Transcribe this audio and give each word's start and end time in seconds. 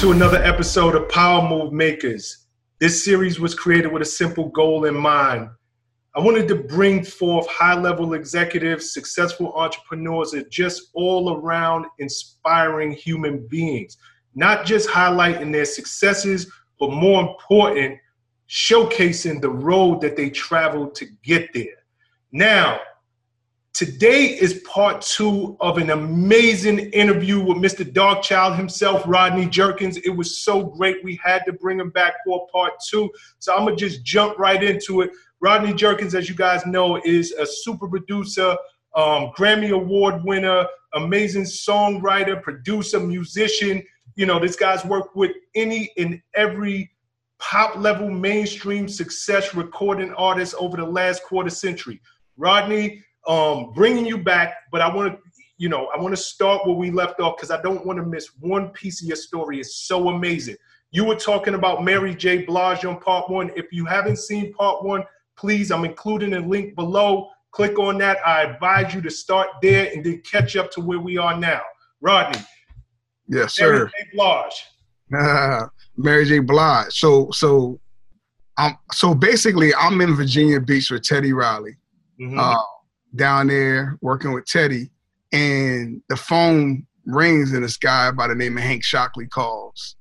to 0.00 0.12
another 0.12 0.42
episode 0.42 0.94
of 0.94 1.06
Power 1.10 1.46
Move 1.46 1.74
Makers. 1.74 2.46
This 2.78 3.04
series 3.04 3.38
was 3.38 3.54
created 3.54 3.92
with 3.92 4.00
a 4.00 4.06
simple 4.06 4.48
goal 4.48 4.86
in 4.86 4.94
mind. 4.96 5.50
I 6.14 6.20
wanted 6.20 6.48
to 6.48 6.54
bring 6.54 7.04
forth 7.04 7.46
high 7.48 7.78
level 7.78 8.14
executives, 8.14 8.94
successful 8.94 9.52
entrepreneurs, 9.52 10.32
and 10.32 10.50
just 10.50 10.88
all 10.94 11.36
around 11.36 11.84
inspiring 11.98 12.92
human 12.92 13.46
beings, 13.48 13.98
not 14.34 14.64
just 14.64 14.88
highlighting 14.88 15.52
their 15.52 15.66
successes, 15.66 16.50
but 16.78 16.92
more 16.92 17.20
important, 17.20 17.98
showcasing 18.48 19.42
the 19.42 19.50
road 19.50 20.00
that 20.00 20.16
they 20.16 20.30
traveled 20.30 20.94
to 20.94 21.04
get 21.22 21.52
there. 21.52 21.76
Now, 22.32 22.80
Today 23.72 24.26
is 24.26 24.64
part 24.66 25.00
two 25.00 25.56
of 25.60 25.78
an 25.78 25.90
amazing 25.90 26.78
interview 26.90 27.40
with 27.40 27.58
Mr. 27.58 27.84
Darkchild 27.90 28.56
himself, 28.56 29.04
Rodney 29.06 29.46
Jerkins. 29.46 29.96
It 29.98 30.10
was 30.10 30.42
so 30.42 30.64
great. 30.64 31.02
We 31.04 31.18
had 31.22 31.44
to 31.46 31.52
bring 31.52 31.78
him 31.78 31.90
back 31.90 32.14
for 32.26 32.48
part 32.52 32.72
two. 32.86 33.10
So 33.38 33.54
I'm 33.54 33.64
going 33.64 33.76
to 33.76 33.88
just 33.88 34.04
jump 34.04 34.38
right 34.38 34.62
into 34.62 35.02
it. 35.02 35.12
Rodney 35.40 35.72
Jerkins, 35.72 36.16
as 36.16 36.28
you 36.28 36.34
guys 36.34 36.66
know, 36.66 37.00
is 37.04 37.30
a 37.32 37.46
super 37.46 37.88
producer, 37.88 38.56
um, 38.96 39.30
Grammy 39.38 39.70
Award 39.70 40.24
winner, 40.24 40.66
amazing 40.94 41.44
songwriter, 41.44 42.42
producer, 42.42 42.98
musician. 42.98 43.82
You 44.16 44.26
know, 44.26 44.40
this 44.40 44.56
guy's 44.56 44.84
worked 44.84 45.14
with 45.14 45.30
any 45.54 45.90
and 45.96 46.20
every 46.34 46.90
pop 47.38 47.76
level 47.76 48.10
mainstream 48.10 48.88
success 48.88 49.54
recording 49.54 50.12
artist 50.14 50.56
over 50.58 50.76
the 50.76 50.84
last 50.84 51.22
quarter 51.22 51.50
century. 51.50 52.00
Rodney, 52.36 53.02
um, 53.26 53.72
bringing 53.72 54.06
you 54.06 54.18
back, 54.18 54.54
but 54.72 54.80
I 54.80 54.94
want 54.94 55.12
to, 55.12 55.18
you 55.58 55.68
know, 55.68 55.90
I 55.94 56.00
want 56.00 56.14
to 56.14 56.20
start 56.20 56.66
where 56.66 56.74
we 56.74 56.90
left 56.90 57.20
off 57.20 57.36
because 57.36 57.50
I 57.50 57.60
don't 57.60 57.84
want 57.84 57.98
to 57.98 58.04
miss 58.04 58.30
one 58.40 58.70
piece 58.70 59.02
of 59.02 59.08
your 59.08 59.16
story. 59.16 59.60
It's 59.60 59.86
so 59.86 60.08
amazing. 60.08 60.56
You 60.92 61.04
were 61.04 61.16
talking 61.16 61.54
about 61.54 61.84
Mary 61.84 62.14
J. 62.14 62.44
Blige 62.44 62.84
on 62.84 62.98
part 63.00 63.30
one. 63.30 63.50
If 63.56 63.66
you 63.72 63.84
haven't 63.84 64.16
seen 64.16 64.52
part 64.54 64.84
one, 64.84 65.04
please, 65.36 65.70
I'm 65.70 65.84
including 65.84 66.34
a 66.34 66.40
link 66.40 66.74
below. 66.74 67.28
Click 67.52 67.78
on 67.78 67.98
that. 67.98 68.18
I 68.26 68.42
advise 68.42 68.94
you 68.94 69.00
to 69.02 69.10
start 69.10 69.48
there 69.62 69.90
and 69.92 70.04
then 70.04 70.22
catch 70.22 70.56
up 70.56 70.70
to 70.72 70.80
where 70.80 70.98
we 70.98 71.16
are 71.16 71.38
now. 71.38 71.60
Rodney. 72.00 72.40
Yes, 73.28 73.54
sir. 73.54 73.72
Mary 73.72 73.90
J. 73.98 74.08
Blige. 74.14 75.68
Mary 75.96 76.24
J. 76.24 76.38
Blige. 76.40 76.92
So, 76.92 77.30
so, 77.32 77.80
um, 78.56 78.76
so 78.92 79.14
basically, 79.14 79.74
I'm 79.74 80.00
in 80.00 80.14
Virginia 80.14 80.60
Beach 80.60 80.90
with 80.90 81.02
Teddy 81.02 81.32
Riley. 81.32 81.76
Mm-hmm. 82.20 82.38
Uh, 82.38 82.62
down 83.14 83.48
there 83.48 83.98
working 84.00 84.32
with 84.32 84.46
Teddy, 84.46 84.90
and 85.32 86.02
the 86.08 86.16
phone 86.16 86.86
rings 87.06 87.52
and 87.52 87.64
this 87.64 87.76
guy 87.76 88.10
by 88.10 88.28
the 88.28 88.34
name 88.34 88.56
of 88.56 88.62
Hank 88.62 88.82
Shocklee 88.82 89.30
calls. 89.30 89.96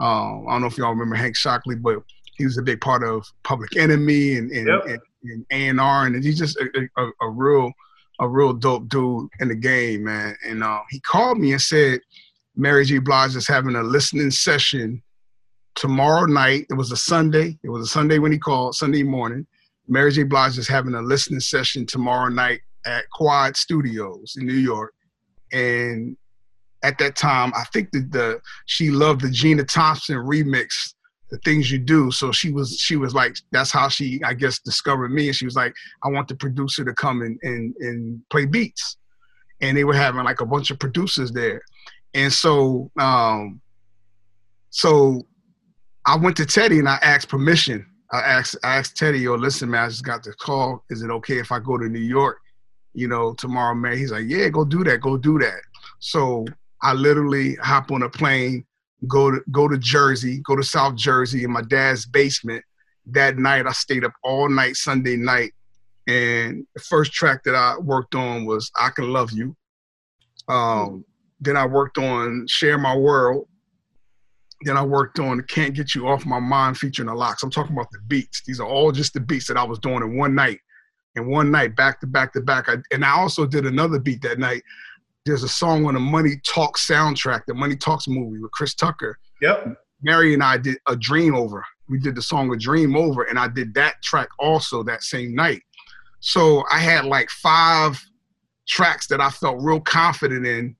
Um, 0.00 0.46
I 0.48 0.52
don't 0.52 0.62
know 0.62 0.66
if 0.68 0.78
y'all 0.78 0.90
remember 0.90 1.16
Hank 1.16 1.36
Shocklee, 1.36 1.80
but 1.80 2.02
he 2.36 2.44
was 2.44 2.58
a 2.58 2.62
big 2.62 2.80
part 2.80 3.02
of 3.02 3.26
Public 3.42 3.76
Enemy 3.76 4.36
and 4.36 4.50
and, 4.52 4.68
yep. 4.68 4.84
and, 4.86 5.44
and 5.50 5.78
A&R, 5.78 6.06
and 6.06 6.24
he's 6.24 6.38
just 6.38 6.56
a, 6.56 6.88
a, 6.96 7.10
a, 7.22 7.28
real 7.28 7.72
a 8.20 8.28
real 8.28 8.52
dope 8.52 8.88
dude 8.88 9.28
in 9.40 9.48
the 9.48 9.54
game, 9.54 10.04
man. 10.04 10.36
And 10.46 10.62
uh, 10.62 10.80
he 10.90 11.00
called 11.00 11.38
me 11.38 11.52
and 11.52 11.60
said 11.60 12.00
Mary 12.56 12.84
J. 12.84 12.98
Blige 12.98 13.36
is 13.36 13.48
having 13.48 13.76
a 13.76 13.82
listening 13.82 14.30
session 14.30 15.02
tomorrow 15.74 16.26
night. 16.26 16.66
It 16.70 16.74
was 16.74 16.92
a 16.92 16.96
Sunday. 16.96 17.58
It 17.62 17.70
was 17.70 17.86
a 17.86 17.90
Sunday 17.90 18.18
when 18.18 18.32
he 18.32 18.38
called, 18.38 18.74
Sunday 18.74 19.02
morning. 19.02 19.46
Mary 19.88 20.12
J. 20.12 20.22
Blige 20.24 20.58
is 20.58 20.68
having 20.68 20.94
a 20.94 21.02
listening 21.02 21.40
session 21.40 21.86
tomorrow 21.86 22.28
night 22.28 22.60
at 22.84 23.08
Quad 23.10 23.56
Studios 23.56 24.36
in 24.38 24.46
New 24.46 24.52
York. 24.52 24.92
And 25.52 26.16
at 26.82 26.98
that 26.98 27.16
time, 27.16 27.52
I 27.56 27.64
think 27.72 27.90
that 27.92 28.12
the 28.12 28.40
she 28.66 28.90
loved 28.90 29.22
the 29.22 29.30
Gina 29.30 29.64
Thompson 29.64 30.16
remix, 30.16 30.94
the 31.30 31.38
things 31.38 31.70
you 31.70 31.78
do. 31.78 32.10
So 32.10 32.30
she 32.32 32.52
was 32.52 32.78
she 32.78 32.96
was 32.96 33.14
like, 33.14 33.36
that's 33.50 33.72
how 33.72 33.88
she 33.88 34.20
I 34.24 34.34
guess 34.34 34.58
discovered 34.60 35.10
me. 35.10 35.28
And 35.28 35.36
she 35.36 35.46
was 35.46 35.56
like, 35.56 35.74
I 36.04 36.08
want 36.08 36.28
the 36.28 36.36
producer 36.36 36.84
to 36.84 36.94
come 36.94 37.22
and 37.22 37.38
and, 37.42 37.74
and 37.80 38.20
play 38.30 38.44
beats. 38.44 38.98
And 39.60 39.76
they 39.76 39.84
were 39.84 39.94
having 39.94 40.22
like 40.22 40.40
a 40.40 40.46
bunch 40.46 40.70
of 40.70 40.78
producers 40.78 41.32
there. 41.32 41.62
And 42.14 42.32
so 42.32 42.90
um 43.00 43.60
so 44.70 45.26
I 46.04 46.16
went 46.16 46.36
to 46.36 46.46
Teddy 46.46 46.78
and 46.78 46.88
I 46.88 46.98
asked 47.02 47.28
permission 47.28 47.87
I 48.10 48.20
asked 48.20 48.56
I 48.64 48.76
asked 48.76 48.96
Teddy, 48.96 49.20
yo, 49.20 49.34
listen, 49.34 49.70
man, 49.70 49.84
I 49.84 49.88
just 49.88 50.04
got 50.04 50.22
the 50.22 50.32
call. 50.32 50.84
Is 50.90 51.02
it 51.02 51.10
okay 51.10 51.38
if 51.38 51.52
I 51.52 51.58
go 51.58 51.76
to 51.76 51.88
New 51.88 51.98
York, 51.98 52.38
you 52.94 53.06
know, 53.06 53.34
tomorrow, 53.34 53.74
man? 53.74 53.98
He's 53.98 54.12
like, 54.12 54.24
yeah, 54.26 54.48
go 54.48 54.64
do 54.64 54.82
that, 54.84 55.00
go 55.00 55.16
do 55.16 55.38
that. 55.38 55.60
So 55.98 56.46
I 56.82 56.92
literally 56.94 57.56
hop 57.56 57.90
on 57.90 58.02
a 58.02 58.08
plane, 58.08 58.64
go 59.06 59.30
to 59.30 59.40
go 59.50 59.68
to 59.68 59.76
Jersey, 59.78 60.40
go 60.40 60.56
to 60.56 60.62
South 60.62 60.94
Jersey 60.94 61.44
in 61.44 61.50
my 61.50 61.62
dad's 61.62 62.06
basement. 62.06 62.64
That 63.06 63.36
night, 63.36 63.66
I 63.66 63.72
stayed 63.72 64.04
up 64.04 64.12
all 64.22 64.48
night 64.48 64.76
Sunday 64.76 65.16
night, 65.16 65.52
and 66.06 66.66
the 66.74 66.80
first 66.80 67.12
track 67.12 67.42
that 67.44 67.54
I 67.54 67.76
worked 67.78 68.14
on 68.14 68.46
was 68.46 68.70
"I 68.78 68.88
Can 68.90 69.12
Love 69.12 69.32
You." 69.32 69.56
Um, 70.48 71.04
then 71.40 71.56
I 71.56 71.66
worked 71.66 71.98
on 71.98 72.46
"Share 72.48 72.78
My 72.78 72.96
World," 72.96 73.47
Then 74.62 74.76
I 74.76 74.84
worked 74.84 75.18
on 75.18 75.40
Can't 75.42 75.74
Get 75.74 75.94
You 75.94 76.08
Off 76.08 76.26
My 76.26 76.40
Mind 76.40 76.76
featuring 76.76 77.06
the 77.06 77.14
LOX. 77.14 77.42
I'm 77.42 77.50
talking 77.50 77.76
about 77.76 77.90
the 77.92 78.00
beats. 78.08 78.42
These 78.44 78.60
are 78.60 78.66
all 78.66 78.90
just 78.90 79.14
the 79.14 79.20
beats 79.20 79.46
that 79.48 79.56
I 79.56 79.64
was 79.64 79.78
doing 79.78 80.02
in 80.02 80.16
one 80.16 80.34
night. 80.34 80.58
And 81.14 81.28
one 81.28 81.50
night, 81.50 81.76
back 81.76 82.00
to 82.00 82.06
back 82.06 82.32
to 82.34 82.40
back. 82.40 82.68
I, 82.68 82.76
and 82.92 83.04
I 83.04 83.10
also 83.10 83.46
did 83.46 83.66
another 83.66 83.98
beat 83.98 84.22
that 84.22 84.38
night. 84.38 84.62
There's 85.24 85.42
a 85.42 85.48
song 85.48 85.86
on 85.86 85.94
the 85.94 86.00
Money 86.00 86.40
Talks 86.46 86.86
soundtrack, 86.88 87.42
the 87.46 87.54
Money 87.54 87.76
Talks 87.76 88.08
movie 88.08 88.40
with 88.40 88.50
Chris 88.52 88.74
Tucker. 88.74 89.18
Yep. 89.40 89.76
Mary 90.02 90.34
and 90.34 90.42
I 90.42 90.58
did 90.58 90.78
a 90.86 90.96
dream 90.96 91.34
over. 91.34 91.64
We 91.88 91.98
did 91.98 92.14
the 92.14 92.22
song 92.22 92.52
a 92.52 92.56
dream 92.56 92.96
over, 92.96 93.24
and 93.24 93.38
I 93.38 93.48
did 93.48 93.74
that 93.74 94.00
track 94.02 94.28
also 94.38 94.82
that 94.84 95.02
same 95.02 95.34
night. 95.34 95.62
So 96.20 96.64
I 96.70 96.78
had 96.78 97.04
like 97.04 97.30
five 97.30 98.00
tracks 98.66 99.06
that 99.08 99.20
I 99.20 99.30
felt 99.30 99.56
real 99.60 99.80
confident 99.80 100.46
in 100.46 100.76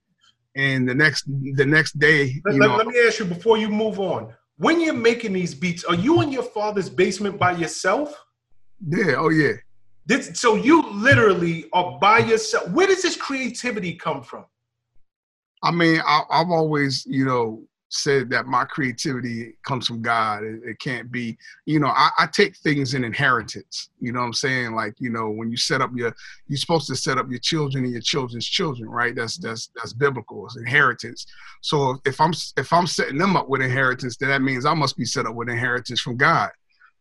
and 0.59 0.89
the 0.89 0.95
next 0.95 1.25
the 1.55 1.65
next 1.65 1.99
day 1.99 2.43
let, 2.45 2.57
let, 2.57 2.71
let, 2.79 2.87
me 2.89 2.95
ask 3.07 3.21
you 3.21 3.25
before 3.25 3.57
you 3.57 3.69
move 3.69 4.01
on. 4.01 4.35
When 4.57 4.81
you're 4.81 4.93
making 4.93 5.33
these 5.33 5.55
beats 5.55 5.85
are 5.85 5.95
you 5.95 6.21
in 6.21 6.33
your 6.33 6.43
father's 6.43 6.91
basement 6.91 7.39
by 7.39 7.53
yourself? 7.53 8.15
Yeah 8.87 9.15
oh 9.17 9.31
yeah. 9.31 9.53
This, 10.05 10.41
so 10.41 10.57
you 10.57 10.91
literally 10.91 11.67
are 11.75 11.99
by 12.01 12.19
yourself. 12.19 12.71
Where 12.71 12.87
does 12.87 13.03
this 13.03 13.15
creativity 13.15 13.95
come 13.95 14.23
from? 14.23 14.47
I 15.63 15.71
mean 15.71 16.01
I, 16.05 16.23
i've 16.31 16.51
always 16.51 17.07
you 17.07 17.25
know 17.25 17.63
said 17.91 18.29
that 18.31 18.47
my 18.47 18.65
creativity 18.65 19.57
comes 19.65 19.87
from 19.87 20.03
God. 20.03 20.45
It, 20.45 20.61
it 20.65 20.79
can't 20.79 21.11
be, 21.11 21.39
you 21.65 21.81
know, 21.81 21.89
I, 21.89 22.11
I, 22.19 22.27
take 22.27 22.57
things 22.57 22.95
in 22.95 23.03
inheritance. 23.03 23.91
You 23.99 24.13
know 24.13 24.21
what 24.21 24.27
I'm 24.27 24.33
saying? 24.35 24.75
Like, 24.75 24.95
you 24.99 25.11
know, 25.11 25.31
when 25.31 25.51
you 25.51 25.57
set 25.57 25.81
up 25.81 25.91
your, 25.95 26.15
you're 26.49 26.59
supposed 26.59 26.87
to 26.89 26.97
set 26.97 27.19
up 27.19 27.31
your 27.31 27.39
children 27.39 27.85
and 27.85 27.93
your 27.93 28.03
children's 28.03 28.47
children, 28.47 28.89
right? 28.91 29.15
That's 29.15 29.39
that's 29.39 29.71
that's 29.77 29.93
biblical. 29.93 30.45
It's 30.47 30.57
inheritance. 30.57 31.27
So 31.63 31.99
if 32.05 32.21
I'm 32.21 32.33
if 32.57 32.73
I'm 32.73 32.87
setting 32.87 33.19
them 33.19 33.37
up 33.37 33.49
with 33.49 33.63
inheritance, 33.63 34.17
then 34.17 34.29
that 34.29 34.43
means 34.43 34.67
I 34.67 34.75
must 34.75 34.97
be 34.97 35.05
set 35.05 35.27
up 35.27 35.35
with 35.35 35.49
inheritance 35.49 36.01
from 36.01 36.17
God, 36.17 36.51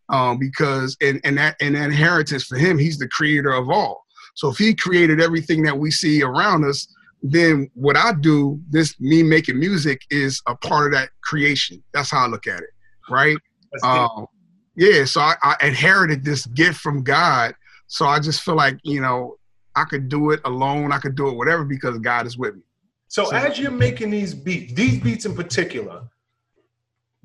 um, 0.09 0.37
because 0.39 0.95
and 1.01 1.19
and 1.25 1.37
that 1.37 1.57
and 1.59 1.75
inheritance 1.75 2.45
for 2.45 2.57
Him, 2.57 2.77
He's 2.77 2.97
the 2.97 3.09
creator 3.09 3.51
of 3.51 3.69
all. 3.69 4.05
So 4.35 4.49
if 4.49 4.57
He 4.57 4.73
created 4.73 5.19
everything 5.19 5.63
that 5.63 5.77
we 5.77 5.91
see 5.91 6.23
around 6.23 6.63
us, 6.63 6.87
then 7.23 7.69
what 7.73 7.97
I 7.97 8.13
do, 8.13 8.59
this 8.69 8.99
me 8.99 9.23
making 9.23 9.59
music 9.59 10.01
is 10.09 10.41
a 10.47 10.55
part 10.55 10.87
of 10.87 10.99
that 10.99 11.09
creation. 11.21 11.83
That's 11.93 12.11
how 12.11 12.25
I 12.25 12.27
look 12.27 12.47
at 12.47 12.59
it, 12.59 12.69
right? 13.09 13.37
Um, 13.83 14.27
yeah, 14.75 15.05
so 15.05 15.21
I, 15.21 15.35
I, 15.43 15.55
inherited 15.67 16.23
this 16.23 16.45
gift 16.47 16.79
from 16.79 17.03
God. 17.03 17.53
So 17.87 18.05
I 18.05 18.19
just 18.19 18.41
feel 18.41 18.55
like 18.55 18.77
you 18.83 19.01
know 19.01 19.37
I 19.75 19.83
could 19.83 20.09
do 20.09 20.31
it 20.31 20.39
alone. 20.45 20.91
I 20.91 20.99
could 20.99 21.15
do 21.15 21.27
it 21.29 21.35
whatever 21.35 21.65
because 21.65 21.97
God 21.99 22.25
is 22.25 22.37
with 22.37 22.55
me. 22.55 22.61
So, 23.07 23.25
so 23.25 23.35
as 23.35 23.57
you're 23.57 23.71
making 23.71 24.09
these 24.11 24.33
beats, 24.33 24.73
these 24.73 24.99
beats 24.99 25.25
in 25.25 25.35
particular, 25.35 26.03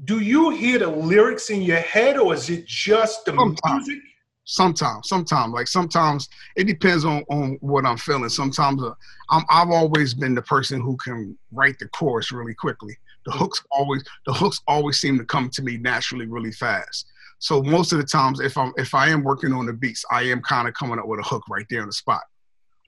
do 0.05 0.21
you 0.21 0.51
hear 0.51 0.79
the 0.79 0.89
lyrics 0.89 1.51
in 1.51 1.63
your 1.63 1.79
head, 1.79 2.17
or 2.17 2.35
is 2.35 2.51
it 2.51 2.67
just 2.67 3.25
the 3.25 3.33
Sometimes. 3.33 3.87
music? 3.87 4.03
Sometimes 4.45 5.09
sometimes 5.09 5.53
like 5.53 5.69
sometimes 5.69 6.29
it 6.57 6.65
depends 6.65 7.05
on 7.05 7.23
on 7.31 7.57
what 7.61 7.87
i'm 7.87 7.97
feeling. 7.97 8.29
Sometimes 8.29 8.83
uh, 8.83 8.93
I'm, 9.31 9.45
i've 9.51 9.71
always 9.71 10.15
been 10.15 10.35
the 10.35 10.43
person 10.43 10.81
who 10.81 10.97
can 10.97 11.39
write 11.53 11.79
the 11.79 11.89
chorus 11.89 12.33
really 12.33 12.55
quickly. 12.55 12.97
The 13.27 13.33
mm. 13.33 13.39
hooks 13.39 13.63
always 13.71 14.03
the 14.27 14.33
hooks 14.33 14.61
always 14.67 15.01
seem 15.01 15.19
to 15.19 15.25
come 15.25 15.49
to 15.51 15.63
me 15.63 15.79
naturally 15.79 16.27
really 16.27 16.53
fast. 16.53 17.07
So 17.39 17.63
most 17.63 17.93
of 17.93 17.99
the 17.99 18.05
times 18.05 18.41
if 18.41 18.59
i'm 18.59 18.73
if 18.77 18.95
i 18.95 19.09
am 19.09 19.23
working 19.23 19.53
on 19.53 19.67
the 19.67 19.73
beats 19.73 20.05
i 20.11 20.23
am 20.23 20.43
kind 20.43 20.67
of 20.67 20.75
coming 20.75 20.99
up 20.99 21.07
with 21.07 21.21
a 21.21 21.25
hook 21.25 21.45
right 21.49 21.67
there 21.71 21.83
on 21.83 21.87
the 21.89 21.93
spot. 21.93 22.23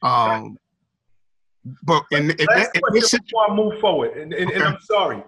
Um 0.03 0.59
but 1.83 2.05
in, 2.11 2.31
in, 2.31 2.37
in, 2.41 2.47
in 2.49 2.83
this 2.93 3.11
before 3.13 3.51
I 3.51 3.55
move 3.55 3.81
forward, 3.81 4.19
and, 4.19 4.35
and, 4.35 4.51
okay. 4.51 4.55
and 4.55 4.65
I'm 4.65 4.81
sorry, 4.83 5.23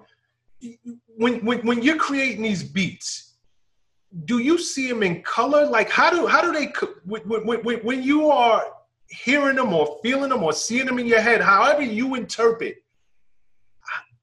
when, 1.17 1.45
when 1.45 1.61
when 1.61 1.83
you're 1.83 1.97
creating 1.97 2.43
these 2.43 2.63
beats, 2.63 3.26
do 4.25 4.39
you 4.39 4.59
see 4.59 4.89
them 4.89 5.03
in 5.03 5.23
color? 5.23 5.67
Like 5.67 5.91
how 5.91 6.11
do 6.11 6.27
how 6.27 6.41
do 6.41 6.53
they 6.53 6.73
when, 7.05 7.23
when, 7.63 7.79
when 7.79 8.03
you 8.03 8.31
are 8.31 8.65
hearing 9.09 9.57
them 9.57 9.73
or 9.73 9.99
feeling 10.03 10.31
them 10.31 10.43
or 10.43 10.53
seeing 10.53 10.87
them 10.87 10.99
in 10.99 11.07
your 11.07 11.21
head, 11.21 11.41
however 11.41 11.83
you 11.83 12.15
interpret, 12.15 12.77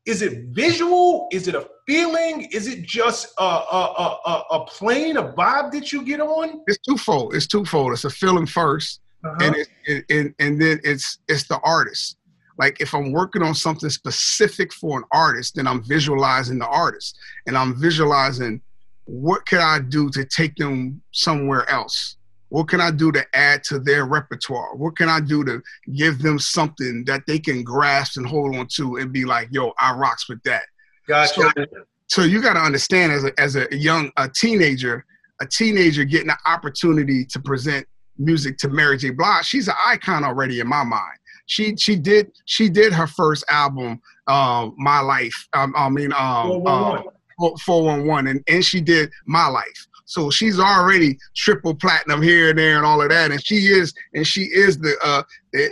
is 0.05 0.21
it 0.21 0.45
visual? 0.49 1.27
Is 1.31 1.47
it 1.47 1.55
a 1.55 1.67
feeling? 1.87 2.49
Is 2.51 2.67
it 2.67 2.83
just 2.83 3.33
a, 3.39 3.43
a, 3.43 4.19
a, 4.25 4.43
a 4.51 4.65
plane, 4.65 5.17
a 5.17 5.31
vibe 5.31 5.71
that 5.71 5.91
you 5.91 6.03
get 6.03 6.19
on? 6.19 6.61
It's 6.67 6.79
twofold. 6.79 7.35
It's 7.35 7.47
twofold. 7.47 7.93
It's 7.93 8.03
a 8.03 8.09
feeling 8.09 8.45
1st 8.45 8.99
uh-huh. 9.23 9.37
and 9.41 9.55
it, 9.55 9.67
it, 9.85 10.05
it, 10.09 10.35
and 10.39 10.61
then 10.61 10.79
it's 10.83 11.19
it's 11.27 11.47
the 11.47 11.59
artist. 11.63 12.17
Like 12.57 12.81
if 12.81 12.93
I'm 12.93 13.11
working 13.11 13.41
on 13.41 13.55
something 13.55 13.89
specific 13.89 14.73
for 14.73 14.97
an 14.97 15.05
artist, 15.11 15.55
then 15.55 15.65
I'm 15.65 15.83
visualizing 15.83 16.59
the 16.59 16.67
artist, 16.67 17.17
and 17.47 17.57
I'm 17.57 17.79
visualizing 17.79 18.61
what 19.05 19.45
can 19.45 19.59
I 19.59 19.79
do 19.79 20.09
to 20.11 20.25
take 20.25 20.55
them 20.55 21.01
somewhere 21.11 21.69
else. 21.69 22.17
What 22.49 22.67
can 22.67 22.79
I 22.79 22.91
do 22.91 23.11
to 23.11 23.25
add 23.33 23.63
to 23.65 23.79
their 23.79 24.05
repertoire? 24.05 24.75
What 24.75 24.95
can 24.95 25.09
I 25.09 25.19
do 25.19 25.43
to 25.43 25.61
give 25.95 26.21
them 26.21 26.37
something 26.37 27.03
that 27.05 27.25
they 27.25 27.39
can 27.39 27.63
grasp 27.63 28.17
and 28.17 28.27
hold 28.27 28.55
on 28.55 28.67
to 28.75 28.97
and 28.97 29.11
be 29.11 29.25
like, 29.25 29.47
yo, 29.51 29.73
I 29.79 29.93
rocks 29.93 30.29
with 30.29 30.41
that. 30.43 30.63
Gotcha. 31.07 31.51
So, 31.55 31.65
so 32.07 32.21
you 32.21 32.41
got 32.41 32.53
to 32.53 32.59
understand 32.59 33.11
as 33.11 33.23
a, 33.23 33.39
as 33.39 33.55
a 33.55 33.67
young, 33.71 34.11
a 34.17 34.29
teenager, 34.29 35.03
a 35.41 35.47
teenager 35.47 36.03
getting 36.03 36.27
the 36.27 36.37
opportunity 36.45 37.25
to 37.25 37.39
present 37.39 37.87
music 38.19 38.57
to 38.59 38.69
Mary 38.69 38.97
J. 38.97 39.09
Blige, 39.09 39.45
she's 39.45 39.67
an 39.67 39.75
icon 39.85 40.23
already 40.23 40.59
in 40.59 40.67
my 40.67 40.83
mind. 40.83 41.17
She 41.45 41.75
she 41.75 41.95
did 41.97 42.31
she 42.45 42.69
did 42.69 42.93
her 42.93 43.07
first 43.07 43.43
album, 43.49 43.99
um, 44.27 44.75
My 44.77 44.99
Life. 45.01 45.49
Um, 45.53 45.73
I 45.75 45.89
mean, 45.89 46.13
um, 46.13 47.03
411, 47.37 48.27
and 48.27 48.43
and 48.47 48.63
she 48.63 48.81
did 48.81 49.11
My 49.25 49.47
Life. 49.47 49.87
So 50.05 50.29
she's 50.29 50.59
already 50.59 51.17
triple 51.35 51.73
platinum 51.73 52.21
here 52.21 52.49
and 52.49 52.59
there 52.59 52.77
and 52.77 52.85
all 52.85 53.01
of 53.01 53.09
that. 53.09 53.31
And 53.31 53.43
she 53.43 53.67
is, 53.67 53.93
and 54.13 54.27
she 54.27 54.41
is 54.41 54.77
the, 54.77 54.95
uh, 55.03 55.23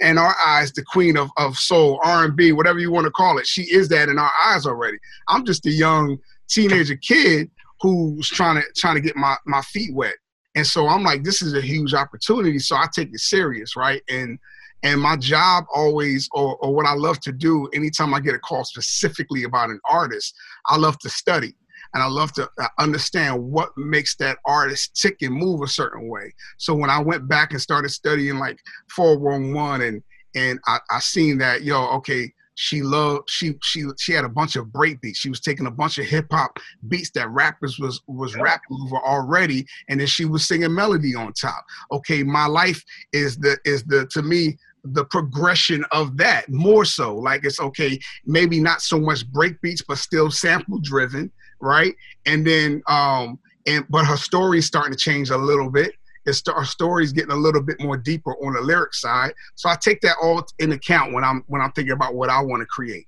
in 0.01 0.17
our 0.17 0.35
eyes, 0.43 0.71
the 0.71 0.83
queen 0.83 1.17
of, 1.17 1.29
of 1.37 1.57
soul, 1.57 1.99
R&B, 2.03 2.53
whatever 2.53 2.79
you 2.79 2.91
want 2.91 3.05
to 3.05 3.11
call 3.11 3.37
it. 3.37 3.45
She 3.45 3.63
is 3.63 3.89
that 3.89 4.09
in 4.09 4.17
our 4.17 4.31
eyes 4.45 4.65
already. 4.65 4.97
I'm 5.27 5.45
just 5.45 5.65
a 5.65 5.71
young 5.71 6.17
teenager 6.47 6.95
kid 6.95 7.51
who's 7.81 8.29
trying 8.29 8.55
to, 8.55 8.63
trying 8.75 8.95
to 8.95 9.01
get 9.01 9.15
my, 9.15 9.35
my 9.45 9.61
feet 9.61 9.93
wet. 9.93 10.15
And 10.55 10.65
so 10.65 10.87
I'm 10.87 11.03
like, 11.03 11.23
this 11.23 11.41
is 11.41 11.53
a 11.53 11.61
huge 11.61 11.93
opportunity. 11.93 12.59
So 12.59 12.75
I 12.75 12.85
take 12.93 13.13
it 13.13 13.19
serious. 13.19 13.75
Right. 13.75 14.01
And, 14.09 14.39
and 14.83 14.99
my 14.99 15.15
job 15.15 15.65
always, 15.73 16.27
or, 16.31 16.57
or 16.57 16.73
what 16.73 16.85
I 16.85 16.93
love 16.93 17.19
to 17.21 17.31
do 17.31 17.67
anytime 17.73 18.13
I 18.13 18.19
get 18.19 18.35
a 18.35 18.39
call 18.39 18.63
specifically 18.63 19.43
about 19.43 19.69
an 19.69 19.79
artist, 19.87 20.35
I 20.65 20.77
love 20.77 20.97
to 20.99 21.09
study 21.09 21.53
and 21.93 22.01
I 22.01 22.07
love 22.07 22.31
to 22.33 22.49
uh, 22.59 22.67
understand 22.79 23.43
what 23.43 23.75
makes 23.77 24.15
that 24.17 24.37
artist 24.45 24.99
tick 24.99 25.17
and 25.21 25.33
move 25.33 25.61
a 25.61 25.67
certain 25.67 26.07
way. 26.07 26.33
So 26.57 26.73
when 26.73 26.89
I 26.89 26.99
went 26.99 27.27
back 27.27 27.51
and 27.51 27.61
started 27.61 27.89
studying 27.89 28.37
like 28.37 28.59
411 28.95 29.87
and 29.87 30.03
and 30.33 30.59
I, 30.65 30.79
I 30.89 30.99
seen 30.99 31.37
that 31.39 31.63
yo 31.63 31.89
okay 31.97 32.31
she 32.55 32.81
loved 32.81 33.29
she 33.29 33.55
she 33.63 33.85
she 33.97 34.13
had 34.13 34.25
a 34.25 34.29
bunch 34.29 34.55
of 34.55 34.71
break 34.71 35.01
beats. 35.01 35.19
She 35.19 35.29
was 35.29 35.39
taking 35.39 35.65
a 35.65 35.71
bunch 35.71 35.97
of 35.97 36.05
hip 36.05 36.27
hop 36.31 36.59
beats 36.87 37.09
that 37.11 37.29
rappers 37.29 37.79
was 37.79 38.01
was 38.07 38.35
yeah. 38.35 38.43
rapping 38.43 38.77
over 38.83 38.97
already, 38.97 39.65
and 39.89 39.99
then 39.99 40.07
she 40.07 40.25
was 40.25 40.47
singing 40.47 40.73
melody 40.73 41.15
on 41.15 41.33
top. 41.33 41.65
Okay, 41.91 42.23
my 42.23 42.45
life 42.45 42.83
is 43.13 43.37
the 43.37 43.57
is 43.65 43.83
the 43.85 44.05
to 44.07 44.21
me 44.21 44.57
the 44.83 45.05
progression 45.05 45.85
of 45.91 46.17
that 46.17 46.49
more 46.49 46.83
so 46.83 47.15
like 47.15 47.45
it's 47.45 47.59
okay 47.59 47.99
maybe 48.25 48.59
not 48.59 48.81
so 48.81 48.99
much 48.99 49.27
break 49.31 49.59
beats 49.61 49.83
but 49.87 49.97
still 49.97 50.31
sample 50.31 50.79
driven 50.79 51.31
right? 51.61 51.95
And 52.25 52.45
then 52.45 52.81
um 52.87 53.39
and 53.67 53.85
but 53.89 54.05
her 54.05 54.17
story's 54.17 54.65
starting 54.65 54.91
to 54.91 54.97
change 54.97 55.29
a 55.29 55.37
little 55.37 55.69
bit. 55.69 55.93
It's 56.25 56.43
her 56.45 56.65
story's 56.65 57.13
getting 57.13 57.31
a 57.31 57.35
little 57.35 57.61
bit 57.61 57.81
more 57.81 57.97
deeper 57.97 58.33
on 58.45 58.53
the 58.53 58.61
lyric 58.61 58.93
side. 58.93 59.33
So 59.55 59.69
I 59.69 59.75
take 59.75 60.01
that 60.01 60.17
all 60.21 60.45
in 60.59 60.71
account 60.73 61.13
when 61.13 61.23
I'm 61.23 61.43
when 61.47 61.61
I'm 61.61 61.71
thinking 61.71 61.93
about 61.93 62.15
what 62.15 62.29
I 62.29 62.41
want 62.41 62.61
to 62.61 62.65
create. 62.65 63.07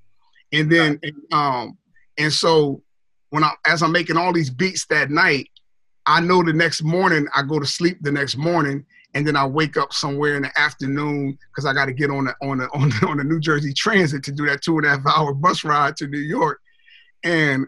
And 0.51 0.71
then 0.71 0.99
um 1.31 1.77
and 2.17 2.31
so 2.31 2.81
when 3.31 3.43
I 3.43 3.53
as 3.65 3.81
I'm 3.81 3.91
making 3.91 4.17
all 4.17 4.31
these 4.31 4.49
beats 4.49 4.85
that 4.87 5.09
night, 5.09 5.49
I 6.05 6.21
know 6.21 6.43
the 6.43 6.53
next 6.53 6.83
morning 6.83 7.27
I 7.35 7.43
go 7.43 7.59
to 7.59 7.65
sleep 7.65 7.97
the 8.01 8.11
next 8.11 8.37
morning 8.37 8.85
and 9.13 9.27
then 9.27 9.35
I 9.35 9.45
wake 9.45 9.77
up 9.77 9.93
somewhere 9.93 10.35
in 10.35 10.43
the 10.43 10.59
afternoon 10.59 11.37
because 11.51 11.65
I 11.65 11.73
got 11.73 11.85
to 11.85 11.93
get 11.93 12.09
on 12.09 12.25
the 12.25 12.35
on 12.41 12.57
the 12.57 12.69
on 12.73 12.89
the, 12.89 13.07
on 13.07 13.17
the 13.17 13.23
New 13.23 13.39
Jersey 13.39 13.73
Transit 13.73 14.23
to 14.23 14.31
do 14.31 14.45
that 14.47 14.61
two 14.61 14.77
and 14.77 14.85
a 14.85 14.89
half 14.89 15.05
hour 15.05 15.33
bus 15.33 15.63
ride 15.63 15.95
to 15.97 16.07
New 16.07 16.19
York, 16.19 16.59
and 17.23 17.67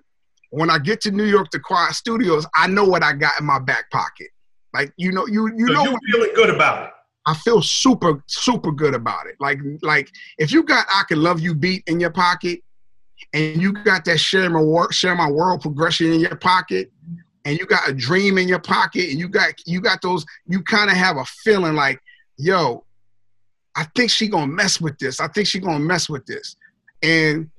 when 0.51 0.69
I 0.69 0.79
get 0.79 1.01
to 1.01 1.11
New 1.11 1.25
York 1.25 1.49
to 1.49 1.59
Quad 1.59 1.93
Studios, 1.93 2.45
I 2.55 2.67
know 2.67 2.85
what 2.85 3.03
I 3.03 3.13
got 3.13 3.39
in 3.39 3.45
my 3.45 3.59
back 3.59 3.89
pocket. 3.91 4.29
Like 4.73 4.93
you 4.97 5.11
know, 5.11 5.27
you 5.27 5.51
you 5.55 5.67
so 5.67 5.73
know, 5.73 5.83
you 5.85 5.97
feeling 6.11 6.31
good 6.35 6.49
about 6.49 6.87
it. 6.87 6.91
I 7.25 7.33
feel 7.33 7.61
super 7.61 8.23
super 8.27 8.71
good 8.71 8.93
about 8.93 9.27
it. 9.27 9.35
Like 9.39 9.59
like 9.81 10.09
if 10.37 10.51
you 10.51 10.63
got 10.63 10.85
I 10.93 11.03
can 11.07 11.21
love 11.21 11.39
you 11.39 11.55
beat 11.55 11.83
in 11.87 11.99
your 11.99 12.11
pocket, 12.11 12.59
and 13.33 13.61
you 13.61 13.71
got 13.71 14.05
that 14.05 14.19
share 14.19 14.49
my 14.49 14.61
work 14.61 14.93
share 14.93 15.15
my 15.15 15.29
world 15.29 15.61
progression 15.61 16.11
in 16.11 16.19
your 16.19 16.35
pocket, 16.35 16.91
and 17.45 17.57
you 17.57 17.65
got 17.65 17.87
a 17.87 17.93
dream 17.93 18.37
in 18.37 18.47
your 18.47 18.59
pocket, 18.59 19.09
and 19.09 19.19
you 19.19 19.29
got 19.29 19.53
you 19.65 19.79
got 19.79 20.01
those 20.01 20.25
you 20.47 20.61
kind 20.63 20.89
of 20.89 20.97
have 20.97 21.17
a 21.17 21.25
feeling 21.25 21.75
like 21.75 21.99
yo, 22.37 22.83
I 23.75 23.85
think 23.95 24.09
she 24.09 24.27
gonna 24.27 24.51
mess 24.51 24.81
with 24.81 24.97
this. 24.99 25.19
I 25.19 25.27
think 25.27 25.47
she 25.47 25.59
gonna 25.59 25.79
mess 25.79 26.09
with 26.09 26.25
this, 26.25 26.55
and 27.01 27.49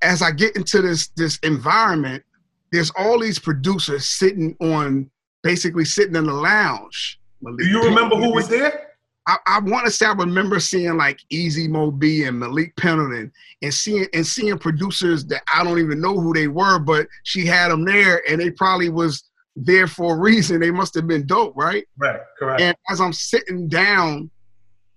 as 0.00 0.22
I 0.22 0.30
get 0.30 0.56
into 0.56 0.80
this 0.80 1.08
this 1.16 1.38
environment, 1.38 2.22
there's 2.70 2.90
all 2.96 3.18
these 3.18 3.38
producers 3.38 4.08
sitting 4.08 4.56
on 4.60 5.10
basically 5.42 5.84
sitting 5.84 6.16
in 6.16 6.24
the 6.24 6.32
lounge. 6.32 7.20
Do 7.42 7.66
you 7.66 7.82
remember 7.82 8.16
who 8.16 8.32
was 8.32 8.48
there? 8.48 8.88
I, 9.26 9.36
I 9.46 9.60
want 9.60 9.86
to 9.86 9.92
say 9.92 10.06
I 10.06 10.12
remember 10.12 10.58
seeing 10.58 10.96
like 10.96 11.20
Easy 11.30 11.68
Mo 11.68 11.90
Bee 11.90 12.24
and 12.24 12.40
Malik 12.40 12.74
Pendleton 12.76 13.32
and 13.62 13.74
seeing 13.74 14.06
and 14.14 14.26
seeing 14.26 14.58
producers 14.58 15.24
that 15.26 15.42
I 15.52 15.62
don't 15.62 15.78
even 15.78 16.00
know 16.00 16.18
who 16.18 16.32
they 16.32 16.48
were, 16.48 16.78
but 16.78 17.06
she 17.22 17.46
had 17.46 17.70
them 17.70 17.84
there 17.84 18.22
and 18.28 18.40
they 18.40 18.50
probably 18.50 18.88
was 18.88 19.22
there 19.56 19.86
for 19.86 20.16
a 20.16 20.18
reason. 20.18 20.60
They 20.60 20.70
must 20.70 20.94
have 20.94 21.06
been 21.06 21.26
dope, 21.26 21.54
right? 21.56 21.84
Right, 21.98 22.20
correct. 22.38 22.60
And 22.60 22.76
as 22.90 23.00
I'm 23.00 23.12
sitting 23.12 23.68
down 23.68 24.30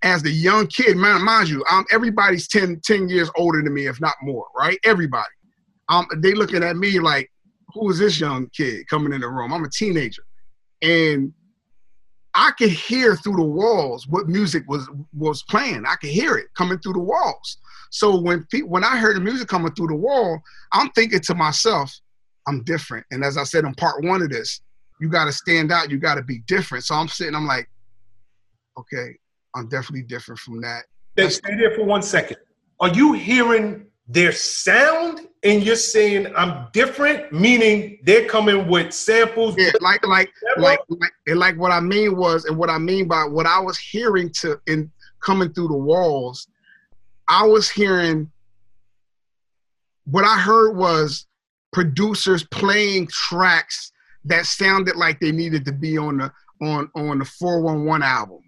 as 0.02 0.22
the 0.22 0.30
young 0.30 0.66
kid, 0.66 0.96
man, 0.96 1.24
mind 1.24 1.48
you, 1.48 1.64
I'm 1.70 1.84
everybody's 1.92 2.48
10, 2.48 2.80
10 2.84 3.08
years 3.08 3.30
older 3.36 3.62
than 3.62 3.72
me, 3.72 3.86
if 3.86 4.00
not 4.00 4.14
more, 4.22 4.46
right? 4.56 4.78
Everybody. 4.84 5.24
Um, 5.88 6.06
they 6.18 6.34
looking 6.34 6.62
at 6.62 6.76
me 6.76 6.98
like, 6.98 7.30
who 7.74 7.90
is 7.90 7.98
this 7.98 8.18
young 8.18 8.48
kid 8.48 8.88
coming 8.88 9.12
in 9.12 9.20
the 9.20 9.28
room? 9.28 9.52
I'm 9.52 9.64
a 9.64 9.70
teenager. 9.70 10.22
And 10.82 11.32
I 12.34 12.50
could 12.58 12.70
hear 12.70 13.16
through 13.16 13.36
the 13.36 13.42
walls 13.42 14.06
what 14.06 14.28
music 14.28 14.64
was 14.68 14.88
was 15.14 15.42
playing. 15.44 15.84
I 15.86 15.94
could 15.96 16.10
hear 16.10 16.36
it 16.36 16.46
coming 16.54 16.78
through 16.78 16.94
the 16.94 17.00
walls. 17.00 17.58
So 17.90 18.20
when 18.20 18.44
people, 18.50 18.68
when 18.68 18.84
I 18.84 18.98
heard 18.98 19.16
the 19.16 19.20
music 19.20 19.48
coming 19.48 19.72
through 19.72 19.88
the 19.88 19.96
wall, 19.96 20.40
I'm 20.72 20.90
thinking 20.90 21.20
to 21.20 21.34
myself, 21.34 21.98
I'm 22.46 22.62
different. 22.64 23.06
And 23.10 23.24
as 23.24 23.36
I 23.36 23.44
said 23.44 23.64
in 23.64 23.74
part 23.74 24.04
one 24.04 24.22
of 24.22 24.30
this, 24.30 24.60
you 25.00 25.08
got 25.08 25.26
to 25.26 25.32
stand 25.32 25.72
out. 25.72 25.90
You 25.90 25.98
got 25.98 26.14
to 26.14 26.22
be 26.22 26.38
different. 26.46 26.84
So 26.84 26.94
I'm 26.94 27.08
sitting. 27.08 27.34
I'm 27.34 27.46
like, 27.46 27.68
okay, 28.78 29.16
I'm 29.54 29.68
definitely 29.68 30.02
different 30.02 30.38
from 30.40 30.60
that. 30.62 30.84
Then 31.16 31.30
stay 31.30 31.56
there 31.56 31.74
for 31.74 31.84
one 31.84 32.02
second. 32.02 32.36
Are 32.80 32.88
you 32.88 33.12
hearing 33.14 33.86
their 34.08 34.32
sound 34.32 35.26
and 35.42 35.62
you're 35.62 35.76
saying 35.76 36.32
I'm 36.36 36.68
different, 36.72 37.32
meaning 37.32 37.98
they're 38.04 38.26
coming 38.26 38.68
with 38.68 38.92
samples. 38.92 39.56
Yeah, 39.58 39.70
like 39.80 40.06
like 40.06 40.32
like 40.58 40.80
like 40.88 41.12
and 41.26 41.38
like 41.38 41.56
what 41.56 41.72
I 41.72 41.80
mean 41.80 42.16
was, 42.16 42.44
and 42.44 42.56
what 42.56 42.70
I 42.70 42.78
mean 42.78 43.08
by 43.08 43.24
what 43.24 43.46
I 43.46 43.58
was 43.60 43.78
hearing 43.78 44.30
to 44.40 44.60
in 44.66 44.90
coming 45.20 45.52
through 45.52 45.68
the 45.68 45.76
walls, 45.76 46.48
I 47.28 47.46
was 47.46 47.68
hearing 47.68 48.30
what 50.04 50.24
I 50.24 50.38
heard 50.38 50.76
was 50.76 51.26
producers 51.76 52.42
playing 52.44 53.06
tracks 53.08 53.92
that 54.24 54.46
sounded 54.46 54.96
like 54.96 55.20
they 55.20 55.30
needed 55.30 55.62
to 55.62 55.72
be 55.72 55.98
on 55.98 56.16
the 56.16 56.32
on 56.62 56.90
on 56.94 57.18
the 57.18 57.24
411 57.26 58.02
album. 58.02 58.38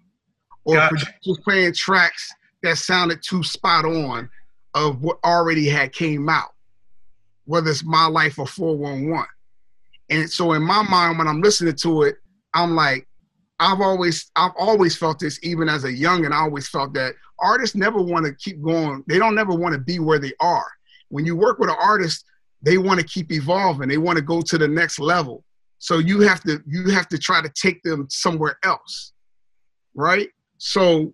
Or 0.65 0.73
gotcha. 0.73 0.95
producers 0.95 1.43
playing 1.43 1.73
tracks 1.75 2.31
that 2.63 2.79
sounded 2.79 3.21
too 3.21 3.43
spot 3.43 3.85
on 3.85 4.31
of 4.73 5.03
what 5.03 5.19
already 5.23 5.69
had 5.69 5.93
came 5.93 6.27
out, 6.27 6.55
whether 7.45 7.69
it's 7.69 7.83
my 7.83 8.07
life 8.07 8.39
or 8.39 8.47
411. 8.47 9.27
And 10.09 10.27
so 10.27 10.53
in 10.53 10.63
my 10.63 10.81
mind, 10.81 11.19
when 11.19 11.27
I'm 11.27 11.43
listening 11.43 11.75
to 11.83 12.01
it, 12.01 12.15
I'm 12.55 12.75
like, 12.75 13.07
I've 13.59 13.79
always 13.79 14.31
I've 14.37 14.53
always 14.57 14.97
felt 14.97 15.19
this 15.19 15.39
even 15.43 15.69
as 15.69 15.83
a 15.83 15.93
young 15.93 16.25
and 16.25 16.33
I 16.33 16.39
always 16.39 16.67
felt 16.67 16.95
that 16.95 17.13
artists 17.37 17.75
never 17.75 18.01
want 18.01 18.25
to 18.25 18.33
keep 18.33 18.59
going. 18.63 19.03
They 19.07 19.19
don't 19.19 19.35
never 19.35 19.53
want 19.53 19.73
to 19.73 19.79
be 19.79 19.99
where 19.99 20.17
they 20.17 20.33
are. 20.39 20.65
When 21.09 21.27
you 21.27 21.35
work 21.35 21.59
with 21.59 21.69
an 21.69 21.75
artist, 21.79 22.25
they 22.61 22.77
want 22.77 22.99
to 22.99 23.05
keep 23.05 23.31
evolving. 23.31 23.89
They 23.89 23.97
want 23.97 24.17
to 24.17 24.23
go 24.23 24.41
to 24.41 24.57
the 24.57 24.67
next 24.67 24.99
level. 24.99 25.43
So 25.79 25.99
you 25.99 26.21
have 26.21 26.41
to 26.43 26.61
you 26.67 26.89
have 26.89 27.07
to 27.09 27.17
try 27.17 27.41
to 27.41 27.49
take 27.49 27.81
them 27.83 28.07
somewhere 28.09 28.57
else. 28.63 29.13
Right? 29.95 30.29
So 30.57 31.13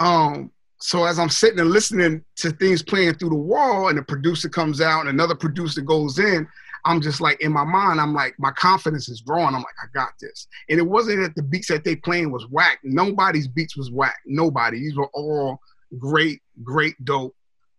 um 0.00 0.50
so 0.78 1.04
as 1.04 1.18
I'm 1.18 1.30
sitting 1.30 1.58
and 1.58 1.70
listening 1.70 2.22
to 2.36 2.50
things 2.50 2.82
playing 2.82 3.14
through 3.14 3.30
the 3.30 3.34
wall, 3.34 3.88
and 3.88 3.96
the 3.96 4.02
producer 4.02 4.50
comes 4.50 4.82
out, 4.82 5.00
and 5.00 5.08
another 5.08 5.34
producer 5.34 5.80
goes 5.80 6.18
in, 6.18 6.46
I'm 6.84 7.00
just 7.00 7.22
like 7.22 7.40
in 7.40 7.50
my 7.50 7.64
mind, 7.64 7.98
I'm 7.98 8.12
like 8.12 8.34
my 8.38 8.52
confidence 8.52 9.08
is 9.08 9.22
growing. 9.22 9.48
I'm 9.48 9.54
like, 9.54 9.74
I 9.82 9.86
got 9.94 10.10
this. 10.20 10.46
And 10.68 10.78
it 10.78 10.86
wasn't 10.86 11.22
that 11.22 11.34
the 11.34 11.42
beats 11.42 11.68
that 11.68 11.84
they 11.84 11.96
playing 11.96 12.30
was 12.30 12.46
whack. 12.50 12.80
Nobody's 12.84 13.48
beats 13.48 13.76
was 13.76 13.90
whack. 13.90 14.18
Nobody. 14.26 14.80
These 14.80 14.96
were 14.96 15.10
all 15.14 15.58
great, 15.98 16.42
great, 16.62 16.94
dope 17.04 17.34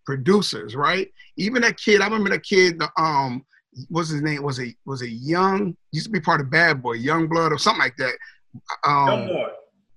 producers, 0.07 0.73
right? 0.73 1.11
Even 1.35 1.61
that 1.63 1.77
kid, 1.77 1.99
I 1.99 2.05
remember 2.05 2.29
that 2.29 2.43
kid, 2.43 2.81
um, 2.97 3.45
what's 3.89 4.09
his 4.09 4.21
name? 4.21 4.41
Was 4.41 4.57
a 4.61 4.73
was 4.85 5.01
a 5.01 5.09
young 5.09 5.75
used 5.91 6.05
to 6.05 6.11
be 6.11 6.21
part 6.21 6.39
of 6.39 6.49
Bad 6.49 6.81
Boy, 6.81 6.93
Young 6.93 7.27
Blood 7.27 7.51
or 7.51 7.57
something 7.57 7.81
like 7.81 7.97
that. 7.97 8.13
Um, 8.85 9.07
young 9.07 9.27
Lord. 9.27 9.51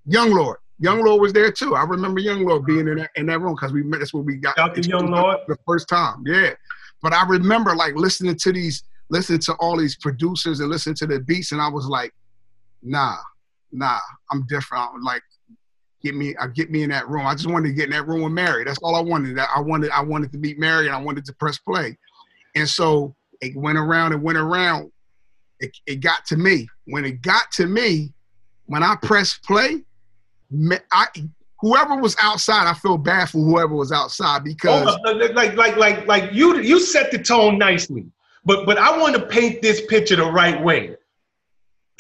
Young 0.07 0.31
Lord. 0.33 0.57
Young 0.81 1.05
Lord 1.05 1.21
was 1.21 1.33
there 1.33 1.53
too. 1.53 1.77
I 1.77 1.85
remember 1.85 2.19
Young 2.19 2.45
Lord 2.45 2.67
being 2.67 2.89
in 2.89 2.97
that 2.97 3.11
in 3.15 3.27
that 3.27 3.41
room 3.41 3.55
because 3.55 3.73
we 3.73 3.85
met. 3.85 4.01
That's 4.01 4.13
where 4.13 4.25
we 4.25 4.35
got 4.35 4.75
the 4.75 4.83
Young 4.83 5.13
Lord 5.13 5.39
the 5.47 5.57
first 5.65 5.89
time. 5.89 6.25
Yeah, 6.27 6.55
but 7.03 7.13
I 7.13 7.25
remember 7.29 7.77
like 7.77 7.95
listening 7.95 8.35
to 8.35 8.53
these, 8.53 8.83
listening 9.11 9.39
to 9.41 9.55
all 9.61 9.77
these 9.77 9.97
producers 9.97 10.59
and 10.59 10.71
listening 10.71 10.97
to 10.97 11.07
the 11.07 11.21
beats, 11.21 11.53
and 11.53 11.61
I 11.61 11.69
was 11.69 11.87
like, 11.87 12.13
nah, 12.83 13.17
nah, 13.71 14.01
I'm 14.33 14.45
different. 14.49 14.91
I'm 14.93 15.03
like, 15.03 15.23
get 16.03 16.15
me, 16.15 16.35
uh, 16.37 16.47
get 16.47 16.71
me 16.71 16.83
in 16.83 16.91
that 16.91 17.09
room. 17.09 17.27
I 17.27 17.35
just 17.35 17.49
wanted 17.49 17.69
to 17.69 17.75
get 17.75 17.85
in 17.87 17.91
that 17.91 18.07
room 18.07 18.23
with 18.23 18.33
Mary. 18.33 18.65
That's 18.65 18.79
all 18.79 18.95
I 18.95 19.01
wanted. 19.01 19.39
I 19.39 19.61
wanted, 19.61 19.91
I 19.91 20.03
wanted 20.03 20.33
to 20.33 20.39
meet 20.39 20.59
Mary, 20.59 20.87
and 20.87 20.95
I 20.95 21.01
wanted 21.01 21.25
to 21.27 21.33
press 21.35 21.59
play. 21.59 21.99
And 22.55 22.69
so 22.69 23.15
it 23.41 23.57
went 23.57 23.79
around 23.79 24.13
and 24.13 24.23
went 24.23 24.39
around. 24.39 24.91
It, 25.61 25.77
it 25.87 25.97
got 25.97 26.25
to 26.27 26.37
me. 26.37 26.69
When 26.87 27.05
it 27.05 27.23
got 27.23 27.51
to 27.53 27.67
me, 27.67 28.13
when 28.67 28.83
I 28.83 28.97
pressed 29.03 29.43
play, 29.43 29.83
I 30.93 31.07
whoever 31.61 31.97
was 31.97 32.17
outside, 32.21 32.69
I 32.69 32.75
feel 32.75 32.99
bad 32.99 33.29
for 33.29 33.39
whoever 33.39 33.75
was 33.75 33.93
outside 33.93 34.45
because 34.45 34.97
oh, 35.07 35.13
like 35.13 35.57
like 35.57 35.77
like 35.77 36.07
like 36.07 36.33
you 36.33 36.59
you 36.61 36.81
set 36.81 37.11
the 37.11 37.19
tone 37.19 37.59
nicely. 37.59 38.07
But 38.45 38.67
but 38.67 38.79
I 38.79 38.99
want 38.99 39.15
to 39.17 39.27
paint 39.27 39.61
this 39.61 39.85
picture 39.87 40.17
the 40.17 40.25
right 40.25 40.63
way. 40.63 40.97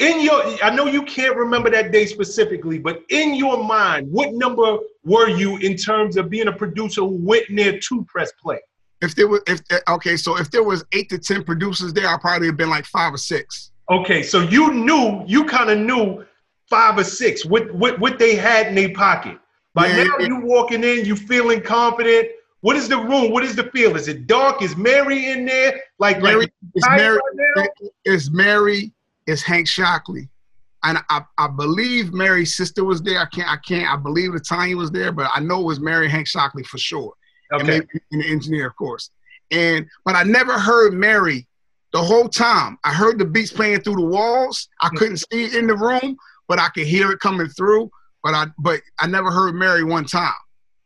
In 0.00 0.22
your 0.22 0.42
I 0.64 0.74
know 0.74 0.86
you 0.86 1.02
can't 1.02 1.36
remember 1.36 1.68
that 1.70 1.92
day 1.92 2.06
specifically, 2.06 2.78
but 2.78 3.02
in 3.10 3.34
your 3.34 3.62
mind, 3.62 4.10
what 4.10 4.32
number 4.32 4.78
were 5.04 5.28
you 5.28 5.58
in 5.58 5.76
terms 5.76 6.16
of 6.16 6.30
being 6.30 6.48
a 6.48 6.52
producer 6.52 7.02
who 7.02 7.18
went 7.22 7.50
near 7.50 7.78
to 7.78 8.04
press 8.06 8.32
play? 8.42 8.60
If 9.02 9.14
there 9.14 9.28
was 9.28 9.42
if 9.46 9.60
okay, 9.88 10.16
so 10.16 10.38
if 10.38 10.50
there 10.50 10.62
was 10.62 10.84
eight 10.92 11.10
to 11.10 11.18
ten 11.18 11.44
producers 11.44 11.92
there, 11.92 12.08
I 12.08 12.16
probably 12.18 12.46
have 12.46 12.56
been 12.56 12.70
like 12.70 12.86
five 12.86 13.12
or 13.12 13.18
six. 13.18 13.72
Okay, 13.90 14.22
so 14.22 14.40
you 14.40 14.72
knew 14.72 15.22
you 15.26 15.44
kind 15.44 15.68
of 15.68 15.78
knew 15.78 16.24
five 16.70 16.96
or 16.96 17.04
six 17.04 17.44
what 17.44 17.70
what 17.74 18.00
what 18.00 18.18
they 18.18 18.36
had 18.36 18.68
in 18.68 18.74
their 18.74 18.94
pocket. 18.94 19.38
By 19.74 19.88
yeah, 19.88 20.04
now, 20.04 20.16
yeah. 20.18 20.26
you 20.28 20.40
walking 20.40 20.82
in, 20.82 21.04
you 21.04 21.14
feeling 21.14 21.60
confident. 21.60 22.28
What 22.62 22.76
is 22.76 22.88
the 22.88 22.98
room? 22.98 23.32
What 23.32 23.44
is 23.44 23.54
the 23.54 23.64
feel? 23.64 23.96
Is 23.96 24.08
it 24.08 24.26
dark? 24.26 24.62
Is 24.62 24.76
Mary 24.76 25.30
in 25.30 25.44
there? 25.44 25.80
Like 25.98 26.22
Mary, 26.22 26.40
like 26.40 26.52
is 26.74 26.84
Mary, 26.88 27.20
right 27.56 27.70
is 28.04 28.30
Mary, 28.30 28.92
is 29.30 29.42
Hank 29.42 29.66
Shocklee. 29.66 30.28
And 30.82 30.98
I, 31.10 31.22
I 31.36 31.48
believe 31.48 32.12
Mary's 32.12 32.56
sister 32.56 32.84
was 32.84 33.02
there. 33.02 33.20
I 33.20 33.26
can't, 33.26 33.48
I 33.48 33.56
can't, 33.56 33.92
I 33.92 33.96
believe 33.96 34.32
Tanya 34.46 34.76
was 34.76 34.90
there, 34.90 35.12
but 35.12 35.30
I 35.34 35.40
know 35.40 35.60
it 35.60 35.64
was 35.64 35.80
Mary 35.80 36.08
Hank 36.08 36.26
Shocklee 36.26 36.64
for 36.64 36.78
sure. 36.78 37.12
Okay. 37.52 37.76
And, 37.76 37.88
and 38.12 38.22
the 38.22 38.30
engineer, 38.30 38.68
of 38.68 38.76
course. 38.76 39.10
And 39.50 39.86
but 40.04 40.14
I 40.14 40.22
never 40.22 40.58
heard 40.58 40.94
Mary 40.94 41.46
the 41.92 42.00
whole 42.00 42.28
time. 42.28 42.78
I 42.84 42.94
heard 42.94 43.18
the 43.18 43.24
beats 43.24 43.52
playing 43.52 43.80
through 43.80 43.96
the 43.96 44.06
walls. 44.06 44.68
I 44.80 44.88
mm. 44.88 44.96
couldn't 44.96 45.16
see 45.18 45.44
it 45.44 45.54
in 45.54 45.66
the 45.66 45.76
room, 45.76 46.16
but 46.48 46.58
I 46.58 46.68
could 46.68 46.86
hear 46.86 47.10
it 47.10 47.20
coming 47.20 47.48
through 47.48 47.90
but 48.22 48.34
I 48.34 48.46
but 48.58 48.80
I 48.98 49.06
never 49.06 49.30
heard 49.30 49.54
Mary 49.54 49.84
one 49.84 50.04
time. 50.04 50.32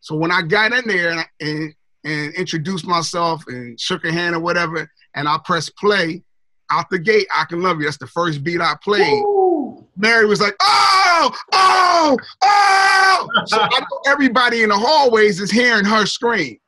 So 0.00 0.14
when 0.16 0.30
I 0.30 0.42
got 0.42 0.72
in 0.72 0.86
there 0.86 1.10
and 1.10 1.26
and, 1.40 1.74
and 2.04 2.34
introduced 2.34 2.86
myself 2.86 3.44
and 3.48 3.78
shook 3.80 4.02
her 4.04 4.12
hand 4.12 4.36
or 4.36 4.40
whatever, 4.40 4.90
and 5.14 5.28
I 5.28 5.38
pressed 5.44 5.76
play 5.76 6.22
out 6.70 6.90
the 6.90 6.98
gate, 6.98 7.26
I 7.34 7.44
can 7.44 7.62
love 7.62 7.78
you. 7.78 7.84
That's 7.84 7.98
the 7.98 8.06
first 8.06 8.42
beat 8.42 8.60
I 8.60 8.74
played. 8.82 9.22
Woo! 9.24 9.86
Mary 9.96 10.26
was 10.26 10.40
like, 10.40 10.56
oh, 10.60 11.30
oh, 11.52 12.16
oh. 12.42 13.28
so 13.46 13.58
I 13.60 13.80
know 13.80 14.00
everybody 14.06 14.62
in 14.62 14.70
the 14.70 14.76
hallways 14.76 15.40
is 15.40 15.50
hearing 15.50 15.84
her 15.84 16.06
scream. 16.06 16.58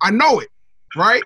I 0.00 0.10
know 0.10 0.40
it, 0.40 0.48
right? 0.96 1.22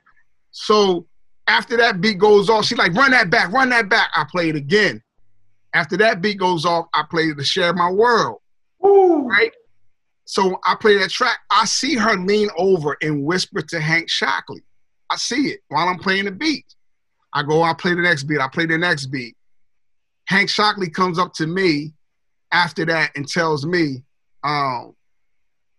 So 0.52 1.06
after 1.46 1.76
that 1.76 2.00
beat 2.00 2.18
goes 2.18 2.48
off, 2.48 2.64
she's 2.64 2.78
like, 2.78 2.94
run 2.94 3.10
that 3.10 3.30
back, 3.30 3.52
run 3.52 3.68
that 3.70 3.88
back. 3.88 4.10
I 4.14 4.24
play 4.30 4.48
it 4.48 4.56
again. 4.56 5.02
After 5.74 5.96
that 5.98 6.22
beat 6.22 6.38
goes 6.38 6.64
off, 6.64 6.86
I 6.94 7.02
play 7.10 7.32
the 7.32 7.44
share 7.44 7.72
my 7.74 7.90
world. 7.90 8.38
Woo. 8.80 9.28
Right? 9.28 9.52
So 10.24 10.58
I 10.66 10.74
play 10.74 10.98
that 10.98 11.10
track. 11.10 11.38
I 11.50 11.66
see 11.66 11.94
her 11.94 12.16
lean 12.16 12.48
over 12.56 12.96
and 13.02 13.24
whisper 13.24 13.62
to 13.62 13.80
Hank 13.80 14.08
Shocklee. 14.08 14.62
I 15.10 15.16
see 15.16 15.48
it 15.48 15.60
while 15.68 15.88
I'm 15.88 15.98
playing 15.98 16.24
the 16.24 16.32
beat. 16.32 16.64
I 17.36 17.42
go, 17.42 17.62
I 17.62 17.74
play 17.74 17.94
the 17.94 18.02
next 18.02 18.24
beat. 18.24 18.40
I 18.40 18.48
play 18.48 18.66
the 18.66 18.78
next 18.78 19.06
beat. 19.06 19.36
Hank 20.26 20.48
Shocklee 20.48 20.92
comes 20.92 21.18
up 21.18 21.32
to 21.34 21.46
me 21.46 21.92
after 22.50 22.84
that 22.86 23.12
and 23.14 23.28
tells 23.28 23.64
me, 23.64 24.02
um, 24.42 24.94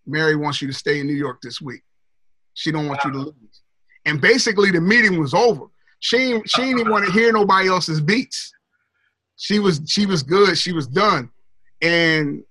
Mary 0.05 0.35
wants 0.35 0.61
you 0.61 0.67
to 0.67 0.73
stay 0.73 0.99
in 0.99 1.07
New 1.07 1.15
York 1.15 1.39
this 1.41 1.59
week. 1.59 1.81
She 2.53 2.71
don't 2.71 2.87
want 2.87 3.01
wow. 3.03 3.11
you 3.11 3.17
to 3.17 3.25
leave. 3.25 3.49
And 4.05 4.21
basically 4.21 4.71
the 4.71 4.79
meeting 4.79 5.19
was 5.19 5.33
over. 5.33 5.65
She, 5.99 6.39
she 6.45 6.73
didn't 6.73 6.89
want 6.89 7.05
to 7.05 7.11
hear 7.11 7.33
nobody 7.33 7.67
else's 7.67 7.99
beats 7.99 8.53
she 9.37 9.59
was 9.59 9.81
she 9.87 10.05
was 10.05 10.23
good. 10.23 10.57
She 10.57 10.73
was 10.73 10.87
done, 10.87 11.29
and 11.81 12.43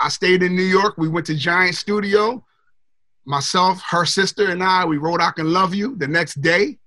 I 0.00 0.08
stayed 0.08 0.42
in 0.42 0.56
New 0.56 0.62
York. 0.62 0.94
We 0.98 1.08
went 1.08 1.26
to 1.26 1.34
Giant 1.36 1.76
Studio. 1.76 2.44
Myself, 3.26 3.82
her 3.88 4.04
sister, 4.04 4.50
and 4.50 4.62
I. 4.62 4.84
We 4.84 4.96
wrote 4.96 5.20
"I 5.20 5.30
Can 5.30 5.52
Love 5.52 5.74
You" 5.74 5.94
the 5.96 6.08
next 6.08 6.40
day. 6.40 6.78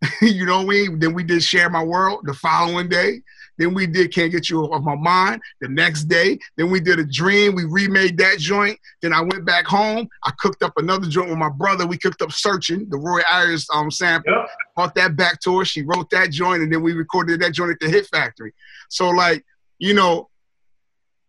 you 0.22 0.46
know 0.46 0.58
what 0.58 0.66
I 0.66 0.68
mean? 0.68 0.98
Then 0.98 1.14
we 1.14 1.24
did 1.24 1.42
"Share 1.42 1.70
My 1.70 1.82
World" 1.82 2.20
the 2.24 2.34
following 2.34 2.88
day. 2.88 3.20
Then 3.58 3.74
we 3.74 3.86
did 3.86 4.14
Can't 4.14 4.30
Get 4.30 4.48
You 4.48 4.62
Off 4.62 4.82
My 4.82 4.94
Mind 4.94 5.42
the 5.60 5.68
next 5.68 6.04
day. 6.04 6.38
Then 6.56 6.70
we 6.70 6.80
did 6.80 7.00
a 7.00 7.04
dream. 7.04 7.54
We 7.54 7.64
remade 7.64 8.16
that 8.18 8.38
joint. 8.38 8.78
Then 9.02 9.12
I 9.12 9.20
went 9.20 9.44
back 9.44 9.66
home. 9.66 10.08
I 10.24 10.30
cooked 10.38 10.62
up 10.62 10.74
another 10.76 11.08
joint 11.08 11.28
with 11.28 11.38
my 11.38 11.50
brother. 11.50 11.86
We 11.86 11.98
cooked 11.98 12.22
up 12.22 12.30
Searching, 12.30 12.88
the 12.88 12.96
Roy 12.96 13.20
Ayers 13.30 13.66
um, 13.74 13.90
sample. 13.90 14.32
Yep. 14.32 14.48
Brought 14.76 14.94
that 14.94 15.16
back 15.16 15.40
to 15.40 15.58
her. 15.58 15.64
She 15.64 15.82
wrote 15.82 16.08
that 16.10 16.30
joint 16.30 16.62
and 16.62 16.72
then 16.72 16.82
we 16.82 16.92
recorded 16.92 17.40
that 17.40 17.52
joint 17.52 17.72
at 17.72 17.80
the 17.80 17.88
Hit 17.88 18.06
Factory. 18.06 18.54
So, 18.88 19.10
like, 19.10 19.44
you 19.78 19.94
know, 19.94 20.28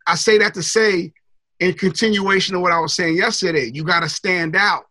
I 0.06 0.16
say 0.16 0.38
that 0.38 0.54
to 0.54 0.64
say, 0.64 1.14
in 1.60 1.74
continuation 1.74 2.56
of 2.56 2.62
what 2.62 2.72
I 2.72 2.80
was 2.80 2.94
saying 2.94 3.18
yesterday, 3.18 3.70
you 3.74 3.84
got 3.84 4.00
to 4.02 4.10
stand 4.10 4.56
out. 4.56 4.86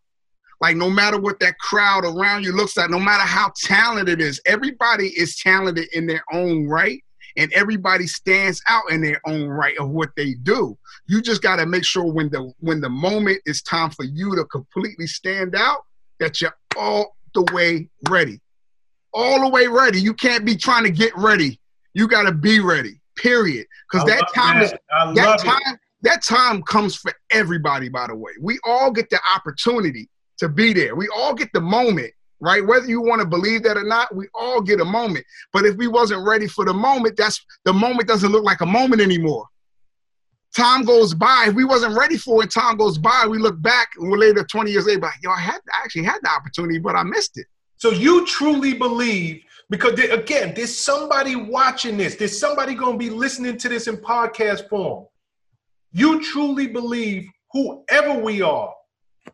Like, 0.61 0.77
no 0.77 0.91
matter 0.91 1.21
what 1.21 1.39
that 1.41 1.59
crowd 1.59 2.05
around 2.05 2.45
you 2.45 2.53
looks 2.53 2.77
like, 2.77 2.91
no 2.91 2.99
matter 2.99 3.25
how 3.25 3.53
talented 3.63 4.21
it 4.21 4.21
is, 4.21 4.41
everybody 4.45 5.09
is 5.09 5.37
talented 5.37 5.89
in 5.93 6.07
their 6.07 6.25
own 6.33 6.67
right 6.67 7.03
and 7.37 7.53
everybody 7.53 8.07
stands 8.07 8.61
out 8.69 8.91
in 8.91 9.01
their 9.01 9.21
own 9.25 9.47
right 9.47 9.79
of 9.79 9.91
what 9.91 10.11
they 10.17 10.35
do. 10.35 10.77
You 11.07 11.23
just 11.23 11.41
got 11.41 11.57
to 11.57 11.67
make 11.67 11.85
sure 11.85 12.05
when 12.05 12.29
the 12.31 12.53
when 12.59 12.81
the 12.81 12.89
moment 12.89 13.41
is 13.47 13.63
time 13.63 13.91
for 13.91 14.05
you 14.05 14.35
to 14.35 14.45
completely 14.47 15.07
stand 15.07 15.55
out 15.55 15.85
that 16.19 16.41
you're 16.41 16.57
all 16.77 17.17
the 17.35 17.47
way 17.53 17.89
ready. 18.11 18.41
All 19.15 19.41
the 19.41 19.49
way 19.49 19.69
ready. 19.69 20.01
You 20.01 20.13
can't 20.13 20.45
be 20.45 20.57
trying 20.57 20.85
to 20.85 20.91
get 20.91 21.17
ready. 21.17 21.61
You 21.95 22.09
got 22.09 22.25
to 22.25 22.33
be 22.33 22.61
ready. 22.61 23.01
Period. 23.17 23.67
Cuz 23.91 24.05
that 24.05 24.27
time 24.35 24.59
that. 24.59 24.65
is 24.65 24.73
that 25.15 25.39
time 25.39 25.75
it. 25.75 25.81
that 26.03 26.23
time 26.25 26.63
comes 26.63 26.97
for 26.97 27.13
everybody 27.31 27.89
by 27.89 28.09
the 28.09 28.15
way. 28.17 28.33
We 28.41 28.59
all 28.65 28.91
get 28.91 29.11
the 29.11 29.21
opportunity 29.35 30.09
to 30.39 30.49
be 30.49 30.73
there. 30.73 30.95
We 30.95 31.09
all 31.09 31.35
get 31.35 31.53
the 31.53 31.61
moment 31.61 32.13
right? 32.41 32.65
Whether 32.65 32.87
you 32.87 33.01
want 33.01 33.21
to 33.21 33.27
believe 33.27 33.63
that 33.65 33.77
or 33.77 33.85
not, 33.85 34.15
we 34.15 34.29
all 34.35 34.61
get 34.61 34.81
a 34.81 34.85
moment. 34.85 35.25
But 35.53 35.65
if 35.65 35.77
we 35.77 35.89
wasn't 35.89 36.27
ready 36.27 36.47
for 36.47 36.65
the 36.65 36.75
moment, 36.75 37.17
that's 37.17 37.45
the 37.65 37.73
moment 37.73 38.09
doesn't 38.09 38.31
look 38.31 38.45
like 38.45 38.61
a 38.61 38.67
moment 38.67 39.03
anymore. 39.03 39.47
Time 40.57 40.85
goes 40.85 41.15
by. 41.15 41.47
If 41.49 41.55
we 41.55 41.65
wasn't 41.65 41.97
ready 41.97 42.17
for 42.17 42.43
it, 42.43 42.51
time 42.51 42.77
goes 42.77 42.97
by. 42.97 43.27
We 43.29 43.39
look 43.39 43.61
back 43.61 43.89
and 43.99 44.11
we're 44.11 44.19
later, 44.19 44.45
20 44.45 44.71
years 44.71 44.87
later, 44.87 45.01
like, 45.01 45.15
yo, 45.23 45.31
I 45.31 45.41
had 45.41 45.61
I 45.73 45.85
actually 45.85 46.05
had 46.05 46.19
the 46.23 46.31
opportunity, 46.31 46.79
but 46.79 46.97
I 46.97 47.03
missed 47.03 47.39
it. 47.39 47.47
So 47.77 47.91
you 47.91 48.27
truly 48.27 48.75
believe, 48.75 49.43
because 49.71 49.95
there, 49.95 50.13
again, 50.13 50.55
there's 50.57 50.77
somebody 50.77 51.37
watching 51.37 51.97
this, 51.97 52.17
there's 52.17 52.39
somebody 52.39 52.75
going 52.75 52.93
to 52.95 52.99
be 52.99 53.11
listening 53.11 53.57
to 53.59 53.69
this 53.69 53.87
in 53.87 53.99
podcast 53.99 54.69
form. 54.69 55.07
You 55.93 56.23
truly 56.23 56.67
believe 56.67 57.29
whoever 57.53 58.15
we 58.15 58.43
are, 58.43 58.75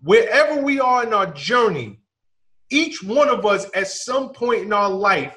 wherever 0.02 0.62
we 0.62 0.80
are 0.80 1.04
in 1.04 1.12
our 1.12 1.32
journey, 1.32 2.00
each 2.70 3.02
one 3.02 3.28
of 3.28 3.44
us 3.46 3.66
at 3.74 3.88
some 3.88 4.30
point 4.30 4.62
in 4.62 4.72
our 4.72 4.90
life 4.90 5.36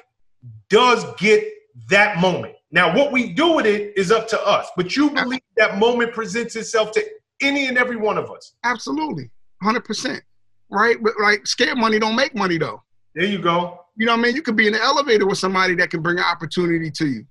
does 0.68 1.04
get 1.18 1.44
that 1.88 2.18
moment. 2.18 2.54
Now, 2.70 2.94
what 2.94 3.12
we 3.12 3.32
do 3.32 3.54
with 3.54 3.66
it 3.66 3.96
is 3.96 4.12
up 4.12 4.28
to 4.28 4.40
us, 4.46 4.68
but 4.76 4.94
you 4.94 5.10
believe 5.10 5.40
that 5.56 5.78
moment 5.78 6.12
presents 6.12 6.56
itself 6.56 6.92
to 6.92 7.04
any 7.40 7.66
and 7.66 7.78
every 7.78 7.96
one 7.96 8.18
of 8.18 8.30
us. 8.30 8.54
Absolutely, 8.64 9.30
100%. 9.62 10.20
Right? 10.70 11.02
But 11.02 11.14
like, 11.20 11.46
scared 11.46 11.78
money 11.78 11.98
don't 11.98 12.16
make 12.16 12.34
money 12.34 12.58
though. 12.58 12.82
There 13.14 13.26
you 13.26 13.38
go. 13.38 13.80
You 13.96 14.06
know 14.06 14.12
what 14.12 14.20
I 14.20 14.22
mean? 14.22 14.36
You 14.36 14.42
could 14.42 14.56
be 14.56 14.66
in 14.66 14.74
the 14.74 14.82
elevator 14.82 15.26
with 15.26 15.38
somebody 15.38 15.74
that 15.76 15.90
can 15.90 16.02
bring 16.02 16.18
an 16.18 16.24
opportunity 16.24 16.90
to 16.90 17.06
you. 17.06 17.26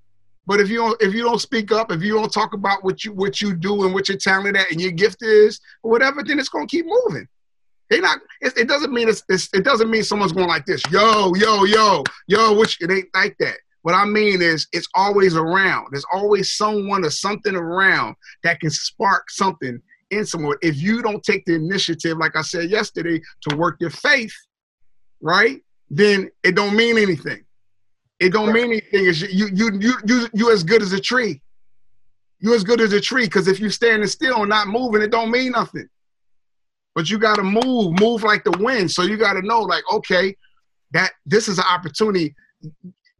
But 0.47 0.61
if 0.61 0.69
you 0.69 0.77
don't, 0.77 1.01
if 1.01 1.13
you 1.13 1.23
don't 1.23 1.41
speak 1.41 1.73
up, 1.73 1.91
if 1.91 2.01
you 2.01 2.13
don't 2.13 2.31
talk 2.31 2.53
about 2.53 2.83
what 2.83 3.03
you 3.03 3.11
what 3.11 3.41
you 3.41 3.53
do 3.53 3.83
and 3.83 3.93
what 3.93 4.07
your 4.07 4.17
talent 4.17 4.55
at 4.55 4.71
and 4.71 4.79
your 4.79 4.91
gift 4.91 5.21
is, 5.21 5.59
or 5.83 5.91
whatever, 5.91 6.23
then 6.23 6.39
it's 6.39 6.49
gonna 6.49 6.65
keep 6.65 6.85
moving. 6.87 7.27
They 7.89 7.99
not. 7.99 8.19
It, 8.41 8.57
it 8.57 8.67
doesn't 8.67 8.93
mean 8.93 9.09
it's, 9.09 9.23
it's, 9.29 9.49
It 9.53 9.65
doesn't 9.65 9.91
mean 9.91 10.03
someone's 10.03 10.31
going 10.31 10.47
like 10.47 10.65
this. 10.65 10.81
Yo, 10.89 11.33
yo, 11.35 11.65
yo, 11.65 12.03
yo. 12.27 12.57
Which 12.57 12.81
it 12.81 12.89
ain't 12.89 13.09
like 13.13 13.35
that. 13.39 13.57
What 13.81 13.93
I 13.93 14.05
mean 14.05 14.41
is, 14.41 14.67
it's 14.71 14.87
always 14.95 15.35
around. 15.35 15.87
There's 15.91 16.05
always 16.11 16.53
someone 16.53 17.05
or 17.05 17.09
something 17.09 17.55
around 17.55 18.15
that 18.43 18.59
can 18.59 18.69
spark 18.69 19.29
something 19.29 19.81
in 20.11 20.25
someone. 20.25 20.57
If 20.61 20.77
you 20.81 21.01
don't 21.01 21.23
take 21.23 21.45
the 21.45 21.55
initiative, 21.55 22.17
like 22.17 22.35
I 22.35 22.41
said 22.41 22.69
yesterday, 22.69 23.21
to 23.41 23.55
work 23.55 23.77
your 23.79 23.89
faith, 23.89 24.33
right? 25.21 25.61
Then 25.89 26.29
it 26.43 26.55
don't 26.55 26.75
mean 26.75 26.97
anything. 26.97 27.45
It 28.19 28.33
don't 28.33 28.51
mean 28.51 28.65
anything. 28.65 29.05
Is 29.05 29.21
you 29.21 29.47
you 29.53 29.71
you 29.79 29.93
you 30.05 30.27
you 30.33 30.51
as 30.51 30.63
good 30.63 30.81
as 30.81 30.93
a 30.93 30.99
tree. 30.99 31.41
You 32.39 32.53
as 32.53 32.63
good 32.63 32.81
as 32.81 32.93
a 32.93 33.01
tree 33.01 33.25
because 33.25 33.47
if 33.47 33.59
you 33.59 33.69
standing 33.69 34.07
still 34.07 34.41
and 34.41 34.49
not 34.49 34.67
moving, 34.67 35.01
it 35.01 35.11
don't 35.11 35.31
mean 35.31 35.51
nothing. 35.51 35.87
But 36.95 37.09
you 37.09 37.19
got 37.19 37.35
to 37.35 37.43
move, 37.43 37.99
move 37.99 38.23
like 38.23 38.43
the 38.43 38.57
wind. 38.59 38.89
So 38.89 39.03
you 39.03 39.17
got 39.17 39.33
to 39.33 39.41
know, 39.43 39.61
like, 39.61 39.83
okay, 39.91 40.35
that 40.91 41.11
this 41.25 41.47
is 41.47 41.59
an 41.59 41.65
opportunity. 41.69 42.35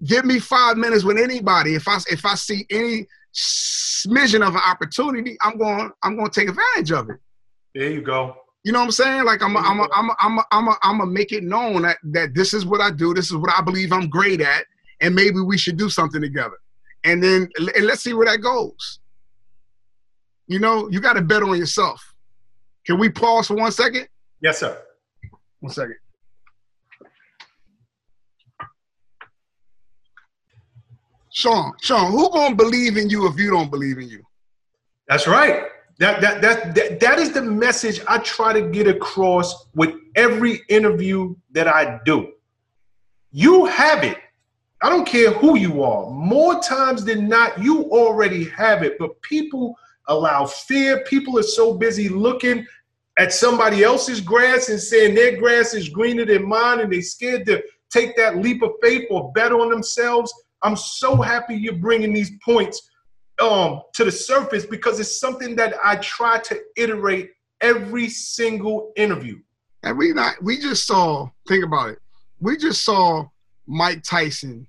Give 0.03 0.25
me 0.25 0.39
five 0.39 0.77
minutes 0.77 1.03
with 1.03 1.17
anybody. 1.17 1.75
If 1.75 1.87
I 1.87 1.99
if 2.09 2.25
I 2.25 2.35
see 2.35 2.65
any 2.71 3.05
smidgen 3.35 4.47
of 4.47 4.55
an 4.55 4.61
opportunity, 4.65 5.37
I'm 5.41 5.57
going 5.57 5.91
I'm 6.03 6.15
going 6.15 6.29
to 6.29 6.39
take 6.39 6.49
advantage 6.49 6.91
of 6.91 7.09
it. 7.09 7.17
There 7.75 7.91
you 7.91 8.01
go. 8.01 8.35
You 8.63 8.71
know 8.71 8.79
what 8.79 8.85
I'm 8.85 8.91
saying? 8.91 9.25
Like 9.25 9.41
I'm 9.41 9.55
a, 9.55 9.59
I'm 9.59 9.79
a, 9.79 9.87
I'm 9.93 10.09
a, 10.09 10.15
I'm 10.19 10.37
a, 10.39 10.45
I'm 10.51 10.67
a, 10.67 10.77
I'm 10.83 11.01
a 11.01 11.05
make 11.05 11.31
it 11.31 11.43
known 11.43 11.83
that 11.83 11.97
that 12.03 12.33
this 12.33 12.53
is 12.53 12.65
what 12.65 12.81
I 12.81 12.91
do. 12.91 13.13
This 13.13 13.27
is 13.27 13.37
what 13.37 13.51
I 13.55 13.61
believe 13.61 13.93
I'm 13.93 14.09
great 14.09 14.41
at, 14.41 14.65
and 15.01 15.13
maybe 15.13 15.39
we 15.39 15.57
should 15.57 15.77
do 15.77 15.89
something 15.89 16.21
together. 16.21 16.57
And 17.03 17.23
then 17.23 17.49
and 17.57 17.85
let's 17.85 18.01
see 18.01 18.13
where 18.13 18.25
that 18.27 18.41
goes. 18.41 18.99
You 20.47 20.59
know, 20.59 20.89
you 20.89 20.99
got 20.99 21.13
to 21.13 21.21
bet 21.21 21.43
on 21.43 21.57
yourself. 21.57 22.13
Can 22.85 22.99
we 22.99 23.09
pause 23.09 23.47
for 23.47 23.55
one 23.55 23.71
second? 23.71 24.07
Yes, 24.41 24.59
sir. 24.59 24.81
One 25.59 25.73
second. 25.73 25.97
Sean, 31.31 31.73
Sean, 31.81 32.11
who 32.11 32.31
gonna 32.31 32.55
believe 32.55 32.97
in 32.97 33.09
you 33.09 33.27
if 33.27 33.37
you 33.37 33.51
don't 33.51 33.69
believe 33.69 33.99
in 33.99 34.09
you? 34.09 34.23
That's 35.07 35.27
right. 35.27 35.65
That, 35.99 36.21
that, 36.21 36.41
that, 36.41 36.75
that, 36.75 36.99
that 36.99 37.19
is 37.19 37.31
the 37.31 37.41
message 37.41 38.01
I 38.07 38.19
try 38.19 38.53
to 38.53 38.61
get 38.69 38.87
across 38.87 39.67
with 39.75 39.95
every 40.15 40.61
interview 40.69 41.35
that 41.51 41.67
I 41.67 41.99
do. 42.05 42.33
You 43.31 43.65
have 43.65 44.03
it. 44.03 44.17
I 44.81 44.89
don't 44.89 45.07
care 45.07 45.31
who 45.31 45.57
you 45.57 45.83
are. 45.83 46.09
More 46.09 46.59
times 46.61 47.03
than 47.03 47.27
not, 47.27 47.61
you 47.61 47.85
already 47.85 48.45
have 48.49 48.83
it. 48.83 48.97
But 48.99 49.19
people 49.21 49.75
allow 50.07 50.45
fear. 50.45 51.03
People 51.05 51.37
are 51.39 51.43
so 51.43 51.73
busy 51.73 52.09
looking 52.09 52.65
at 53.17 53.33
somebody 53.33 53.83
else's 53.83 54.21
grass 54.21 54.69
and 54.69 54.79
saying 54.79 55.15
their 55.15 55.37
grass 55.37 55.73
is 55.73 55.89
greener 55.89 56.25
than 56.25 56.47
mine, 56.47 56.79
and 56.79 56.93
they're 56.93 57.01
scared 57.01 57.45
to 57.47 57.63
take 57.89 58.15
that 58.17 58.37
leap 58.37 58.61
of 58.61 58.73
faith 58.81 59.05
or 59.09 59.31
bet 59.33 59.51
on 59.51 59.69
themselves. 59.69 60.31
I'm 60.61 60.75
so 60.75 61.15
happy 61.15 61.55
you're 61.55 61.73
bringing 61.73 62.13
these 62.13 62.31
points 62.43 62.89
um, 63.41 63.81
to 63.93 64.03
the 64.03 64.11
surface 64.11 64.65
because 64.65 64.99
it's 64.99 65.19
something 65.19 65.55
that 65.55 65.75
I 65.83 65.95
try 65.97 66.39
to 66.39 66.59
iterate 66.75 67.31
every 67.61 68.09
single 68.09 68.91
interview. 68.95 69.39
And 69.83 69.97
we 69.97 70.13
not 70.13 70.35
we 70.43 70.59
just 70.59 70.85
saw. 70.85 71.29
Think 71.47 71.63
about 71.63 71.89
it. 71.89 71.99
We 72.39 72.57
just 72.57 72.83
saw 72.83 73.27
Mike 73.67 74.03
Tyson 74.03 74.67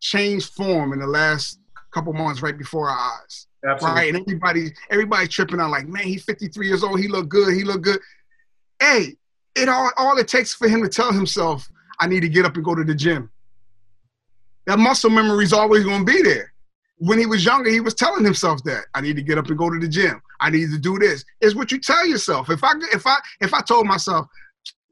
changed 0.00 0.52
form 0.54 0.92
in 0.92 0.98
the 0.98 1.06
last 1.06 1.58
couple 1.92 2.12
months, 2.12 2.42
right 2.42 2.56
before 2.56 2.88
our 2.88 3.20
eyes. 3.22 3.46
Absolutely. 3.66 4.00
Right, 4.00 4.14
and 4.14 4.22
everybody 4.22 4.72
everybody 4.90 5.28
tripping 5.28 5.60
out 5.60 5.70
like, 5.70 5.86
man, 5.86 6.04
he's 6.04 6.24
53 6.24 6.66
years 6.66 6.82
old. 6.82 7.00
He 7.00 7.08
look 7.08 7.28
good. 7.28 7.54
He 7.54 7.64
look 7.64 7.82
good. 7.82 8.00
Hey, 8.80 9.14
it 9.54 9.68
all 9.68 9.90
all 9.96 10.18
it 10.18 10.28
takes 10.28 10.54
for 10.54 10.68
him 10.68 10.82
to 10.82 10.88
tell 10.88 11.12
himself, 11.12 11.68
I 12.00 12.06
need 12.06 12.20
to 12.20 12.28
get 12.28 12.44
up 12.44 12.56
and 12.56 12.64
go 12.64 12.74
to 12.74 12.84
the 12.84 12.94
gym. 12.94 13.30
That 14.66 14.78
muscle 14.78 15.10
memory 15.10 15.44
is 15.44 15.52
always 15.52 15.84
going 15.84 16.04
to 16.04 16.12
be 16.12 16.22
there 16.22 16.54
when 16.98 17.18
he 17.18 17.26
was 17.26 17.44
younger, 17.44 17.70
he 17.70 17.80
was 17.80 17.94
telling 17.94 18.24
himself 18.24 18.62
that 18.64 18.84
I 18.94 19.00
need 19.00 19.16
to 19.16 19.22
get 19.22 19.38
up 19.38 19.48
and 19.48 19.58
go 19.58 19.70
to 19.70 19.78
the 19.78 19.88
gym. 19.88 20.20
I 20.40 20.50
need 20.50 20.70
to 20.70 20.78
do 20.78 20.98
this. 20.98 21.24
It's 21.40 21.54
what 21.54 21.72
you 21.72 21.80
tell 21.80 22.06
yourself. 22.06 22.50
If 22.50 22.62
I 22.62 22.72
if 22.92 23.06
I 23.06 23.16
if 23.40 23.52
I 23.52 23.60
told 23.60 23.86
myself, 23.86 24.26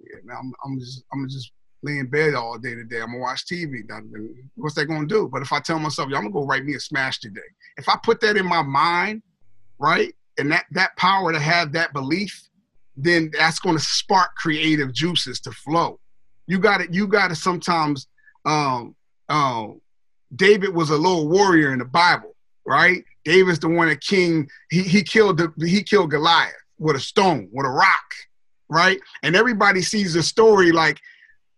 yeah, 0.00 0.18
man, 0.24 0.36
I'm, 0.38 0.52
I'm 0.64 0.78
just 0.78 1.04
I'm 1.12 1.28
just 1.28 1.52
lay 1.82 1.98
in 1.98 2.06
bed 2.06 2.34
all 2.34 2.58
day 2.58 2.74
today. 2.74 3.00
I'm 3.00 3.08
gonna 3.08 3.18
watch 3.18 3.46
TV. 3.46 3.82
What's 4.54 4.74
that 4.76 4.86
gonna 4.86 5.06
do? 5.06 5.28
But 5.32 5.42
if 5.42 5.52
I 5.52 5.60
tell 5.60 5.78
myself, 5.78 6.08
yeah, 6.10 6.16
I'm 6.16 6.24
gonna 6.24 6.32
go 6.32 6.46
write 6.46 6.64
me 6.64 6.74
a 6.74 6.80
smash 6.80 7.18
today. 7.20 7.40
If 7.76 7.88
I 7.88 7.96
put 8.02 8.20
that 8.20 8.36
in 8.36 8.46
my 8.46 8.62
mind, 8.62 9.22
right, 9.78 10.14
and 10.38 10.50
that 10.52 10.66
that 10.72 10.96
power 10.96 11.32
to 11.32 11.40
have 11.40 11.72
that 11.72 11.92
belief, 11.92 12.48
then 12.96 13.30
that's 13.36 13.58
gonna 13.58 13.78
spark 13.78 14.34
creative 14.36 14.92
juices 14.92 15.40
to 15.40 15.52
flow. 15.52 15.98
You 16.46 16.58
got 16.58 16.78
to 16.78 16.92
You 16.92 17.06
got 17.06 17.28
to 17.28 17.34
sometimes 17.34 18.06
um, 18.44 18.94
um, 19.28 19.80
David 20.34 20.74
was 20.74 20.90
a 20.90 20.96
little 20.96 21.28
warrior 21.28 21.72
in 21.72 21.78
the 21.78 21.84
Bible, 21.84 22.34
right? 22.66 23.04
David's 23.24 23.58
the 23.58 23.68
one 23.68 23.88
that 23.88 24.00
king 24.00 24.48
he 24.70 24.82
he 24.82 25.02
killed 25.02 25.38
the 25.38 25.52
he 25.66 25.82
killed 25.82 26.10
Goliath 26.10 26.54
with 26.78 26.96
a 26.96 27.00
stone, 27.00 27.48
with 27.52 27.66
a 27.66 27.70
rock, 27.70 28.14
right? 28.68 29.00
And 29.22 29.36
everybody 29.36 29.82
sees 29.82 30.14
the 30.14 30.22
story 30.22 30.72
like, 30.72 31.00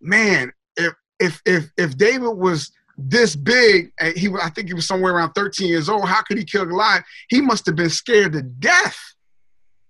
man, 0.05 0.53
if 0.77 0.95
if 1.19 1.43
if 1.45 1.71
if 1.77 1.97
David 1.97 2.31
was 2.31 2.71
this 2.97 3.35
big, 3.35 3.91
and 3.99 4.17
he 4.17 4.29
I 4.41 4.51
think 4.51 4.69
he 4.69 4.75
was 4.75 4.87
somewhere 4.87 5.15
around 5.15 5.33
13 5.33 5.69
years 5.69 5.89
old, 5.89 6.09
how 6.09 6.23
could 6.23 6.39
he 6.39 6.45
kill 6.45 6.65
Goliath? 6.65 7.05
He 7.29 7.41
must 7.41 7.67
have 7.67 7.77
been 7.77 7.91
scared 7.91 8.33
to 8.35 8.43
death 8.43 8.99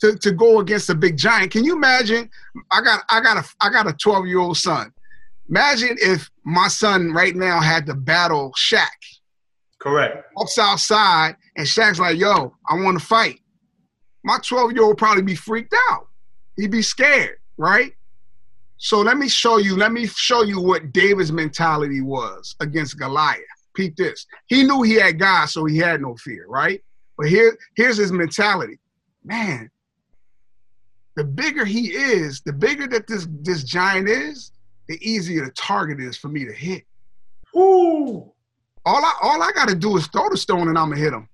to, 0.00 0.16
to 0.18 0.32
go 0.32 0.60
against 0.60 0.90
a 0.90 0.94
big 0.94 1.16
giant. 1.16 1.50
Can 1.50 1.64
you 1.64 1.74
imagine? 1.74 2.30
I 2.70 2.80
got 2.80 3.04
I 3.10 3.20
got 3.20 3.36
a 3.44 3.48
I 3.60 3.70
got 3.70 3.88
a 3.88 3.92
12 3.92 4.26
year 4.26 4.38
old 4.38 4.56
son. 4.56 4.92
Imagine 5.48 5.96
if 6.00 6.30
my 6.44 6.68
son 6.68 7.12
right 7.12 7.36
now 7.36 7.60
had 7.60 7.84
to 7.86 7.94
battle 7.94 8.52
Shaq. 8.52 8.88
Correct. 9.78 10.26
Walks 10.36 10.56
outside 10.56 11.36
and 11.56 11.66
Shaq's 11.66 12.00
like, 12.00 12.18
yo, 12.18 12.54
I 12.68 12.74
want 12.76 12.98
to 12.98 13.04
fight. 13.04 13.40
My 14.24 14.38
12 14.42 14.72
year 14.72 14.84
old 14.84 14.96
probably 14.96 15.22
be 15.22 15.34
freaked 15.34 15.74
out. 15.90 16.08
He'd 16.56 16.70
be 16.70 16.80
scared, 16.80 17.36
right? 17.58 17.92
So 18.76 19.00
let 19.00 19.16
me 19.16 19.28
show 19.28 19.58
you, 19.58 19.76
let 19.76 19.92
me 19.92 20.06
show 20.06 20.42
you 20.42 20.60
what 20.60 20.92
David's 20.92 21.32
mentality 21.32 22.00
was 22.00 22.54
against 22.60 22.98
Goliath. 22.98 23.40
Peep 23.74 23.96
this. 23.96 24.26
He 24.46 24.62
knew 24.62 24.82
he 24.82 24.94
had 24.94 25.18
God, 25.18 25.46
so 25.46 25.64
he 25.64 25.78
had 25.78 26.00
no 26.00 26.16
fear, 26.16 26.46
right? 26.48 26.82
But 27.16 27.28
here, 27.28 27.56
here's 27.76 27.96
his 27.96 28.12
mentality. 28.12 28.78
Man, 29.24 29.70
the 31.16 31.24
bigger 31.24 31.64
he 31.64 31.92
is, 31.92 32.40
the 32.40 32.52
bigger 32.52 32.86
that 32.88 33.06
this 33.06 33.26
this 33.42 33.64
giant 33.64 34.08
is, 34.08 34.52
the 34.88 34.98
easier 35.00 35.44
the 35.44 35.52
target 35.52 36.00
is 36.00 36.16
for 36.16 36.28
me 36.28 36.44
to 36.44 36.52
hit. 36.52 36.84
Ooh. 37.56 38.32
All 38.84 39.04
I 39.04 39.12
all 39.22 39.42
I 39.42 39.50
gotta 39.52 39.74
do 39.74 39.96
is 39.96 40.06
throw 40.08 40.28
the 40.28 40.36
stone 40.36 40.68
and 40.68 40.76
I'm 40.76 40.90
gonna 40.90 41.00
hit 41.00 41.12
him. 41.12 41.28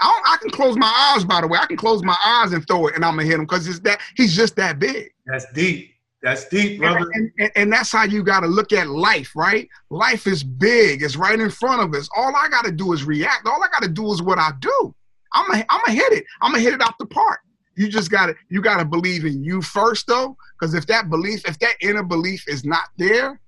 I, 0.00 0.22
I 0.26 0.36
can 0.38 0.50
close 0.50 0.76
my 0.76 1.14
eyes, 1.14 1.24
by 1.24 1.40
the 1.40 1.46
way. 1.46 1.58
I 1.60 1.66
can 1.66 1.76
close 1.76 2.02
my 2.02 2.16
eyes 2.24 2.52
and 2.52 2.66
throw 2.66 2.86
it 2.86 2.94
and 2.94 3.04
I'm 3.04 3.16
gonna 3.16 3.28
hit 3.28 3.34
him 3.34 3.44
because 3.44 3.66
it's 3.66 3.80
that 3.80 4.00
he's 4.16 4.34
just 4.34 4.56
that 4.56 4.78
big. 4.78 5.12
That's 5.26 5.46
deep. 5.52 5.93
That's 6.24 6.48
deep, 6.48 6.80
brother. 6.80 7.10
And, 7.12 7.30
and, 7.38 7.52
and, 7.54 7.72
that's 7.72 7.92
how 7.92 8.04
you 8.04 8.22
got 8.22 8.40
to 8.40 8.46
look 8.46 8.72
at 8.72 8.88
life, 8.88 9.32
right? 9.36 9.68
Life 9.90 10.26
is 10.26 10.42
big. 10.42 11.02
It's 11.02 11.16
right 11.16 11.38
in 11.38 11.50
front 11.50 11.82
of 11.82 11.92
us. 11.94 12.08
All 12.16 12.34
I 12.34 12.48
got 12.48 12.64
to 12.64 12.72
do 12.72 12.94
is 12.94 13.04
react. 13.04 13.46
All 13.46 13.62
I 13.62 13.68
got 13.68 13.82
to 13.82 13.90
do 13.90 14.10
is 14.10 14.22
what 14.22 14.38
I 14.38 14.52
do. 14.58 14.94
I'm 15.34 15.46
going 15.50 15.66
I'm 15.68 15.82
to 15.84 15.92
hit 15.92 16.12
it. 16.14 16.24
I'm 16.40 16.52
going 16.52 16.64
to 16.64 16.70
hit 16.70 16.80
it 16.80 16.82
out 16.82 16.94
the 16.98 17.04
park. 17.04 17.40
You 17.76 17.88
just 17.88 18.10
got 18.10 18.26
to 18.26 18.34
you 18.48 18.62
got 18.62 18.78
to 18.78 18.86
believe 18.86 19.26
in 19.26 19.44
you 19.44 19.60
first 19.60 20.06
though 20.06 20.34
because 20.58 20.72
if 20.72 20.86
that 20.86 21.10
belief 21.10 21.46
if 21.46 21.58
that 21.58 21.74
inner 21.82 22.04
belief 22.04 22.48
is 22.48 22.64
not 22.64 22.84
there 22.96 23.38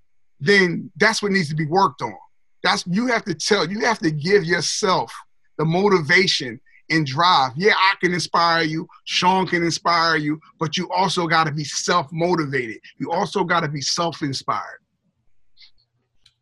then 0.40 0.90
that's 0.96 1.22
what 1.22 1.32
needs 1.32 1.48
to 1.48 1.54
be 1.54 1.66
worked 1.66 2.02
on. 2.02 2.12
That's 2.62 2.84
you 2.86 3.06
have 3.06 3.24
to 3.24 3.34
tell 3.34 3.70
you 3.70 3.80
have 3.86 4.00
to 4.00 4.10
give 4.10 4.44
yourself 4.44 5.14
the 5.56 5.64
motivation 5.64 6.60
and 6.90 7.06
drive. 7.06 7.52
Yeah, 7.56 7.74
I 7.76 7.94
can 8.00 8.12
inspire 8.12 8.62
you. 8.62 8.88
Sean 9.04 9.46
can 9.46 9.62
inspire 9.62 10.16
you, 10.16 10.40
but 10.58 10.76
you 10.76 10.90
also 10.90 11.26
got 11.26 11.44
to 11.44 11.52
be 11.52 11.64
self 11.64 12.12
motivated. 12.12 12.78
You 12.98 13.12
also 13.12 13.44
got 13.44 13.60
to 13.60 13.68
be 13.68 13.80
self 13.80 14.22
inspired. 14.22 14.80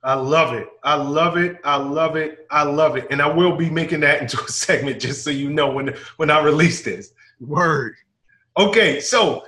I 0.03 0.15
love 0.15 0.53
it. 0.53 0.69
I 0.83 0.97
love 0.97 1.39
it. 1.39 1.57
I 1.65 1.77
love 1.77 2.17
it. 2.17 2.47
I 2.51 2.63
love 2.63 2.97
it. 2.97 3.07
And 3.11 3.23
I 3.23 3.27
will 3.27 3.57
be 3.57 3.71
making 3.71 4.01
that 4.01 4.21
into 4.21 4.39
a 4.43 4.49
segment 4.49 5.01
just 5.01 5.25
so 5.25 5.31
you 5.31 5.51
know 5.51 5.71
when 5.71 5.95
when 6.17 6.31
I 6.31 6.41
release 6.41 6.83
this. 6.83 7.13
Word. 7.41 7.97
Okay, 8.57 9.01
so 9.01 9.45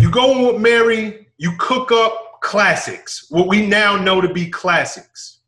you 0.00 0.10
go 0.10 0.52
with 0.52 0.60
Mary, 0.60 1.28
you 1.38 1.52
cook 1.58 1.90
up 1.90 2.40
classics, 2.40 3.26
what 3.30 3.48
we 3.48 3.66
now 3.66 3.96
know 3.96 4.20
to 4.20 4.32
be 4.32 4.48
classics. 4.48 5.40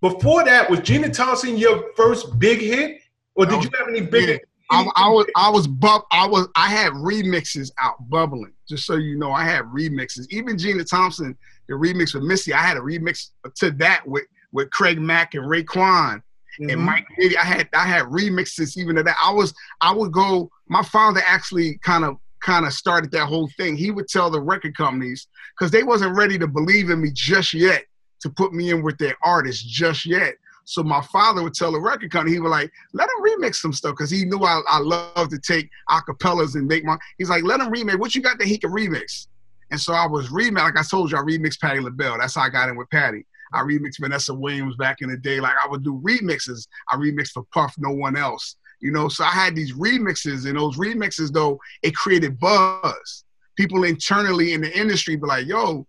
Before 0.00 0.44
that, 0.44 0.70
was 0.70 0.80
Gina 0.80 1.08
Thompson 1.10 1.56
your 1.56 1.92
first 1.96 2.38
big 2.38 2.60
hit, 2.60 3.00
or 3.38 3.46
did 3.46 3.64
you 3.64 3.70
have 3.78 3.88
any 3.88 4.00
big? 4.00 4.40
I, 4.70 4.86
I, 4.96 5.08
was 5.08 5.26
I 5.34 5.48
was 5.48 5.66
bub 5.66 6.02
I 6.12 6.26
was 6.26 6.48
I 6.54 6.68
had 6.68 6.92
remixes 6.92 7.70
out 7.78 7.96
bubbling. 8.10 8.52
Just 8.68 8.84
so 8.84 8.96
you 8.96 9.16
know, 9.16 9.30
I 9.30 9.44
had 9.44 9.62
remixes. 9.64 10.26
Even 10.30 10.58
Gina 10.58 10.84
Thompson, 10.84 11.38
the 11.68 11.74
remix 11.74 12.12
with 12.14 12.24
Missy, 12.24 12.52
I 12.52 12.60
had 12.60 12.76
a 12.76 12.80
remix 12.80 13.30
to 13.56 13.70
that 13.72 14.06
with 14.06 14.24
with 14.52 14.70
Craig 14.70 15.00
Mack 15.00 15.34
and 15.34 15.44
Raekwon 15.44 16.16
mm-hmm. 16.16 16.70
and 16.70 16.80
Mike 16.80 17.06
Diddy. 17.18 17.38
I 17.38 17.44
had 17.44 17.68
I 17.72 17.86
had 17.86 18.06
remixes 18.06 18.76
even 18.76 18.96
to 18.96 19.02
that. 19.04 19.16
I 19.22 19.32
was 19.32 19.54
I 19.80 19.94
would 19.94 20.12
go. 20.12 20.50
My 20.68 20.82
father 20.82 21.22
actually 21.24 21.78
kind 21.78 22.04
of 22.04 22.16
kind 22.40 22.66
of 22.66 22.72
started 22.72 23.10
that 23.12 23.26
whole 23.26 23.48
thing. 23.56 23.76
He 23.76 23.90
would 23.90 24.08
tell 24.08 24.30
the 24.30 24.40
record 24.40 24.76
companies 24.76 25.28
because 25.56 25.70
they 25.70 25.82
wasn't 25.82 26.16
ready 26.16 26.38
to 26.38 26.46
believe 26.46 26.90
in 26.90 27.00
me 27.00 27.10
just 27.12 27.54
yet 27.54 27.84
to 28.20 28.30
put 28.30 28.52
me 28.52 28.70
in 28.70 28.82
with 28.82 28.98
their 28.98 29.16
artists 29.24 29.62
just 29.62 30.04
yet. 30.04 30.34
So 30.68 30.82
my 30.82 31.00
father 31.00 31.42
would 31.42 31.54
tell 31.54 31.72
the 31.72 31.80
record 31.80 32.10
company, 32.10 32.34
he 32.34 32.40
would 32.40 32.50
like, 32.50 32.70
let 32.92 33.08
him 33.08 33.24
remix 33.24 33.54
some 33.54 33.72
stuff 33.72 33.92
because 33.92 34.10
he 34.10 34.26
knew 34.26 34.40
I, 34.40 34.60
I 34.68 34.80
love 34.80 35.30
to 35.30 35.38
take 35.38 35.70
acapellas 35.88 36.56
and 36.56 36.66
make 36.66 36.84
my. 36.84 36.98
He's 37.16 37.30
like, 37.30 37.42
let 37.42 37.60
him 37.60 37.72
remix. 37.72 37.98
What 37.98 38.14
you 38.14 38.20
got 38.20 38.38
that 38.38 38.46
he 38.46 38.58
can 38.58 38.70
remix? 38.70 39.28
And 39.70 39.80
so 39.80 39.94
I 39.94 40.06
was 40.06 40.28
remix. 40.28 40.58
Like 40.58 40.76
I 40.76 40.82
told 40.82 41.10
you, 41.10 41.16
I 41.16 41.22
remixed 41.22 41.58
Patti 41.60 41.80
LaBelle. 41.80 42.18
That's 42.18 42.34
how 42.34 42.42
I 42.42 42.50
got 42.50 42.68
in 42.68 42.76
with 42.76 42.90
Patti. 42.90 43.24
I 43.54 43.62
remixed 43.62 43.98
Vanessa 43.98 44.34
Williams 44.34 44.76
back 44.76 44.98
in 45.00 45.08
the 45.08 45.16
day. 45.16 45.40
Like 45.40 45.54
I 45.64 45.66
would 45.68 45.82
do 45.82 46.02
remixes. 46.06 46.68
I 46.90 46.96
remixed 46.96 47.30
for 47.30 47.44
Puff, 47.54 47.74
no 47.78 47.90
one 47.90 48.14
else. 48.14 48.56
You 48.80 48.92
know, 48.92 49.08
so 49.08 49.24
I 49.24 49.30
had 49.30 49.56
these 49.56 49.72
remixes, 49.72 50.46
and 50.46 50.58
those 50.58 50.76
remixes 50.76 51.32
though 51.32 51.58
it 51.82 51.96
created 51.96 52.38
buzz. 52.38 53.24
People 53.56 53.84
internally 53.84 54.52
in 54.52 54.60
the 54.60 54.78
industry 54.78 55.16
be 55.16 55.26
like, 55.26 55.46
"Yo, 55.46 55.86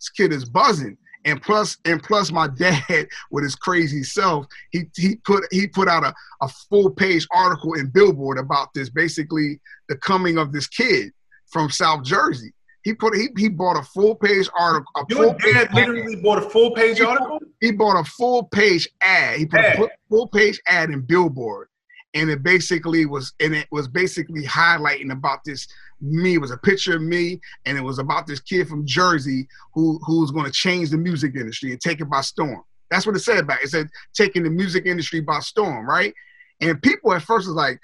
this 0.00 0.08
kid 0.08 0.32
is 0.32 0.46
buzzing." 0.46 0.96
And 1.24 1.40
plus, 1.40 1.76
and 1.84 2.02
plus, 2.02 2.32
my 2.32 2.48
dad 2.48 3.06
with 3.30 3.44
his 3.44 3.54
crazy 3.54 4.02
self, 4.02 4.46
he 4.70 4.84
he 4.96 5.16
put 5.16 5.44
he 5.50 5.66
put 5.66 5.88
out 5.88 6.04
a, 6.04 6.14
a 6.40 6.48
full 6.48 6.90
page 6.90 7.26
article 7.34 7.74
in 7.74 7.88
Billboard 7.88 8.38
about 8.38 8.68
this, 8.74 8.90
basically 8.90 9.60
the 9.88 9.96
coming 9.96 10.38
of 10.38 10.52
this 10.52 10.66
kid 10.66 11.12
from 11.46 11.70
South 11.70 12.04
Jersey. 12.04 12.52
He 12.82 12.94
put 12.94 13.14
he 13.14 13.28
he 13.36 13.48
bought 13.48 13.78
a 13.78 13.82
full 13.82 14.16
page 14.16 14.48
article. 14.58 14.90
Your 15.08 15.34
dad 15.34 15.72
literally 15.72 16.16
bought 16.16 16.38
a 16.38 16.50
full 16.50 16.72
page 16.72 16.98
he 16.98 17.04
article. 17.04 17.38
he 17.60 17.70
bought 17.70 18.00
a 18.00 18.04
full 18.04 18.44
page 18.44 18.88
ad. 19.00 19.38
He 19.38 19.46
put 19.46 19.60
ad. 19.60 19.78
a 19.78 19.88
full 20.08 20.26
page 20.26 20.60
ad 20.66 20.90
in 20.90 21.02
Billboard, 21.02 21.68
and 22.14 22.30
it 22.30 22.42
basically 22.42 23.06
was 23.06 23.32
and 23.40 23.54
it 23.54 23.66
was 23.70 23.88
basically 23.88 24.44
highlighting 24.44 25.12
about 25.12 25.40
this 25.44 25.66
me. 26.00 26.34
It 26.34 26.40
was 26.40 26.50
a 26.50 26.56
picture 26.56 26.96
of 26.96 27.02
me, 27.02 27.40
and 27.64 27.78
it 27.78 27.82
was 27.82 27.98
about 27.98 28.26
this 28.26 28.40
kid 28.40 28.68
from 28.68 28.86
Jersey 28.86 29.48
who 29.74 29.98
who 30.04 30.20
was 30.20 30.30
going 30.30 30.46
to 30.46 30.52
change 30.52 30.90
the 30.90 30.98
music 30.98 31.34
industry 31.34 31.72
and 31.72 31.80
take 31.80 32.00
it 32.00 32.10
by 32.10 32.20
storm. 32.20 32.62
That's 32.90 33.06
what 33.06 33.16
it 33.16 33.20
said 33.20 33.38
about 33.38 33.60
it. 33.60 33.64
It 33.64 33.70
said 33.70 33.88
taking 34.12 34.42
the 34.42 34.50
music 34.50 34.86
industry 34.86 35.20
by 35.20 35.40
storm, 35.40 35.88
right? 35.88 36.12
And 36.60 36.80
people 36.82 37.12
at 37.14 37.22
first 37.22 37.46
was 37.46 37.56
like, 37.56 37.80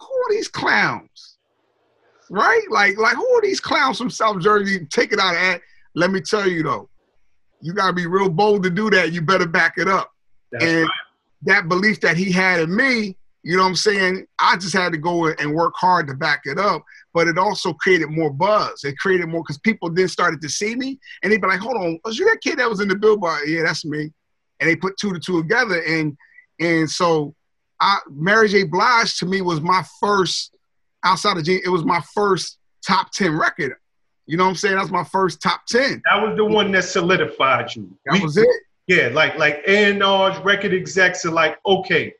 "Who 0.00 0.06
are 0.06 0.30
these 0.30 0.48
clowns?" 0.48 1.34
right? 2.30 2.64
Like, 2.70 2.98
like 2.98 3.14
who 3.14 3.26
are 3.36 3.42
these 3.42 3.60
clowns 3.60 3.98
from 3.98 4.10
South 4.10 4.40
Jersey 4.40 4.86
taking 4.90 5.20
out 5.20 5.34
ad? 5.34 5.60
Let 5.94 6.10
me 6.10 6.20
tell 6.20 6.48
you 6.48 6.62
though, 6.62 6.88
you 7.60 7.72
gotta 7.72 7.92
be 7.92 8.06
real 8.06 8.28
bold 8.28 8.62
to 8.64 8.70
do 8.70 8.90
that. 8.90 9.12
You 9.12 9.22
better 9.22 9.46
back 9.46 9.74
it 9.78 9.88
up. 9.88 10.12
That's 10.52 10.64
and 10.64 10.82
right. 10.82 10.90
that 11.42 11.68
belief 11.68 12.00
that 12.00 12.16
he 12.16 12.32
had 12.32 12.60
in 12.60 12.74
me, 12.74 13.16
you 13.44 13.56
know 13.58 13.62
what 13.62 13.68
I'm 13.68 13.76
saying? 13.76 14.26
I 14.38 14.56
just 14.56 14.72
had 14.72 14.92
to 14.92 14.98
go 14.98 15.26
and 15.26 15.54
work 15.54 15.74
hard 15.76 16.08
to 16.08 16.14
back 16.14 16.42
it 16.44 16.58
up. 16.58 16.82
But 17.12 17.28
it 17.28 17.36
also 17.36 17.74
created 17.74 18.08
more 18.08 18.32
buzz. 18.32 18.82
It 18.84 18.98
created 18.98 19.28
more 19.28 19.42
because 19.42 19.58
people 19.58 19.92
then 19.92 20.08
started 20.08 20.40
to 20.40 20.48
see 20.48 20.74
me 20.74 20.98
and 21.22 21.30
they'd 21.30 21.40
be 21.40 21.46
like, 21.46 21.60
hold 21.60 21.76
on, 21.76 22.00
was 22.04 22.18
you 22.18 22.24
that 22.30 22.40
kid 22.42 22.58
that 22.58 22.68
was 22.68 22.80
in 22.80 22.88
the 22.88 22.96
billboard? 22.96 23.46
Yeah, 23.46 23.62
that's 23.62 23.84
me. 23.84 24.10
And 24.60 24.70
they 24.70 24.74
put 24.74 24.96
two 24.96 25.12
to 25.12 25.20
two 25.20 25.42
together. 25.42 25.82
And 25.86 26.16
and 26.58 26.90
so 26.90 27.34
I 27.80 27.98
Mary 28.10 28.48
J. 28.48 28.64
Blige 28.64 29.18
to 29.18 29.26
me 29.26 29.42
was 29.42 29.60
my 29.60 29.84
first 30.00 30.56
outside 31.04 31.36
of 31.36 31.44
G, 31.44 31.60
it 31.62 31.68
was 31.68 31.84
my 31.84 32.00
first 32.14 32.58
top 32.86 33.12
10 33.12 33.36
record. 33.36 33.74
You 34.26 34.38
know 34.38 34.44
what 34.44 34.50
I'm 34.50 34.56
saying? 34.56 34.76
That's 34.76 34.90
my 34.90 35.04
first 35.04 35.42
top 35.42 35.66
10. 35.66 36.02
That 36.10 36.26
was 36.26 36.34
the 36.36 36.46
one 36.46 36.72
that 36.72 36.84
solidified 36.84 37.76
you. 37.76 37.94
That 38.06 38.14
we, 38.14 38.20
was 38.22 38.38
it. 38.38 38.48
Yeah, 38.86 39.10
like 39.12 39.36
like 39.36 39.62
A&R's 39.66 40.38
record 40.38 40.72
execs 40.72 41.26
are 41.26 41.30
like, 41.30 41.58
okay, 41.66 42.14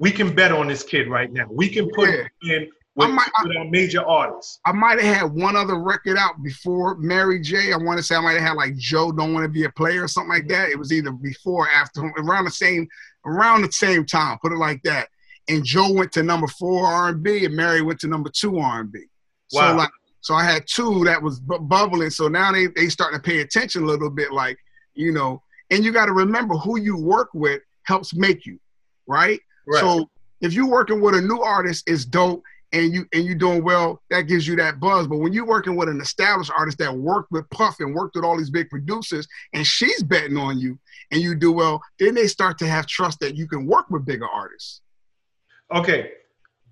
we 0.00 0.10
can 0.10 0.34
bet 0.34 0.50
on 0.50 0.66
this 0.66 0.82
kid 0.82 1.08
right 1.08 1.32
now. 1.32 1.46
We 1.48 1.68
can 1.68 1.88
put 1.90 2.08
yeah. 2.08 2.56
in 2.56 2.70
with, 2.96 3.10
might, 3.10 3.30
with 3.44 3.56
our 3.56 3.64
major 3.66 4.04
artists. 4.04 4.58
I 4.66 4.72
might 4.72 5.00
have 5.00 5.16
had 5.16 5.32
one 5.32 5.54
other 5.54 5.78
record 5.78 6.18
out 6.18 6.42
before 6.42 6.96
Mary 6.96 7.40
J. 7.40 7.72
I 7.72 7.76
want 7.76 7.98
to 7.98 8.02
say 8.02 8.16
I 8.16 8.20
might 8.20 8.32
have 8.32 8.42
had 8.42 8.56
like 8.56 8.76
Joe 8.76 9.12
Don't 9.12 9.32
Want 9.32 9.44
to 9.44 9.48
Be 9.48 9.64
a 9.64 9.70
Player 9.70 10.02
or 10.02 10.08
something 10.08 10.32
like 10.32 10.48
that. 10.48 10.70
It 10.70 10.78
was 10.78 10.92
either 10.92 11.12
before 11.12 11.66
or 11.66 11.70
after, 11.70 12.00
around 12.18 12.46
the 12.46 12.50
same 12.50 12.88
around 13.24 13.62
the 13.62 13.70
same 13.70 14.04
time. 14.04 14.38
Put 14.42 14.52
it 14.52 14.58
like 14.58 14.82
that 14.82 15.08
and 15.50 15.64
Joe 15.64 15.92
went 15.92 16.12
to 16.12 16.22
number 16.22 16.46
four 16.46 16.86
R&B, 16.86 17.44
and 17.44 17.54
Mary 17.54 17.82
went 17.82 17.98
to 18.00 18.08
number 18.08 18.30
two 18.30 18.58
R&B. 18.58 19.00
Wow. 19.52 19.70
So 19.70 19.76
like, 19.76 19.90
so 20.20 20.34
I 20.34 20.44
had 20.44 20.64
two 20.66 21.02
that 21.04 21.20
was 21.20 21.40
bu- 21.40 21.60
bubbling. 21.60 22.10
So 22.10 22.28
now 22.28 22.52
they 22.52 22.66
they 22.68 22.88
starting 22.88 23.18
to 23.18 23.22
pay 23.22 23.40
attention 23.40 23.82
a 23.82 23.86
little 23.86 24.10
bit, 24.10 24.32
like 24.32 24.58
you 24.94 25.12
know. 25.12 25.42
And 25.70 25.84
you 25.84 25.92
got 25.92 26.06
to 26.06 26.12
remember 26.12 26.54
who 26.54 26.78
you 26.78 26.96
work 26.96 27.30
with 27.32 27.62
helps 27.84 28.14
make 28.14 28.44
you, 28.44 28.58
right? 29.06 29.40
Right? 29.70 29.80
So 29.80 30.10
if 30.40 30.52
you're 30.52 30.68
working 30.68 31.00
with 31.00 31.14
a 31.14 31.20
new 31.20 31.40
artist, 31.40 31.84
it's 31.86 32.04
dope, 32.04 32.42
and 32.72 32.92
you 32.94 33.06
and 33.12 33.24
you 33.24 33.34
doing 33.34 33.64
well, 33.64 34.00
that 34.10 34.22
gives 34.22 34.46
you 34.46 34.56
that 34.56 34.80
buzz. 34.80 35.06
But 35.06 35.18
when 35.18 35.32
you're 35.32 35.46
working 35.46 35.76
with 35.76 35.88
an 35.88 36.00
established 36.00 36.52
artist 36.56 36.78
that 36.78 36.94
worked 36.94 37.32
with 37.32 37.48
Puff 37.50 37.76
and 37.80 37.94
worked 37.94 38.16
with 38.16 38.24
all 38.24 38.36
these 38.36 38.50
big 38.50 38.70
producers, 38.70 39.26
and 39.52 39.66
she's 39.66 40.02
betting 40.02 40.36
on 40.36 40.58
you, 40.58 40.78
and 41.10 41.20
you 41.20 41.34
do 41.34 41.52
well, 41.52 41.82
then 41.98 42.14
they 42.14 42.26
start 42.26 42.58
to 42.58 42.66
have 42.66 42.86
trust 42.86 43.20
that 43.20 43.36
you 43.36 43.48
can 43.48 43.66
work 43.66 43.90
with 43.90 44.04
bigger 44.04 44.28
artists. 44.28 44.82
Okay, 45.74 46.12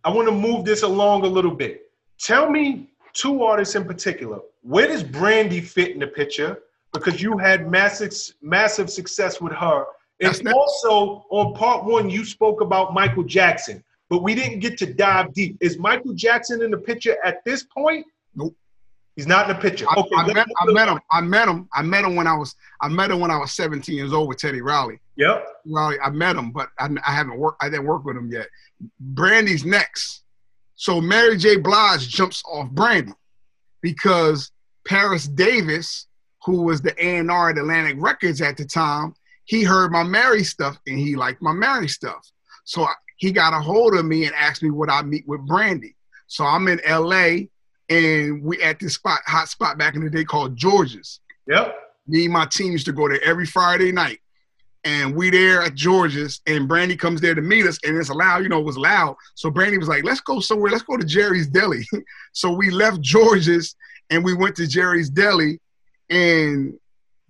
I 0.04 0.10
want 0.10 0.28
to 0.28 0.34
move 0.34 0.64
this 0.64 0.82
along 0.82 1.24
a 1.24 1.28
little 1.28 1.54
bit. 1.54 1.90
Tell 2.18 2.50
me 2.50 2.90
two 3.12 3.42
artists 3.42 3.74
in 3.74 3.84
particular. 3.84 4.40
Where 4.62 4.86
does 4.86 5.02
Brandy 5.02 5.60
fit 5.60 5.92
in 5.92 6.00
the 6.00 6.06
picture? 6.06 6.60
Because 6.92 7.20
you 7.20 7.38
had 7.38 7.70
massive, 7.70 8.12
massive 8.42 8.90
success 8.90 9.40
with 9.40 9.52
her. 9.52 9.84
And 10.20 10.48
also 10.48 11.24
on 11.30 11.54
part 11.54 11.84
one, 11.84 12.10
you 12.10 12.24
spoke 12.24 12.60
about 12.60 12.92
Michael 12.92 13.22
Jackson, 13.22 13.82
but 14.08 14.22
we 14.22 14.34
didn't 14.34 14.60
get 14.60 14.76
to 14.78 14.92
dive 14.92 15.32
deep. 15.32 15.56
Is 15.60 15.78
Michael 15.78 16.14
Jackson 16.14 16.62
in 16.62 16.70
the 16.70 16.78
picture 16.78 17.16
at 17.24 17.44
this 17.44 17.64
point? 17.64 18.06
Nope. 18.34 18.56
He's 19.18 19.26
not 19.26 19.50
in 19.50 19.56
the 19.56 19.60
picture. 19.60 19.84
Okay, 19.96 20.14
I, 20.16 20.22
I, 20.22 20.32
met, 20.32 20.46
I 20.60 20.72
met, 20.72 20.88
him. 20.88 21.00
I 21.10 21.20
met 21.20 21.48
him. 21.48 21.68
I 21.72 21.82
met 21.82 22.04
him 22.04 22.14
when 22.14 22.28
I 22.28 22.36
was. 22.36 22.54
I 22.80 22.88
met 22.88 23.10
him 23.10 23.18
when 23.18 23.32
I 23.32 23.38
was 23.38 23.50
17 23.52 23.96
years 23.96 24.12
old 24.12 24.28
with 24.28 24.38
Teddy 24.38 24.60
Riley. 24.60 25.00
Yep. 25.16 25.44
Riley. 25.66 25.96
I 26.00 26.10
met 26.10 26.36
him, 26.36 26.52
but 26.52 26.68
I, 26.78 26.88
I 27.04 27.12
haven't 27.12 27.36
worked. 27.36 27.62
I 27.62 27.68
didn't 27.68 27.86
work 27.86 28.04
with 28.04 28.16
him 28.16 28.30
yet. 28.30 28.46
Brandy's 29.00 29.64
next. 29.64 30.22
So 30.76 31.00
Mary 31.00 31.36
J. 31.36 31.56
Blige 31.56 32.08
jumps 32.08 32.44
off 32.48 32.70
Brandy 32.70 33.12
because 33.80 34.52
Paris 34.86 35.26
Davis, 35.26 36.06
who 36.44 36.62
was 36.62 36.80
the 36.80 36.94
A&R 37.04 37.50
at 37.50 37.58
Atlantic 37.58 37.96
Records 37.98 38.40
at 38.40 38.56
the 38.56 38.64
time, 38.64 39.14
he 39.48 39.64
heard 39.64 39.90
my 39.90 40.02
Mary 40.02 40.44
stuff 40.44 40.78
and 40.86 40.98
he 40.98 41.16
liked 41.16 41.40
my 41.40 41.52
Mary 41.52 41.88
stuff. 41.88 42.20
So 42.64 42.86
he 43.16 43.32
got 43.32 43.54
a 43.54 43.60
hold 43.60 43.94
of 43.94 44.04
me 44.04 44.26
and 44.26 44.34
asked 44.34 44.62
me 44.62 44.70
would 44.70 44.90
I 44.90 45.00
meet 45.00 45.26
with 45.26 45.40
Brandy. 45.46 45.96
So 46.26 46.44
I'm 46.44 46.68
in 46.68 46.78
LA 46.86 47.46
and 47.88 48.42
we 48.42 48.62
at 48.62 48.78
this 48.78 48.94
spot, 48.94 49.20
hot 49.24 49.48
spot 49.48 49.78
back 49.78 49.94
in 49.94 50.04
the 50.04 50.10
day 50.10 50.22
called 50.22 50.54
George's. 50.54 51.20
Yep. 51.46 51.74
Me 52.06 52.24
and 52.24 52.32
my 52.32 52.44
team 52.44 52.72
used 52.72 52.84
to 52.86 52.92
go 52.92 53.08
there 53.08 53.24
every 53.24 53.46
Friday 53.46 53.90
night. 53.90 54.20
And 54.84 55.16
we 55.16 55.30
there 55.30 55.62
at 55.62 55.74
George's, 55.74 56.40
and 56.46 56.68
Brandy 56.68 56.96
comes 56.96 57.20
there 57.20 57.34
to 57.34 57.42
meet 57.42 57.66
us, 57.66 57.78
and 57.84 57.96
it's 57.96 58.10
loud, 58.10 58.42
you 58.42 58.48
know, 58.48 58.60
it 58.60 58.64
was 58.64 58.78
loud. 58.78 59.16
So 59.34 59.50
Brandy 59.50 59.76
was 59.76 59.88
like, 59.88 60.04
let's 60.04 60.20
go 60.20 60.40
somewhere, 60.40 60.70
let's 60.70 60.84
go 60.84 60.96
to 60.96 61.04
Jerry's 61.04 61.46
Deli. 61.46 61.86
so 62.32 62.52
we 62.52 62.70
left 62.70 63.00
George's 63.00 63.74
and 64.10 64.22
we 64.22 64.34
went 64.34 64.56
to 64.56 64.66
Jerry's 64.66 65.10
Deli 65.10 65.58
and 66.10 66.78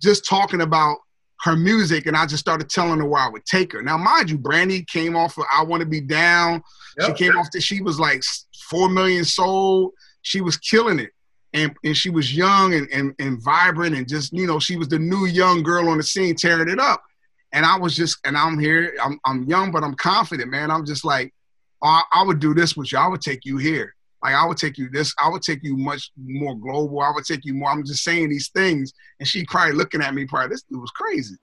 just 0.01 0.25
talking 0.25 0.61
about 0.61 0.97
her 1.41 1.55
music, 1.55 2.05
and 2.05 2.17
I 2.17 2.25
just 2.25 2.41
started 2.41 2.69
telling 2.69 2.99
her 2.99 3.05
where 3.05 3.21
I 3.21 3.29
would 3.29 3.45
take 3.45 3.71
her. 3.73 3.81
Now, 3.81 3.97
mind 3.97 4.29
you, 4.29 4.37
Brandy 4.37 4.83
came 4.83 5.15
off 5.15 5.37
of 5.37 5.45
I 5.53 5.63
Want 5.63 5.81
to 5.81 5.87
Be 5.87 6.01
Down. 6.01 6.61
Yep. 6.99 7.17
She 7.17 7.25
came 7.25 7.37
off 7.37 7.49
that 7.51 7.61
she 7.61 7.81
was 7.81 7.99
like 7.99 8.23
four 8.69 8.89
million 8.89 9.23
sold 9.23 9.93
she 10.21 10.41
was 10.41 10.57
killing 10.57 10.99
it. 10.99 11.11
And, 11.53 11.75
and 11.83 11.97
she 11.97 12.11
was 12.11 12.35
young 12.35 12.75
and, 12.75 12.87
and, 12.91 13.15
and 13.17 13.41
vibrant 13.41 13.95
and 13.95 14.07
just, 14.07 14.31
you 14.33 14.45
know, 14.45 14.59
she 14.59 14.77
was 14.77 14.87
the 14.87 14.99
new 14.99 15.25
young 15.25 15.63
girl 15.63 15.89
on 15.89 15.97
the 15.97 16.03
scene 16.03 16.35
tearing 16.35 16.69
it 16.69 16.79
up. 16.79 17.03
And 17.51 17.65
I 17.65 17.77
was 17.77 17.95
just, 17.95 18.19
and 18.23 18.37
I'm 18.37 18.59
here, 18.59 18.93
I'm, 19.03 19.19
I'm 19.25 19.43
young, 19.45 19.71
but 19.71 19.83
I'm 19.83 19.95
confident, 19.95 20.51
man. 20.51 20.69
I'm 20.69 20.85
just 20.85 21.03
like, 21.03 21.33
oh, 21.81 21.87
I, 21.87 22.03
I 22.13 22.23
would 22.23 22.39
do 22.39 22.53
this 22.53 22.77
with 22.77 22.91
you. 22.91 22.99
I 22.99 23.07
would 23.07 23.21
take 23.21 23.45
you 23.45 23.57
here. 23.57 23.95
Like 24.23 24.35
I 24.35 24.45
would 24.45 24.57
take 24.57 24.77
you 24.77 24.89
this, 24.89 25.13
I 25.21 25.29
would 25.29 25.41
take 25.41 25.63
you 25.63 25.77
much 25.77 26.11
more 26.17 26.55
global. 26.55 27.01
I 27.01 27.11
would 27.13 27.25
take 27.25 27.45
you 27.45 27.53
more. 27.53 27.69
I'm 27.71 27.85
just 27.85 28.03
saying 28.03 28.29
these 28.29 28.49
things. 28.49 28.93
And 29.19 29.27
she 29.27 29.45
probably 29.45 29.75
looking 29.75 30.01
at 30.01 30.13
me, 30.13 30.25
probably, 30.25 30.49
this 30.49 30.63
dude 30.63 30.81
was 30.81 30.91
crazy. 30.91 31.35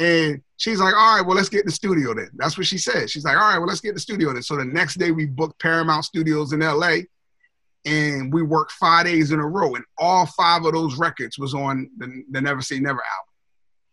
And 0.00 0.42
she's 0.56 0.80
like, 0.80 0.94
all 0.94 1.16
right, 1.16 1.26
well, 1.26 1.36
let's 1.36 1.48
get 1.48 1.60
in 1.60 1.66
the 1.66 1.72
studio 1.72 2.14
then. 2.14 2.30
That's 2.34 2.58
what 2.58 2.66
she 2.66 2.78
said. 2.78 3.08
She's 3.08 3.24
like, 3.24 3.36
all 3.36 3.42
right, 3.42 3.58
well, 3.58 3.68
let's 3.68 3.80
get 3.80 3.90
in 3.90 3.94
the 3.94 4.00
studio 4.00 4.32
then. 4.32 4.42
So 4.42 4.56
the 4.56 4.64
next 4.64 4.98
day 4.98 5.10
we 5.10 5.26
booked 5.26 5.60
Paramount 5.60 6.04
Studios 6.04 6.52
in 6.52 6.60
LA 6.60 7.00
and 7.84 8.32
we 8.32 8.42
worked 8.42 8.72
five 8.72 9.04
days 9.04 9.30
in 9.30 9.38
a 9.38 9.46
row, 9.46 9.74
and 9.74 9.84
all 9.98 10.26
five 10.26 10.64
of 10.64 10.72
those 10.72 10.96
records 10.96 11.38
was 11.38 11.54
on 11.54 11.90
the, 11.98 12.24
the 12.30 12.40
Never 12.40 12.62
Say 12.62 12.80
Never 12.80 13.02
album. 13.02 13.28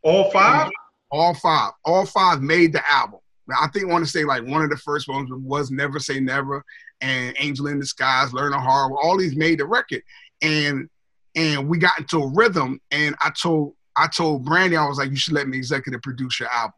All 0.04 0.32
five? 0.32 0.67
And 0.67 0.74
all 1.12 1.34
five. 1.34 1.74
All 1.84 2.06
five 2.06 2.41
made 2.41 2.74
the 2.74 2.82
album. 2.89 3.20
Now, 3.48 3.58
I 3.62 3.67
think 3.67 3.86
I 3.86 3.91
want 3.91 4.06
to 4.06 4.10
say 4.10 4.24
like 4.24 4.46
one 4.48 4.63
of 4.63 4.70
the 4.70 4.78
first 4.78 5.10
ones 5.10 5.30
was 5.32 5.72
Never 5.72 6.00
Say 6.00 6.20
Never 6.20 6.63
and 7.02 7.36
Angel 7.40 7.68
in 7.68 7.80
Disguise, 7.80 8.34
Learn 8.34 8.54
a 8.54 8.60
Hard. 8.60 8.94
All 9.02 9.18
these 9.18 9.36
made 9.36 9.60
the 9.60 9.66
record, 9.66 10.04
and 10.42 10.90
and 11.36 11.68
we 11.68 11.78
got 11.78 11.98
into 12.00 12.20
a 12.20 12.28
rhythm. 12.34 12.80
And 12.92 13.16
I 13.22 13.32
told 13.32 13.74
I 13.96 14.08
told 14.08 14.46
Brandy 14.46 14.78
I 14.78 14.88
was 14.88 14.98
like, 14.98 15.10
you 15.10 15.16
should 15.16 15.34
let 15.34 15.48
me 15.48 15.58
executive 15.58 16.02
produce 16.02 16.40
your 16.40 16.50
album. 16.50 16.74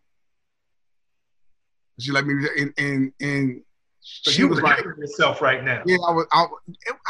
She 2.00 2.12
let 2.12 2.26
me 2.26 2.48
and 2.58 2.74
and 2.78 3.14
and 3.22 3.62
so 4.02 4.32
she 4.32 4.44
was 4.44 4.62
like 4.62 4.84
yourself 4.84 5.42
right 5.42 5.64
now. 5.64 5.82
Yeah, 5.86 5.98
I 6.08 6.12
was. 6.12 6.28
I, 6.32 6.46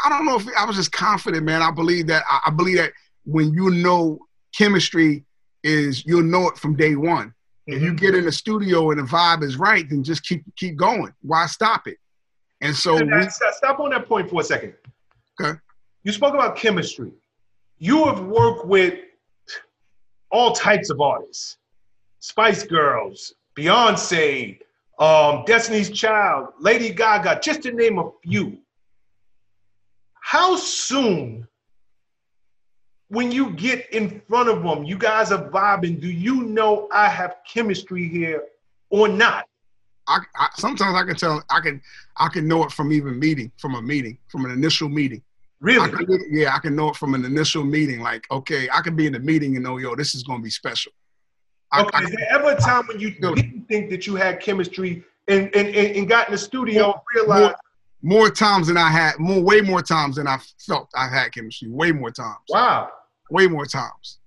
I 0.04 0.08
don't 0.08 0.26
know 0.26 0.36
if 0.36 0.46
I 0.56 0.64
was 0.64 0.76
just 0.76 0.92
confident, 0.92 1.44
man. 1.44 1.62
I 1.62 1.70
believe 1.70 2.06
that. 2.06 2.22
I, 2.30 2.40
I 2.46 2.50
believe 2.50 2.76
that 2.76 2.92
when 3.24 3.52
you 3.52 3.70
know 3.70 4.18
chemistry 4.56 5.24
is, 5.64 6.04
you'll 6.06 6.22
know 6.22 6.48
it 6.48 6.58
from 6.58 6.76
day 6.76 6.94
one. 6.94 7.34
If 7.66 7.82
you 7.82 7.88
mm-hmm. 7.88 7.96
get 7.96 8.14
in 8.14 8.26
the 8.26 8.32
studio 8.32 8.90
and 8.90 9.00
the 9.00 9.04
vibe 9.04 9.42
is 9.42 9.56
right, 9.56 9.88
then 9.88 10.04
just 10.04 10.22
keep 10.24 10.44
keep 10.56 10.76
going. 10.76 11.12
Why 11.22 11.46
stop 11.46 11.88
it? 11.88 11.96
And 12.64 12.74
so 12.74 12.94
we, 12.94 13.28
stop 13.28 13.78
on 13.78 13.90
that 13.90 14.08
point 14.08 14.30
for 14.30 14.40
a 14.40 14.44
second. 14.44 14.72
Okay. 15.38 15.58
You 16.02 16.12
spoke 16.12 16.32
about 16.32 16.56
chemistry. 16.56 17.12
You 17.78 18.06
have 18.06 18.24
worked 18.24 18.66
with 18.66 19.00
all 20.30 20.52
types 20.52 20.88
of 20.88 20.98
artists. 20.98 21.58
Spice 22.20 22.62
Girls, 22.62 23.34
Beyonce, 23.54 24.58
um, 24.98 25.44
Destiny's 25.46 25.90
Child, 25.90 26.54
Lady 26.58 26.88
Gaga, 26.88 27.38
just 27.42 27.62
to 27.64 27.72
name 27.72 27.98
a 27.98 28.10
few. 28.22 28.56
How 30.22 30.56
soon, 30.56 31.46
when 33.08 33.30
you 33.30 33.50
get 33.50 33.92
in 33.92 34.22
front 34.26 34.48
of 34.48 34.62
them, 34.62 34.84
you 34.84 34.96
guys 34.96 35.32
are 35.32 35.50
vibing, 35.50 36.00
do 36.00 36.08
you 36.08 36.44
know 36.44 36.88
I 36.90 37.10
have 37.10 37.36
chemistry 37.46 38.08
here 38.08 38.44
or 38.88 39.06
not? 39.06 39.44
I, 40.06 40.18
I, 40.36 40.48
sometimes 40.56 40.96
I 40.96 41.04
can 41.04 41.16
tell 41.16 41.42
I 41.50 41.60
can 41.60 41.80
I 42.16 42.28
can 42.28 42.46
know 42.46 42.64
it 42.64 42.72
from 42.72 42.92
even 42.92 43.18
meeting 43.18 43.50
from 43.58 43.74
a 43.74 43.82
meeting 43.82 44.18
from 44.28 44.44
an 44.44 44.50
initial 44.50 44.88
meeting. 44.88 45.22
Really? 45.60 45.80
I 45.80 45.88
can, 45.88 46.06
yeah, 46.30 46.54
I 46.54 46.58
can 46.58 46.76
know 46.76 46.90
it 46.90 46.96
from 46.96 47.14
an 47.14 47.24
initial 47.24 47.64
meeting. 47.64 48.00
Like, 48.00 48.26
okay, 48.30 48.68
I 48.70 48.82
can 48.82 48.96
be 48.96 49.06
in 49.06 49.14
the 49.14 49.18
meeting 49.18 49.56
and 49.56 49.64
know, 49.64 49.78
yo, 49.78 49.94
this 49.96 50.14
is 50.14 50.22
gonna 50.22 50.42
be 50.42 50.50
special. 50.50 50.92
Okay, 51.76 51.88
I, 51.94 52.02
is 52.02 52.10
there 52.10 52.26
ever 52.30 52.50
a 52.52 52.56
time 52.56 52.86
when 52.86 53.00
you 53.00 53.12
didn't 53.12 53.66
think 53.66 53.88
that 53.90 54.06
you 54.06 54.14
had 54.14 54.40
chemistry 54.40 55.04
and, 55.26 55.44
and, 55.54 55.68
and, 55.68 55.96
and 55.96 56.08
got 56.08 56.28
in 56.28 56.32
the 56.32 56.38
studio 56.38 56.92
and 56.92 57.00
realized 57.14 57.56
more, 58.02 58.18
more, 58.18 58.30
times 58.30 58.66
than 58.66 58.76
I 58.76 58.90
had, 58.90 59.18
more 59.18 59.40
way 59.40 59.62
more 59.62 59.82
times 59.82 60.16
than 60.16 60.28
I 60.28 60.38
felt 60.66 60.90
I 60.94 61.08
had 61.08 61.32
chemistry. 61.32 61.68
Way 61.70 61.92
more 61.92 62.10
times. 62.10 62.44
Wow. 62.50 62.90
Way 63.30 63.46
more 63.46 63.64
times. 63.64 64.18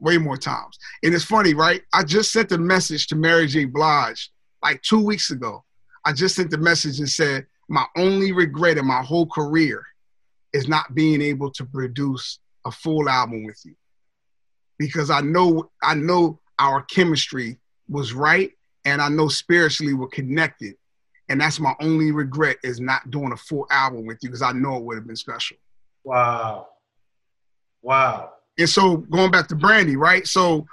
Way 0.00 0.16
more 0.16 0.38
times. 0.38 0.78
And 1.04 1.14
it's 1.14 1.24
funny, 1.24 1.54
right? 1.54 1.82
I 1.92 2.02
just 2.02 2.32
sent 2.32 2.50
a 2.50 2.58
message 2.58 3.08
to 3.08 3.16
Mary 3.16 3.46
J. 3.46 3.66
Blige 3.66 4.31
like 4.62 4.82
two 4.82 5.02
weeks 5.02 5.30
ago. 5.30 5.64
I 6.04 6.12
just 6.12 6.36
sent 6.36 6.50
the 6.50 6.58
message 6.58 6.98
and 6.98 7.08
said, 7.08 7.46
my 7.68 7.84
only 7.96 8.32
regret 8.32 8.78
in 8.78 8.86
my 8.86 9.02
whole 9.02 9.26
career 9.26 9.84
is 10.52 10.68
not 10.68 10.94
being 10.94 11.22
able 11.22 11.50
to 11.52 11.64
produce 11.64 12.38
a 12.66 12.70
full 12.70 13.08
album 13.08 13.44
with 13.44 13.60
you. 13.64 13.74
Because 14.78 15.10
I 15.10 15.20
know 15.20 15.70
I 15.82 15.94
know 15.94 16.40
our 16.58 16.82
chemistry 16.82 17.58
was 17.88 18.12
right 18.12 18.52
and 18.84 19.00
I 19.00 19.08
know 19.08 19.28
spiritually 19.28 19.94
we're 19.94 20.08
connected. 20.08 20.74
And 21.28 21.40
that's 21.40 21.60
my 21.60 21.74
only 21.80 22.10
regret 22.10 22.56
is 22.62 22.80
not 22.80 23.10
doing 23.10 23.32
a 23.32 23.36
full 23.36 23.66
album 23.70 24.06
with 24.06 24.18
you 24.22 24.28
because 24.28 24.42
I 24.42 24.52
know 24.52 24.76
it 24.76 24.82
would 24.82 24.96
have 24.96 25.06
been 25.06 25.16
special. 25.16 25.56
Wow. 26.04 26.68
Wow. 27.80 28.32
And 28.58 28.68
so 28.68 28.98
going 28.98 29.30
back 29.30 29.48
to 29.48 29.54
Brandy, 29.54 29.96
right? 29.96 30.26
So 30.26 30.66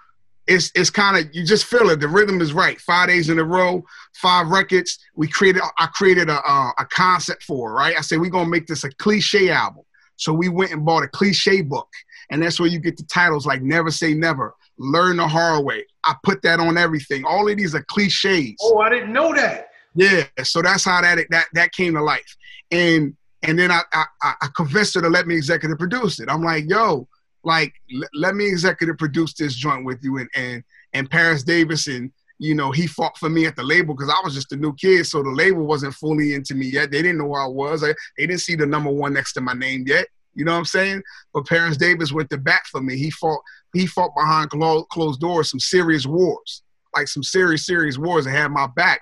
it's 0.49 0.71
it's 0.73 0.89
kind 0.89 1.15
of 1.15 1.33
you 1.33 1.45
just 1.45 1.65
feel 1.65 1.89
it. 1.91 1.99
The 1.99 2.07
rhythm 2.07 2.41
is 2.41 2.53
right. 2.53 2.81
Five 2.81 3.07
days 3.07 3.29
in 3.29 3.37
a 3.37 3.43
row, 3.43 3.85
five 4.15 4.47
records. 4.47 4.97
We 5.15 5.27
created. 5.27 5.61
I 5.77 5.85
created 5.87 6.29
a 6.29 6.39
a, 6.39 6.73
a 6.79 6.85
concept 6.85 7.43
for 7.43 7.69
it, 7.69 7.73
right. 7.73 7.95
I 7.97 8.01
said 8.01 8.19
we're 8.19 8.31
gonna 8.31 8.49
make 8.49 8.67
this 8.67 8.83
a 8.83 8.89
cliche 8.95 9.49
album. 9.51 9.83
So 10.15 10.33
we 10.33 10.49
went 10.49 10.71
and 10.71 10.83
bought 10.83 11.03
a 11.03 11.07
cliche 11.07 11.61
book, 11.61 11.87
and 12.31 12.41
that's 12.41 12.59
where 12.59 12.67
you 12.67 12.79
get 12.79 12.97
the 12.97 13.03
titles 13.03 13.45
like 13.45 13.61
"Never 13.61 13.91
Say 13.91 14.15
Never," 14.15 14.55
"Learn 14.77 15.17
the 15.17 15.27
Hard 15.27 15.63
Way." 15.63 15.85
I 16.03 16.15
put 16.23 16.41
that 16.41 16.59
on 16.59 16.77
everything. 16.77 17.25
All 17.25 17.47
of 17.47 17.55
these 17.55 17.75
are 17.75 17.83
cliches. 17.83 18.55
Oh, 18.61 18.79
I 18.79 18.89
didn't 18.89 19.13
know 19.13 19.33
that. 19.35 19.69
Yeah, 19.93 20.23
so 20.43 20.61
that's 20.61 20.83
how 20.83 21.01
that 21.01 21.19
that 21.29 21.45
that 21.53 21.71
came 21.73 21.93
to 21.93 22.01
life, 22.01 22.35
and 22.71 23.15
and 23.43 23.57
then 23.57 23.71
I 23.71 23.81
I, 23.93 24.05
I 24.41 24.47
convinced 24.55 24.95
her 24.95 25.01
to 25.01 25.09
let 25.09 25.27
me 25.27 25.35
executive 25.35 25.77
produce 25.77 26.19
it. 26.19 26.27
I'm 26.27 26.43
like, 26.43 26.65
yo, 26.67 27.07
like 27.43 27.73
l- 27.93 28.09
let 28.13 28.35
me 28.35 28.47
executive 28.47 28.97
produce 28.97 29.33
this 29.33 29.55
joint 29.55 29.85
with 29.85 29.99
you 30.03 30.17
and 30.17 30.29
and 30.35 30.63
and 30.93 31.09
Paris 31.09 31.43
Davis 31.43 31.87
and 31.87 32.11
you 32.37 32.55
know 32.55 32.71
he 32.71 32.87
fought 32.87 33.17
for 33.17 33.29
me 33.29 33.45
at 33.45 33.55
the 33.55 33.63
label 33.63 33.93
because 33.93 34.09
I 34.09 34.21
was 34.23 34.33
just 34.33 34.51
a 34.51 34.57
new 34.57 34.73
kid 34.73 35.05
so 35.05 35.23
the 35.23 35.29
label 35.29 35.65
wasn't 35.65 35.95
fully 35.95 36.33
into 36.33 36.55
me 36.55 36.67
yet. 36.67 36.91
They 36.91 37.01
didn't 37.01 37.19
know 37.19 37.27
who 37.27 37.35
I 37.35 37.47
was. 37.47 37.81
They 37.81 37.93
didn't 38.17 38.39
see 38.39 38.55
the 38.55 38.65
number 38.65 38.91
one 38.91 39.13
next 39.13 39.33
to 39.33 39.41
my 39.41 39.53
name 39.53 39.85
yet. 39.87 40.07
You 40.35 40.45
know 40.45 40.53
what 40.53 40.59
I'm 40.59 40.65
saying? 40.65 41.01
But 41.33 41.47
Paris 41.47 41.77
Davis 41.77 42.11
went 42.11 42.29
to 42.29 42.37
bat 42.37 42.61
for 42.71 42.81
me. 42.81 42.97
He 42.97 43.09
fought 43.09 43.41
he 43.73 43.85
fought 43.85 44.15
behind 44.15 44.49
closed 44.49 45.19
doors 45.19 45.49
some 45.49 45.59
serious 45.59 46.05
wars 46.05 46.63
like 46.95 47.07
some 47.07 47.23
serious 47.23 47.65
serious 47.65 47.97
wars 47.97 48.25
and 48.25 48.35
had 48.35 48.51
my 48.51 48.67
back. 48.75 49.01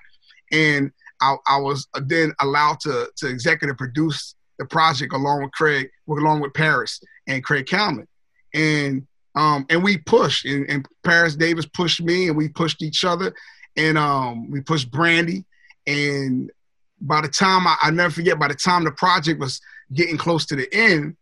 And 0.52 0.91
I, 1.21 1.36
I 1.47 1.58
was 1.58 1.88
uh, 1.93 2.02
then 2.06 2.34
allowed 2.41 2.80
to 2.82 3.10
to 3.17 3.28
executive 3.28 3.78
produce 3.78 4.36
the 4.60 4.65
project 4.65 5.13
along 5.13 5.43
with 5.43 5.52
Craig 5.52 5.89
along 6.10 6.41
with 6.41 6.54
Paris 6.54 7.00
and 7.28 7.43
Craig 7.43 7.65
Kallman 7.65 8.08
and 8.54 9.06
um, 9.36 9.68
and 9.70 9.84
we 9.84 10.00
pushed, 10.00 10.46
and, 10.46 10.68
and, 10.68 10.88
Paris 11.04 11.36
Davis 11.36 11.68
pushed 11.68 12.02
me, 12.02 12.28
and 12.28 12.36
we 12.36 12.50
pushed 12.50 12.82
each 12.82 13.06
other, 13.06 13.34
and 13.76 13.96
um, 13.96 14.50
we 14.50 14.62
pushed 14.62 14.90
Brandy, 14.90 15.46
and 15.86 16.52
by 17.00 17.22
the 17.22 17.28
time 17.28 17.68
I, 17.68 17.78
I 17.84 17.92
never 17.92 18.10
forget, 18.10 18.40
by 18.40 18.48
the 18.48 18.56
time 18.56 18.84
the 18.84 18.92
project 18.92 19.40
was 19.40 19.62
getting 19.94 20.18
close 20.18 20.48
to 20.48 20.56
the 20.56 20.68
end, 20.74 21.16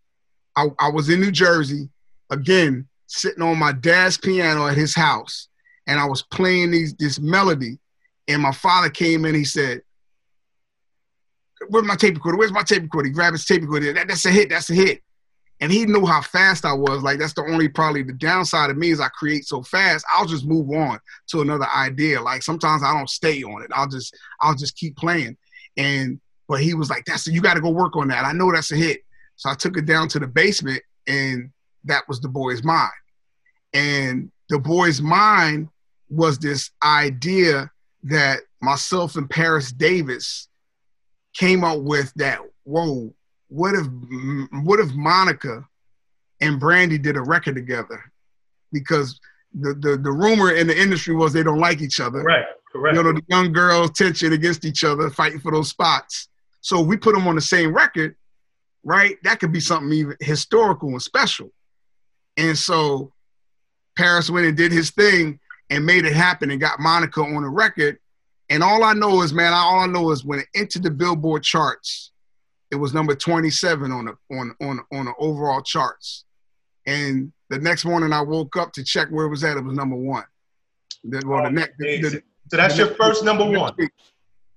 I, 0.55 0.67
I 0.79 0.89
was 0.89 1.09
in 1.09 1.19
New 1.19 1.31
Jersey 1.31 1.89
again, 2.29 2.87
sitting 3.07 3.43
on 3.43 3.59
my 3.59 3.73
dad's 3.73 4.17
piano 4.17 4.65
at 4.65 4.77
his 4.77 4.95
house, 4.95 5.49
and 5.85 5.99
I 5.99 6.05
was 6.05 6.23
playing 6.23 6.71
these 6.71 6.93
this 6.93 7.19
melody, 7.19 7.77
and 8.29 8.41
my 8.41 8.53
father 8.53 8.89
came 8.89 9.25
in. 9.25 9.35
He 9.35 9.43
said, 9.43 9.81
"Where's 11.67 11.85
my 11.85 11.97
tape 11.97 12.15
recorder? 12.15 12.37
Where's 12.37 12.53
my 12.53 12.63
tape 12.63 12.83
recorder?" 12.83 13.09
He 13.09 13.13
grabbed 13.13 13.33
his 13.33 13.45
tape 13.45 13.61
recorder. 13.61 13.91
That, 13.91 14.07
that's 14.07 14.25
a 14.25 14.31
hit. 14.31 14.49
That's 14.49 14.69
a 14.69 14.73
hit 14.73 15.01
and 15.61 15.71
he 15.71 15.85
knew 15.85 16.05
how 16.05 16.21
fast 16.21 16.65
I 16.65 16.73
was. 16.73 17.01
Like 17.01 17.19
that's 17.19 17.33
the 17.33 17.43
only 17.43 17.69
probably 17.69 18.03
the 18.03 18.13
downside 18.13 18.69
of 18.69 18.77
me 18.77 18.91
is 18.91 18.99
I 18.99 19.07
create 19.09 19.45
so 19.45 19.63
fast. 19.63 20.05
I'll 20.11 20.25
just 20.25 20.45
move 20.45 20.69
on 20.71 20.99
to 21.27 21.41
another 21.41 21.67
idea. 21.75 22.21
Like 22.21 22.43
sometimes 22.43 22.83
I 22.83 22.93
don't 22.93 23.09
stay 23.09 23.41
on 23.43 23.63
it. 23.63 23.71
I'll 23.73 23.87
just 23.87 24.15
I'll 24.41 24.55
just 24.55 24.75
keep 24.75 24.97
playing. 24.97 25.37
And 25.77 26.19
but 26.47 26.61
he 26.61 26.73
was 26.73 26.89
like, 26.89 27.05
"That's 27.05 27.27
you 27.27 27.41
got 27.41 27.55
to 27.55 27.61
go 27.61 27.69
work 27.69 27.95
on 27.95 28.09
that. 28.09 28.25
I 28.25 28.33
know 28.33 28.51
that's 28.51 28.71
a 28.71 28.75
hit." 28.75 29.01
So 29.37 29.49
I 29.49 29.55
took 29.55 29.77
it 29.77 29.85
down 29.85 30.07
to 30.09 30.19
the 30.19 30.27
basement, 30.27 30.81
and 31.07 31.51
that 31.85 32.03
was 32.07 32.21
the 32.21 32.29
boy's 32.29 32.63
mine. 32.63 32.89
And 33.73 34.31
the 34.49 34.59
boy's 34.59 35.01
mine 35.01 35.69
was 36.09 36.37
this 36.37 36.69
idea 36.83 37.71
that 38.03 38.41
myself 38.61 39.15
and 39.15 39.29
Paris 39.29 39.71
Davis 39.71 40.47
came 41.33 41.63
up 41.63 41.79
with 41.79 42.13
that. 42.15 42.39
Whoa, 42.63 43.13
what 43.49 43.75
if 43.75 43.85
what 44.63 44.79
if 44.79 44.93
Monica 44.93 45.65
and 46.41 46.59
Brandy 46.59 46.97
did 46.97 47.17
a 47.17 47.21
record 47.21 47.55
together? 47.55 48.03
Because 48.71 49.19
the, 49.53 49.73
the, 49.73 49.97
the 49.97 50.11
rumor 50.11 50.51
in 50.51 50.67
the 50.67 50.79
industry 50.79 51.15
was 51.15 51.31
they 51.31 51.43
don't 51.43 51.59
like 51.59 51.81
each 51.81 51.99
other. 51.99 52.23
Right, 52.23 52.45
correct. 52.71 52.97
You 52.97 53.03
know, 53.03 53.13
the 53.13 53.21
young 53.29 53.53
girls 53.53 53.91
tension 53.91 54.33
against 54.33 54.65
each 54.65 54.83
other, 54.83 55.09
fighting 55.09 55.39
for 55.39 55.51
those 55.51 55.69
spots. 55.69 56.27
So 56.61 56.81
we 56.81 56.97
put 56.97 57.13
them 57.13 57.27
on 57.27 57.35
the 57.35 57.41
same 57.41 57.73
record, 57.73 58.15
right? 58.83 59.17
That 59.23 59.39
could 59.39 59.51
be 59.51 59.59
something 59.59 59.91
even 59.93 60.17
historical 60.19 60.89
and 60.89 61.01
special. 61.01 61.51
And 62.37 62.57
so 62.57 63.13
Paris 63.95 64.29
went 64.29 64.47
and 64.47 64.57
did 64.57 64.71
his 64.71 64.91
thing 64.91 65.39
and 65.69 65.85
made 65.85 66.05
it 66.05 66.13
happen 66.13 66.51
and 66.51 66.59
got 66.59 66.79
Monica 66.79 67.21
on 67.21 67.43
the 67.43 67.49
record. 67.49 67.97
And 68.49 68.61
all 68.61 68.83
I 68.83 68.93
know 68.93 69.21
is, 69.21 69.33
man, 69.33 69.53
all 69.53 69.79
I 69.79 69.87
know 69.87 70.11
is 70.11 70.25
when 70.25 70.39
it 70.39 70.47
entered 70.53 70.83
the 70.83 70.91
Billboard 70.91 71.43
charts, 71.43 72.11
it 72.75 72.79
was 72.79 72.93
number 72.93 73.15
27 73.15 73.91
on 73.91 74.05
the 74.05 74.35
on 74.35 74.53
on 74.61 74.81
on 74.91 75.05
the 75.05 75.13
overall 75.17 75.61
charts. 75.61 76.25
And 76.85 77.31
the 77.49 77.57
next 77.57 77.85
morning 77.85 78.11
I 78.11 78.21
woke 78.21 78.57
up 78.57 78.73
to 78.73 78.83
check 78.83 79.07
where 79.09 79.25
it 79.25 79.29
was 79.29 79.43
at. 79.43 79.57
It 79.57 79.63
was 79.63 79.75
number 79.75 79.95
one. 79.95 80.25
The, 81.05 81.23
well, 81.25 81.43
the 81.43 81.47
oh, 81.47 81.51
next, 81.51 81.77
the, 81.79 82.01
the, 82.01 82.23
so 82.49 82.57
that's 82.57 82.77
your 82.77 82.87
first 82.87 83.23
number 83.23 83.45
one. 83.45 83.73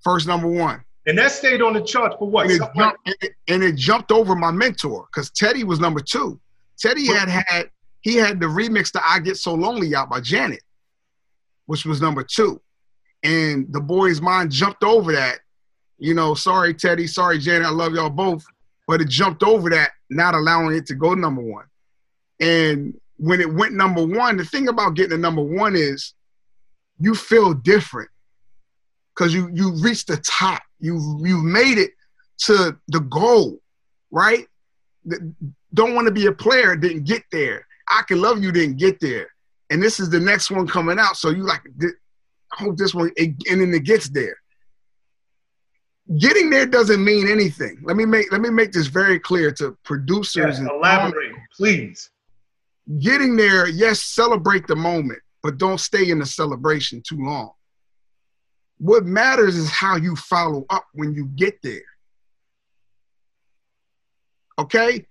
First 0.03 0.27
number 0.27 0.49
one. 0.49 0.83
And 1.07 1.17
that 1.17 1.31
stayed 1.31 1.63
on 1.63 1.75
the 1.75 1.81
charts 1.81 2.17
for 2.19 2.29
what? 2.29 2.47
And 2.47 2.55
it, 2.57 2.59
jumped, 2.77 2.99
and 3.07 3.17
it, 3.23 3.33
and 3.47 3.63
it 3.63 3.77
jumped 3.77 4.11
over 4.11 4.35
my 4.35 4.51
mentor 4.51 5.07
because 5.13 5.31
Teddy 5.31 5.65
was 5.65 5.79
number 5.79 6.01
two. 6.01 6.41
Teddy 6.79 7.07
had 7.07 7.29
had 7.29 7.71
he 8.01 8.17
had 8.17 8.41
the 8.41 8.47
remix 8.47 8.91
to 8.93 9.01
"I 9.07 9.21
Get 9.21 9.37
So 9.37 9.55
Lonely" 9.55 9.95
out 9.95 10.11
by 10.11 10.21
Janet, 10.21 10.63
which 11.67 11.87
was 11.87 12.03
number 12.03 12.25
two, 12.25 12.61
and 13.23 13.73
the 13.73 13.81
boy's 13.81 14.21
mine 14.21 14.51
jumped 14.51 14.83
over 14.83 15.13
that 15.13 15.39
you 15.99 16.15
know, 16.15 16.35
sorry, 16.35 16.75
Teddy, 16.75 17.07
sorry, 17.07 17.39
Janet, 17.39 17.67
I 17.67 17.71
love 17.71 17.93
y'all 17.93 18.11
both, 18.11 18.45
but 18.87 19.01
it 19.01 19.09
jumped 19.09 19.43
over 19.43 19.69
that, 19.71 19.91
not 20.11 20.35
allowing 20.35 20.77
it 20.77 20.87
to 20.87 20.95
go 20.95 21.15
number 21.15 21.43
one. 21.43 21.67
And 22.41 22.99
when 23.17 23.41
it 23.41 23.53
went 23.53 23.75
number 23.75 24.07
one, 24.07 24.37
the 24.37 24.45
thing 24.45 24.69
about 24.69 24.95
getting 24.95 25.13
a 25.13 25.19
number 25.19 25.43
one 25.43 25.75
is 25.75 26.15
you 27.01 27.15
feel 27.15 27.53
different 27.53 28.11
because 29.15 29.35
you 29.35 29.51
you 29.53 29.73
reached 29.83 30.07
the 30.07 30.17
top. 30.19 30.63
You 30.79 31.21
you 31.25 31.43
made 31.43 31.79
it 31.79 31.91
to 32.45 32.79
the 32.87 33.01
goal, 33.01 33.61
right? 34.13 34.47
Don't 35.75 35.95
want 35.95 36.07
to 36.07 36.13
be 36.13 36.27
a 36.27 36.33
player, 36.33 36.77
didn't 36.77 37.05
get 37.05 37.25
there. 37.33 37.67
I 37.89 38.03
can 38.07 38.21
love 38.21 38.43
you, 38.43 38.53
didn't 38.53 38.77
get 38.77 39.01
there. 39.01 39.29
And 39.71 39.83
this 39.83 39.99
is 39.99 40.11
the 40.11 40.21
next 40.21 40.51
one 40.51 40.69
coming 40.69 40.99
out. 40.99 41.17
So 41.17 41.31
you 41.31 41.43
like, 41.43 41.63
I 41.83 42.63
hope 42.63 42.77
this 42.77 42.95
one, 42.95 43.11
and 43.19 43.37
then 43.47 43.75
it 43.75 43.85
gets 43.85 44.09
there 44.09 44.37
getting 46.17 46.49
there 46.49 46.67
doesn't 46.67 47.05
mean 47.05 47.29
anything. 47.29 47.79
Let 47.83 47.97
me 47.97 48.05
make 48.07 48.33
let 48.33 48.41
me 48.41 48.51
make 48.51 48.73
this 48.73 48.87
very 48.87 49.19
clear 49.19 49.51
to 49.53 49.77
producers. 49.85 50.59
Yes, 50.59 50.71
elaborate, 50.71 51.35
please. 51.55 52.11
Getting 53.01 53.37
there, 53.37 53.69
yes, 53.69 54.03
celebrate 54.03 54.67
the 54.67 54.77
moment, 54.77 55.21
but 55.43 55.59
don't 55.59 55.79
stay 55.79 56.11
in 56.11 56.19
the 56.19 56.27
celebration 56.27 57.03
too 57.07 57.19
long. 57.19 57.51
What 58.79 59.05
matters 59.05 59.57
is 59.57 59.71
how 59.71 59.97
you 59.97 60.17
follow 60.17 60.65
up 60.71 60.87
when 60.95 61.13
you 61.13 61.27
get 61.37 61.61
there. 61.63 61.83
Okay? 64.59 65.05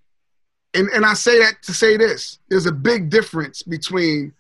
And, 0.74 0.90
and 0.90 1.06
I 1.06 1.14
say 1.14 1.40
that 1.40 1.62
to 1.64 1.74
say 1.74 1.98
this 1.98 2.40
there's 2.50 2.66
a 2.66 2.72
big 2.72 3.10
difference 3.10 3.62
between 3.62 4.34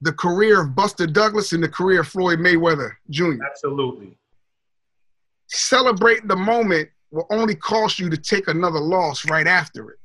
the 0.00 0.12
career 0.12 0.62
of 0.62 0.76
Buster 0.76 1.06
Douglas 1.06 1.52
and 1.52 1.62
the 1.62 1.68
career 1.68 2.00
of 2.00 2.08
Floyd 2.08 2.38
Mayweather 2.38 2.92
Jr. 3.10 3.42
Absolutely. 3.44 4.16
Celebrating 5.48 6.28
the 6.28 6.36
moment 6.36 6.88
will 7.10 7.26
only 7.30 7.54
cost 7.54 7.98
you 7.98 8.10
to 8.10 8.16
take 8.16 8.48
another 8.48 8.78
loss 8.78 9.28
right 9.28 9.46
after 9.46 9.90
it. 9.90 9.98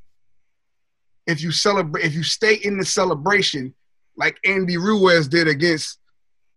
If 1.27 1.41
you 1.41 1.51
celebrate, 1.51 2.05
if 2.05 2.13
you 2.13 2.23
stay 2.23 2.55
in 2.55 2.77
the 2.77 2.85
celebration, 2.85 3.73
like 4.17 4.37
Andy 4.45 4.77
Ruiz 4.77 5.27
did 5.27 5.47
against 5.47 5.99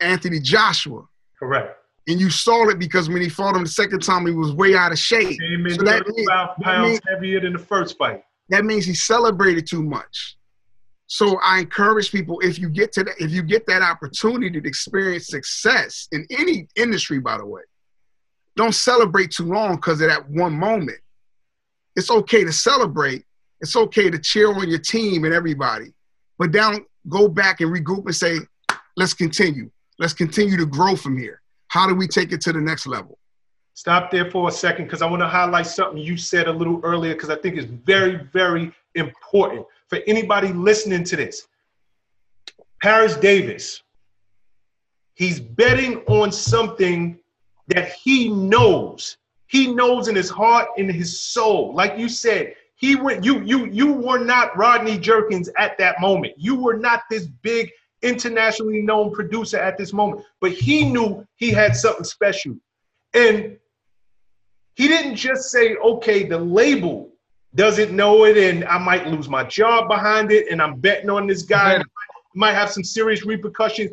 Anthony 0.00 0.40
Joshua. 0.40 1.04
Correct. 1.38 1.76
And 2.08 2.20
you 2.20 2.30
saw 2.30 2.68
it 2.68 2.78
because 2.78 3.08
when 3.08 3.20
he 3.20 3.28
fought 3.28 3.56
him 3.56 3.64
the 3.64 3.68
second 3.68 4.00
time, 4.00 4.26
he 4.26 4.32
was 4.32 4.52
way 4.52 4.76
out 4.76 4.92
of 4.92 4.98
shape. 4.98 5.38
Came 5.40 5.66
in 5.66 5.74
so 5.74 5.82
that 5.82 6.06
means, 6.06 6.28
pounds 6.28 6.54
that 6.60 6.82
means, 6.82 7.00
heavier 7.08 7.40
than 7.40 7.52
the 7.54 7.58
first 7.58 7.98
fight. 7.98 8.22
That 8.48 8.64
means 8.64 8.84
he 8.84 8.94
celebrated 8.94 9.66
too 9.66 9.82
much. 9.82 10.36
So 11.08 11.38
I 11.42 11.60
encourage 11.60 12.12
people 12.12 12.38
if 12.40 12.58
you 12.58 12.68
get 12.68 12.92
to 12.92 13.04
that, 13.04 13.14
if 13.18 13.32
you 13.32 13.42
get 13.42 13.66
that 13.66 13.82
opportunity 13.82 14.60
to 14.60 14.68
experience 14.68 15.26
success 15.28 16.08
in 16.12 16.26
any 16.30 16.68
industry, 16.76 17.18
by 17.18 17.38
the 17.38 17.46
way, 17.46 17.62
don't 18.56 18.74
celebrate 18.74 19.30
too 19.30 19.44
long 19.44 19.76
because 19.76 20.00
of 20.00 20.08
that 20.08 20.28
one 20.30 20.54
moment. 20.54 20.98
It's 21.94 22.10
okay 22.10 22.44
to 22.44 22.52
celebrate. 22.52 23.24
It's 23.60 23.76
okay 23.76 24.10
to 24.10 24.18
cheer 24.18 24.52
on 24.52 24.68
your 24.68 24.78
team 24.78 25.24
and 25.24 25.32
everybody, 25.32 25.92
but 26.38 26.50
don't 26.50 26.86
go 27.08 27.28
back 27.28 27.60
and 27.60 27.74
regroup 27.74 28.04
and 28.04 28.14
say, 28.14 28.38
let's 28.96 29.14
continue. 29.14 29.70
Let's 29.98 30.12
continue 30.12 30.56
to 30.58 30.66
grow 30.66 30.96
from 30.96 31.16
here. 31.16 31.40
How 31.68 31.86
do 31.88 31.94
we 31.94 32.06
take 32.06 32.32
it 32.32 32.40
to 32.42 32.52
the 32.52 32.60
next 32.60 32.86
level? 32.86 33.18
Stop 33.74 34.10
there 34.10 34.30
for 34.30 34.48
a 34.48 34.52
second 34.52 34.86
because 34.86 35.02
I 35.02 35.06
want 35.06 35.20
to 35.20 35.28
highlight 35.28 35.66
something 35.66 35.98
you 35.98 36.16
said 36.16 36.48
a 36.48 36.52
little 36.52 36.80
earlier 36.82 37.14
because 37.14 37.30
I 37.30 37.36
think 37.36 37.56
it's 37.56 37.70
very, 37.84 38.24
very 38.32 38.72
important 38.94 39.66
for 39.88 39.98
anybody 40.06 40.52
listening 40.52 41.04
to 41.04 41.16
this. 41.16 41.46
Paris 42.82 43.16
Davis, 43.16 43.82
he's 45.14 45.40
betting 45.40 45.98
on 46.06 46.32
something 46.32 47.18
that 47.68 47.92
he 47.92 48.28
knows. 48.28 49.16
He 49.48 49.72
knows 49.72 50.08
in 50.08 50.16
his 50.16 50.30
heart, 50.30 50.68
in 50.76 50.88
his 50.88 51.20
soul. 51.20 51.74
Like 51.74 51.98
you 51.98 52.08
said, 52.08 52.54
he 52.76 52.96
went. 52.96 53.24
You 53.24 53.40
you 53.42 53.66
you 53.66 53.92
were 53.92 54.18
not 54.18 54.56
Rodney 54.56 54.98
Jerkins 54.98 55.48
at 55.56 55.78
that 55.78 56.00
moment. 56.00 56.34
You 56.36 56.56
were 56.56 56.76
not 56.76 57.02
this 57.10 57.26
big 57.26 57.70
internationally 58.02 58.82
known 58.82 59.12
producer 59.12 59.58
at 59.58 59.78
this 59.78 59.92
moment. 59.92 60.22
But 60.40 60.52
he 60.52 60.84
knew 60.84 61.26
he 61.36 61.50
had 61.50 61.74
something 61.76 62.04
special, 62.04 62.56
and 63.14 63.56
he 64.74 64.88
didn't 64.88 65.16
just 65.16 65.50
say, 65.50 65.76
"Okay, 65.76 66.24
the 66.24 66.38
label 66.38 67.10
doesn't 67.54 67.92
know 67.92 68.24
it, 68.24 68.36
and 68.36 68.64
I 68.64 68.78
might 68.78 69.06
lose 69.06 69.28
my 69.28 69.44
job 69.44 69.88
behind 69.88 70.30
it, 70.30 70.48
and 70.50 70.60
I'm 70.60 70.78
betting 70.78 71.10
on 71.10 71.26
this 71.26 71.42
guy." 71.42 71.82
Might 72.34 72.52
have 72.52 72.70
some 72.70 72.84
serious 72.84 73.24
repercussions. 73.24 73.92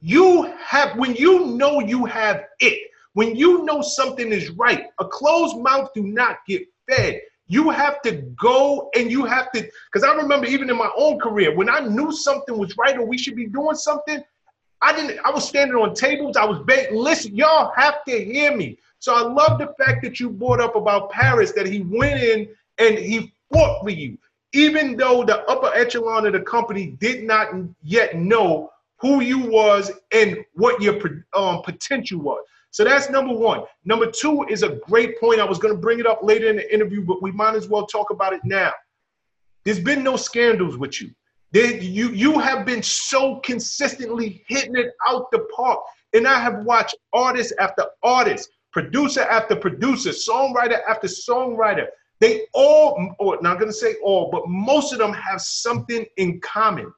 You 0.00 0.50
have 0.58 0.96
when 0.96 1.14
you 1.14 1.44
know 1.44 1.80
you 1.80 2.06
have 2.06 2.46
it 2.58 2.91
when 3.14 3.36
you 3.36 3.64
know 3.64 3.82
something 3.82 4.32
is 4.32 4.50
right, 4.50 4.86
a 4.98 5.04
closed 5.04 5.58
mouth 5.58 5.90
do 5.94 6.02
not 6.02 6.38
get 6.46 6.62
fed. 6.88 7.20
You 7.46 7.70
have 7.70 8.00
to 8.02 8.12
go 8.40 8.90
and 8.96 9.10
you 9.10 9.24
have 9.24 9.52
to, 9.52 9.68
because 9.92 10.08
I 10.08 10.14
remember 10.14 10.46
even 10.46 10.70
in 10.70 10.76
my 10.76 10.90
own 10.96 11.20
career, 11.20 11.54
when 11.54 11.68
I 11.68 11.80
knew 11.80 12.12
something 12.12 12.56
was 12.56 12.76
right 12.78 12.96
or 12.96 13.04
we 13.04 13.18
should 13.18 13.36
be 13.36 13.46
doing 13.46 13.76
something, 13.76 14.22
I 14.80 14.94
didn't, 14.94 15.20
I 15.24 15.30
was 15.30 15.46
standing 15.46 15.76
on 15.76 15.94
tables, 15.94 16.36
I 16.36 16.44
was 16.44 16.60
begging, 16.66 16.96
listen, 16.96 17.36
y'all 17.36 17.72
have 17.76 18.04
to 18.04 18.24
hear 18.24 18.56
me. 18.56 18.78
So 18.98 19.14
I 19.14 19.20
love 19.20 19.58
the 19.58 19.74
fact 19.84 20.02
that 20.02 20.18
you 20.18 20.30
brought 20.30 20.60
up 20.60 20.76
about 20.76 21.10
Paris, 21.10 21.52
that 21.52 21.66
he 21.66 21.80
went 21.80 22.20
in 22.20 22.48
and 22.78 22.98
he 22.98 23.32
fought 23.52 23.82
for 23.82 23.90
you, 23.90 24.16
even 24.52 24.96
though 24.96 25.24
the 25.24 25.44
upper 25.44 25.72
echelon 25.74 26.26
of 26.26 26.32
the 26.32 26.40
company 26.40 26.96
did 27.00 27.24
not 27.24 27.48
yet 27.82 28.16
know 28.16 28.70
who 29.00 29.20
you 29.20 29.40
was 29.40 29.90
and 30.12 30.38
what 30.54 30.80
your 30.80 31.00
um, 31.34 31.62
potential 31.62 32.20
was. 32.20 32.44
So 32.72 32.84
that's 32.84 33.10
number 33.10 33.34
one. 33.34 33.64
Number 33.84 34.10
two 34.10 34.44
is 34.48 34.62
a 34.62 34.80
great 34.88 35.20
point. 35.20 35.40
I 35.40 35.44
was 35.44 35.58
going 35.58 35.74
to 35.74 35.80
bring 35.80 36.00
it 36.00 36.06
up 36.06 36.22
later 36.22 36.48
in 36.48 36.56
the 36.56 36.74
interview, 36.74 37.04
but 37.04 37.22
we 37.22 37.30
might 37.30 37.54
as 37.54 37.68
well 37.68 37.86
talk 37.86 38.10
about 38.10 38.32
it 38.32 38.40
now. 38.44 38.72
There's 39.64 39.78
been 39.78 40.02
no 40.02 40.16
scandals 40.16 40.78
with 40.78 41.00
you. 41.00 41.10
There, 41.52 41.76
you 41.76 42.08
you 42.12 42.38
have 42.38 42.64
been 42.64 42.82
so 42.82 43.40
consistently 43.40 44.42
hitting 44.48 44.74
it 44.74 44.92
out 45.06 45.30
the 45.30 45.40
park. 45.54 45.80
And 46.14 46.26
I 46.26 46.40
have 46.40 46.64
watched 46.64 46.96
artist 47.12 47.52
after 47.60 47.84
artist, 48.02 48.48
producer 48.72 49.20
after 49.20 49.54
producer, 49.54 50.10
songwriter 50.10 50.80
after 50.88 51.08
songwriter. 51.08 51.88
They 52.20 52.46
all, 52.54 53.14
or 53.18 53.38
not 53.42 53.58
gonna 53.58 53.72
say 53.72 53.96
all, 54.02 54.30
but 54.30 54.48
most 54.48 54.94
of 54.94 54.98
them 54.98 55.12
have 55.12 55.42
something 55.42 56.06
in 56.16 56.40
common. 56.40 56.90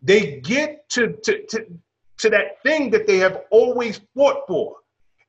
They 0.00 0.40
get 0.40 0.88
to, 0.90 1.14
to, 1.24 1.44
to, 1.50 1.66
to 2.18 2.30
that 2.30 2.62
thing 2.62 2.88
that 2.90 3.06
they 3.06 3.18
have 3.18 3.42
always 3.50 4.00
fought 4.14 4.46
for. 4.48 4.76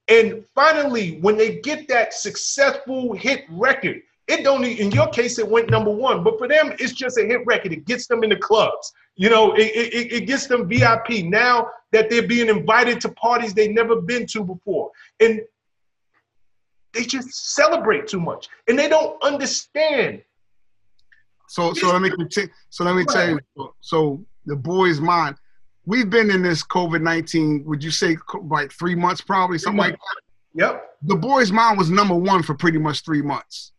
And 0.10 0.44
finally, 0.56 1.20
when 1.22 1.38
they 1.38 1.60
get 1.60 1.88
that 1.88 2.14
successful 2.14 3.14
hit 3.14 3.46
record, 3.50 4.02
it 4.28 4.44
don't 4.44 4.64
in 4.64 4.92
your 4.92 5.08
case 5.08 5.40
it 5.40 5.48
went 5.48 5.70
number 5.70 5.90
one, 5.90 6.24
but 6.24 6.38
for 6.38 6.48
them 6.48 6.74
it's 6.80 6.94
just 6.94 7.18
a 7.18 7.26
hit 7.26 7.46
record. 7.46 7.74
It 7.74 7.86
gets 7.86 8.08
them 8.08 8.24
in 8.24 8.30
the 8.30 8.36
clubs. 8.36 8.92
You 9.16 9.30
know, 9.30 9.54
it, 9.54 9.62
it, 9.62 10.14
it 10.14 10.28
gets 10.28 10.48
them 10.48 10.68
VIP 10.68 11.26
now 11.26 11.68
that 11.92 12.10
they're 12.10 12.28
being 12.28 12.48
invited 12.48 13.02
to 13.02 13.10
parties 13.10 13.54
they've 13.54 13.72
never 13.72 14.02
been 14.02 14.28
to 14.28 14.44
before. 14.44 14.92
And 15.20 15.42
they 16.94 17.04
just 17.04 17.56
celebrate 17.56 18.08
too 18.08 18.20
much 18.20 18.48
and 18.68 18.78
they 18.78 18.88
don't 18.88 19.22
understand. 19.24 20.22
So 21.48 21.74
so 21.74 21.92
let 21.92 22.02
me 22.02 22.12
continue. 22.12 22.50
So 22.70 22.84
let 22.84 22.96
me 22.96 23.06
tell 23.06 23.30
you. 23.30 23.40
So 23.82 24.24
the 24.46 24.56
boy's 24.56 25.02
mine 25.02 25.36
we've 25.90 26.10
been 26.10 26.30
in 26.30 26.44
this 26.44 26.64
COVID 26.64 27.02
nineteen. 27.02 27.64
Would 27.66 27.84
you 27.84 27.92
say 27.92 28.16
like 28.44 28.72
three 28.72 28.96
months, 28.96 29.22
probably 29.22 29.58
something 29.58 29.80
like 29.80 29.94
that? 29.94 30.22
Yep. 30.54 30.84
The 31.04 31.16
boy's 31.16 31.52
mine 31.52 31.78
was 31.78 31.90
number 31.90 32.16
one 32.16 32.44
for 32.44 32.54
pretty 32.54 32.78
much 32.78 33.04
three 33.04 33.24
months. 33.24 33.72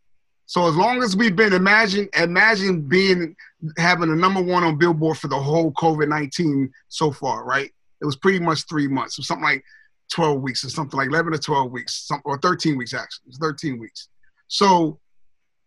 So 0.46 0.66
as 0.68 0.74
long 0.74 1.00
as 1.04 1.16
we've 1.16 1.36
been, 1.36 1.52
imagine 1.52 2.08
imagine 2.18 2.82
being 2.82 3.36
having 3.78 4.10
a 4.10 4.16
number 4.16 4.42
one 4.42 4.64
on 4.64 4.76
Billboard 4.76 5.18
for 5.18 5.28
the 5.28 5.38
whole 5.38 5.70
COVID 5.72 6.08
nineteen 6.08 6.72
so 6.88 7.12
far, 7.12 7.44
right? 7.44 7.70
It 8.02 8.06
was 8.06 8.16
pretty 8.16 8.40
much 8.40 8.66
three 8.68 8.88
months, 8.88 9.18
or 9.18 9.22
something 9.22 9.44
like 9.44 9.62
twelve 10.10 10.40
weeks, 10.42 10.64
or 10.64 10.70
something 10.70 10.98
like 10.98 11.08
eleven 11.08 11.32
or 11.32 11.38
twelve 11.38 11.70
weeks, 11.70 11.94
some, 12.08 12.20
or 12.24 12.38
thirteen 12.38 12.76
weeks 12.76 12.92
actually. 12.92 13.28
It's 13.28 13.38
thirteen 13.38 13.78
weeks. 13.78 14.08
So 14.48 14.98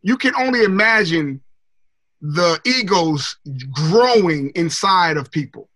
you 0.02 0.18
can 0.18 0.36
only 0.36 0.64
imagine 0.64 1.42
the 2.20 2.60
egos 2.66 3.38
growing 3.72 4.52
inside 4.56 5.16
of 5.16 5.32
people 5.32 5.70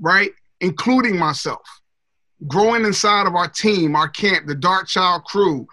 right? 0.00 0.30
Including 0.60 1.18
myself. 1.18 1.62
Growing 2.46 2.84
inside 2.84 3.26
of 3.26 3.34
our 3.34 3.48
team, 3.48 3.96
our 3.96 4.08
camp, 4.08 4.46
the 4.46 4.56
Darkchild 4.56 5.24
crew, 5.24 5.66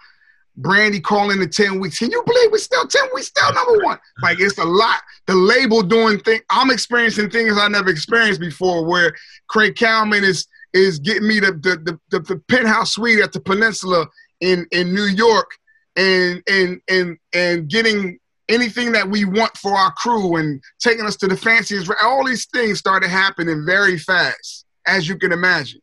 Brandy 0.56 1.00
calling 1.00 1.40
the 1.40 1.46
10 1.46 1.80
weeks. 1.80 1.98
Can 1.98 2.10
you 2.10 2.22
believe 2.26 2.50
we're 2.52 2.58
still 2.58 2.86
10 2.86 3.02
weeks, 3.14 3.28
still 3.28 3.52
number 3.54 3.82
one? 3.84 3.98
Like 4.22 4.38
it's 4.38 4.58
a 4.58 4.64
lot. 4.64 5.00
The 5.26 5.34
label 5.34 5.82
doing 5.82 6.18
things. 6.18 6.42
I'm 6.50 6.70
experiencing 6.70 7.30
things 7.30 7.56
I 7.56 7.68
never 7.68 7.88
experienced 7.88 8.40
before 8.40 8.84
where 8.84 9.14
Craig 9.48 9.74
Kallman 9.74 10.22
is 10.22 10.46
is 10.74 10.98
getting 10.98 11.28
me 11.28 11.40
the 11.40 11.52
the, 11.52 11.98
the, 12.10 12.20
the 12.20 12.36
penthouse 12.48 12.92
suite 12.92 13.20
at 13.20 13.32
the 13.32 13.40
peninsula 13.40 14.06
in, 14.40 14.66
in 14.72 14.94
New 14.94 15.04
York 15.04 15.50
and 15.96 16.42
and 16.48 16.80
and 16.88 17.18
and 17.32 17.68
getting 17.68 18.18
anything 18.48 18.92
that 18.92 19.08
we 19.08 19.24
want 19.24 19.56
for 19.56 19.72
our 19.72 19.92
crew 19.92 20.36
and 20.36 20.60
taking 20.80 21.06
us 21.06 21.16
to 21.16 21.28
the 21.28 21.36
fanciest. 21.36 21.90
All 22.02 22.24
these 22.26 22.46
things 22.46 22.78
started 22.78 23.08
happening 23.08 23.64
very 23.66 23.98
fast, 23.98 24.66
as 24.86 25.08
you 25.08 25.16
can 25.16 25.32
imagine. 25.32 25.80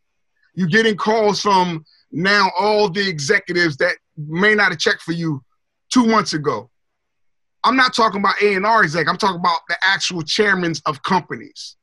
You're 0.55 0.68
getting 0.68 0.97
calls 0.97 1.41
from 1.41 1.86
now 2.12 2.49
all 2.60 2.89
the 2.89 3.07
executives 3.07 3.78
that 3.78 3.95
may 4.18 4.55
not 4.55 4.72
have 4.72 4.80
checked 4.80 5.01
for 5.01 5.14
you 5.14 5.43
two 5.91 6.05
months 6.05 6.34
ago. 6.34 6.70
I'm 7.64 7.76
not 7.76 7.93
talking 7.93 8.22
about 8.22 8.41
A 8.41 8.55
and 8.55 8.66
R 8.66 8.84
exec. 8.84 9.07
I'm 9.07 9.18
talking 9.18 9.39
about 9.39 9.60
the 9.68 9.78
actual 9.84 10.22
chairmen 10.22 10.74
of 10.86 11.03
companies, 11.03 11.76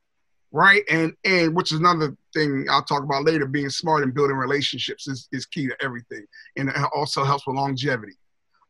right? 0.50 0.82
And 0.90 1.12
and 1.24 1.54
which 1.54 1.70
is 1.72 1.78
another 1.78 2.16
thing 2.34 2.66
I'll 2.70 2.82
talk 2.82 3.02
about 3.02 3.24
later. 3.24 3.46
Being 3.46 3.68
smart 3.68 4.02
and 4.02 4.14
building 4.14 4.36
relationships 4.36 5.06
is, 5.06 5.28
is 5.32 5.44
key 5.44 5.68
to 5.68 5.76
everything, 5.82 6.24
and 6.56 6.70
it 6.70 6.76
also 6.94 7.24
helps 7.24 7.46
with 7.46 7.56
longevity. 7.56 8.14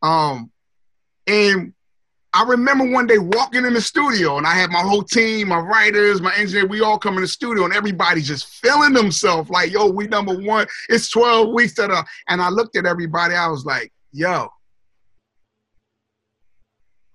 Um, 0.03 0.51
and 1.29 1.73
I 2.37 2.43
remember 2.43 2.85
one 2.91 3.07
day 3.07 3.17
walking 3.17 3.65
in 3.65 3.73
the 3.73 3.81
studio 3.81 4.37
and 4.37 4.47
I 4.47 4.53
had 4.53 4.69
my 4.69 4.81
whole 4.81 5.03
team, 5.03 5.49
my 5.49 5.59
writers, 5.59 6.21
my 6.21 6.35
engineer, 6.37 6.67
we 6.67 6.83
all 6.83 6.99
come 6.99 7.15
in 7.15 7.23
the 7.23 7.29
studio 7.29 7.65
and 7.65 7.73
everybody 7.73 8.21
just 8.21 8.47
feeling 8.47 8.93
themselves 8.93 9.49
like, 9.49 9.73
yo, 9.73 9.87
we 9.87 10.07
number 10.07 10.37
one. 10.37 10.67
It's 10.91 11.09
12 11.09 11.55
weeks 11.55 11.73
that 11.77 11.91
uh 11.91 12.03
and 12.29 12.43
I 12.43 12.51
looked 12.51 12.77
at 12.77 12.85
everybody, 12.85 13.35
I 13.35 13.47
was 13.47 13.65
like, 13.65 13.91
yo, 14.13 14.49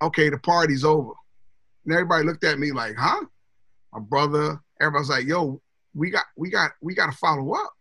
okay, 0.01 0.31
the 0.31 0.39
party's 0.39 0.83
over. 0.83 1.11
And 1.85 1.93
everybody 1.93 2.25
looked 2.25 2.43
at 2.43 2.57
me 2.57 2.71
like, 2.71 2.95
huh? 2.97 3.23
My 3.93 3.99
brother 3.99 4.59
everybody's 4.81 5.09
like, 5.09 5.27
"Yo, 5.27 5.61
we 5.93 6.09
got, 6.09 6.25
we 6.35 6.49
got, 6.49 6.71
we 6.81 6.95
got 6.95 7.11
to 7.11 7.17
follow 7.17 7.53
up. 7.53 7.71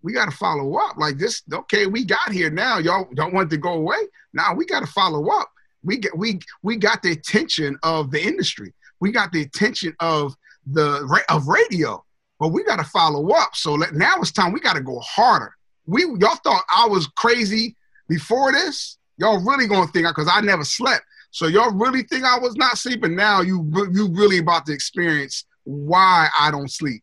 We 0.00 0.14
got 0.14 0.30
to 0.30 0.36
follow 0.36 0.74
up. 0.76 0.96
Like 0.96 1.18
this, 1.18 1.42
okay, 1.52 1.86
we 1.86 2.02
got 2.02 2.32
here 2.32 2.50
now. 2.50 2.78
Y'all 2.78 3.08
don't 3.14 3.34
want 3.34 3.50
to 3.50 3.58
go 3.58 3.74
away. 3.74 4.06
Now 4.32 4.54
we 4.54 4.64
got 4.64 4.80
to 4.80 4.86
follow 4.86 5.28
up. 5.28 5.50
We 5.84 5.98
get, 5.98 6.16
we, 6.16 6.40
we 6.62 6.76
got 6.76 7.02
the 7.02 7.12
attention 7.12 7.78
of 7.82 8.10
the 8.10 8.20
industry. 8.22 8.72
We 9.00 9.12
got 9.12 9.32
the 9.32 9.42
attention 9.42 9.94
of 10.00 10.34
the 10.66 11.22
of 11.28 11.46
radio, 11.46 12.02
but 12.40 12.48
we 12.48 12.64
got 12.64 12.76
to 12.76 12.84
follow 12.84 13.30
up. 13.30 13.54
So 13.54 13.74
let, 13.74 13.94
now 13.94 14.14
it's 14.16 14.32
time. 14.32 14.52
We 14.52 14.60
got 14.60 14.76
to 14.76 14.82
go 14.82 14.98
harder. 15.00 15.52
We 15.86 16.04
y'all 16.04 16.36
thought 16.36 16.64
I 16.74 16.88
was 16.88 17.06
crazy 17.08 17.76
before 18.08 18.52
this. 18.52 18.98
Y'all 19.18 19.44
really 19.44 19.66
gonna 19.66 19.86
think 19.88 20.06
because 20.08 20.30
I 20.32 20.40
never 20.40 20.64
slept. 20.64 21.04
So 21.30 21.46
y'all 21.46 21.72
really 21.72 22.02
think 22.02 22.24
I 22.24 22.38
was 22.38 22.56
not 22.56 22.78
sleeping? 22.78 23.14
Now 23.14 23.42
you 23.42 23.70
you 23.92 24.08
really 24.12 24.38
about 24.38 24.66
to 24.66 24.72
experience 24.72 25.44
why 25.64 26.28
I 26.38 26.50
don't 26.50 26.70
sleep. 26.70 27.02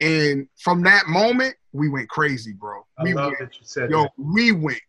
And 0.00 0.46
from 0.58 0.82
that 0.82 1.06
moment, 1.06 1.56
we 1.74 1.88
went 1.88 2.08
crazy, 2.08 2.52
bro. 2.52 2.86
I 2.98 3.02
we 3.02 3.14
love 3.14 3.32
went, 3.38 3.38
that 3.40 3.60
you 3.60 3.66
said 3.66 3.90
yo, 3.90 4.04
that. 4.04 4.12
we 4.16 4.52
went 4.52 4.80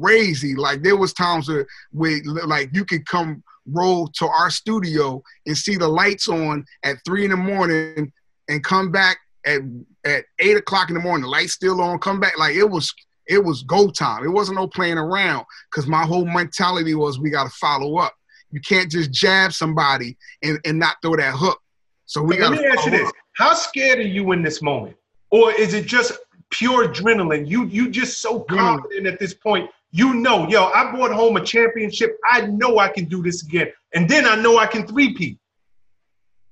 crazy. 0.00 0.54
Like 0.54 0.82
there 0.82 0.96
was 0.96 1.12
times 1.12 1.48
where, 1.48 1.66
where 1.92 2.20
like 2.46 2.70
you 2.72 2.84
could 2.84 3.06
come 3.06 3.42
roll 3.66 4.06
to 4.18 4.28
our 4.28 4.50
studio 4.50 5.22
and 5.46 5.56
see 5.56 5.76
the 5.76 5.88
lights 5.88 6.28
on 6.28 6.64
at 6.84 6.98
three 7.04 7.24
in 7.24 7.30
the 7.30 7.36
morning 7.36 8.12
and 8.48 8.62
come 8.62 8.92
back 8.92 9.18
at 9.46 9.62
at 10.04 10.24
eight 10.38 10.56
o'clock 10.56 10.90
in 10.90 10.94
the 10.94 11.00
morning. 11.00 11.22
The 11.22 11.30
lights 11.30 11.54
still 11.54 11.80
on. 11.80 11.98
Come 11.98 12.20
back 12.20 12.38
like 12.38 12.54
it 12.54 12.68
was 12.68 12.92
it 13.26 13.42
was 13.42 13.62
go 13.62 13.90
time. 13.90 14.22
It 14.24 14.28
wasn't 14.28 14.58
no 14.58 14.68
playing 14.68 14.98
around 14.98 15.46
because 15.70 15.88
my 15.88 16.04
whole 16.04 16.26
mentality 16.26 16.94
was 16.94 17.18
we 17.18 17.30
got 17.30 17.44
to 17.44 17.50
follow 17.50 17.96
up. 17.96 18.14
You 18.50 18.60
can't 18.60 18.90
just 18.90 19.10
jab 19.10 19.52
somebody 19.52 20.16
and, 20.42 20.58
and 20.64 20.78
not 20.78 20.96
throw 21.02 21.16
that 21.16 21.34
hook. 21.34 21.58
So 22.04 22.22
we 22.22 22.36
got. 22.36 22.52
Let 22.52 22.60
me 22.60 22.66
ask 22.66 22.84
you 22.84 22.92
this: 22.92 23.10
How 23.36 23.54
scared 23.54 23.98
are 23.98 24.02
you 24.02 24.32
in 24.32 24.42
this 24.42 24.62
moment, 24.62 24.96
or 25.30 25.52
is 25.52 25.74
it 25.74 25.86
just 25.86 26.12
pure 26.50 26.88
adrenaline? 26.88 27.46
You 27.48 27.64
you 27.66 27.88
just 27.90 28.20
so 28.20 28.44
Adrenaline. 28.44 28.56
confident 28.80 29.06
at 29.06 29.18
this 29.18 29.34
point. 29.34 29.70
You 29.92 30.14
know, 30.14 30.46
yo, 30.48 30.64
I 30.66 30.90
brought 30.90 31.12
home 31.12 31.36
a 31.36 31.44
championship. 31.44 32.18
I 32.30 32.42
know 32.46 32.78
I 32.78 32.88
can 32.88 33.04
do 33.06 33.22
this 33.22 33.42
again, 33.44 33.68
and 33.94 34.08
then 34.08 34.26
I 34.26 34.34
know 34.36 34.58
I 34.58 34.66
can 34.66 34.86
three-peat. 34.86 35.38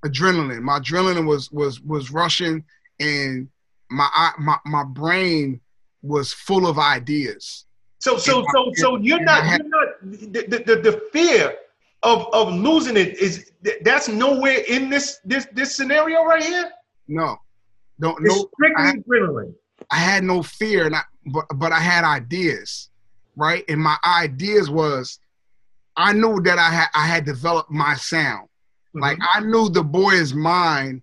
adrenaline. 0.06 0.62
My 0.62 0.78
adrenaline 0.80 1.26
was 1.26 1.50
was 1.52 1.80
was 1.80 2.10
rushing, 2.10 2.64
and 3.00 3.48
my 3.90 4.30
my 4.38 4.56
my 4.64 4.84
brain 4.84 5.60
was 6.02 6.32
full 6.32 6.66
of 6.66 6.78
ideas. 6.78 7.66
So 8.00 8.16
so 8.18 8.38
And 8.40 8.46
I- 8.48 8.52
so 8.52 8.72
so 8.76 8.96
you're 8.96 9.20
not 9.22 9.44
had- 9.44 9.60
you're 9.62 9.68
not 9.70 9.88
the, 10.02 10.42
the, 10.48 10.58
the, 10.74 10.76
the 10.90 11.02
fear 11.12 11.54
of 12.02 12.26
of 12.32 12.52
losing 12.52 12.96
it 12.96 13.16
is 13.18 13.50
that's 13.82 14.08
nowhere 14.08 14.58
in 14.68 14.90
this 14.90 15.18
this 15.24 15.46
this 15.52 15.74
scenario 15.76 16.24
right 16.24 16.42
here. 16.42 16.70
No, 17.08 17.36
don't 18.00 18.18
It's 18.24 18.34
no. 18.34 18.48
strictly 18.54 18.84
I- 18.84 18.92
adrenaline. 18.96 19.54
I 19.90 19.96
had 19.96 20.24
no 20.24 20.42
fear, 20.42 20.86
and 20.86 20.94
I 20.94 21.02
but 21.26 21.46
but 21.56 21.72
I 21.72 21.80
had 21.80 22.04
ideas, 22.04 22.90
right? 23.36 23.64
And 23.68 23.80
my 23.80 23.96
ideas 24.04 24.70
was, 24.70 25.18
I 25.96 26.12
knew 26.12 26.40
that 26.42 26.58
I 26.58 26.70
had 26.70 26.88
I 26.94 27.06
had 27.06 27.24
developed 27.24 27.70
my 27.70 27.94
sound. 27.94 28.48
Mm-hmm. 28.48 29.00
Like 29.00 29.18
I 29.34 29.40
knew 29.40 29.68
the 29.68 29.84
boy's 29.84 30.34
mine 30.34 31.02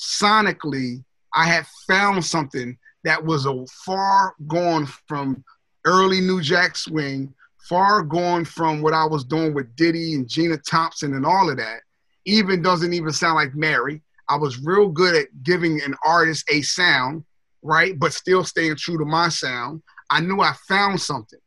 sonically, 0.00 1.04
I 1.34 1.44
had 1.46 1.66
found 1.86 2.24
something 2.24 2.76
that 3.04 3.24
was 3.24 3.46
a 3.46 3.66
far 3.84 4.34
gone 4.46 4.86
from 4.86 5.44
early 5.84 6.20
New 6.20 6.40
Jack 6.40 6.76
Swing, 6.76 7.32
far 7.68 8.02
gone 8.02 8.44
from 8.44 8.82
what 8.82 8.94
I 8.94 9.04
was 9.04 9.24
doing 9.24 9.54
with 9.54 9.74
Diddy 9.76 10.14
and 10.14 10.28
Gina 10.28 10.58
Thompson 10.58 11.14
and 11.14 11.24
all 11.24 11.50
of 11.50 11.56
that. 11.58 11.80
Even 12.24 12.62
doesn't 12.62 12.92
even 12.92 13.12
sound 13.12 13.36
like 13.36 13.54
Mary. 13.54 14.02
I 14.28 14.36
was 14.36 14.58
real 14.58 14.88
good 14.88 15.16
at 15.16 15.42
giving 15.42 15.80
an 15.82 15.94
artist 16.04 16.48
a 16.50 16.62
sound, 16.62 17.24
right? 17.62 17.98
But 17.98 18.12
still 18.12 18.44
staying 18.44 18.76
true 18.76 18.98
to 18.98 19.04
my 19.04 19.28
sound. 19.28 19.82
I 20.10 20.20
knew 20.20 20.40
I 20.40 20.54
found 20.68 21.00
something. 21.00 21.38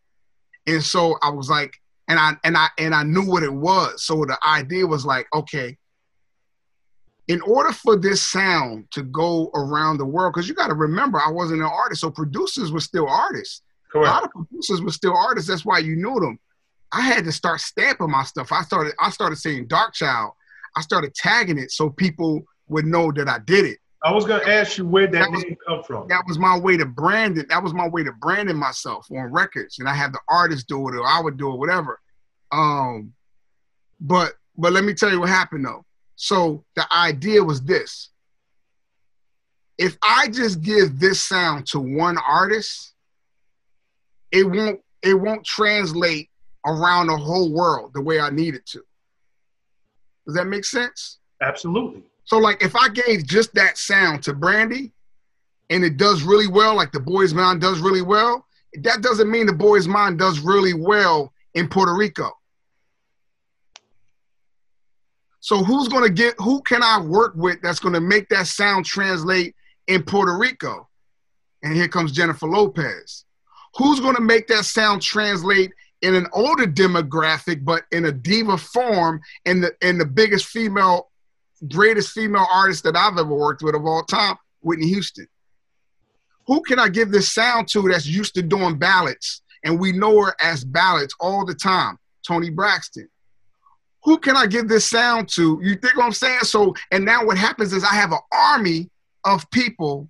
And 0.68 0.84
so 0.84 1.18
I 1.22 1.30
was 1.30 1.50
like, 1.50 1.76
and 2.08 2.20
I 2.20 2.34
and 2.44 2.58
I 2.58 2.68
and 2.78 2.94
I 2.94 3.04
knew 3.04 3.26
what 3.26 3.44
it 3.44 3.54
was. 3.54 4.04
So 4.06 4.26
the 4.26 4.38
idea 4.46 4.86
was 4.86 5.06
like, 5.06 5.28
okay, 5.34 5.78
in 7.28 7.42
order 7.42 7.72
for 7.72 7.96
this 7.96 8.22
sound 8.22 8.86
to 8.92 9.04
go 9.04 9.50
around 9.56 9.98
the 9.98 10.06
world, 10.06 10.34
because 10.34 10.48
you 10.48 10.54
got 10.54 10.68
to 10.68 10.74
remember, 10.74 11.20
I 11.20 11.32
wasn't 11.32 11.62
an 11.62 11.68
artist, 11.68 12.02
so 12.02 12.12
producers 12.12 12.72
were 12.72 12.82
still 12.82 13.08
artists. 13.08 13.62
A 13.96 14.00
lot 14.00 14.24
of 14.24 14.32
producers 14.32 14.82
were 14.82 14.92
still 14.92 15.16
artists. 15.16 15.50
That's 15.50 15.66
why 15.66 15.78
you 15.78 15.96
knew 15.96 16.20
them. 16.20 16.40
I 16.92 17.02
had 17.02 17.26
to 17.26 17.32
start 17.32 17.60
stamping 17.62 18.10
my 18.10 18.24
stuff. 18.24 18.52
I 18.52 18.64
started. 18.64 18.94
I 19.00 19.10
started 19.12 19.38
saying 19.38 19.68
Darkchild. 19.68 20.32
I 20.76 20.82
started 20.82 21.14
tagging 21.14 21.60
it 21.60 21.72
so 21.72 21.90
people 21.90 22.44
would 22.68 22.86
know 22.86 23.12
that 23.12 23.28
I 23.28 23.40
did 23.40 23.66
it. 23.66 23.78
I 24.04 24.12
was 24.12 24.26
gonna 24.26 24.44
ask 24.44 24.78
you 24.78 24.86
where 24.86 25.08
that, 25.08 25.20
That 25.20 25.32
was- 25.32 25.44
name 25.44 25.56
come 25.66 25.84
from. 25.84 26.08
That 26.10 26.26
was 26.28 26.38
my 26.38 26.58
way 26.60 26.76
to 26.76 26.86
brand 26.86 27.38
it. 27.38 27.48
That 27.48 27.64
was 27.64 27.74
my 27.74 27.88
way 27.88 28.04
to 28.04 28.12
branding 28.12 28.58
myself 28.58 29.08
on 29.10 29.32
records, 29.32 29.80
and 29.80 29.88
I 29.88 29.94
had 29.94 30.12
the 30.14 30.20
artist 30.28 30.68
do 30.68 30.90
it, 30.90 30.96
or 30.96 31.06
I 31.06 31.22
would 31.22 31.38
do 31.38 31.54
it, 31.54 31.58
whatever. 31.58 32.02
Um, 32.52 33.14
but 34.02 34.34
but 34.58 34.74
let 34.74 34.84
me 34.84 34.94
tell 34.94 35.10
you 35.10 35.22
what 35.22 35.30
happened 35.30 35.66
though. 35.66 35.86
So 36.16 36.66
the 36.76 36.86
idea 36.94 37.44
was 37.44 37.62
this: 37.62 38.10
if 39.78 39.98
I 40.04 40.28
just 40.28 40.62
give 40.62 41.00
this 41.00 41.22
sound 41.22 41.66
to 41.68 41.80
one 41.80 42.18
artist, 42.18 42.94
it 44.32 44.44
won't 44.44 44.82
it 45.02 45.14
won't 45.14 45.46
translate 45.46 46.30
around 46.66 47.08
the 47.08 47.18
whole 47.18 47.52
world 47.54 47.94
the 47.94 48.02
way 48.02 48.20
I 48.20 48.30
need 48.30 48.56
it 48.56 48.66
to. 48.68 48.84
Does 50.26 50.36
that 50.36 50.48
make 50.48 50.66
sense? 50.66 51.20
Absolutely. 51.42 52.04
So 52.26 52.38
like 52.38 52.64
if 52.64 52.76
I 52.76 52.90
gave 52.90 53.26
just 53.26 53.54
that 53.56 53.78
sound 53.78 54.24
to 54.24 54.34
Brandy 54.34 54.92
and 55.70 55.84
it 55.84 55.98
does 55.98 56.24
really 56.24 56.48
well, 56.48 56.76
like 56.76 56.92
the 56.92 57.00
boys 57.00 57.34
mine 57.34 57.60
does 57.60 57.80
really 57.80 58.02
well, 58.02 58.46
that 58.82 59.02
doesn't 59.02 59.30
mean 59.30 59.46
the 59.46 59.54
boys 59.54 59.88
mine 59.88 60.18
does 60.18 60.40
really 60.40 60.74
well 60.74 61.34
in 61.54 61.68
Puerto 61.68 61.94
Rico. 61.94 62.32
So 65.40 65.62
who's 65.64 65.90
gonna 65.90 66.10
get 66.10 66.36
who 66.40 66.62
can 66.62 66.82
I 66.82 67.02
work 67.02 67.34
with 67.36 67.62
that's 67.62 67.80
gonna 67.80 68.02
make 68.02 68.30
that 68.30 68.48
sound 68.48 68.86
translate 68.86 69.56
in 69.88 70.04
Puerto 70.04 70.38
Rico? 70.38 70.88
And 71.64 71.76
here 71.76 71.90
comes 71.90 72.14
Jennifer 72.14 72.48
Lopez. 72.48 73.26
Who's 73.76 74.00
gonna 74.00 74.22
make 74.22 74.48
that 74.48 74.64
sound 74.64 75.02
translate 75.02 75.72
in 76.02 76.16
an 76.16 76.28
older 76.32 76.66
demographic, 76.66 77.66
but 77.66 77.84
in 77.92 78.06
a 78.06 78.12
diva 78.12 78.58
form, 78.58 79.22
in 79.46 79.60
the 79.60 79.76
in 79.82 79.98
the 79.98 80.06
biggest 80.06 80.46
female 80.46 81.10
greatest 81.70 82.12
female 82.12 82.48
artist 82.52 82.84
that 82.84 82.96
I've 82.96 83.18
ever 83.18 83.34
worked 83.34 83.62
with 83.62 83.76
of 83.76 83.86
all 83.86 84.04
time, 84.04 84.36
Whitney 84.62 84.88
Houston. 84.88 85.28
Who 86.48 86.62
can 86.62 86.80
I 86.80 86.90
give 86.90 87.12
this 87.12 87.32
sound 87.32 87.68
to 87.70 87.82
that's 87.84 88.06
used 88.06 88.36
to 88.36 88.42
doing 88.42 88.78
ballads 88.78 89.42
and 89.64 89.80
we 89.80 89.92
know 89.92 90.22
her 90.24 90.36
as 90.42 90.64
ballads 90.64 91.16
all 91.20 91.46
the 91.46 91.56
time? 91.56 91.98
Toni 92.28 92.50
Braxton. 92.50 93.08
Who 94.04 94.18
can 94.18 94.36
I 94.36 94.48
give 94.48 94.68
this 94.68 94.86
sound 94.86 95.30
to? 95.30 95.60
You 95.64 95.76
think 95.76 95.96
what 95.96 96.06
I'm 96.06 96.12
saying? 96.12 96.40
So, 96.42 96.74
and 96.92 97.06
now 97.06 97.26
what 97.26 97.38
happens 97.38 97.72
is 97.72 97.84
I 97.84 97.94
have 97.96 98.12
an 98.12 98.20
army 98.34 98.90
of 99.24 99.50
people 99.52 100.10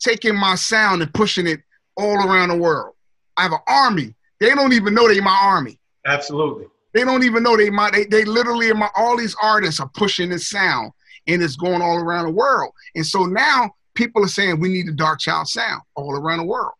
taking 0.00 0.36
my 0.36 0.54
sound 0.54 1.00
and 1.00 1.12
pushing 1.14 1.46
it 1.46 1.60
all 1.96 2.28
around 2.28 2.50
the 2.50 2.56
world. 2.56 2.94
I 3.36 3.42
have 3.42 3.52
an 3.52 3.60
army. 3.66 4.14
They 4.40 4.50
don't 4.50 4.72
even 4.74 4.92
know 4.92 5.08
they're 5.08 5.22
my 5.22 5.38
army. 5.42 5.78
Absolutely. 6.06 6.66
They 6.94 7.04
don't 7.04 7.24
even 7.24 7.42
know 7.42 7.56
they 7.56 7.70
might. 7.70 7.92
They, 7.92 8.04
they 8.04 8.24
literally, 8.24 8.72
my, 8.72 8.90
all 8.94 9.16
these 9.16 9.36
artists 9.42 9.80
are 9.80 9.90
pushing 9.94 10.28
this 10.28 10.48
sound, 10.48 10.92
and 11.26 11.42
it's 11.42 11.56
going 11.56 11.80
all 11.80 11.96
around 11.96 12.26
the 12.26 12.32
world. 12.32 12.72
And 12.94 13.06
so 13.06 13.24
now 13.24 13.70
people 13.94 14.24
are 14.24 14.28
saying 14.28 14.60
we 14.60 14.68
need 14.68 14.88
a 14.88 14.92
Darkchild 14.92 15.46
sound 15.46 15.82
all 15.94 16.16
around 16.16 16.38
the 16.38 16.44
world. 16.44 16.74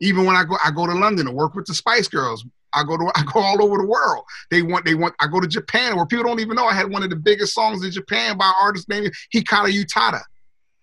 Even 0.00 0.24
when 0.24 0.34
I 0.34 0.44
go, 0.44 0.56
I 0.64 0.70
go 0.70 0.86
to 0.86 0.94
London 0.94 1.26
to 1.26 1.32
work 1.32 1.54
with 1.54 1.66
the 1.66 1.74
Spice 1.74 2.08
Girls. 2.08 2.44
I 2.72 2.84
go 2.84 2.96
to, 2.96 3.10
I 3.14 3.24
go 3.24 3.40
all 3.40 3.62
over 3.62 3.78
the 3.78 3.86
world. 3.86 4.24
They 4.50 4.62
want, 4.62 4.84
they 4.84 4.94
want. 4.94 5.14
I 5.20 5.26
go 5.26 5.40
to 5.40 5.48
Japan 5.48 5.96
where 5.96 6.06
people 6.06 6.24
don't 6.24 6.40
even 6.40 6.56
know 6.56 6.66
I 6.66 6.74
had 6.74 6.90
one 6.90 7.02
of 7.02 7.10
the 7.10 7.16
biggest 7.16 7.52
songs 7.52 7.84
in 7.84 7.90
Japan 7.90 8.38
by 8.38 8.46
an 8.46 8.54
artist 8.62 8.88
named 8.88 9.12
Hikaru 9.34 9.84
Utada, 9.84 10.22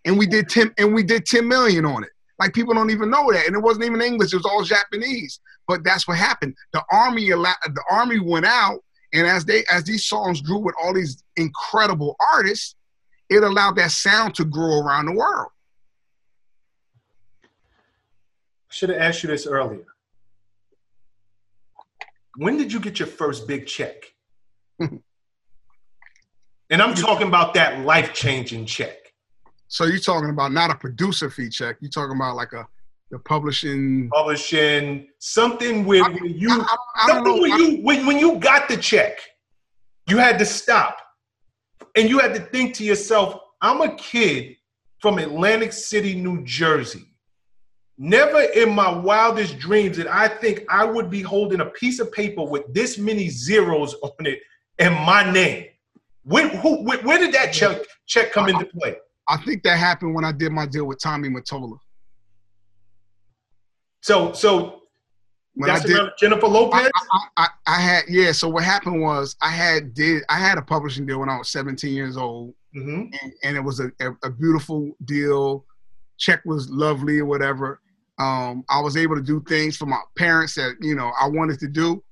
and 0.05 0.17
we 0.17 0.27
did 0.27 0.49
ten, 0.49 0.73
and 0.77 0.93
we 0.93 1.03
did 1.03 1.25
ten 1.25 1.47
million 1.47 1.85
on 1.85 2.03
it. 2.03 2.09
Like 2.39 2.53
people 2.53 2.73
don't 2.73 2.91
even 2.91 3.09
know 3.09 3.31
that, 3.31 3.47
and 3.47 3.55
it 3.55 3.61
wasn't 3.61 3.85
even 3.85 4.01
English; 4.01 4.33
it 4.33 4.37
was 4.37 4.45
all 4.45 4.63
Japanese. 4.63 5.39
But 5.67 5.83
that's 5.83 6.07
what 6.07 6.17
happened. 6.17 6.55
The 6.73 6.83
army, 6.91 7.29
the 7.29 7.83
army 7.89 8.19
went 8.19 8.45
out, 8.45 8.79
and 9.13 9.25
as 9.25 9.45
they, 9.45 9.63
as 9.71 9.83
these 9.83 10.05
songs 10.05 10.41
grew 10.41 10.59
with 10.59 10.75
all 10.81 10.93
these 10.93 11.23
incredible 11.35 12.15
artists, 12.31 12.75
it 13.29 13.43
allowed 13.43 13.75
that 13.77 13.91
sound 13.91 14.35
to 14.35 14.45
grow 14.45 14.81
around 14.81 15.07
the 15.07 15.13
world. 15.13 15.49
I 17.43 18.73
should 18.73 18.89
have 18.89 18.99
asked 18.99 19.23
you 19.23 19.29
this 19.29 19.47
earlier. 19.47 19.85
When 22.35 22.57
did 22.57 22.71
you 22.71 22.79
get 22.79 22.99
your 22.99 23.07
first 23.07 23.47
big 23.47 23.65
check? 23.65 24.13
and 24.79 25.01
I'm 26.69 26.93
talking 26.93 27.27
about 27.27 27.55
that 27.55 27.83
life 27.83 28.13
changing 28.13 28.67
check. 28.67 29.06
So 29.67 29.85
you're 29.85 29.99
talking 29.99 30.29
about 30.29 30.51
not 30.51 30.71
a 30.71 30.75
producer 30.75 31.29
fee 31.29 31.49
check. 31.49 31.77
You're 31.81 31.91
talking 31.91 32.15
about 32.15 32.35
like 32.35 32.53
a 32.53 32.67
the 33.09 33.19
publishing. 33.19 34.09
Publishing 34.09 35.07
something 35.19 35.85
where 35.85 36.03
I- 36.03 36.17
you 36.23 36.49
I, 36.51 36.75
I, 36.95 37.07
something 37.07 37.41
when 37.41 37.59
you 37.59 37.77
when, 37.83 38.05
when 38.05 38.19
you 38.19 38.37
got 38.37 38.67
the 38.67 38.77
check, 38.77 39.19
you 40.07 40.17
had 40.17 40.39
to 40.39 40.45
stop 40.45 40.99
and 41.95 42.09
you 42.09 42.19
had 42.19 42.33
to 42.35 42.41
think 42.41 42.75
to 42.75 42.83
yourself, 42.83 43.39
I'm 43.61 43.81
a 43.81 43.95
kid 43.95 44.55
from 44.99 45.19
Atlantic 45.19 45.73
City, 45.73 46.15
New 46.15 46.43
Jersey. 46.43 47.05
Never 47.97 48.41
in 48.41 48.73
my 48.75 48.91
wildest 48.91 49.57
dreams 49.57 49.97
did 49.97 50.07
I 50.07 50.27
think 50.27 50.65
I 50.69 50.85
would 50.85 51.09
be 51.09 51.21
holding 51.21 51.61
a 51.61 51.65
piece 51.65 51.99
of 51.99 52.11
paper 52.11 52.43
with 52.43 52.71
this 52.73 52.97
many 52.97 53.29
zeros 53.29 53.95
on 54.03 54.25
it 54.25 54.39
and 54.77 54.93
my 54.93 55.29
name. 55.31 55.65
Where, 56.23 56.49
who, 56.49 56.83
where, 56.83 56.99
where 56.99 57.17
did 57.17 57.33
that 57.33 57.53
check, 57.53 57.77
check 58.05 58.31
come 58.31 58.49
into 58.49 58.65
play? 58.65 58.97
I 59.27 59.37
think 59.37 59.63
that 59.63 59.77
happened 59.77 60.15
when 60.15 60.25
I 60.25 60.31
did 60.31 60.51
my 60.51 60.65
deal 60.65 60.85
with 60.85 60.99
Tommy 61.01 61.29
Mottola. 61.29 61.77
So, 64.01 64.31
so 64.31 64.83
when 65.57 65.67
that's 65.69 65.83
I 65.83 65.87
did, 65.87 66.09
Jennifer 66.19 66.47
Lopez. 66.47 66.89
I, 67.11 67.19
I, 67.35 67.47
I, 67.65 67.81
had 67.81 68.03
yeah. 68.07 68.31
So 68.31 68.47
what 68.47 68.63
happened 68.63 69.01
was 69.01 69.35
I 69.41 69.49
had 69.49 69.93
did 69.93 70.23
I 70.29 70.37
had 70.37 70.57
a 70.57 70.61
publishing 70.61 71.05
deal 71.05 71.19
when 71.19 71.29
I 71.29 71.37
was 71.37 71.49
17 71.49 71.93
years 71.93 72.15
old, 72.15 72.53
mm-hmm. 72.75 73.13
and, 73.21 73.33
and, 73.43 73.57
it 73.57 73.59
was 73.59 73.79
a, 73.79 73.91
a, 73.99 74.11
a, 74.23 74.29
beautiful 74.29 74.91
deal. 75.05 75.65
Check 76.17 76.41
was 76.45 76.69
lovely 76.69 77.19
or 77.19 77.25
whatever. 77.25 77.81
Um, 78.19 78.63
I 78.69 78.79
was 78.79 78.97
able 78.97 79.15
to 79.15 79.21
do 79.21 79.43
things 79.47 79.75
for 79.75 79.87
my 79.87 79.99
parents 80.15 80.53
that 80.55 80.75
you 80.79 80.95
know 80.95 81.11
I 81.19 81.27
wanted 81.27 81.59
to 81.61 81.67
do, 81.67 82.03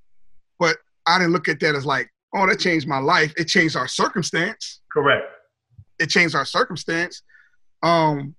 but 0.60 0.78
I 1.06 1.20
didn't 1.20 1.34
look 1.34 1.48
at 1.48 1.60
that 1.60 1.76
as 1.76 1.86
like, 1.86 2.12
oh, 2.34 2.48
that 2.48 2.60
changed 2.60 2.88
my 2.88 3.00
life. 3.00 3.32
It 3.38 3.46
changed 3.46 3.76
our 3.76 3.88
circumstance. 3.88 4.82
Correct. 4.92 5.24
It 6.00 6.10
changed 6.10 6.36
our 6.36 6.46
circumstance. 6.46 7.24
Um, 7.84 8.36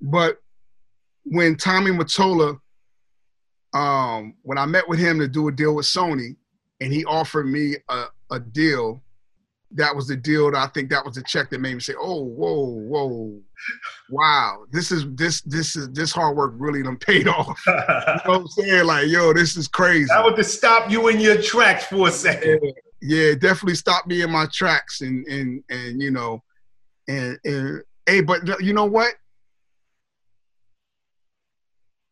but 0.00 0.38
when 1.24 1.56
Tommy 1.56 1.90
Mottola 1.90 2.58
um, 3.76 4.34
when 4.42 4.56
I 4.58 4.64
met 4.64 4.88
with 4.88 4.98
him 4.98 5.18
to 5.18 5.28
do 5.28 5.48
a 5.48 5.52
deal 5.52 5.74
with 5.74 5.86
Sony, 5.86 6.36
and 6.80 6.92
he 6.92 7.04
offered 7.04 7.46
me 7.46 7.76
a, 7.88 8.04
a 8.30 8.40
deal, 8.40 9.02
that 9.72 9.94
was 9.94 10.08
the 10.08 10.16
deal 10.16 10.50
that 10.50 10.58
I 10.58 10.68
think 10.68 10.88
that 10.90 11.04
was 11.04 11.16
the 11.16 11.22
check 11.22 11.50
that 11.50 11.60
made 11.60 11.74
me 11.74 11.80
say, 11.80 11.94
"Oh, 12.00 12.22
whoa, 12.22 12.64
whoa, 12.64 13.38
wow! 14.08 14.64
This 14.70 14.90
is 14.90 15.04
this 15.14 15.42
this 15.42 15.76
is 15.76 15.90
this 15.90 16.12
hard 16.12 16.36
work 16.36 16.54
really 16.56 16.82
done 16.82 16.96
paid 16.96 17.28
off." 17.28 17.60
you 17.66 17.72
know 17.74 18.20
what 18.24 18.40
I'm 18.40 18.48
saying? 18.48 18.86
Like, 18.86 19.08
yo, 19.08 19.34
this 19.34 19.56
is 19.56 19.68
crazy. 19.68 20.06
That 20.08 20.24
would 20.24 20.36
to 20.36 20.44
stop 20.44 20.90
you 20.90 21.08
in 21.08 21.20
your 21.20 21.40
tracks 21.42 21.84
for 21.84 22.08
a 22.08 22.12
second. 22.12 22.60
Yeah, 22.62 22.70
yeah, 23.02 23.34
definitely 23.34 23.74
stopped 23.74 24.06
me 24.06 24.22
in 24.22 24.30
my 24.30 24.46
tracks, 24.52 25.02
and 25.02 25.26
and 25.26 25.62
and 25.68 26.00
you 26.00 26.12
know, 26.12 26.42
and 27.08 27.38
and 27.44 27.82
hey, 28.06 28.20
but 28.20 28.60
you 28.62 28.72
know 28.72 28.86
what? 28.86 29.14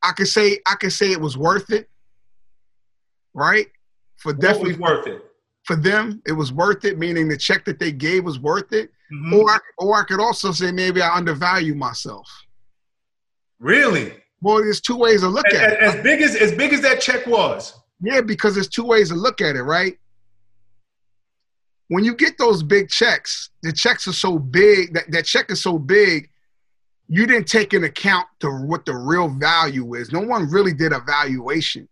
I 0.03 0.13
could 0.13 0.29
say 0.29 0.59
I 0.67 0.75
could 0.75 0.93
say 0.93 1.13
it 1.13 1.21
was 1.21 1.37
worth 1.37 1.71
it, 1.71 1.89
right? 3.33 3.67
For 4.17 4.33
what 4.33 4.41
definitely 4.41 4.77
worth 4.77 5.07
it 5.07 5.23
for 5.65 5.77
them. 5.77 6.23
It 6.27 6.33
was 6.33 6.53
worth 6.53 6.85
it, 6.85 6.99
meaning 6.99 7.29
the 7.29 7.37
check 7.37 7.65
that 7.65 7.79
they 7.79 7.91
gave 7.91 8.25
was 8.25 8.39
worth 8.39 8.73
it. 8.73 8.91
Mm-hmm. 9.13 9.35
Or 9.35 9.51
I, 9.51 9.59
or 9.79 10.01
I 10.01 10.05
could 10.05 10.21
also 10.21 10.53
say 10.53 10.71
maybe 10.73 11.03
I 11.03 11.15
undervalue 11.15 11.75
myself. 11.75 12.29
Really? 13.59 14.15
Well, 14.41 14.57
there's 14.57 14.81
two 14.81 14.97
ways 14.97 15.21
to 15.21 15.29
look 15.29 15.47
as, 15.49 15.55
at 15.55 15.73
it. 15.73 15.81
As 15.81 16.03
big 16.03 16.21
as 16.23 16.37
as 16.37 16.53
big 16.53 16.73
as 16.73 16.81
that 16.83 17.01
check 17.01 17.27
was. 17.27 17.75
Yeah, 18.01 18.21
because 18.21 18.55
there's 18.55 18.69
two 18.69 18.85
ways 18.85 19.09
to 19.09 19.15
look 19.15 19.41
at 19.41 19.57
it, 19.57 19.63
right? 19.63 19.99
When 21.89 22.05
you 22.05 22.15
get 22.15 22.39
those 22.39 22.63
big 22.63 22.89
checks, 22.89 23.51
the 23.63 23.73
checks 23.73 24.09
are 24.09 24.13
so 24.13 24.39
big 24.39 24.95
that 24.95 25.11
that 25.11 25.25
check 25.25 25.51
is 25.51 25.63
so 25.63 25.79
big 25.79 26.31
you 27.09 27.27
didn't 27.27 27.47
take 27.47 27.75
into 27.75 27.89
account 27.89 28.27
to 28.41 28.51
what 28.51 28.87
the 28.87 28.95
real 28.95 29.29
value 29.29 29.95
is. 29.95 30.13
No 30.13 30.21
one 30.21 30.51
really 30.51 30.73
did 30.73 30.93
a 30.93 31.01
valuation. 31.01 31.89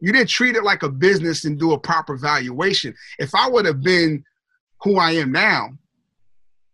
You 0.00 0.12
didn't 0.12 0.28
treat 0.28 0.54
it 0.54 0.62
like 0.62 0.84
a 0.84 0.88
business 0.88 1.44
and 1.44 1.58
do 1.58 1.72
a 1.72 1.78
proper 1.78 2.16
valuation. 2.16 2.94
If 3.18 3.34
I 3.34 3.48
would 3.48 3.66
have 3.66 3.82
been 3.82 4.24
who 4.82 4.96
I 4.96 5.12
am 5.12 5.32
now, 5.32 5.70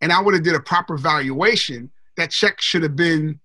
and 0.03 0.13
I 0.13 0.21
would 0.21 0.35
have 0.35 0.43
did 0.43 0.55
a 0.55 0.61
proper 0.61 0.99
valuation, 0.99 1.91
that 2.19 2.31
check 2.31 2.61
should 2.61 2.83
have 2.83 2.97
been 2.97 3.41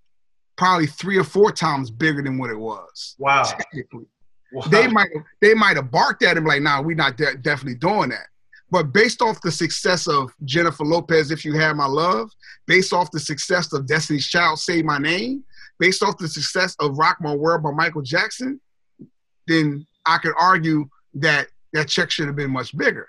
probably 0.58 0.88
three 0.88 1.18
or 1.18 1.24
four 1.24 1.54
times 1.54 1.90
bigger 1.90 2.22
than 2.22 2.38
what 2.38 2.50
it 2.50 2.60
was. 2.60 3.16
Wow. 3.18 3.44
Technically. 3.44 4.06
Wow. 4.52 4.66
They 4.70 4.88
might 4.88 5.10
they 5.42 5.54
might 5.54 5.78
have 5.78 5.92
barked 5.92 6.24
at 6.24 6.36
him 6.36 6.44
like, 6.44 6.62
"Nah, 6.62 6.82
we're 6.82 6.96
not 6.96 7.18
de- 7.18 7.38
definitely 7.38 7.76
doing 7.76 8.10
that." 8.10 8.28
But 8.72 8.94
based 8.94 9.22
off 9.22 9.42
the 9.42 9.52
success 9.52 10.08
of 10.08 10.32
Jennifer 10.46 10.86
Lopez, 10.86 11.32
If 11.32 11.44
You 11.44 11.54
Had 11.54 11.76
My 11.76 11.88
Love, 11.88 12.32
based 12.68 12.94
off 12.94 13.12
the 13.12 13.20
success 13.20 13.74
of 13.74 13.88
Destiny's 13.88 14.28
Child, 14.28 14.60
Say 14.60 14.82
My 14.82 15.00
Name, 15.00 15.44
based 15.80 16.04
off 16.04 16.18
the 16.18 16.28
success 16.28 16.76
of 16.80 16.98
Rock 16.98 17.18
My 17.20 17.34
World 17.34 17.64
by 17.64 17.72
Michael 17.72 18.02
Jackson, 18.02 18.60
then 19.48 19.88
I 20.06 20.18
could 20.20 20.34
argue 20.40 20.88
that 21.16 21.48
that 21.74 21.88
check 21.88 22.12
should 22.12 22.28
have 22.28 22.36
been 22.36 22.52
much 22.52 22.76
bigger. 22.78 23.08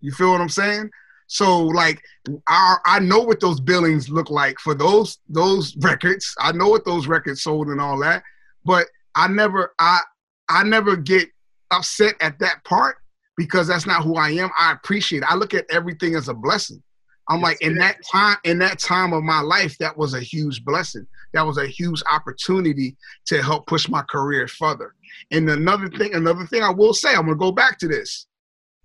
You 0.00 0.12
feel 0.12 0.30
what 0.30 0.40
I'm 0.40 0.48
saying? 0.48 0.90
So 1.26 1.64
like 1.64 2.02
I 2.46 2.76
I 2.84 2.98
know 3.00 3.20
what 3.20 3.40
those 3.40 3.60
billings 3.60 4.08
look 4.08 4.30
like 4.30 4.58
for 4.60 4.74
those 4.74 5.18
those 5.28 5.76
records. 5.78 6.34
I 6.38 6.52
know 6.52 6.68
what 6.68 6.84
those 6.84 7.06
records 7.06 7.42
sold 7.42 7.68
and 7.68 7.80
all 7.80 7.98
that, 8.00 8.22
but 8.64 8.86
I 9.14 9.28
never 9.28 9.74
I 9.78 10.00
I 10.48 10.62
never 10.62 10.96
get 10.96 11.28
upset 11.70 12.14
at 12.20 12.38
that 12.38 12.62
part 12.64 12.96
because 13.36 13.68
that's 13.68 13.86
not 13.86 14.02
who 14.02 14.16
I 14.16 14.30
am. 14.30 14.50
I 14.58 14.72
appreciate 14.72 15.22
it. 15.22 15.30
I 15.30 15.34
look 15.34 15.54
at 15.54 15.66
everything 15.70 16.14
as 16.14 16.28
a 16.28 16.34
blessing. 16.34 16.82
I'm 17.28 17.40
like 17.40 17.60
in 17.60 17.74
that 17.76 17.96
time 18.10 18.36
in 18.44 18.58
that 18.60 18.78
time 18.78 19.12
of 19.12 19.22
my 19.22 19.40
life 19.40 19.76
that 19.78 19.96
was 19.96 20.14
a 20.14 20.20
huge 20.20 20.64
blessing. 20.64 21.06
That 21.32 21.44
was 21.44 21.58
a 21.58 21.66
huge 21.66 22.02
opportunity 22.10 22.96
to 23.26 23.42
help 23.42 23.66
push 23.66 23.88
my 23.88 24.02
career 24.02 24.46
further. 24.46 24.94
And 25.32 25.48
another 25.50 25.88
thing 25.88 26.14
another 26.14 26.46
thing 26.46 26.62
I 26.62 26.70
will 26.70 26.94
say, 26.94 27.10
I'm 27.10 27.26
going 27.26 27.30
to 27.30 27.34
go 27.34 27.52
back 27.52 27.78
to 27.80 27.88
this. 27.88 28.26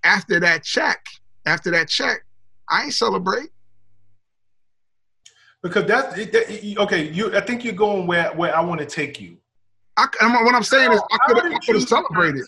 After 0.04 0.40
that 0.40 0.64
check, 0.64 1.06
after 1.46 1.70
that 1.72 1.88
check, 1.88 2.26
I 2.68 2.86
ain't 2.86 2.94
celebrate. 2.94 3.50
Because 5.62 5.86
that's 5.86 6.16
that, 6.16 6.76
okay. 6.80 7.12
You, 7.12 7.36
I 7.38 7.42
think 7.42 7.64
you're 7.64 7.74
going 7.74 8.08
where 8.08 8.34
where 8.34 8.56
I 8.58 8.62
want 8.62 8.80
to 8.80 8.88
take 8.88 9.22
you. 9.22 9.38
I, 9.98 10.08
what 10.44 10.56
I'm 10.56 10.64
saying 10.64 10.92
is, 10.94 11.02
I 11.12 11.18
could 11.28 11.76
have 11.76 11.88
celebrated. 11.88 12.46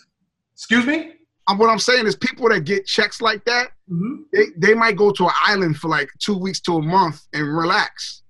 Excuse 0.54 0.86
me 0.86 1.14
what 1.56 1.68
I'm 1.68 1.78
saying 1.78 2.06
is 2.06 2.16
people 2.16 2.48
that 2.48 2.60
get 2.60 2.86
checks 2.86 3.20
like 3.20 3.44
that, 3.44 3.68
mm-hmm. 3.90 4.22
they, 4.32 4.46
they 4.56 4.74
might 4.74 4.96
go 4.96 5.12
to 5.12 5.24
an 5.24 5.32
island 5.44 5.76
for 5.76 5.88
like 5.88 6.08
two 6.18 6.36
weeks 6.38 6.60
to 6.62 6.76
a 6.76 6.82
month 6.82 7.20
and 7.32 7.46
relax. 7.46 8.22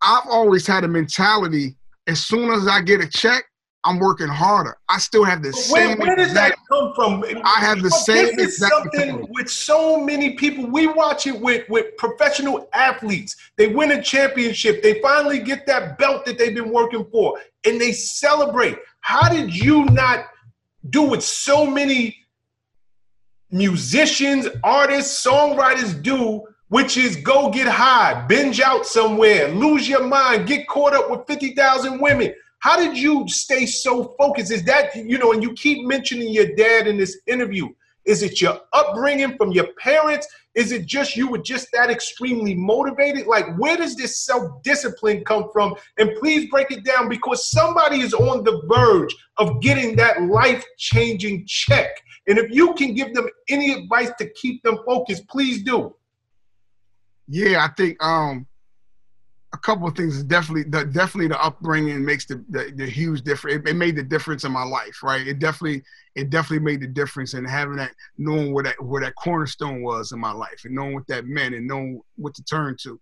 I've 0.00 0.28
always 0.28 0.66
had 0.66 0.84
a 0.84 0.88
mentality 0.88 1.76
as 2.06 2.26
soon 2.26 2.50
as 2.52 2.66
I 2.66 2.80
get 2.80 3.00
a 3.00 3.08
check, 3.08 3.44
I'm 3.86 3.98
working 3.98 4.28
harder. 4.28 4.78
I 4.88 4.98
still 4.98 5.24
have 5.24 5.42
the 5.42 5.50
but 5.50 5.58
same. 5.58 5.98
Where, 5.98 6.08
where 6.08 6.16
does 6.16 6.32
that 6.32 6.56
come 6.70 6.92
from? 6.94 7.22
I 7.44 7.60
have 7.60 7.82
the 7.82 7.90
same. 7.90 8.34
This 8.36 8.60
is 8.60 8.68
something 8.68 9.26
with 9.30 9.50
so 9.50 10.02
many 10.02 10.30
people. 10.36 10.66
We 10.66 10.86
watch 10.86 11.26
it 11.26 11.38
with 11.38 11.68
with 11.68 11.94
professional 11.98 12.68
athletes. 12.72 13.36
They 13.58 13.68
win 13.68 13.92
a 13.92 14.02
championship. 14.02 14.82
They 14.82 15.00
finally 15.02 15.38
get 15.38 15.66
that 15.66 15.98
belt 15.98 16.24
that 16.24 16.38
they've 16.38 16.54
been 16.54 16.72
working 16.72 17.06
for, 17.12 17.38
and 17.64 17.78
they 17.78 17.92
celebrate. 17.92 18.78
How 19.00 19.28
did 19.28 19.54
you 19.54 19.84
not 19.86 20.26
do 20.90 21.02
what 21.02 21.22
so 21.22 21.66
many 21.66 22.16
musicians, 23.50 24.48
artists, 24.62 25.24
songwriters 25.24 26.02
do, 26.02 26.42
which 26.68 26.96
is 26.96 27.16
go 27.16 27.50
get 27.50 27.68
high, 27.68 28.26
binge 28.26 28.60
out 28.60 28.84
somewhere, 28.86 29.48
lose 29.48 29.88
your 29.88 30.04
mind, 30.04 30.46
get 30.46 30.66
caught 30.66 30.94
up 30.94 31.10
with 31.10 31.26
50,000 31.26 32.00
women. 32.00 32.34
How 32.58 32.76
did 32.78 32.96
you 32.96 33.28
stay 33.28 33.66
so 33.66 34.14
focused? 34.18 34.50
Is 34.50 34.64
that, 34.64 34.94
you 34.96 35.18
know, 35.18 35.32
and 35.32 35.42
you 35.42 35.52
keep 35.52 35.86
mentioning 35.86 36.32
your 36.32 36.54
dad 36.54 36.86
in 36.86 36.96
this 36.96 37.20
interview. 37.26 37.68
Is 38.04 38.22
it 38.22 38.40
your 38.40 38.58
upbringing 38.72 39.36
from 39.36 39.52
your 39.52 39.68
parents? 39.78 40.26
Is 40.54 40.70
it 40.70 40.86
just 40.86 41.16
you 41.16 41.28
were 41.28 41.38
just 41.38 41.68
that 41.72 41.90
extremely 41.90 42.54
motivated? 42.54 43.26
Like, 43.26 43.56
where 43.56 43.76
does 43.76 43.96
this 43.96 44.18
self 44.18 44.62
discipline 44.62 45.24
come 45.24 45.50
from? 45.52 45.74
And 45.98 46.14
please 46.20 46.48
break 46.48 46.70
it 46.70 46.84
down 46.84 47.08
because 47.08 47.50
somebody 47.50 48.00
is 48.00 48.14
on 48.14 48.44
the 48.44 48.62
verge 48.66 49.14
of 49.38 49.60
getting 49.60 49.96
that 49.96 50.22
life 50.22 50.64
changing 50.78 51.44
check. 51.46 51.90
And 52.26 52.38
if 52.38 52.50
you 52.50 52.72
can 52.74 52.94
give 52.94 53.14
them 53.14 53.28
any 53.48 53.72
advice 53.72 54.10
to 54.18 54.30
keep 54.30 54.62
them 54.62 54.78
focused, 54.86 55.28
please 55.28 55.62
do. 55.62 55.94
Yeah, 57.26 57.64
I 57.64 57.68
think 57.74 58.02
um, 58.02 58.46
a 59.54 59.58
couple 59.58 59.86
of 59.86 59.94
things 59.94 60.22
definitely 60.24 60.64
the 60.64 60.84
definitely 60.84 61.28
the 61.28 61.42
upbringing 61.42 62.04
makes 62.04 62.26
the, 62.26 62.44
the, 62.50 62.72
the 62.74 62.86
huge 62.86 63.22
difference. 63.22 63.56
It, 63.56 63.68
it, 63.68 63.76
made 63.76 63.94
the 63.94 64.02
difference 64.02 64.42
in 64.42 64.50
my 64.50 64.64
life, 64.64 65.00
right? 65.02 65.26
It 65.26 65.38
definitely 65.38 65.84
it 66.16 66.28
definitely 66.28 66.64
made 66.64 66.80
the 66.80 66.88
difference 66.88 67.34
in 67.34 67.44
having 67.44 67.76
that 67.76 67.92
knowing 68.18 68.52
where 68.52 68.64
that 68.64 68.82
where 68.82 69.00
that 69.02 69.14
cornerstone 69.14 69.80
was 69.82 70.10
in 70.10 70.18
my 70.18 70.32
life 70.32 70.62
and 70.64 70.74
knowing 70.74 70.94
what 70.94 71.06
that 71.06 71.26
meant 71.26 71.54
and 71.54 71.68
knowing 71.68 72.02
what 72.16 72.34
to 72.34 72.44
turn 72.44 72.76
to, 72.82 73.00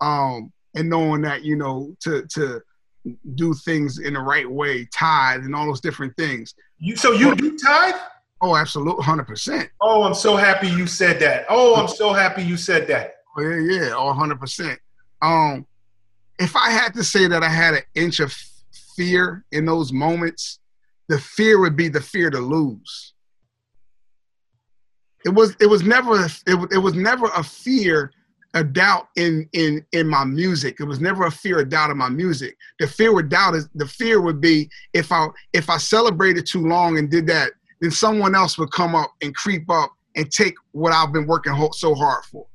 um, 0.00 0.52
and 0.74 0.90
knowing 0.90 1.22
that 1.22 1.44
you 1.44 1.54
know 1.54 1.94
to 2.00 2.26
to 2.34 2.60
do 3.36 3.54
things 3.54 4.00
in 4.00 4.14
the 4.14 4.20
right 4.20 4.50
way, 4.50 4.86
tithe 4.86 5.44
and 5.44 5.54
all 5.54 5.66
those 5.66 5.80
different 5.80 6.16
things. 6.16 6.54
You 6.80 6.96
so 6.96 7.12
you 7.12 7.36
do 7.36 7.56
tithe? 7.56 7.94
Oh, 8.40 8.56
absolutely, 8.56 9.04
hundred 9.04 9.28
percent. 9.28 9.70
Oh, 9.80 10.02
I'm 10.02 10.14
so 10.14 10.34
happy 10.34 10.66
you 10.66 10.88
said 10.88 11.20
that. 11.20 11.46
Oh, 11.48 11.76
I'm 11.76 11.88
so 11.88 12.12
happy 12.12 12.42
you 12.42 12.56
said 12.56 12.88
that. 12.88 13.14
Oh 13.38 13.42
yeah, 13.42 13.78
yeah, 13.78 13.90
all 13.92 14.12
hundred 14.12 14.40
percent. 14.40 14.80
Um, 15.22 15.66
if 16.38 16.56
I 16.56 16.70
had 16.70 16.94
to 16.94 17.04
say 17.04 17.26
that 17.26 17.42
I 17.42 17.48
had 17.48 17.74
an 17.74 17.82
inch 17.94 18.20
of 18.20 18.32
fear 18.96 19.44
in 19.52 19.64
those 19.64 19.92
moments, 19.92 20.60
the 21.08 21.18
fear 21.18 21.60
would 21.60 21.76
be 21.76 21.88
the 21.88 22.00
fear 22.00 22.30
to 22.30 22.38
lose. 22.38 23.14
It 25.24 25.30
was 25.30 25.56
it 25.60 25.66
was 25.66 25.82
never 25.82 26.24
it, 26.24 26.72
it 26.72 26.78
was 26.78 26.94
never 26.94 27.26
a 27.34 27.42
fear 27.42 28.12
a 28.54 28.62
doubt 28.62 29.08
in 29.16 29.48
in 29.52 29.84
in 29.92 30.08
my 30.08 30.24
music. 30.24 30.76
It 30.80 30.84
was 30.84 31.00
never 31.00 31.26
a 31.26 31.30
fear 31.30 31.60
of 31.60 31.68
doubt 31.68 31.90
in 31.90 31.98
my 31.98 32.08
music. 32.08 32.56
The 32.78 32.86
fear 32.86 33.12
with 33.12 33.28
doubt 33.28 33.54
is 33.54 33.68
the 33.74 33.86
fear 33.86 34.20
would 34.20 34.40
be 34.40 34.70
if 34.92 35.12
I 35.12 35.28
if 35.52 35.70
I 35.70 35.78
celebrated 35.78 36.46
too 36.46 36.66
long 36.66 36.98
and 36.98 37.10
did 37.10 37.26
that, 37.28 37.52
then 37.80 37.90
someone 37.90 38.34
else 38.34 38.58
would 38.58 38.70
come 38.70 38.94
up 38.94 39.12
and 39.22 39.34
creep 39.34 39.68
up 39.70 39.92
and 40.14 40.30
take 40.30 40.54
what 40.72 40.92
I've 40.92 41.12
been 41.12 41.26
working 41.26 41.54
so 41.72 41.94
hard 41.94 42.24
for. 42.24 42.46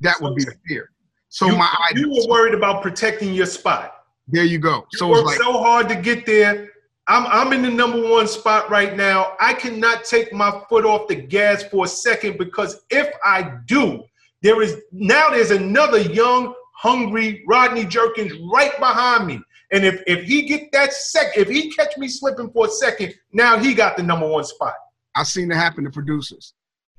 That 0.00 0.20
would 0.20 0.34
be 0.34 0.44
the 0.44 0.54
fear. 0.66 0.90
So 1.32 1.46
you, 1.46 1.56
my 1.56 1.74
you 1.94 2.10
were 2.10 2.28
worried 2.28 2.52
about 2.52 2.82
protecting 2.82 3.32
your 3.32 3.46
spot. 3.46 4.04
There 4.28 4.44
you 4.44 4.58
go. 4.58 4.86
You 4.92 4.98
so 4.98 5.08
worked 5.08 5.24
like, 5.24 5.38
so 5.38 5.52
hard 5.54 5.88
to 5.88 5.96
get 5.96 6.26
there. 6.26 6.68
I'm 7.08 7.26
I'm 7.26 7.54
in 7.54 7.62
the 7.62 7.70
number 7.70 8.06
one 8.06 8.28
spot 8.28 8.68
right 8.68 8.94
now. 8.94 9.34
I 9.40 9.54
cannot 9.54 10.04
take 10.04 10.34
my 10.34 10.62
foot 10.68 10.84
off 10.84 11.08
the 11.08 11.14
gas 11.14 11.62
for 11.62 11.86
a 11.86 11.88
second 11.88 12.36
because 12.36 12.82
if 12.90 13.08
I 13.24 13.54
do, 13.64 14.04
there 14.42 14.60
is 14.60 14.76
now 14.92 15.30
there's 15.30 15.52
another 15.52 16.00
young, 16.00 16.52
hungry 16.74 17.42
Rodney 17.48 17.86
Jerkins 17.86 18.34
right 18.52 18.78
behind 18.78 19.26
me. 19.26 19.40
And 19.72 19.86
if 19.86 20.02
if 20.06 20.24
he 20.24 20.42
get 20.42 20.70
that 20.72 20.92
sec, 20.92 21.38
if 21.38 21.48
he 21.48 21.70
catch 21.70 21.96
me 21.96 22.08
slipping 22.08 22.50
for 22.50 22.66
a 22.66 22.70
second, 22.70 23.14
now 23.32 23.56
he 23.56 23.72
got 23.72 23.96
the 23.96 24.02
number 24.02 24.28
one 24.28 24.44
spot. 24.44 24.74
I've 25.16 25.28
seen 25.28 25.50
it 25.50 25.54
happen 25.54 25.84
to 25.84 25.90
producers. 25.90 26.52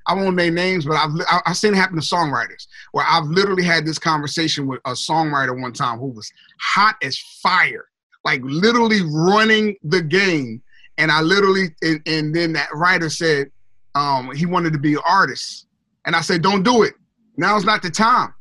I 0.06 0.14
won't 0.14 0.36
name 0.36 0.54
names, 0.54 0.84
but 0.84 0.96
I've 0.96 1.42
I've 1.46 1.56
seen 1.56 1.72
it 1.72 1.76
happen 1.76 1.96
to 1.96 2.02
songwriters 2.02 2.66
where 2.92 3.06
I've 3.08 3.24
literally 3.24 3.64
had 3.64 3.86
this 3.86 3.98
conversation 3.98 4.66
with 4.66 4.80
a 4.84 4.92
songwriter 4.92 5.58
one 5.58 5.72
time 5.72 5.98
who 5.98 6.08
was 6.08 6.30
hot 6.60 6.96
as 7.02 7.18
fire, 7.42 7.86
like 8.24 8.40
literally 8.44 9.00
running 9.02 9.76
the 9.82 10.02
game, 10.02 10.62
and 10.98 11.10
I 11.10 11.22
literally 11.22 11.74
and, 11.82 12.02
and 12.06 12.34
then 12.34 12.52
that 12.52 12.68
writer 12.74 13.08
said 13.08 13.50
um, 13.94 14.34
he 14.34 14.46
wanted 14.46 14.72
to 14.74 14.78
be 14.78 14.94
an 14.94 15.02
artist, 15.06 15.66
and 16.04 16.14
I 16.14 16.20
said 16.20 16.42
don't 16.42 16.62
do 16.62 16.82
it. 16.82 16.94
Now's 17.36 17.64
not 17.64 17.82
the 17.82 17.90
time. 17.90 18.34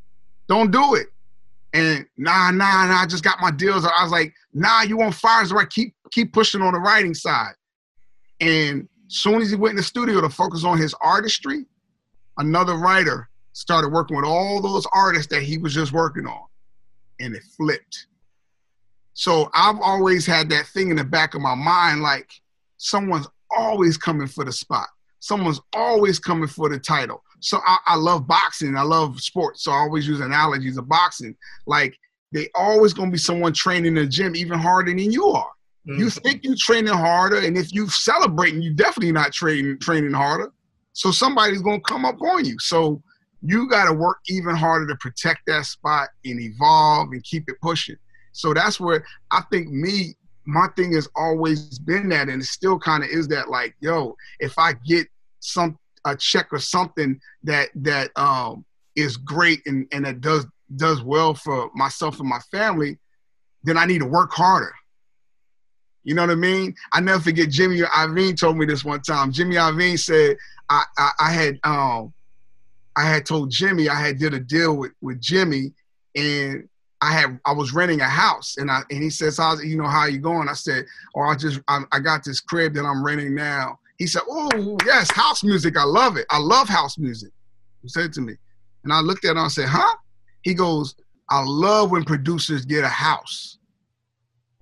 Don't 0.48 0.72
do 0.72 0.96
it. 0.96 1.08
And 1.74 2.06
nah, 2.18 2.52
nah, 2.52 2.86
nah. 2.86 3.02
I 3.02 3.06
just 3.08 3.24
got 3.24 3.40
my 3.42 3.50
deals. 3.52 3.86
I 3.86 4.04
was 4.04 4.12
like, 4.12 4.34
nah, 4.54 4.84
you 4.84 4.98
want 4.98 5.16
fire? 5.16 5.46
I 5.58 5.66
keep 5.66 5.96
keep 6.12 6.34
pushing 6.34 6.62
on 6.62 6.74
the 6.74 6.80
writing 6.80 7.14
side. 7.14 7.54
And 8.40 8.88
soon 9.14 9.42
as 9.42 9.50
he 9.50 9.56
went 9.56 9.72
in 9.72 9.78
the 9.78 9.84
studio 9.84 10.22
to 10.22 10.30
focus 10.30 10.64
on 10.64 10.78
his 10.78 10.94
artistry, 11.02 11.66
another 12.38 12.76
writer 12.76 13.30
started 13.54 13.92
working 13.92 14.18
with 14.18 14.26
all 14.26 14.62
those 14.62 14.88
artists 14.94 15.28
that 15.28 15.44
he 15.44 15.58
was 15.58 15.74
just 15.74 15.92
working 15.92 16.26
on, 16.26 16.46
and 17.20 17.36
it 17.36 17.44
flipped. 17.56 18.08
So 19.14 19.50
I've 19.54 19.80
always 19.80 20.26
had 20.26 20.50
that 20.50 20.66
thing 20.68 20.90
in 20.90 20.98
the 20.98 21.04
back 21.04 21.36
of 21.36 21.42
my 21.42 21.56
mind, 21.56 22.02
like 22.02 22.30
someone's 22.78 23.28
always 23.56 23.98
coming 23.98 24.28
for 24.28 24.44
the 24.44 24.52
spot. 24.52 24.88
Someone's 25.20 25.62
always 25.74 26.20
coming 26.20 26.48
for 26.48 26.68
the 26.68 26.80
title. 26.80 27.24
So 27.40 27.60
I, 27.66 27.78
I 27.86 27.96
love 27.96 28.28
boxing. 28.28 28.76
I 28.76 28.82
love 28.82 29.22
sports. 29.22 29.64
So 29.64 29.72
I 29.72 29.76
always 29.76 30.08
use 30.08 30.20
analogies 30.20 30.78
of 30.78 30.90
boxing. 30.90 31.36
Like 31.68 31.98
they 32.32 32.50
always 32.56 32.94
gonna 32.94 33.12
be 33.12 33.18
someone 33.18 33.54
training 33.54 33.86
in 33.86 34.04
the 34.04 34.08
gym 34.08 34.36
even 34.36 34.60
harder 34.60 34.92
than 34.92 35.12
you 35.12 35.26
are. 35.28 35.52
Mm-hmm. 35.88 36.00
You 36.00 36.10
think 36.10 36.44
you're 36.44 36.56
training 36.58 36.94
harder, 36.94 37.40
and 37.40 37.58
if 37.58 37.74
you're 37.74 37.90
celebrating, 37.90 38.62
you're 38.62 38.74
definitely 38.74 39.12
not 39.12 39.34
training 39.34 39.80
training 39.80 40.14
harder. 40.14 40.52
So 40.94 41.12
somebody's 41.12 41.62
gonna 41.62 41.82
come 41.82 42.06
up 42.06 42.22
on 42.22 42.46
you. 42.46 42.58
So 42.60 43.02
you 43.42 43.68
got 43.68 43.86
to 43.86 43.94
work 43.94 44.20
even 44.28 44.56
harder 44.56 44.88
to 44.88 44.96
protect 44.96 45.42
that 45.48 45.66
spot 45.66 46.10
and 46.24 46.40
evolve 46.40 47.10
and 47.12 47.22
keep 47.24 47.44
it 47.50 47.60
pushing. 47.62 47.98
So 48.32 48.54
that's 48.54 48.80
where 48.80 49.06
I 49.32 49.42
think 49.52 49.68
me, 49.68 50.16
my 50.46 50.68
thing 50.76 50.94
has 50.94 51.10
always 51.16 51.78
been 51.80 52.10
that, 52.10 52.30
and 52.30 52.42
it 52.42 52.46
still 52.46 52.80
kind 52.80 53.04
of 53.04 53.10
is 53.10 53.28
that. 53.28 53.50
Like, 53.50 53.76
yo, 53.82 54.16
if 54.40 54.58
I 54.58 54.74
get 54.86 55.08
some 55.40 55.78
a 56.06 56.16
check 56.16 56.48
or 56.52 56.60
something 56.60 57.20
that 57.44 57.70
that 57.76 58.12
um, 58.16 58.66
is 58.96 59.18
great 59.18 59.62
and 59.66 59.88
and 59.92 60.06
that 60.06 60.22
does 60.22 60.46
does 60.78 61.04
well 61.04 61.34
for 61.34 61.70
myself 61.76 62.20
and 62.20 62.30
my 62.30 62.40
family, 62.52 62.98
then 63.64 63.78
I 63.78 63.86
need 63.86 64.00
to 64.00 64.08
work 64.08 64.32
harder. 64.32 64.74
You 66.04 66.16
know 66.16 66.24
what 66.24 66.32
I 66.32 66.36
mean? 66.36 66.76
I 66.92 67.00
never 67.00 67.22
forget 67.22 67.50
Jimmy 67.50 67.80
Iovine 67.80 68.38
told 68.38 68.58
me 68.58 68.66
this 68.66 68.84
one 68.84 69.02
time. 69.02 69.32
Jimmy 69.32 69.56
Iovine 69.56 69.98
said 69.98 70.38
I, 70.70 70.84
I, 70.98 71.12
I 71.20 71.32
had 71.32 71.60
um 71.64 72.14
I 72.96 73.04
had 73.04 73.26
told 73.26 73.52
Jimmy 73.52 73.90
I 73.90 73.96
had 73.96 74.20
did 74.20 74.34
a 74.34 74.40
deal 74.40 74.76
with 74.78 74.92
with 75.02 75.22
Jimmy 75.22 75.74
and 76.16 76.68
I 77.02 77.12
had 77.12 77.40
I 77.46 77.54
was 77.54 77.74
renting 77.74 78.02
a 78.02 78.10
house 78.10 78.58
and 78.58 78.70
I 78.70 78.82
and 78.90 79.02
he 79.02 79.10
says 79.10 79.38
how's 79.38 79.64
you 79.64 79.78
know 79.78 79.88
how 79.88 80.06
you 80.06 80.20
going? 80.20 80.50
I 80.50 80.54
said 80.54 80.86
oh 81.16 81.22
I 81.22 81.36
just 81.36 81.62
I, 81.68 81.82
I 81.92 82.00
got 82.00 82.24
this 82.24 82.42
crib 82.42 82.74
that 82.74 82.86
I'm 82.86 83.04
renting 83.04 83.34
now. 83.34 83.80
He 83.98 84.08
said 84.08 84.24
oh 84.28 84.78
yes 84.86 85.10
house 85.12 85.44
music 85.44 85.78
I 85.78 85.84
love 85.84 86.18
it 86.18 86.26
I 86.30 86.38
love 86.38 86.68
house 86.68 86.98
music. 86.98 87.32
He 87.82 87.88
said 87.88 88.12
to 88.14 88.22
me 88.22 88.36
and 88.84 88.92
I 88.92 89.00
looked 89.00 89.24
at 89.24 89.32
him 89.32 89.38
and 89.38 89.46
I 89.46 89.50
said 89.50 89.70
huh? 89.70 89.96
He 90.42 90.54
goes 90.54 90.96
I 91.30 91.42
love 91.46 91.92
when 91.92 92.04
producers 92.04 92.66
get 92.66 92.84
a 92.84 92.90
house. 92.90 93.58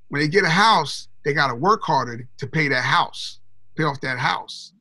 When 0.10 0.22
they 0.22 0.28
get 0.28 0.44
a 0.44 0.50
house 0.50 1.08
they 1.24 1.34
got 1.34 1.48
to 1.48 1.56
work 1.56 1.82
harder 1.84 2.28
to 2.38 2.48
pay 2.48 2.68
that 2.68 2.84
house, 2.84 3.40
pay 3.76 3.84
off 3.84 4.02
that 4.02 4.18
house. 4.18 4.74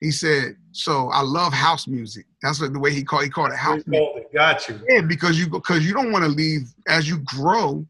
He 0.00 0.10
said, 0.10 0.56
"So 0.72 1.08
I 1.10 1.22
love 1.22 1.52
house 1.52 1.86
music. 1.86 2.26
That's 2.42 2.58
the 2.58 2.78
way 2.78 2.92
he 2.92 3.04
called. 3.04 3.24
He 3.24 3.30
called 3.30 3.52
it 3.52 3.56
house 3.56 3.82
music. 3.86 4.32
Got 4.32 4.68
you. 4.68 4.80
Yeah, 4.88 5.00
because 5.02 5.38
you 5.38 5.48
because 5.48 5.86
you 5.86 5.94
don't 5.94 6.10
want 6.10 6.24
to 6.24 6.30
leave 6.30 6.72
as 6.88 7.08
you 7.08 7.18
grow. 7.18 7.86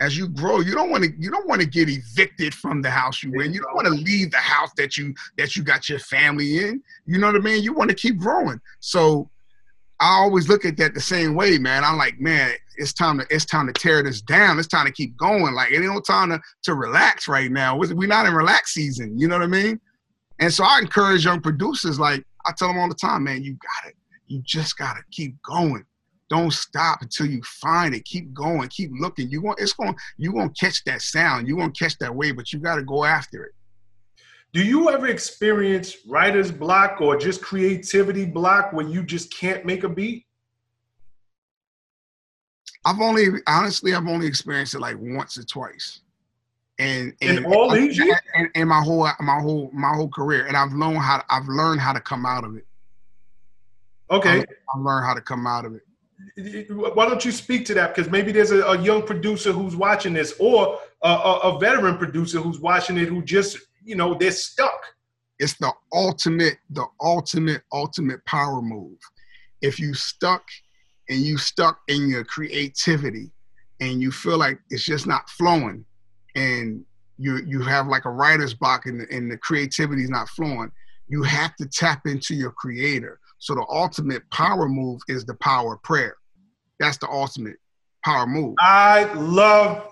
As 0.00 0.18
you 0.18 0.26
grow, 0.26 0.58
you 0.58 0.74
don't 0.74 0.90
want 0.90 1.04
to 1.04 1.10
you 1.16 1.30
don't 1.30 1.46
want 1.46 1.60
to 1.60 1.66
get 1.68 1.88
evicted 1.88 2.52
from 2.52 2.82
the 2.82 2.90
house 2.90 3.22
you 3.22 3.40
in. 3.40 3.52
You 3.52 3.60
don't 3.62 3.76
want 3.76 3.86
to 3.86 3.94
leave 3.94 4.32
the 4.32 4.38
house 4.38 4.70
that 4.76 4.98
you 4.98 5.14
that 5.38 5.54
you 5.54 5.62
got 5.62 5.88
your 5.88 6.00
family 6.00 6.58
in. 6.58 6.82
You 7.06 7.18
know 7.18 7.28
what 7.28 7.36
I 7.36 7.38
mean? 7.38 7.62
You 7.62 7.72
want 7.72 7.90
to 7.90 7.96
keep 7.96 8.18
growing. 8.18 8.60
So 8.80 9.30
I 10.04 10.18
always 10.18 10.50
look 10.50 10.66
at 10.66 10.76
that 10.76 10.92
the 10.92 11.00
same 11.00 11.34
way, 11.34 11.56
man. 11.56 11.82
I'm 11.82 11.96
like, 11.96 12.20
man, 12.20 12.52
it's 12.76 12.92
time 12.92 13.20
to 13.20 13.26
it's 13.30 13.46
time 13.46 13.66
to 13.68 13.72
tear 13.72 14.02
this 14.02 14.20
down. 14.20 14.58
It's 14.58 14.68
time 14.68 14.84
to 14.84 14.92
keep 14.92 15.16
going. 15.16 15.54
Like 15.54 15.72
it 15.72 15.76
ain't 15.76 15.86
no 15.86 16.00
time 16.00 16.28
to, 16.28 16.42
to 16.64 16.74
relax 16.74 17.26
right 17.26 17.50
now. 17.50 17.78
We're 17.78 18.06
not 18.06 18.26
in 18.26 18.34
relax 18.34 18.74
season. 18.74 19.18
You 19.18 19.28
know 19.28 19.38
what 19.38 19.44
I 19.44 19.46
mean? 19.46 19.80
And 20.40 20.52
so 20.52 20.62
I 20.62 20.78
encourage 20.78 21.24
young 21.24 21.40
producers, 21.40 21.98
like 21.98 22.22
I 22.44 22.52
tell 22.52 22.68
them 22.68 22.76
all 22.76 22.88
the 22.90 22.94
time, 22.94 23.24
man, 23.24 23.42
you 23.42 23.54
got 23.54 23.88
it. 23.88 23.96
You 24.26 24.42
just 24.44 24.76
gotta 24.76 25.00
keep 25.10 25.40
going. 25.42 25.86
Don't 26.28 26.52
stop 26.52 27.00
until 27.00 27.24
you 27.24 27.40
find 27.42 27.94
it. 27.94 28.04
Keep 28.04 28.34
going. 28.34 28.68
Keep 28.68 28.90
looking. 29.00 29.30
You 29.30 29.40
want 29.40 29.58
it's 29.58 29.72
going 29.72 29.96
you 30.18 30.34
gonna 30.34 30.50
catch 30.50 30.84
that 30.84 31.00
sound. 31.00 31.48
You 31.48 31.56
gonna 31.56 31.72
catch 31.72 31.96
that 32.00 32.14
wave, 32.14 32.36
but 32.36 32.52
you 32.52 32.58
gotta 32.58 32.82
go 32.82 33.04
after 33.06 33.44
it. 33.44 33.52
Do 34.54 34.62
you 34.62 34.88
ever 34.88 35.08
experience 35.08 35.96
writer's 36.06 36.52
block 36.52 37.00
or 37.00 37.16
just 37.16 37.42
creativity 37.42 38.24
block 38.24 38.72
where 38.72 38.86
you 38.86 39.02
just 39.02 39.36
can't 39.36 39.66
make 39.66 39.82
a 39.82 39.88
beat? 39.88 40.26
I've 42.84 43.00
only 43.00 43.26
honestly 43.48 43.94
I've 43.94 44.06
only 44.06 44.28
experienced 44.28 44.76
it 44.76 44.78
like 44.78 44.96
once 45.00 45.36
or 45.36 45.42
twice. 45.42 46.02
And, 46.78 47.14
and 47.20 47.38
in 47.38 47.44
all 47.46 47.68
these 47.70 47.98
years? 47.98 48.16
And, 48.36 48.48
and 48.54 48.68
my 48.68 48.80
whole 48.80 49.08
my 49.18 49.40
whole 49.40 49.70
my 49.72 49.92
whole 49.92 50.08
career. 50.08 50.46
And 50.46 50.56
I've 50.56 50.72
learned 50.72 50.98
how 50.98 51.18
to, 51.18 51.24
I've 51.28 51.48
learned 51.48 51.80
how 51.80 51.92
to 51.92 52.00
come 52.00 52.24
out 52.24 52.44
of 52.44 52.56
it. 52.56 52.66
Okay. 54.08 54.38
I've 54.38 54.80
learned 54.80 55.04
how 55.04 55.14
to 55.14 55.20
come 55.20 55.48
out 55.48 55.64
of 55.64 55.74
it 55.74 55.82
why 56.70 57.06
don't 57.06 57.24
you 57.24 57.32
speak 57.32 57.64
to 57.66 57.74
that 57.74 57.94
because 57.94 58.10
maybe 58.10 58.32
there's 58.32 58.50
a, 58.50 58.62
a, 58.64 58.80
young 58.80 59.02
producer 59.02 59.52
who's 59.52 59.76
watching 59.76 60.12
this 60.14 60.34
or 60.38 60.80
a, 61.02 61.08
a, 61.08 61.58
veteran 61.58 61.96
producer 61.98 62.40
who's 62.40 62.58
watching 62.58 62.96
it 62.96 63.08
who 63.08 63.22
just 63.22 63.58
you 63.84 63.94
know 63.94 64.14
they're 64.14 64.32
stuck. 64.32 64.80
It's 65.38 65.54
the 65.58 65.72
ultimate 65.92 66.58
the 66.70 66.86
ultimate 67.00 67.62
ultimate 67.72 68.24
power 68.24 68.62
move. 68.62 68.98
If 69.60 69.78
you 69.78 69.94
stuck 69.94 70.44
and 71.08 71.20
you 71.20 71.38
stuck 71.38 71.80
in 71.88 72.08
your 72.08 72.24
creativity 72.24 73.30
and 73.80 74.00
you 74.00 74.10
feel 74.10 74.38
like 74.38 74.58
it's 74.70 74.84
just 74.84 75.06
not 75.06 75.28
flowing 75.30 75.84
and 76.34 76.84
you 77.18 77.40
you 77.46 77.60
have 77.62 77.86
like 77.86 78.04
a 78.04 78.10
writer's 78.10 78.54
block 78.54 78.86
and, 78.86 79.02
and 79.10 79.30
the 79.30 79.36
creativity 79.36 80.02
is 80.02 80.10
not 80.10 80.28
flowing 80.28 80.70
you 81.08 81.22
have 81.22 81.54
to 81.56 81.66
tap 81.66 82.06
into 82.06 82.34
your 82.34 82.50
creator. 82.52 83.20
So 83.38 83.54
the 83.54 83.66
ultimate 83.68 84.28
power 84.30 84.68
move 84.68 85.00
is 85.08 85.24
the 85.24 85.34
power 85.34 85.74
of 85.74 85.82
prayer. 85.82 86.16
That's 86.80 86.98
the 86.98 87.08
ultimate 87.08 87.56
power 88.04 88.26
move. 88.26 88.54
I 88.58 89.12
love 89.14 89.90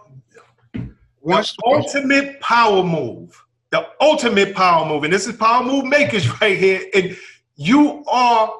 What's 1.21 1.53
the 1.53 1.63
ultimate 1.67 2.41
power 2.41 2.83
move 2.83 3.42
the 3.73 3.89
ultimate 4.01 4.55
power 4.55 4.87
move, 4.87 5.03
and 5.03 5.13
this 5.13 5.27
is 5.27 5.35
power 5.35 5.65
move 5.65 5.87
makers 5.87 6.29
right 6.41 6.57
here. 6.57 6.87
And 6.95 7.17
you 7.57 8.05
are 8.07 8.55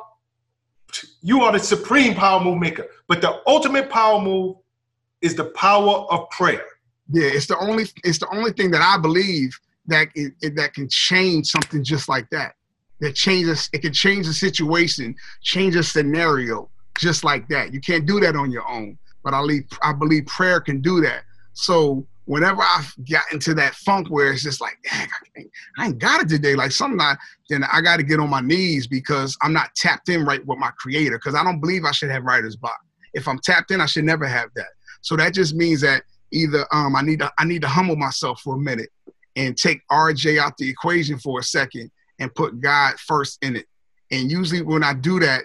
you 1.23 1.43
are 1.43 1.53
the 1.53 1.59
supreme 1.59 2.15
power 2.15 2.43
move 2.43 2.59
maker. 2.59 2.87
But 3.07 3.21
the 3.21 3.41
ultimate 3.47 3.89
power 3.89 4.21
move 4.21 4.57
is 5.21 5.37
the 5.37 5.45
power 5.45 6.07
of 6.11 6.29
prayer. 6.31 6.65
Yeah, 7.11 7.27
it's 7.27 7.47
the 7.47 7.59
only 7.59 7.85
it's 8.05 8.19
the 8.19 8.29
only 8.35 8.53
thing 8.53 8.71
that 8.73 8.83
I 8.83 9.01
believe 9.01 9.57
that 9.87 10.09
it, 10.15 10.33
it, 10.41 10.57
that 10.57 10.75
can 10.75 10.89
change 10.89 11.47
something 11.47 11.85
just 11.85 12.09
like 12.09 12.29
that. 12.31 12.55
That 13.01 13.15
changes 13.15 13.69
it 13.73 13.83
can 13.83 13.93
change 13.93 14.27
a 14.27 14.33
situation, 14.33 15.15
change 15.43 15.77
a 15.77 15.83
scenario 15.83 16.71
just 16.99 17.23
like 17.23 17.49
that. 17.49 17.73
You 17.73 17.81
can't 17.81 18.07
do 18.07 18.19
that 18.21 18.35
on 18.35 18.51
your 18.51 18.69
own. 18.69 18.99
But 19.23 19.35
I 19.35 19.41
believe 19.41 19.69
I 19.83 19.93
believe 19.93 20.27
prayer 20.27 20.61
can 20.61 20.81
do 20.81 21.03
that. 21.03 21.25
So 21.53 22.07
whenever 22.25 22.63
I've 22.63 22.95
gotten 23.11 23.39
to 23.41 23.55
that 23.55 23.75
funk 23.75 24.09
where 24.09 24.33
it's 24.33 24.43
just 24.43 24.61
like, 24.61 24.79
dang, 24.85 25.09
I, 25.09 25.41
ain't, 25.41 25.51
I 25.79 25.87
ain't 25.87 25.99
got 25.99 26.23
it 26.23 26.29
today. 26.29 26.55
Like 26.55 26.73
sometimes 26.73 27.19
then 27.49 27.65
I 27.73 27.81
got 27.81 27.97
to 27.97 28.03
get 28.03 28.21
on 28.21 28.31
my 28.31 28.41
knees 28.41 28.87
because 28.87 29.37
I'm 29.43 29.53
not 29.53 29.75
tapped 29.75 30.09
in 30.09 30.25
right 30.25 30.45
with 30.47 30.59
my 30.59 30.71
creator. 30.79 31.19
Because 31.19 31.35
I 31.35 31.45
don't 31.45 31.61
believe 31.61 31.85
I 31.85 31.91
should 31.91 32.11
have 32.11 32.25
writer's 32.25 32.57
block. 32.57 32.81
If 33.15 33.29
I'm 33.29 33.39
tapped 33.41 33.71
in, 33.71 33.81
I 33.81 33.87
should 33.87 34.05
never 34.05 34.27
have 34.27 34.51
that. 34.57 34.69
So 35.03 35.17
that 35.17 35.35
just 35.35 35.55
means 35.55 35.81
that 35.81 36.05
either 36.31 36.67
um, 36.73 36.97
I 36.97 37.03
need 37.03 37.19
to 37.19 37.31
I 37.39 37.45
need 37.45 37.63
to 37.63 37.69
humble 37.69 37.97
myself 37.97 38.41
for 38.41 38.55
a 38.55 38.59
minute 38.59 38.91
and 39.37 39.57
take 39.57 39.81
RJ 39.91 40.39
out 40.39 40.57
the 40.57 40.69
equation 40.69 41.19
for 41.19 41.41
a 41.41 41.43
second 41.43 41.91
and 42.19 42.35
put 42.35 42.61
God 42.61 42.99
first 43.01 43.39
in 43.43 43.57
it. 43.57 43.67
And 44.11 44.31
usually 44.31 44.63
when 44.63 44.85
I 44.85 44.95
do 44.95 45.19
that, 45.21 45.45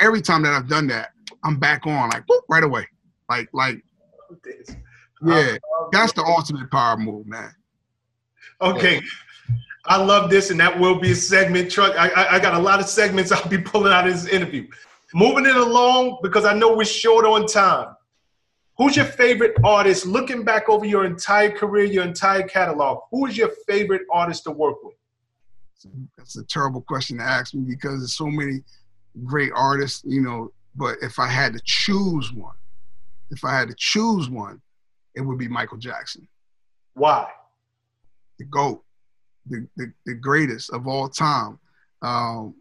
every 0.00 0.22
time 0.22 0.42
that 0.42 0.52
I've 0.52 0.68
done 0.68 0.86
that, 0.88 1.10
I'm 1.44 1.58
back 1.58 1.86
on 1.86 2.10
like 2.10 2.24
whoop, 2.28 2.44
right 2.48 2.62
away. 2.62 2.86
Like 3.28 3.48
like 3.52 3.82
yeah, 5.24 5.56
that's 5.92 6.12
the 6.12 6.22
ultimate 6.22 6.70
power 6.70 6.96
move, 6.96 7.26
man. 7.26 7.54
Okay. 8.60 9.02
I 9.84 9.96
love 9.96 10.30
this, 10.30 10.50
and 10.50 10.60
that 10.60 10.78
will 10.78 10.98
be 10.98 11.10
a 11.10 11.14
segment. 11.14 11.70
Truck, 11.70 11.96
I, 11.98 12.08
I, 12.10 12.34
I 12.34 12.38
got 12.38 12.54
a 12.54 12.58
lot 12.58 12.80
of 12.80 12.86
segments 12.86 13.32
I'll 13.32 13.48
be 13.48 13.58
pulling 13.58 13.92
out 13.92 14.06
of 14.06 14.12
this 14.12 14.26
interview. 14.26 14.68
Moving 15.14 15.46
it 15.46 15.56
along 15.56 16.18
because 16.22 16.44
I 16.44 16.54
know 16.54 16.76
we're 16.76 16.84
short 16.84 17.26
on 17.26 17.46
time. 17.46 17.94
Who's 18.78 18.96
your 18.96 19.04
favorite 19.04 19.54
artist? 19.62 20.06
Looking 20.06 20.44
back 20.44 20.68
over 20.68 20.86
your 20.86 21.04
entire 21.04 21.50
career, 21.50 21.84
your 21.84 22.04
entire 22.04 22.42
catalog, 22.42 23.00
who 23.10 23.26
is 23.26 23.36
your 23.36 23.50
favorite 23.66 24.02
artist 24.10 24.44
to 24.44 24.50
work 24.50 24.82
with? 24.82 24.94
That's 26.16 26.36
a 26.36 26.44
terrible 26.44 26.80
question 26.80 27.18
to 27.18 27.24
ask 27.24 27.54
me 27.54 27.64
because 27.68 28.00
there's 28.00 28.14
so 28.14 28.26
many 28.26 28.62
great 29.24 29.52
artists, 29.54 30.02
you 30.06 30.22
know. 30.22 30.52
But 30.74 30.96
if 31.02 31.18
I 31.18 31.26
had 31.26 31.52
to 31.52 31.60
choose 31.64 32.32
one, 32.32 32.54
if 33.30 33.44
I 33.44 33.58
had 33.58 33.68
to 33.68 33.74
choose 33.76 34.30
one, 34.30 34.62
it 35.14 35.20
would 35.20 35.38
be 35.38 35.48
Michael 35.48 35.78
Jackson. 35.78 36.26
Why? 36.94 37.28
The 38.38 38.44
GOAT, 38.46 38.82
the, 39.46 39.66
the, 39.76 39.92
the 40.06 40.14
greatest 40.14 40.72
of 40.72 40.86
all 40.86 41.08
time. 41.08 41.58
Um, 42.02 42.54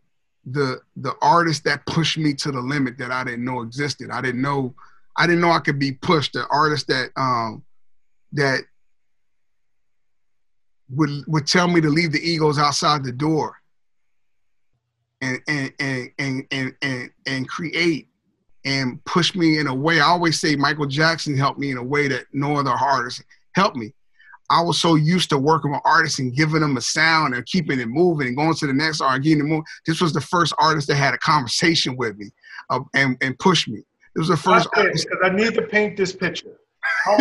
the 0.46 0.80
the 0.96 1.14
artist 1.22 1.64
that 1.66 1.86
pushed 1.86 2.18
me 2.18 2.34
to 2.34 2.52
the 2.52 2.60
limit 2.60 2.98
that 2.98 3.12
I 3.12 3.24
didn't 3.24 3.46
know 3.46 3.62
existed. 3.62 4.10
I 4.10 4.22
didn't 4.22 4.42
know 4.42 4.74
I 5.16 5.28
didn't 5.28 5.42
know 5.42 5.52
I 5.52 5.60
could 5.60 5.78
be 5.78 5.92
pushed. 5.92 6.34
The 6.34 6.48
artist 6.48 6.88
that 6.88 7.12
um 7.16 7.64
that 8.34 8.62
would 10.90 11.24
would 11.28 11.46
tell 11.46 11.68
me 11.68 11.80
to 11.82 11.90
leave 11.90 12.12
the 12.12 12.20
egos 12.20 12.58
outside 12.58 13.04
the 13.04 13.12
door 13.12 13.56
and 15.22 15.40
and 15.48 15.74
and 15.80 16.10
and 16.18 16.48
and 16.52 16.76
and, 16.82 17.12
and 17.28 17.48
create 17.48 18.08
and 18.66 19.04
push 19.06 19.36
me 19.36 19.60
in 19.60 19.68
a 19.68 19.74
way. 19.74 20.00
I 20.00 20.06
always 20.06 20.40
say 20.40 20.56
Michael 20.56 20.86
Jackson 20.86 21.36
helped 21.36 21.60
me 21.60 21.72
in 21.72 21.78
a 21.78 21.84
way 21.84 22.08
that 22.08 22.26
no 22.34 22.58
other 22.58 22.72
artist 22.72 23.24
helped 23.54 23.76
me. 23.76 23.94
I 24.50 24.62
was 24.62 24.80
so 24.80 24.96
used 24.96 25.30
to 25.30 25.38
working 25.38 25.72
with 25.72 25.80
artists 25.86 26.20
and 26.20 26.36
giving 26.36 26.60
them 26.60 26.76
a 26.76 26.82
sound 26.82 27.34
and 27.34 27.46
keeping 27.46 27.80
it 27.80 27.88
moving 27.88 28.28
and 28.28 28.36
going 28.36 28.54
to 28.54 28.68
the 28.68 28.74
next 28.74 29.00
art 29.00 29.16
and 29.16 29.24
getting 29.24 29.40
it 29.40 29.44
moving. 29.44 29.64
This 29.88 30.02
was 30.02 30.14
the 30.14 30.20
first 30.20 30.54
artist 30.60 30.88
that 30.90 30.96
had 30.96 31.14
a 31.14 31.18
conversation 31.20 31.96
with 31.96 32.18
me 32.18 32.28
uh, 32.70 32.82
and, 32.94 33.16
and 33.22 33.38
pushed 33.40 33.70
me. 33.70 33.80
It 33.80 34.20
was 34.20 34.28
the 34.28 34.36
first 34.36 34.68
I 34.76 34.82
artist. 34.82 35.08
I 35.24 35.30
need 35.30 35.54
to 35.54 35.62
paint 35.62 35.96
this 35.96 36.14
picture. 36.14 36.60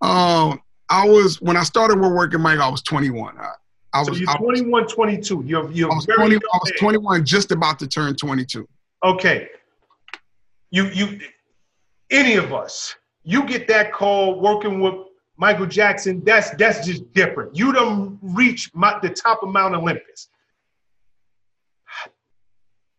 um, 0.00 0.60
I 0.88 1.06
was, 1.06 1.40
when 1.40 1.56
I 1.56 1.62
started 1.62 2.00
working 2.00 2.40
Mike, 2.40 2.58
I 2.58 2.68
was 2.68 2.82
21. 2.82 3.38
I, 3.38 3.52
I 3.94 4.00
was, 4.00 4.08
so 4.08 4.14
you're 4.14 4.36
21, 4.38 4.88
22. 4.88 5.44
You're, 5.46 5.70
you're 5.70 5.92
I 5.92 5.94
was, 5.94 6.06
20, 6.06 6.34
I 6.34 6.38
was 6.38 6.72
21, 6.80 7.24
just 7.24 7.52
about 7.52 7.78
to 7.78 7.86
turn 7.86 8.16
22. 8.16 8.68
Okay 9.04 9.48
you 10.72 10.86
you 10.86 11.20
any 12.10 12.34
of 12.34 12.52
us, 12.52 12.96
you 13.22 13.46
get 13.46 13.68
that 13.68 13.92
call 13.92 14.40
working 14.40 14.80
with 14.80 14.94
Michael 15.36 15.66
Jackson, 15.66 16.22
that's 16.24 16.50
that's 16.50 16.84
just 16.84 17.12
different. 17.12 17.56
You 17.56 17.72
don't 17.72 18.18
reach 18.22 18.70
my, 18.74 18.98
the 19.00 19.10
top 19.10 19.42
of 19.42 19.50
Mount 19.50 19.74
Olympus. 19.74 20.28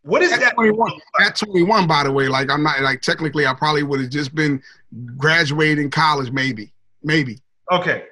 What 0.03 0.21
is 0.21 0.33
at 0.33 0.41
that? 0.41 0.55
21, 0.55 0.91
at 1.21 1.35
21, 1.35 1.87
by 1.87 2.03
the 2.03 2.11
way, 2.11 2.27
like 2.27 2.49
I'm 2.49 2.61
not 2.61 2.81
like 2.81 3.01
technically 3.01 3.47
I 3.47 3.53
probably 3.53 3.83
would 3.83 4.01
have 4.01 4.09
just 4.09 4.35
been 4.35 4.61
graduating 5.17 5.89
college, 5.89 6.31
maybe. 6.31 6.73
Maybe. 7.03 7.39
Okay. 7.71 8.03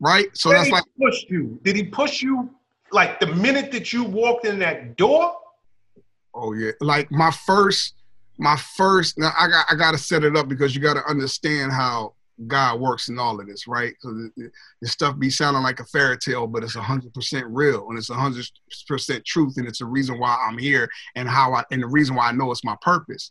Right? 0.00 0.26
So 0.34 0.50
Did 0.50 0.58
that's 0.58 0.70
like 0.70 0.84
pushed 1.00 1.28
you. 1.28 1.58
Did 1.62 1.76
he 1.76 1.84
push 1.84 2.22
you 2.22 2.50
like 2.92 3.18
the 3.20 3.26
minute 3.26 3.72
that 3.72 3.92
you 3.92 4.04
walked 4.04 4.46
in 4.46 4.58
that 4.60 4.96
door? 4.96 5.34
Oh 6.32 6.52
yeah. 6.52 6.72
Like 6.80 7.10
my 7.10 7.30
first 7.30 7.94
my 8.38 8.56
first 8.76 9.18
now 9.18 9.32
I 9.38 9.48
got 9.48 9.66
I 9.70 9.74
got 9.74 9.92
to 9.92 9.98
set 9.98 10.24
it 10.24 10.36
up 10.36 10.48
because 10.48 10.74
you 10.74 10.80
got 10.80 10.94
to 10.94 11.04
understand 11.08 11.72
how 11.72 12.14
God 12.46 12.80
works 12.80 13.08
in 13.08 13.18
all 13.18 13.38
of 13.38 13.46
this, 13.46 13.68
right? 13.68 13.94
Because 13.94 14.30
this 14.82 14.90
stuff 14.90 15.18
be 15.18 15.30
sounding 15.30 15.62
like 15.62 15.78
a 15.78 15.84
fairy 15.84 16.18
tale, 16.18 16.46
but 16.46 16.64
it's 16.64 16.74
hundred 16.74 17.14
percent 17.14 17.46
real 17.48 17.88
and 17.88 17.98
it's 17.98 18.08
hundred 18.08 18.46
percent 18.88 19.24
truth, 19.24 19.56
and 19.56 19.68
it's 19.68 19.78
the 19.78 19.86
reason 19.86 20.18
why 20.18 20.36
I'm 20.46 20.58
here 20.58 20.88
and 21.14 21.28
how 21.28 21.52
I 21.52 21.62
and 21.70 21.82
the 21.82 21.86
reason 21.86 22.16
why 22.16 22.28
I 22.28 22.32
know 22.32 22.50
it's 22.50 22.64
my 22.64 22.76
purpose. 22.82 23.30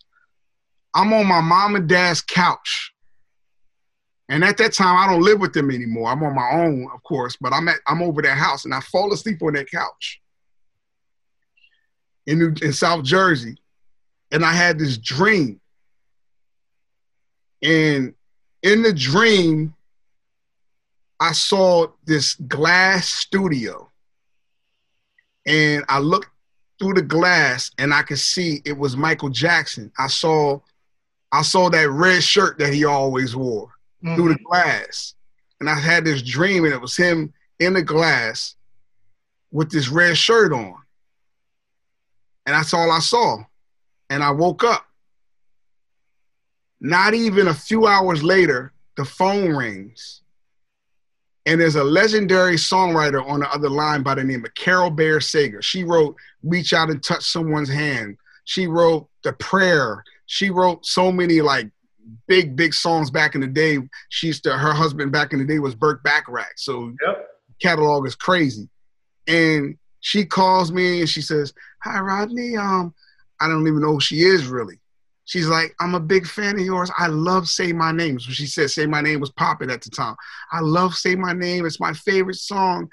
I'm 0.96 1.12
on 1.12 1.28
my 1.28 1.42
mom 1.42 1.76
and 1.76 1.90
dad's 1.90 2.22
couch, 2.22 2.94
and 4.30 4.44
at 4.44 4.58
that 4.58 4.74
time 4.74 4.96
I 4.96 5.12
don't 5.12 5.24
live 5.24 5.40
with 5.40 5.54
them 5.54 5.70
anymore. 5.70 6.10
I'm 6.10 6.24
on 6.24 6.36
my 6.36 6.52
own, 6.52 6.88
of 6.94 7.04
course, 7.04 7.36
but 7.42 7.52
I'm 7.52 7.68
at 7.68 7.80
I'm 7.88 8.02
over 8.02 8.22
their 8.22 8.36
house, 8.36 8.64
and 8.64 8.74
I 8.74 8.80
fall 8.80 9.12
asleep 9.12 9.42
on 9.42 9.54
that 9.54 9.70
couch 9.70 10.22
in 12.26 12.40
New, 12.40 12.54
in 12.62 12.72
South 12.72 13.04
Jersey 13.04 13.58
and 14.34 14.44
I 14.44 14.52
had 14.52 14.80
this 14.80 14.98
dream. 14.98 15.62
And 17.62 18.16
in 18.64 18.82
the 18.82 18.92
dream, 18.92 19.76
I 21.20 21.32
saw 21.32 21.88
this 22.04 22.34
glass 22.34 23.08
studio. 23.08 23.90
And 25.46 25.86
I 25.88 26.00
looked 26.00 26.30
through 26.80 26.96
the 26.96 27.04
glass 27.04 27.72
and 27.78 27.94
I 27.94 28.02
could 28.02 28.20
see 28.20 28.62
it 28.66 28.78
was 28.78 28.98
Michael 28.98 29.30
Jackson. 29.30 29.92
I 29.98 30.08
saw 30.08 30.60
I 31.32 31.42
saw 31.42 31.70
that 31.70 31.90
red 31.90 32.24
shirt 32.24 32.60
that 32.60 32.74
he 32.74 32.86
always 32.86 33.36
wore 33.36 33.72
mm-hmm. 34.04 34.16
through 34.16 34.34
the 34.34 34.40
glass. 34.44 35.16
And 35.60 35.70
I 35.70 35.76
had 35.76 36.06
this 36.06 36.22
dream 36.22 36.66
and 36.66 36.74
it 36.74 36.82
was 36.82 36.98
him 36.98 37.34
in 37.60 37.74
the 37.74 37.82
glass 37.82 38.56
with 39.52 39.72
this 39.72 39.90
red 39.90 40.18
shirt 40.18 40.54
on. 40.54 40.76
And 42.46 42.56
that's 42.56 42.74
all 42.74 42.92
I 42.92 43.00
saw 43.00 43.44
and 44.14 44.24
I 44.24 44.30
woke 44.30 44.64
up. 44.64 44.86
Not 46.80 47.16
even 47.16 47.48
a 47.48 47.54
few 47.54 47.88
hours 47.88 48.24
later, 48.24 48.72
the 48.96 49.06
phone 49.06 49.56
rings. 49.56 50.22
And 51.48 51.60
there's 51.60 51.76
a 51.76 51.84
legendary 51.84 52.56
songwriter 52.56 53.28
on 53.28 53.40
the 53.40 53.50
other 53.50 53.70
line 53.70 54.04
by 54.04 54.16
the 54.16 54.24
name 54.24 54.46
of 54.46 54.54
Carol 54.54 54.92
Bayer 54.92 55.20
Sager. 55.20 55.62
She 55.64 55.84
wrote 55.84 56.16
Reach 56.44 56.74
Out 56.74 56.92
and 56.92 57.04
Touch 57.04 57.24
Someone's 57.24 57.70
Hand. 57.70 58.18
She 58.46 58.68
wrote 58.68 59.10
The 59.24 59.34
Prayer. 59.34 60.04
She 60.28 60.52
wrote 60.52 60.86
so 60.86 61.12
many 61.12 61.42
like 61.42 61.70
big, 62.28 62.56
big 62.56 62.76
songs 62.76 63.10
back 63.10 63.34
in 63.34 63.42
the 63.42 63.48
day. 63.48 63.80
She 64.10 64.28
used 64.28 64.44
to, 64.44 64.56
her 64.56 64.74
husband 64.74 65.12
back 65.12 65.34
in 65.34 65.40
the 65.40 65.46
day 65.46 65.58
was 65.58 65.74
Burt 65.74 66.04
Bacharach. 66.04 66.54
So 66.58 66.94
yep. 67.06 67.30
catalog 67.60 68.06
is 68.06 68.16
crazy. 68.16 68.70
And 69.28 69.76
she 70.02 70.24
calls 70.24 70.72
me 70.72 71.00
and 71.00 71.10
she 71.10 71.22
says, 71.22 71.52
Hi 71.84 72.00
Rodney, 72.00 72.56
um, 72.56 72.94
I 73.42 73.48
don't 73.48 73.68
even 73.68 73.82
know 73.82 73.94
who 73.94 74.00
she 74.00 74.22
is 74.22 74.48
really. 74.48 74.80
She's 75.26 75.48
like, 75.48 75.74
I'm 75.80 75.96
a 75.96 76.00
big 76.00 76.28
fan 76.28 76.56
of 76.56 76.66
yours. 76.66 76.92
I 76.98 77.08
love 77.08 77.48
Say 77.48 77.72
My 77.72 77.92
Name. 77.92 78.20
So 78.20 78.32
she 78.32 78.46
said 78.46 78.72
Say 78.72 78.86
My 78.86 79.02
Name 79.02 79.22
was 79.22 79.32
popping 79.32 79.72
at 79.72 79.82
the 79.82 79.90
time. 79.90 80.16
I 80.52 80.60
love 80.60 80.96
Say 80.96 81.16
My 81.16 81.34
Name. 81.34 81.66
It's 81.66 81.80
my 81.80 81.94
favorite 81.94 82.36
song. 82.36 82.90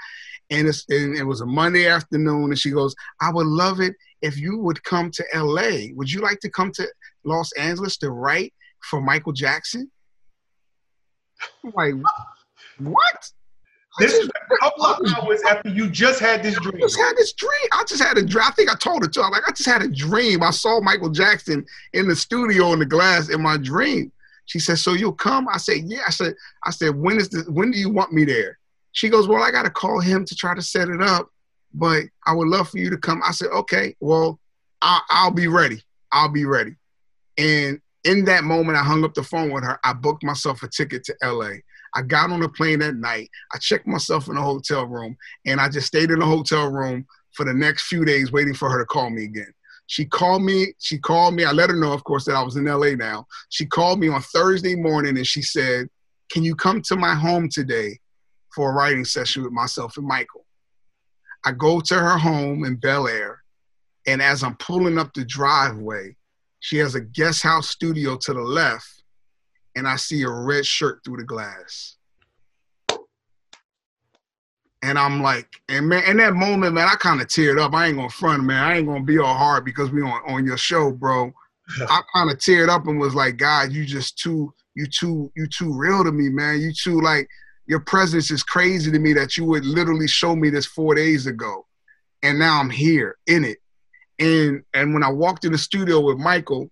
And, 0.51 0.69
and 0.89 1.17
it 1.17 1.25
was 1.25 1.41
a 1.41 1.47
Monday 1.47 1.89
afternoon. 1.89 2.45
And 2.45 2.59
she 2.59 2.71
goes, 2.71 2.95
I 3.21 3.33
would 3.33 3.47
love 3.47 3.81
it 3.81 3.95
if 4.23 4.39
you 4.39 4.59
would 4.59 4.83
come 4.85 5.11
to 5.11 5.25
LA. 5.35 5.93
Would 5.95 6.13
you 6.13 6.21
like 6.21 6.39
to 6.41 6.51
come 6.51 6.71
to 6.73 6.89
Los 7.25 7.53
Angeles 7.53 7.97
to 7.99 8.11
write 8.11 8.55
for 8.89 9.01
Michael 9.01 9.33
Jackson? 9.33 9.91
I'm 11.65 11.73
like, 11.75 11.95
what? 12.79 13.31
This 13.99 14.13
is 14.15 14.29
a 14.29 14.57
couple 14.57 14.87
of 14.87 15.01
hours 15.17 15.43
after 15.43 15.69
you 15.69 15.91
just 15.91 16.21
had 16.21 16.43
this 16.43 16.59
dream. 16.61 16.77
I 16.77 16.81
just 16.81 16.99
had 16.99 17.17
this 17.17 17.33
dream. 17.33 17.69
I 17.73 17.85
just 17.85 18.03
had 18.03 18.19
a 18.19 18.23
dream. 18.25 18.45
I 18.47 18.53
think 18.53 18.71
I 18.71 18.77
told 18.77 19.05
it 19.05 19.13
to 19.15 19.23
her. 19.23 19.31
Like, 19.31 19.43
I 19.47 19.51
just 19.51 19.69
had 19.69 19.83
a 19.83 19.89
dream. 19.89 20.43
I 20.43 20.51
saw 20.51 20.81
Michael 20.81 21.11
Jackson 21.11 21.67
in 21.93 22.07
the 22.07 22.15
studio 22.15 22.73
in 22.73 22.79
the 22.79 22.87
glass 22.87 23.31
in 23.31 23.43
my 23.43 23.57
dream. 23.57 24.13
She 24.47 24.59
said, 24.59 24.79
So 24.79 24.93
you'll 24.93 25.13
come? 25.13 25.49
I 25.49 25.59
said, 25.59 25.79
Yeah. 25.85 26.03
I 26.07 26.11
said, 26.11 26.35
I 26.65 26.71
said, 26.71 26.95
when 26.95 27.19
is 27.19 27.29
this 27.29 27.47
when 27.49 27.71
do 27.71 27.79
you 27.79 27.91
want 27.91 28.13
me 28.13 28.25
there? 28.25 28.59
She 28.93 29.09
goes, 29.09 29.29
Well, 29.29 29.43
I 29.43 29.51
gotta 29.51 29.71
call 29.71 30.01
him 30.01 30.25
to 30.25 30.35
try 30.35 30.55
to 30.55 30.63
set 30.63 30.89
it 30.89 31.03
up, 31.03 31.29
but 31.75 32.05
I 32.27 32.35
would 32.35 32.49
love 32.49 32.69
for 32.69 32.79
you 32.79 32.91
to 32.91 32.97
come. 32.97 33.23
I 33.25 33.33
said, 33.33 33.49
Okay, 33.49 33.97
well, 34.01 34.39
I'll, 34.83 35.03
I'll 35.11 35.31
be 35.31 35.49
ready. 35.49 35.83
I'll 36.13 36.33
be 36.33 36.45
ready. 36.45 36.77
And 37.39 37.81
in 38.05 38.25
that 38.25 38.45
moment, 38.45 38.79
I 38.79 38.83
hung 38.83 39.05
up 39.05 39.15
the 39.15 39.23
phone 39.23 39.51
with 39.53 39.65
her. 39.65 39.79
I 39.85 39.93
booked 39.93 40.25
myself 40.25 40.63
a 40.63 40.69
ticket 40.69 41.05
to 41.05 41.17
LA. 41.23 41.59
I 41.95 42.03
got 42.03 42.31
on 42.31 42.43
a 42.43 42.49
plane 42.49 42.81
that 42.81 42.97
night. 42.97 43.31
I 43.53 43.59
checked 43.59 43.87
myself 43.87 44.29
in 44.29 44.37
a 44.37 44.43
hotel 44.43 44.87
room, 44.87 45.17
and 45.47 45.61
I 45.61 45.69
just 45.69 45.87
stayed 45.87 46.11
in 46.11 46.19
the 46.19 46.27
hotel 46.27 46.71
room 46.71 47.07
for 47.33 47.45
the 47.45 47.55
next 47.55 47.87
few 47.87 48.05
days, 48.05 48.33
waiting 48.33 48.55
for 48.55 48.71
her 48.71 48.79
to 48.79 48.87
call 48.87 49.11
me 49.11 49.25
again. 49.25 49.53
She 49.87 50.05
called 50.05 50.43
me. 50.43 50.75
She 50.79 50.99
called 50.99 51.35
me. 51.35 51.45
I 51.45 51.53
let 51.53 51.71
her 51.71 51.77
know, 51.77 51.93
of 51.93 52.05
course, 52.05 52.25
that 52.27 52.37
I 52.37 52.43
was 52.43 52.57
in 52.57 52.67
LA 52.67 52.91
now. 52.91 53.27
She 53.49 53.67
called 53.67 53.99
me 53.99 54.09
on 54.09 54.23
Thursday 54.23 54.77
morning, 54.77 55.17
and 55.17 55.27
she 55.27 55.43
said, 55.43 55.89
can 56.31 56.45
you 56.45 56.55
come 56.55 56.81
to 56.83 56.97
my 56.97 57.15
home 57.15 57.49
today 57.49 57.99
for 58.55 58.71
a 58.71 58.73
writing 58.73 59.05
session 59.05 59.43
with 59.43 59.53
myself 59.53 59.97
and 59.97 60.07
Michael? 60.07 60.47
I 61.45 61.53
go 61.53 61.81
to 61.81 61.95
her 61.95 62.19
home 62.19 62.65
in 62.65 62.77
Bel 62.77 63.09
Air, 63.09 63.43
and 64.07 64.23
as 64.23 64.45
I'm 64.45 64.57
pulling 64.57 64.97
up 64.97 65.13
the 65.13 65.25
driveway, 65.25 66.17
she 66.61 66.77
has 66.79 66.95
a 66.95 67.01
guest 67.01 67.43
house 67.43 67.71
studio 67.71 68.17
to 68.17 68.33
the 68.33 68.41
left, 68.41 69.00
and 69.77 69.87
I 69.87 69.97
see 69.97 70.23
a 70.23 70.31
red 70.31 70.67
shirt 70.67 71.01
through 71.05 71.19
the 71.19 71.25
glass. 71.25 71.97
And 74.83 74.99
I'm 74.99 75.23
like, 75.23 75.47
and 75.69 75.89
man, 75.89 76.05
in 76.05 76.17
that 76.19 76.35
moment, 76.35 76.75
man, 76.75 76.89
I 76.89 76.95
kind 76.95 77.21
of 77.21 77.27
teared 77.27 77.61
up. 77.61 77.75
I 77.75 77.87
ain't 77.87 77.97
gonna 77.97 78.09
front, 78.09 78.45
man. 78.45 78.65
I 78.65 78.79
ain't 78.79 78.87
gonna 78.87 79.05
be 79.05 79.19
all 79.19 79.35
hard 79.35 79.65
because 79.65 79.91
we 79.91 80.03
on 80.03 80.23
on 80.27 80.47
your 80.47 80.57
show, 80.57 80.91
bro. 80.91 81.33
I 81.89 82.03
kind 82.15 82.31
of 82.31 82.39
teared 82.39 82.69
up 82.69 82.87
and 82.87 82.99
was 82.99 83.15
like, 83.15 83.37
God, 83.37 83.73
you 83.73 83.85
just 83.85 84.19
too, 84.19 84.53
you 84.75 84.87
too, 84.87 85.31
you 85.37 85.47
too 85.47 85.73
real 85.73 86.03
to 86.03 86.11
me, 86.11 86.29
man. 86.29 86.61
You 86.61 86.73
too 86.73 87.01
like 87.01 87.29
your 87.67 87.81
presence 87.81 88.31
is 88.31 88.43
crazy 88.43 88.91
to 88.91 88.99
me 88.99 89.13
that 89.13 89.37
you 89.37 89.45
would 89.45 89.65
literally 89.65 90.09
show 90.09 90.35
me 90.35 90.51
this 90.51 90.67
four 90.67 90.95
days 90.95 91.27
ago, 91.27 91.67
and 92.23 92.39
now 92.39 92.59
I'm 92.59 92.71
here 92.71 93.17
in 93.27 93.45
it. 93.45 93.59
And 94.19 94.63
and 94.75 94.95
when 94.95 95.03
I 95.03 95.11
walked 95.11 95.45
in 95.45 95.53
the 95.53 95.59
studio 95.59 96.01
with 96.01 96.19
Michael, 96.19 96.71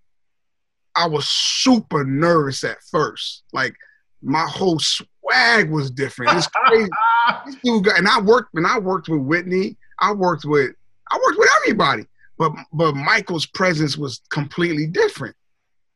I 0.98 1.06
was 1.06 1.28
super 1.28 2.04
nervous 2.04 2.64
at 2.64 2.82
first. 2.90 3.44
Like 3.52 3.74
my 4.20 4.44
whole 4.46 4.80
swag 4.80 5.70
was 5.70 5.92
different. 5.92 6.36
It's 6.36 6.48
crazy. 6.48 6.90
this 7.46 7.56
dude 7.62 7.84
got, 7.84 7.98
and 7.98 8.08
I 8.08 8.20
worked 8.20 8.54
and 8.54 8.66
I 8.66 8.80
worked 8.80 9.08
with 9.08 9.20
Whitney. 9.20 9.76
I 10.00 10.12
worked 10.12 10.44
with 10.44 10.72
I 11.10 11.18
worked 11.24 11.38
with 11.38 11.48
everybody. 11.62 12.04
But 12.36 12.52
but 12.72 12.96
Michael's 12.96 13.46
presence 13.46 13.96
was 13.96 14.20
completely 14.30 14.88
different. 14.88 15.36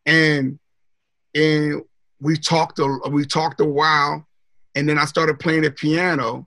And 0.07 0.61
and 1.35 1.83
we 2.21 2.37
talked 2.37 2.79
a 2.79 3.01
we 3.11 3.25
talked 3.25 3.61
a 3.61 3.65
while 3.65 4.25
and 4.77 4.89
then 4.89 4.99
I 4.99 5.05
started 5.05 5.41
playing 5.41 5.63
the 5.63 5.73
piano 5.73 6.47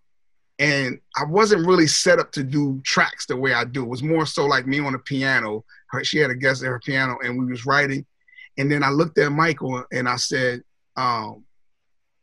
and 0.60 0.98
I 1.18 1.26
wasn't 1.26 1.68
really 1.68 1.88
set 1.88 2.20
up 2.20 2.32
to 2.32 2.44
do 2.44 2.82
tracks 2.86 3.26
the 3.26 3.36
way 3.36 3.54
I 3.54 3.66
do. 3.66 3.84
It 3.84 3.90
was 3.90 4.02
more 4.02 4.26
so 4.26 4.46
like 4.46 4.66
me 4.66 4.80
on 4.80 4.94
the 4.94 5.00
piano. 5.00 5.66
Her, 5.88 6.06
she 6.06 6.20
had 6.20 6.32
a 6.32 6.36
guest 6.36 6.64
at 6.64 6.68
her 6.68 6.80
piano 6.80 7.18
and 7.22 7.38
we 7.38 7.52
was 7.52 7.66
writing. 7.66 8.06
And 8.58 8.72
then 8.72 8.84
I 8.84 8.90
looked 8.90 9.18
at 9.18 9.32
Michael 9.32 9.84
and 9.92 10.08
I 10.08 10.16
said, 10.16 10.62
um, 10.96 11.44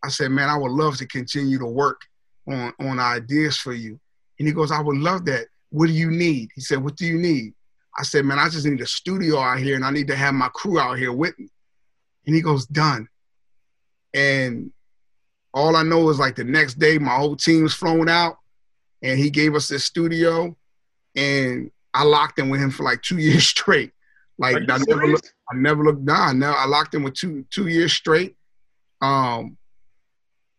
I 0.02 0.08
said, 0.08 0.30
man, 0.30 0.48
I 0.48 0.56
would 0.56 0.72
love 0.72 0.96
to 0.98 1.06
continue 1.06 1.58
to 1.58 1.66
work 1.66 2.00
on, 2.48 2.72
on 2.80 2.98
ideas 2.98 3.56
for 3.56 3.72
you. 3.72 4.00
And 4.38 4.48
he 4.48 4.54
goes, 4.54 4.72
I 4.72 4.80
would 4.80 4.96
love 4.96 5.24
that. 5.26 5.46
What 5.70 5.86
do 5.86 5.92
you 5.92 6.10
need? 6.10 6.50
He 6.54 6.60
said, 6.60 6.82
what 6.82 6.96
do 6.96 7.06
you 7.06 7.18
need? 7.18 7.54
I 7.98 8.02
said, 8.02 8.24
man, 8.24 8.38
I 8.38 8.48
just 8.48 8.66
need 8.66 8.80
a 8.80 8.86
studio 8.86 9.38
out 9.38 9.58
here 9.58 9.76
and 9.76 9.84
I 9.84 9.90
need 9.90 10.08
to 10.08 10.16
have 10.16 10.34
my 10.34 10.48
crew 10.48 10.78
out 10.78 10.98
here 10.98 11.12
with 11.12 11.38
me. 11.38 11.48
And 12.26 12.34
he 12.34 12.40
goes, 12.40 12.66
done. 12.66 13.08
And 14.14 14.72
all 15.54 15.76
I 15.76 15.82
know 15.82 16.08
is 16.08 16.18
like 16.18 16.36
the 16.36 16.44
next 16.44 16.78
day, 16.78 16.98
my 16.98 17.14
whole 17.14 17.36
team 17.36 17.62
was 17.62 17.74
flown 17.74 18.08
out 18.08 18.38
and 19.02 19.18
he 19.18 19.30
gave 19.30 19.54
us 19.54 19.68
this 19.68 19.84
studio 19.84 20.56
and 21.14 21.70
I 21.92 22.04
locked 22.04 22.38
in 22.38 22.48
with 22.48 22.60
him 22.60 22.70
for 22.70 22.84
like 22.84 23.02
two 23.02 23.18
years 23.18 23.46
straight. 23.46 23.92
Like 24.42 24.56
I 24.68 24.78
never, 24.88 25.06
looked, 25.06 25.34
I 25.52 25.56
never 25.56 25.84
looked 25.84 26.04
down. 26.04 26.40
Now 26.40 26.54
I 26.54 26.66
locked 26.66 26.96
in 26.96 27.04
with 27.04 27.14
two 27.14 27.46
two 27.50 27.68
years 27.68 27.92
straight. 27.92 28.34
Um, 29.00 29.56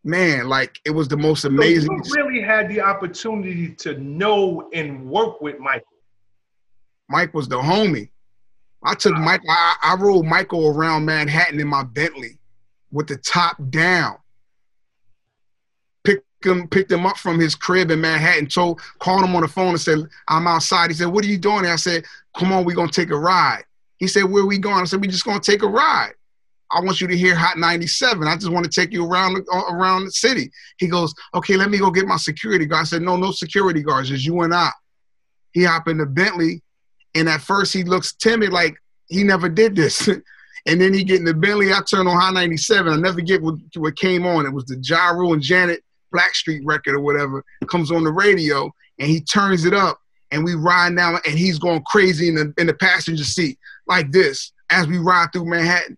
man, 0.06 0.48
like 0.48 0.80
it 0.86 0.92
was 0.92 1.10
the 1.10 1.18
most 1.18 1.44
amazing. 1.44 2.02
So 2.06 2.16
you 2.16 2.24
really 2.24 2.42
had 2.42 2.70
the 2.70 2.80
opportunity 2.80 3.74
to 3.76 4.00
know 4.00 4.70
and 4.74 5.06
work 5.06 5.42
with 5.42 5.60
Michael. 5.60 5.88
Mike 7.10 7.34
was 7.34 7.50
the 7.50 7.58
homie. 7.58 8.10
I 8.86 8.96
took 8.96 9.16
Mike. 9.18 9.42
I, 9.50 9.76
I 9.84 9.96
rode 10.00 10.24
Michael 10.24 10.70
around 10.70 11.04
Manhattan 11.04 11.60
in 11.60 11.68
my 11.68 11.84
Bentley 11.84 12.40
with 12.90 13.08
the 13.08 13.18
top 13.18 13.58
down. 13.70 14.16
Picked 16.06 16.26
him, 16.46 16.70
picked 16.70 16.92
him 16.92 17.06
up 17.06 17.18
from 17.18 17.38
his 17.38 17.54
crib 17.54 17.92
in 17.92 18.00
Manhattan. 18.00 18.48
Told, 18.48 18.80
called 19.00 19.26
him 19.26 19.36
on 19.36 19.42
the 19.42 19.50
phone 19.50 19.70
and 19.70 19.82
said, 19.82 20.08
"I'm 20.30 20.48
outside." 20.48 20.90
He 20.90 20.96
said, 20.96 21.08
"What 21.08 21.26
are 21.26 21.28
you 21.28 21.38
doing?" 21.38 21.66
I 21.66 21.76
said, 21.76 22.06
"Come 22.38 22.54
on, 22.54 22.64
we're 22.64 22.78
gonna 22.78 22.90
take 22.90 23.10
a 23.10 23.18
ride." 23.18 23.66
He 24.04 24.08
said, 24.08 24.24
"Where 24.24 24.46
we 24.46 24.58
going?" 24.58 24.82
I 24.82 24.84
said, 24.84 25.02
"We 25.02 25.08
just 25.08 25.24
gonna 25.24 25.40
take 25.40 25.64
a 25.64 25.68
ride." 25.68 26.14
I 26.74 26.82
want 26.82 27.00
you 27.00 27.08
to 27.08 27.18
hear 27.18 27.36
Hot 27.36 27.58
97. 27.58 28.28
I 28.28 28.36
just 28.36 28.52
want 28.52 28.66
to 28.66 28.72
take 28.72 28.92
you 28.92 29.06
around 29.06 29.46
uh, 29.52 29.66
around 29.72 30.06
the 30.06 30.12
city. 30.12 30.52
He 30.78 30.88
goes, 30.88 31.14
okay, 31.36 31.56
let 31.56 31.70
me 31.70 31.78
go 31.78 31.92
get 31.92 32.08
my 32.08 32.18
security 32.18 32.66
guard. 32.66 32.82
I 32.82 32.86
said, 32.86 33.04
no, 33.04 33.16
no 33.16 33.32
security 33.32 33.84
guards, 33.84 34.10
just 34.10 34.26
you 34.26 34.42
and 34.42 34.54
I. 34.54 34.70
He 35.52 35.64
hopped 35.64 35.88
in 35.88 36.00
the 36.00 36.06
Bentley, 36.06 36.62
and 37.14 37.30
at 37.30 37.42
first 37.42 37.74
he 37.74 37.84
looks 37.84 38.14
timid, 38.14 38.52
like 38.52 38.76
he 39.08 39.24
never 39.24 39.50
did 39.50 39.76
this. 39.76 40.08
and 40.66 40.82
then 40.82 40.94
he 40.94 41.04
get 41.04 41.20
in 41.20 41.26
the 41.26 41.34
Bentley. 41.34 41.72
I 41.72 41.82
turn 41.82 42.08
on 42.08 42.20
Hot 42.20 42.34
97. 42.34 42.92
I 42.92 42.98
never 42.98 43.22
get 43.22 43.42
what, 43.42 43.56
what 43.76 43.96
came 43.96 44.26
on. 44.26 44.46
It 44.46 44.54
was 44.54 44.66
the 44.66 45.14
Rule 45.16 45.34
and 45.34 45.42
Janet 45.42 45.84
Blackstreet 46.14 46.62
record 46.64 46.96
or 46.96 47.02
whatever. 47.02 47.44
Comes 47.68 47.92
on 47.92 48.04
the 48.04 48.12
radio, 48.12 48.72
and 48.98 49.08
he 49.08 49.22
turns 49.22 49.66
it 49.66 49.74
up, 49.74 50.00
and 50.34 50.44
we 50.44 50.56
ride 50.56 50.96
down, 50.96 51.20
and 51.26 51.38
he's 51.38 51.60
going 51.60 51.84
crazy 51.86 52.28
in 52.28 52.36
the 52.36 52.54
in 52.58 52.68
the 52.68 52.74
passenger 52.74 53.24
seat 53.24 53.58
like 53.88 54.12
this 54.12 54.52
as 54.70 54.88
we 54.88 54.98
ride 54.98 55.28
through 55.32 55.46
Manhattan. 55.46 55.98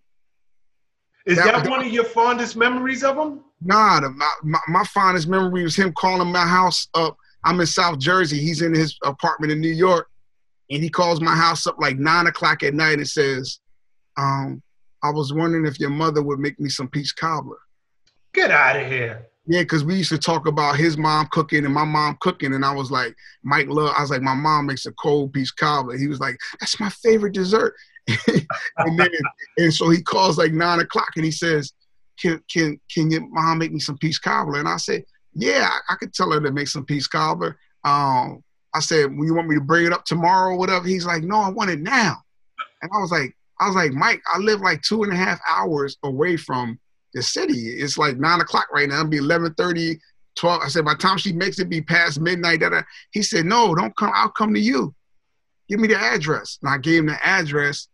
Is 1.25 1.37
that, 1.37 1.63
that 1.63 1.69
one 1.69 1.81
of 1.81 1.91
your 1.91 2.03
fondest 2.03 2.55
memories 2.55 3.03
of 3.03 3.17
him? 3.17 3.39
Nah, 3.61 4.01
the, 4.01 4.09
my, 4.11 4.29
my, 4.43 4.59
my, 4.67 4.83
fondest 4.83 5.27
memory 5.27 5.63
was 5.63 5.75
him 5.75 5.91
calling 5.93 6.31
my 6.31 6.45
house 6.45 6.87
up. 6.93 7.17
I'm 7.43 7.59
in 7.59 7.65
South 7.65 7.97
Jersey. 7.97 8.37
He's 8.37 8.61
in 8.61 8.75
his 8.75 8.95
apartment 9.03 9.51
in 9.51 9.59
New 9.59 9.73
York. 9.73 10.07
And 10.69 10.83
he 10.83 10.89
calls 10.89 11.21
my 11.21 11.35
house 11.35 11.65
up 11.65 11.77
like 11.79 11.97
nine 11.97 12.27
o'clock 12.27 12.61
at 12.61 12.73
night 12.73 12.97
and 12.97 13.07
says, 13.07 13.59
um, 14.17 14.61
I 15.03 15.11
was 15.11 15.33
wondering 15.33 15.65
if 15.65 15.79
your 15.79 15.89
mother 15.89 16.21
would 16.21 16.39
make 16.39 16.59
me 16.59 16.69
some 16.69 16.87
peach 16.89 17.15
cobbler. 17.15 17.57
Get 18.33 18.51
out 18.51 18.79
of 18.79 18.87
here. 18.87 19.27
Yeah, 19.47 19.61
because 19.61 19.83
we 19.83 19.95
used 19.95 20.09
to 20.09 20.17
talk 20.17 20.47
about 20.47 20.77
his 20.77 20.97
mom 20.97 21.27
cooking 21.31 21.65
and 21.65 21.73
my 21.73 21.83
mom 21.83 22.17
cooking, 22.19 22.53
and 22.53 22.65
I 22.65 22.73
was 22.73 22.89
like, 22.89 23.15
Mike 23.43 23.67
love. 23.67 23.93
I 23.95 24.01
was 24.01 24.09
like, 24.09 24.21
my 24.21 24.33
mom 24.33 24.65
makes 24.65 24.85
a 24.85 24.91
cold 24.93 25.33
peach 25.33 25.55
cobbler. 25.55 25.97
He 25.97 26.07
was 26.07 26.19
like, 26.19 26.37
that's 26.59 26.79
my 26.79 26.89
favorite 26.89 27.33
dessert. 27.33 27.75
and 28.27 28.99
then 28.99 29.09
and 29.57 29.73
so 29.73 29.89
he 29.89 30.01
calls 30.01 30.37
like 30.37 30.51
nine 30.51 30.79
o'clock 30.79 31.09
and 31.15 31.25
he 31.25 31.31
says, 31.31 31.73
"Can 32.19 32.39
can 32.51 32.79
can 32.93 33.09
your 33.09 33.27
mom 33.29 33.57
make 33.57 33.71
me 33.71 33.79
some 33.79 33.97
peach 33.97 34.21
cobbler?" 34.21 34.59
And 34.59 34.67
I 34.67 34.77
said, 34.77 35.03
"Yeah, 35.33 35.67
I, 35.71 35.93
I 35.93 35.95
could 35.95 36.13
tell 36.13 36.31
her 36.31 36.39
to 36.39 36.51
make 36.51 36.67
some 36.67 36.85
peach 36.85 37.09
cobbler." 37.09 37.57
Um, 37.83 38.43
I 38.75 38.79
said, 38.79 39.09
"Well, 39.09 39.25
you 39.25 39.33
want 39.33 39.47
me 39.47 39.55
to 39.55 39.61
bring 39.61 39.87
it 39.87 39.93
up 39.93 40.05
tomorrow 40.05 40.53
or 40.53 40.57
whatever?" 40.57 40.87
He's 40.87 41.05
like, 41.05 41.23
"No, 41.23 41.39
I 41.39 41.49
want 41.49 41.71
it 41.71 41.79
now." 41.79 42.17
And 42.83 42.91
I 42.93 42.99
was 42.99 43.11
like, 43.11 43.35
I 43.59 43.67
was 43.67 43.75
like, 43.75 43.93
Mike, 43.93 44.21
I 44.31 44.37
live 44.37 44.61
like 44.61 44.81
two 44.81 45.03
and 45.03 45.11
a 45.11 45.15
half 45.15 45.39
hours 45.49 45.97
away 46.03 46.37
from 46.37 46.79
the 47.15 47.23
city. 47.23 47.53
It's 47.53 47.97
like 47.97 48.17
nine 48.17 48.41
o'clock 48.41 48.67
right 48.71 48.87
now. 48.87 48.99
It'll 48.99 49.07
be 49.07 49.17
11 49.17 49.55
30, 49.55 49.99
12. 50.35 50.61
I 50.61 50.67
said, 50.67 50.85
by 50.85 50.93
the 50.93 50.99
time 50.99 51.17
she 51.17 51.33
makes 51.33 51.57
it 51.57 51.69
be 51.69 51.81
past 51.81 52.19
midnight. 52.19 52.59
Da, 52.59 52.69
da. 52.69 52.81
He 53.11 53.23
said, 53.23 53.45
no, 53.45 53.73
don't 53.73 53.95
come. 53.97 54.11
I'll 54.13 54.29
come 54.29 54.53
to 54.53 54.59
you. 54.59 54.93
Give 55.67 55.79
me 55.79 55.87
the 55.87 55.97
address. 55.97 56.59
And 56.61 56.69
I 56.71 56.77
gave 56.77 56.99
him 56.99 57.07
the 57.07 57.25
address 57.25 57.87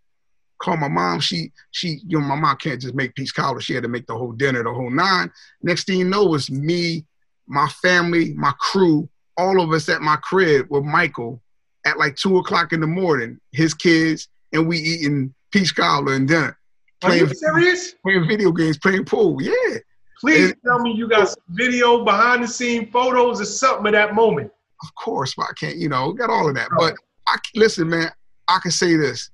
call 0.61 0.77
my 0.77 0.87
mom. 0.87 1.19
She 1.19 1.51
she 1.71 1.99
you 2.07 2.19
know 2.19 2.25
my 2.25 2.35
mom 2.35 2.55
can't 2.57 2.79
just 2.79 2.95
make 2.95 3.15
peach 3.15 3.33
cobbler. 3.33 3.61
She 3.61 3.73
had 3.73 3.83
to 3.83 3.89
make 3.89 4.07
the 4.07 4.17
whole 4.17 4.31
dinner, 4.31 4.63
the 4.63 4.73
whole 4.73 4.89
nine. 4.89 5.31
Next 5.61 5.87
thing 5.87 5.99
you 5.99 6.05
know, 6.05 6.33
it's 6.35 6.49
me, 6.49 7.05
my 7.47 7.67
family, 7.81 8.33
my 8.33 8.53
crew, 8.59 9.09
all 9.37 9.61
of 9.61 9.71
us 9.71 9.89
at 9.89 10.01
my 10.01 10.17
crib 10.17 10.67
with 10.69 10.83
Michael 10.83 11.41
at 11.85 11.97
like 11.97 12.15
two 12.15 12.37
o'clock 12.37 12.73
in 12.73 12.79
the 12.79 12.87
morning. 12.87 13.39
His 13.51 13.73
kids 13.73 14.29
and 14.53 14.67
we 14.67 14.77
eating 14.77 15.33
peach 15.51 15.75
cobbler 15.75 16.13
and 16.13 16.27
dinner. 16.27 16.57
Playing, 17.01 17.23
Are 17.23 17.27
you 17.27 17.33
serious? 17.33 17.93
Playing 18.03 18.27
video 18.27 18.51
games, 18.51 18.77
playing 18.77 19.05
pool. 19.05 19.41
Yeah. 19.41 19.77
Please 20.19 20.51
and, 20.51 20.61
tell 20.63 20.79
me 20.79 20.93
you 20.93 21.09
got 21.09 21.33
video, 21.49 22.05
behind 22.05 22.43
the 22.43 22.47
scene 22.47 22.91
photos, 22.91 23.41
or 23.41 23.45
something 23.45 23.87
of 23.87 23.93
that 23.93 24.13
moment. 24.13 24.51
Of 24.83 24.95
course, 24.95 25.33
but 25.35 25.47
I 25.49 25.53
can't. 25.59 25.77
You 25.77 25.89
know, 25.89 26.13
got 26.13 26.29
all 26.29 26.47
of 26.47 26.55
that. 26.55 26.69
Oh. 26.73 26.77
But 26.77 26.95
I 27.27 27.37
listen, 27.55 27.89
man. 27.89 28.11
I 28.47 28.59
can 28.59 28.71
say 28.71 28.95
this 28.95 29.31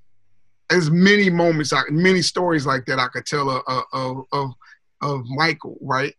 there's 0.69 0.91
many 0.91 1.29
moments, 1.29 1.71
like 1.71 1.89
many 1.89 2.21
stories 2.21 2.65
like 2.65 2.85
that 2.85 2.99
I 2.99 3.07
could 3.07 3.25
tell 3.25 3.49
of, 3.49 3.85
of, 3.93 4.25
of, 4.31 4.51
of 5.01 5.25
Michael, 5.25 5.77
right? 5.81 6.13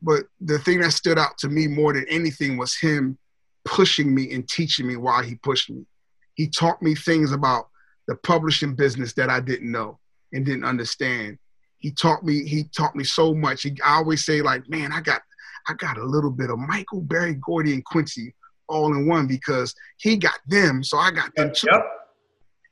But 0.00 0.24
the 0.40 0.58
thing 0.58 0.80
that 0.80 0.92
stood 0.92 1.18
out 1.18 1.38
to 1.38 1.48
me 1.48 1.66
more 1.68 1.92
than 1.92 2.06
anything 2.08 2.56
was 2.56 2.76
him 2.76 3.18
pushing 3.64 4.14
me 4.14 4.32
and 4.32 4.48
teaching 4.48 4.86
me 4.86 4.96
why 4.96 5.24
he 5.24 5.36
pushed 5.36 5.70
me. 5.70 5.84
He 6.34 6.48
taught 6.48 6.82
me 6.82 6.94
things 6.94 7.32
about 7.32 7.68
the 8.08 8.16
publishing 8.16 8.74
business 8.74 9.12
that 9.14 9.30
I 9.30 9.40
didn't 9.40 9.70
know 9.70 9.98
and 10.32 10.44
didn't 10.44 10.64
understand. 10.64 11.38
He 11.78 11.90
taught 11.90 12.24
me, 12.24 12.44
he 12.44 12.64
taught 12.64 12.94
me 12.94 13.04
so 13.04 13.34
much. 13.34 13.62
He, 13.62 13.76
I 13.84 13.96
always 13.96 14.24
say 14.24 14.40
like, 14.40 14.68
man, 14.68 14.92
I 14.92 15.00
got, 15.00 15.22
I 15.68 15.74
got 15.74 15.98
a 15.98 16.04
little 16.04 16.30
bit 16.30 16.50
of 16.50 16.58
Michael, 16.58 17.00
Berry, 17.00 17.34
Gordy, 17.34 17.74
and 17.74 17.84
Quincy 17.84 18.34
all 18.68 18.94
in 18.94 19.06
one 19.06 19.26
because 19.26 19.74
he 19.98 20.16
got 20.16 20.38
them, 20.46 20.82
so 20.82 20.98
I 20.98 21.10
got 21.10 21.34
them 21.36 21.52
too. 21.54 21.68
Yep. 21.70 21.86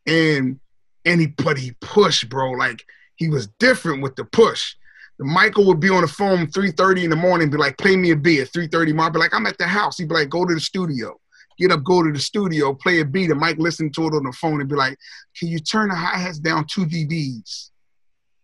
And 0.06 0.60
and 1.04 1.20
he 1.20 1.26
but 1.28 1.58
he 1.58 1.72
pushed, 1.80 2.28
bro. 2.28 2.52
Like 2.52 2.82
he 3.16 3.28
was 3.28 3.48
different 3.58 4.02
with 4.02 4.16
the 4.16 4.24
push. 4.24 4.74
The 5.18 5.26
Michael 5.26 5.66
would 5.66 5.80
be 5.80 5.90
on 5.90 6.00
the 6.00 6.08
phone 6.08 6.46
3:30 6.46 7.04
in 7.04 7.10
the 7.10 7.16
morning, 7.16 7.50
be 7.50 7.58
like, 7.58 7.76
play 7.76 7.96
me 7.96 8.10
a 8.10 8.16
beat 8.16 8.40
at 8.40 8.48
3:30. 8.48 8.98
I'd 8.98 9.12
be 9.12 9.18
like, 9.18 9.34
I'm 9.34 9.46
at 9.46 9.58
the 9.58 9.66
house. 9.66 9.98
He'd 9.98 10.08
be 10.08 10.14
like, 10.14 10.30
go 10.30 10.46
to 10.46 10.54
the 10.54 10.60
studio. 10.60 11.18
Get 11.60 11.72
up, 11.72 11.84
go 11.84 12.02
to 12.02 12.10
the 12.10 12.18
studio, 12.18 12.74
play 12.74 13.00
a 13.00 13.04
beat, 13.04 13.30
and 13.30 13.38
Mike 13.38 13.58
listen 13.58 13.92
to 13.92 14.02
it 14.06 14.14
on 14.14 14.24
the 14.24 14.32
phone 14.32 14.60
and 14.60 14.68
be 14.68 14.74
like, 14.74 14.96
Can 15.38 15.48
you 15.48 15.60
turn 15.60 15.90
the 15.90 15.94
hi-hats 15.94 16.38
down 16.38 16.64
two 16.64 16.86
dBs? 16.86 17.70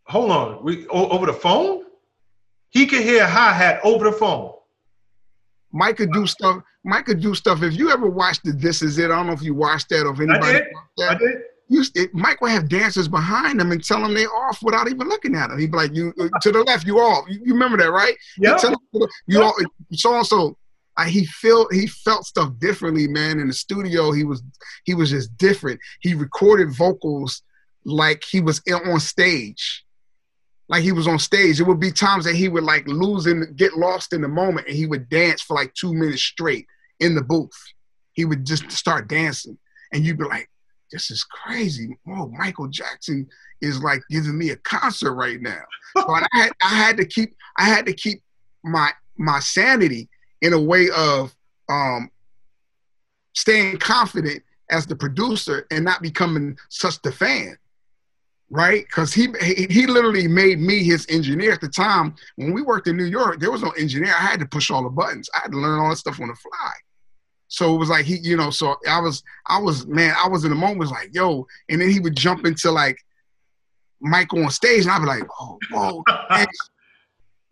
Hold 0.09 0.31
on. 0.31 0.65
We 0.65 0.87
over 0.89 1.27
the 1.27 1.33
phone? 1.33 1.83
he 2.77 2.87
could 2.87 3.03
hear 3.03 3.27
hi 3.27 3.53
hat 3.53 3.81
over 3.85 4.05
the 4.05 4.13
phone. 4.13 4.53
Mike 5.73 5.97
could 5.97 6.13
do 6.13 6.27
stuff. 6.27 6.63
Mike 6.85 7.07
could 7.07 7.21
do 7.21 7.35
stuff. 7.35 7.63
If 7.63 7.75
you 7.75 7.91
ever 7.91 8.09
watched 8.09 8.45
the 8.45 8.53
This 8.53 8.83
Is 8.83 8.99
It, 8.99 9.07
I 9.07 9.17
don't 9.17 9.27
know 9.27 9.33
if 9.33 9.43
you 9.43 9.55
watched 9.55 9.89
that 9.89 10.07
or 10.07 10.13
if 10.13 10.21
anybody. 10.21 10.47
I 10.47 10.53
did. 10.53 10.65
That. 10.99 11.11
I 11.11 11.15
did. 11.15 11.37
You, 11.69 11.85
it, 11.95 12.15
Mike 12.15 12.41
would 12.43 12.53
have 12.53 12.69
dancers 12.69 13.09
behind 13.09 13.61
him 13.61 13.73
and 13.73 13.83
tell 13.83 14.01
them 14.01 14.15
they're 14.15 14.33
off 14.33 14.63
without 14.63 14.89
even 14.89 15.09
looking 15.09 15.35
at 15.35 15.49
them. 15.49 15.59
He'd 15.59 15.73
be 15.73 15.77
like, 15.77 15.95
"You 15.95 16.13
uh, 16.21 16.29
to 16.43 16.53
the 16.53 16.63
left, 16.63 16.87
you 16.87 16.99
off." 17.01 17.25
You, 17.29 17.41
you 17.45 17.53
remember 17.55 17.77
that, 17.79 17.91
right? 17.91 18.15
Yeah. 18.39 18.53
You 18.53 18.59
so 19.95 20.17
and 20.17 20.27
so. 20.27 20.57
I, 20.97 21.09
he 21.09 21.27
felt 21.27 21.73
he 21.73 21.87
felt 21.87 22.25
stuff 22.25 22.53
differently, 22.59 23.07
man. 23.07 23.39
In 23.39 23.49
the 23.49 23.53
studio, 23.53 24.13
he 24.13 24.25
was 24.25 24.43
he 24.85 24.95
was 24.95 25.11
just 25.11 25.37
different. 25.37 25.81
He 26.01 26.15
recorded 26.15 26.75
vocals 26.75 27.43
like 27.85 28.25
he 28.25 28.41
was 28.41 28.63
on 28.71 28.99
stage, 29.01 29.85
like 30.69 30.83
he 30.83 30.93
was 30.93 31.07
on 31.07 31.19
stage. 31.19 31.61
It 31.61 31.67
would 31.67 31.81
be 31.81 31.93
times 31.93 32.25
that 32.25 32.35
he 32.35 32.49
would 32.49 32.65
like 32.65 32.87
lose 32.89 33.27
and 33.27 33.57
get 33.57 33.77
lost 33.77 34.13
in 34.13 34.23
the 34.23 34.29
moment, 34.29 34.69
and 34.69 34.77
he 34.77 34.87
would 34.87 35.09
dance 35.09 35.43
for 35.43 35.55
like 35.55 35.75
two 35.75 35.93
minutes 35.93 36.23
straight 36.23 36.67
in 37.01 37.15
the 37.15 37.23
booth. 37.23 37.51
He 38.15 38.25
would 38.25 38.47
just 38.47 38.71
start 38.73 39.09
dancing, 39.09 39.59
and 39.93 40.05
you'd 40.05 40.19
be 40.19 40.25
like, 40.25 40.49
"This 40.91 41.11
is 41.11 41.25
crazy." 41.25 41.99
Oh, 42.09 42.29
Michael 42.29 42.69
Jackson 42.69 43.29
is 43.61 43.83
like 43.83 44.03
giving 44.11 44.37
me 44.37 44.51
a 44.51 44.57
concert 44.57 45.15
right 45.15 45.41
now. 45.41 45.63
but 45.95 46.27
I 46.33 46.39
had 46.39 46.53
I 46.63 46.69
had 46.69 46.97
to 46.97 47.05
keep 47.05 47.35
I 47.59 47.65
had 47.65 47.85
to 47.87 47.93
keep 47.93 48.23
my 48.65 48.93
my 49.19 49.41
sanity 49.41 50.09
in 50.43 50.53
a 50.53 50.61
way 50.61 50.89
of 50.97 51.35
um, 51.69 52.11
staying 53.35 53.79
confident 53.79 54.43
as 54.71 54.87
the 54.87 54.97
producer 54.97 55.67
and 55.71 55.85
not 55.85 56.03
becoming 56.03 56.57
such 56.69 57.01
the 57.03 57.13
fan 57.13 57.57
right? 58.49 58.85
Because 58.87 59.13
he 59.13 59.27
he 59.41 59.89
literally 59.89 60.29
made 60.29 60.61
me 60.61 60.85
his 60.85 61.05
engineer 61.09 61.53
at 61.53 61.61
the 61.61 61.69
time. 61.69 62.15
When 62.37 62.53
we 62.53 62.63
worked 62.63 62.87
in 62.87 62.97
new 62.97 63.05
york 63.05 63.41
there 63.41 63.51
was 63.51 63.63
no 63.63 63.71
engineer. 63.71 64.15
I 64.15 64.23
had 64.23 64.39
to 64.39 64.47
push 64.47 64.71
all 64.71 64.85
the 64.85 64.89
buttons. 64.89 65.29
I 65.35 65.41
had 65.41 65.51
to 65.53 65.59
learn 65.59 65.81
all 65.81 65.91
that 65.91 65.97
stuff 65.97 66.21
on 66.21 66.29
the 66.29 66.35
fly. 66.35 66.73
So 67.49 67.75
it 67.75 67.79
was 67.79 67.89
like 67.89 68.05
he 68.05 68.17
you 68.17 68.37
know 68.37 68.51
so 68.51 68.77
i 68.89 69.01
was 69.01 69.23
i 69.47 69.59
was 69.59 69.87
man 69.87 70.15
i 70.23 70.29
was 70.29 70.45
in 70.45 70.51
the 70.51 70.57
moment 70.57 70.81
was 70.81 70.91
like 70.91 71.11
yo 71.13 71.47
and 71.69 71.81
then 71.81 71.91
he 71.91 72.01
would 72.01 72.17
jump 72.17 72.45
into 72.45 72.71
like 72.71 72.99
michael 74.01 74.45
on 74.45 74.51
stage 74.51 74.83
and 74.83 74.91
i'd 74.91 74.99
be 74.99 75.07
like 75.07 75.23
oh 75.41 75.59
whoa 75.71 76.03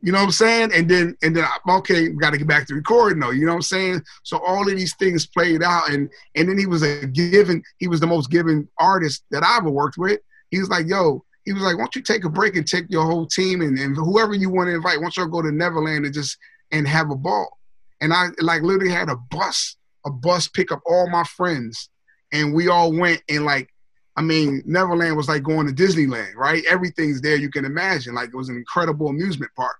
you 0.04 0.12
know 0.12 0.18
what 0.18 0.24
I'm 0.26 0.32
saying? 0.32 0.70
And 0.74 0.86
then 0.86 1.16
and 1.22 1.34
then 1.34 1.46
okay, 1.66 2.10
we 2.10 2.16
got 2.16 2.32
to 2.32 2.38
get 2.38 2.46
back 2.46 2.66
to 2.66 2.74
recording 2.74 3.20
though. 3.20 3.30
You 3.30 3.46
know 3.46 3.52
what 3.52 3.56
I'm 3.56 3.62
saying? 3.62 4.02
So 4.22 4.38
all 4.44 4.68
of 4.68 4.76
these 4.76 4.94
things 4.96 5.24
played 5.24 5.62
out, 5.62 5.88
and 5.88 6.10
and 6.34 6.46
then 6.46 6.58
he 6.58 6.66
was 6.66 6.82
a 6.82 7.06
given. 7.06 7.62
He 7.78 7.88
was 7.88 8.00
the 8.00 8.06
most 8.06 8.30
given 8.30 8.68
artist 8.78 9.24
that 9.30 9.42
I 9.42 9.56
ever 9.56 9.70
worked 9.70 9.96
with. 9.96 10.20
He 10.50 10.58
was 10.58 10.68
like, 10.68 10.86
yo, 10.86 11.24
he 11.46 11.54
was 11.54 11.62
like, 11.62 11.76
why 11.76 11.84
don't 11.84 11.96
you 11.96 12.02
take 12.02 12.24
a 12.24 12.28
break 12.28 12.54
and 12.54 12.66
take 12.66 12.84
your 12.90 13.06
whole 13.06 13.26
team 13.26 13.62
and, 13.62 13.78
and 13.78 13.96
whoever 13.96 14.34
you 14.34 14.50
want 14.50 14.68
to 14.68 14.74
invite, 14.74 14.98
why 14.98 15.04
don't 15.04 15.16
you 15.16 15.26
go 15.26 15.40
to 15.40 15.50
Neverland 15.50 16.04
and 16.04 16.12
just 16.12 16.36
and 16.70 16.86
have 16.86 17.10
a 17.10 17.16
ball? 17.16 17.58
And 18.02 18.12
I 18.12 18.26
like 18.40 18.60
literally 18.60 18.92
had 18.92 19.08
a 19.08 19.16
bus, 19.16 19.76
a 20.04 20.10
bus 20.10 20.48
pick 20.48 20.70
up 20.70 20.82
all 20.86 21.08
my 21.08 21.24
friends, 21.24 21.88
and 22.30 22.52
we 22.52 22.68
all 22.68 22.92
went 22.92 23.22
and 23.30 23.46
like 23.46 23.70
I 24.16 24.22
mean, 24.22 24.62
Neverland 24.66 25.16
was 25.16 25.28
like 25.28 25.42
going 25.42 25.66
to 25.66 25.72
Disneyland, 25.72 26.34
right? 26.36 26.62
Everything's 26.68 27.22
there 27.22 27.36
you 27.36 27.50
can 27.50 27.64
imagine. 27.64 28.14
Like 28.14 28.28
it 28.28 28.36
was 28.36 28.50
an 28.50 28.56
incredible 28.56 29.08
amusement 29.08 29.50
park 29.56 29.76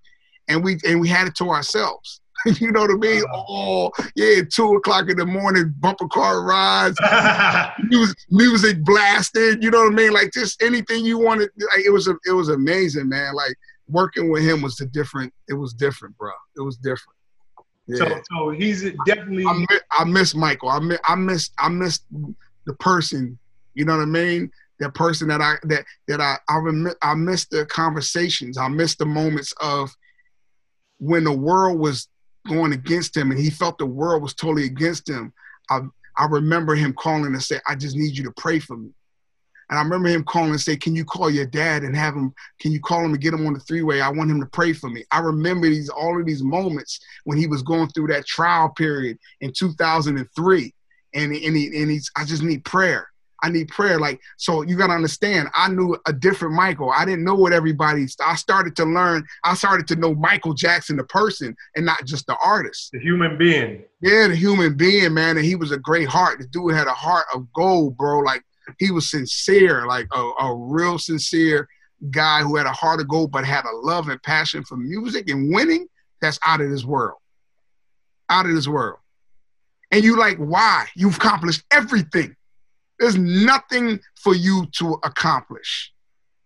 and 0.48 0.62
we 0.62 0.78
and 0.86 1.00
we 1.00 1.08
had 1.08 1.26
it 1.26 1.34
to 1.36 1.50
ourselves. 1.50 2.20
you 2.60 2.70
know 2.72 2.80
what 2.80 2.90
I 2.90 2.94
mean? 2.94 3.22
Uh-huh. 3.22 3.44
Oh, 3.48 3.90
yeah, 4.16 4.42
two 4.52 4.74
o'clock 4.74 5.08
in 5.08 5.16
the 5.16 5.24
morning, 5.24 5.74
bumper 5.78 6.08
car 6.08 6.42
rides, 6.42 6.98
music, 7.88 8.18
music 8.30 8.84
blasted. 8.84 9.62
You 9.62 9.70
know 9.70 9.84
what 9.84 9.92
I 9.92 9.96
mean? 9.96 10.12
Like 10.12 10.32
just 10.32 10.62
anything 10.62 11.04
you 11.04 11.18
wanted. 11.18 11.50
Like, 11.56 11.84
it 11.84 11.90
was 11.90 12.08
a, 12.08 12.16
it 12.26 12.32
was 12.32 12.48
amazing, 12.48 13.08
man. 13.08 13.34
Like 13.34 13.54
working 13.88 14.30
with 14.30 14.42
him 14.42 14.62
was 14.62 14.76
the 14.76 14.86
different. 14.86 15.32
It 15.48 15.54
was 15.54 15.72
different, 15.72 16.18
bro. 16.18 16.32
It 16.56 16.60
was 16.60 16.76
different. 16.76 17.16
Yeah. 17.86 17.96
So, 17.96 18.20
so 18.30 18.50
he's 18.50 18.82
definitely. 19.06 19.46
I 19.46 19.64
miss, 19.70 19.80
I 19.92 20.04
miss 20.04 20.34
Michael. 20.34 20.68
I 20.68 20.80
miss, 20.80 21.00
I 21.06 21.14
miss, 21.14 21.50
I 21.58 21.68
miss 21.68 22.00
the 22.66 22.74
person. 22.74 23.38
You 23.74 23.84
know 23.84 23.96
what 23.96 24.02
I 24.02 24.06
mean? 24.06 24.50
That 24.80 24.94
person 24.94 25.28
that 25.28 25.40
I 25.40 25.54
that 25.64 25.84
that 26.08 26.20
I 26.20 26.36
I, 26.48 26.58
rem- 26.58 26.94
I 27.02 27.14
miss 27.14 27.46
the 27.46 27.64
conversations. 27.66 28.58
I 28.58 28.68
miss 28.68 28.96
the 28.96 29.06
moments 29.06 29.54
of 29.60 29.90
when 30.98 31.24
the 31.24 31.32
world 31.32 31.78
was 31.78 32.08
going 32.48 32.72
against 32.72 33.16
him 33.16 33.30
and 33.30 33.40
he 33.40 33.50
felt 33.50 33.78
the 33.78 33.86
world 33.86 34.22
was 34.22 34.34
totally 34.34 34.64
against 34.64 35.08
him, 35.08 35.32
I, 35.70 35.80
I 36.16 36.26
remember 36.26 36.74
him 36.74 36.92
calling 36.92 37.26
and 37.26 37.42
say, 37.42 37.60
I 37.68 37.74
just 37.74 37.96
need 37.96 38.16
you 38.16 38.24
to 38.24 38.32
pray 38.32 38.58
for 38.58 38.76
me. 38.76 38.90
And 39.70 39.78
I 39.78 39.82
remember 39.82 40.08
him 40.08 40.24
calling 40.24 40.50
and 40.50 40.60
say, 40.60 40.76
Can 40.76 40.94
you 40.94 41.04
call 41.04 41.30
your 41.30 41.46
dad 41.46 41.82
and 41.84 41.96
have 41.96 42.14
him, 42.14 42.34
can 42.60 42.70
you 42.70 42.80
call 42.80 43.04
him 43.04 43.12
and 43.12 43.20
get 43.20 43.32
him 43.32 43.46
on 43.46 43.54
the 43.54 43.60
three 43.60 43.82
way? 43.82 44.00
I 44.00 44.10
want 44.10 44.30
him 44.30 44.40
to 44.40 44.46
pray 44.46 44.74
for 44.74 44.90
me. 44.90 45.04
I 45.10 45.20
remember 45.20 45.68
these 45.68 45.88
all 45.88 46.20
of 46.20 46.26
these 46.26 46.42
moments 46.42 47.00
when 47.24 47.38
he 47.38 47.46
was 47.46 47.62
going 47.62 47.88
through 47.88 48.08
that 48.08 48.26
trial 48.26 48.68
period 48.68 49.18
in 49.40 49.52
2003. 49.52 50.74
And, 51.14 51.32
and, 51.32 51.56
he, 51.56 51.80
and 51.80 51.90
he's, 51.90 52.10
I 52.16 52.24
just 52.24 52.42
need 52.42 52.64
prayer. 52.64 53.08
I 53.44 53.50
need 53.50 53.68
prayer. 53.68 54.00
Like, 54.00 54.22
so 54.38 54.62
you 54.62 54.74
got 54.74 54.86
to 54.86 54.94
understand, 54.94 55.50
I 55.52 55.68
knew 55.68 55.98
a 56.06 56.14
different 56.14 56.54
Michael. 56.54 56.90
I 56.90 57.04
didn't 57.04 57.24
know 57.24 57.34
what 57.34 57.52
everybody, 57.52 58.06
I 58.24 58.36
started 58.36 58.74
to 58.76 58.86
learn, 58.86 59.22
I 59.44 59.52
started 59.52 59.86
to 59.88 59.96
know 59.96 60.14
Michael 60.14 60.54
Jackson, 60.54 60.96
the 60.96 61.04
person, 61.04 61.54
and 61.76 61.84
not 61.84 62.06
just 62.06 62.26
the 62.26 62.38
artist. 62.42 62.88
The 62.92 63.00
human 63.00 63.36
being. 63.36 63.84
Yeah, 64.00 64.28
the 64.28 64.34
human 64.34 64.78
being, 64.78 65.12
man. 65.12 65.36
And 65.36 65.44
he 65.44 65.56
was 65.56 65.72
a 65.72 65.78
great 65.78 66.08
heart. 66.08 66.38
The 66.38 66.46
dude 66.46 66.72
had 66.72 66.86
a 66.86 66.94
heart 66.94 67.26
of 67.34 67.52
gold, 67.52 67.98
bro. 67.98 68.20
Like, 68.20 68.42
he 68.78 68.90
was 68.90 69.10
sincere, 69.10 69.86
like 69.86 70.06
a, 70.12 70.20
a 70.40 70.56
real 70.56 70.98
sincere 70.98 71.68
guy 72.10 72.40
who 72.40 72.56
had 72.56 72.64
a 72.64 72.72
heart 72.72 73.00
of 73.00 73.08
gold, 73.08 73.30
but 73.30 73.44
had 73.44 73.66
a 73.66 73.76
love 73.76 74.08
and 74.08 74.22
passion 74.22 74.64
for 74.64 74.78
music 74.78 75.28
and 75.28 75.54
winning. 75.54 75.86
That's 76.22 76.38
out 76.46 76.62
of 76.62 76.70
this 76.70 76.84
world. 76.86 77.18
Out 78.30 78.46
of 78.46 78.54
this 78.54 78.66
world. 78.66 79.00
And 79.90 80.02
you 80.02 80.18
like, 80.18 80.38
why? 80.38 80.86
You've 80.96 81.16
accomplished 81.16 81.62
everything. 81.70 82.34
There's 82.98 83.16
nothing 83.16 84.00
for 84.16 84.34
you 84.34 84.66
to 84.78 84.98
accomplish. 85.04 85.92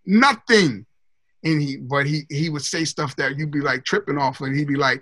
Nothing. 0.07 0.87
And 1.45 1.63
he, 1.63 1.77
but 1.77 2.07
he, 2.07 2.23
he 2.31 2.49
would 2.49 2.63
say 2.63 2.85
stuff 2.85 3.15
that 3.17 3.37
you'd 3.37 3.51
be 3.51 3.61
like 3.61 3.85
tripping 3.85 4.19
off, 4.19 4.41
and 4.41 4.57
he'd 4.57 4.67
be 4.67 4.77
like, 4.77 5.01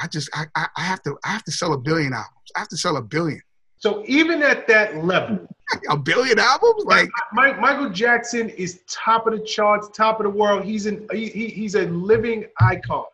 "I 0.00 0.06
just, 0.06 0.30
I, 0.34 0.46
I, 0.54 0.66
I 0.76 0.80
have 0.82 1.02
to, 1.02 1.18
I 1.24 1.28
have 1.28 1.44
to 1.44 1.52
sell 1.52 1.74
a 1.74 1.78
billion 1.78 2.12
albums. 2.12 2.50
I 2.56 2.60
have 2.60 2.68
to 2.68 2.76
sell 2.76 2.96
a 2.96 3.02
billion. 3.02 3.42
So 3.84 4.02
even 4.06 4.42
at 4.42 4.66
that 4.68 5.04
level, 5.04 5.46
a 5.90 5.96
billion 5.96 6.38
albums, 6.38 6.84
like 6.86 7.10
Mike, 7.34 7.60
Michael 7.60 7.90
Jackson 7.90 8.48
is 8.48 8.80
top 8.88 9.26
of 9.26 9.34
the 9.34 9.44
charts, 9.44 9.88
top 9.94 10.20
of 10.20 10.24
the 10.24 10.30
world. 10.30 10.64
He's 10.64 10.86
an, 10.86 11.06
he, 11.12 11.28
he's 11.28 11.74
a 11.74 11.82
living 11.88 12.46
icon, 12.60 13.04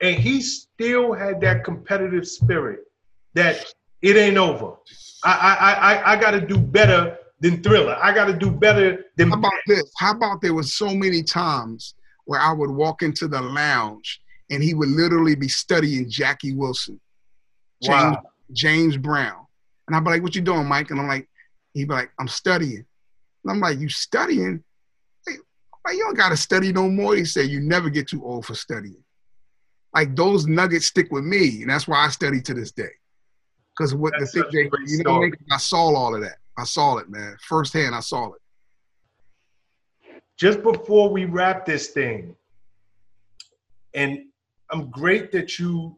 and 0.00 0.16
he 0.16 0.40
still 0.40 1.12
had 1.12 1.42
that 1.42 1.62
competitive 1.62 2.26
spirit 2.26 2.84
that 3.34 3.66
it 4.02 4.16
ain't 4.16 4.36
over. 4.36 4.76
I 5.24 5.32
I 5.32 5.72
I, 5.72 6.12
I 6.12 6.20
got 6.20 6.32
to 6.32 6.40
do 6.40 6.58
better 6.58 7.18
than 7.40 7.62
Thriller. 7.62 7.96
I 8.02 8.12
got 8.12 8.26
to 8.26 8.32
do 8.32 8.50
better 8.50 9.04
than. 9.16 9.30
How 9.30 9.38
about 9.38 9.52
this? 9.66 9.90
How 9.98 10.12
about 10.12 10.40
there 10.40 10.54
was 10.54 10.76
so 10.76 10.94
many 10.94 11.22
times 11.22 11.94
where 12.24 12.40
I 12.40 12.52
would 12.52 12.70
walk 12.70 13.02
into 13.02 13.28
the 13.28 13.40
lounge 13.40 14.20
and 14.50 14.62
he 14.62 14.74
would 14.74 14.88
literally 14.88 15.34
be 15.34 15.48
studying 15.48 16.10
Jackie 16.10 16.54
Wilson, 16.54 17.00
James, 17.82 18.16
wow. 18.16 18.22
James 18.52 18.96
Brown, 18.96 19.46
and 19.86 19.96
I'd 19.96 20.04
be 20.04 20.10
like, 20.10 20.22
"What 20.22 20.34
you 20.34 20.42
doing, 20.42 20.66
Mike?" 20.66 20.90
And 20.90 21.00
I'm 21.00 21.08
like, 21.08 21.28
he'd 21.74 21.88
be 21.88 21.94
like, 21.94 22.10
"I'm 22.18 22.28
studying." 22.28 22.84
And 23.44 23.52
I'm 23.52 23.60
like, 23.60 23.78
"You 23.78 23.88
studying?" 23.88 24.62
Like, 25.26 25.96
you 25.96 26.04
don't 26.04 26.16
gotta 26.16 26.36
study 26.36 26.72
no 26.72 26.90
more. 26.90 27.14
He 27.14 27.24
said, 27.24 27.48
"You 27.48 27.60
never 27.60 27.88
get 27.88 28.08
too 28.08 28.24
old 28.24 28.46
for 28.46 28.54
studying." 28.54 29.02
Like 29.94 30.14
those 30.14 30.46
nuggets 30.46 30.86
stick 30.86 31.10
with 31.10 31.24
me, 31.24 31.62
and 31.62 31.70
that's 31.70 31.88
why 31.88 32.04
I 32.04 32.08
study 32.08 32.40
to 32.42 32.54
this 32.54 32.72
day. 32.72 32.90
Because 33.78 33.94
what 33.94 34.12
That's 34.18 34.32
the 34.32 34.44
thing, 34.44 34.70
you 34.86 35.04
know, 35.04 35.30
I 35.52 35.56
saw 35.56 35.94
all 35.94 36.14
of 36.14 36.20
that. 36.22 36.38
I 36.56 36.64
saw 36.64 36.96
it, 36.96 37.08
man, 37.08 37.36
firsthand. 37.40 37.94
I 37.94 38.00
saw 38.00 38.32
it. 38.32 38.40
Just 40.36 40.62
before 40.62 41.10
we 41.10 41.26
wrap 41.26 41.64
this 41.64 41.88
thing, 41.88 42.34
and 43.94 44.24
I'm 44.70 44.90
great 44.90 45.30
that 45.32 45.58
you 45.58 45.96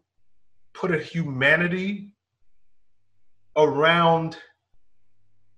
put 0.74 0.90
a 0.90 0.98
humanity 0.98 2.12
around 3.56 4.36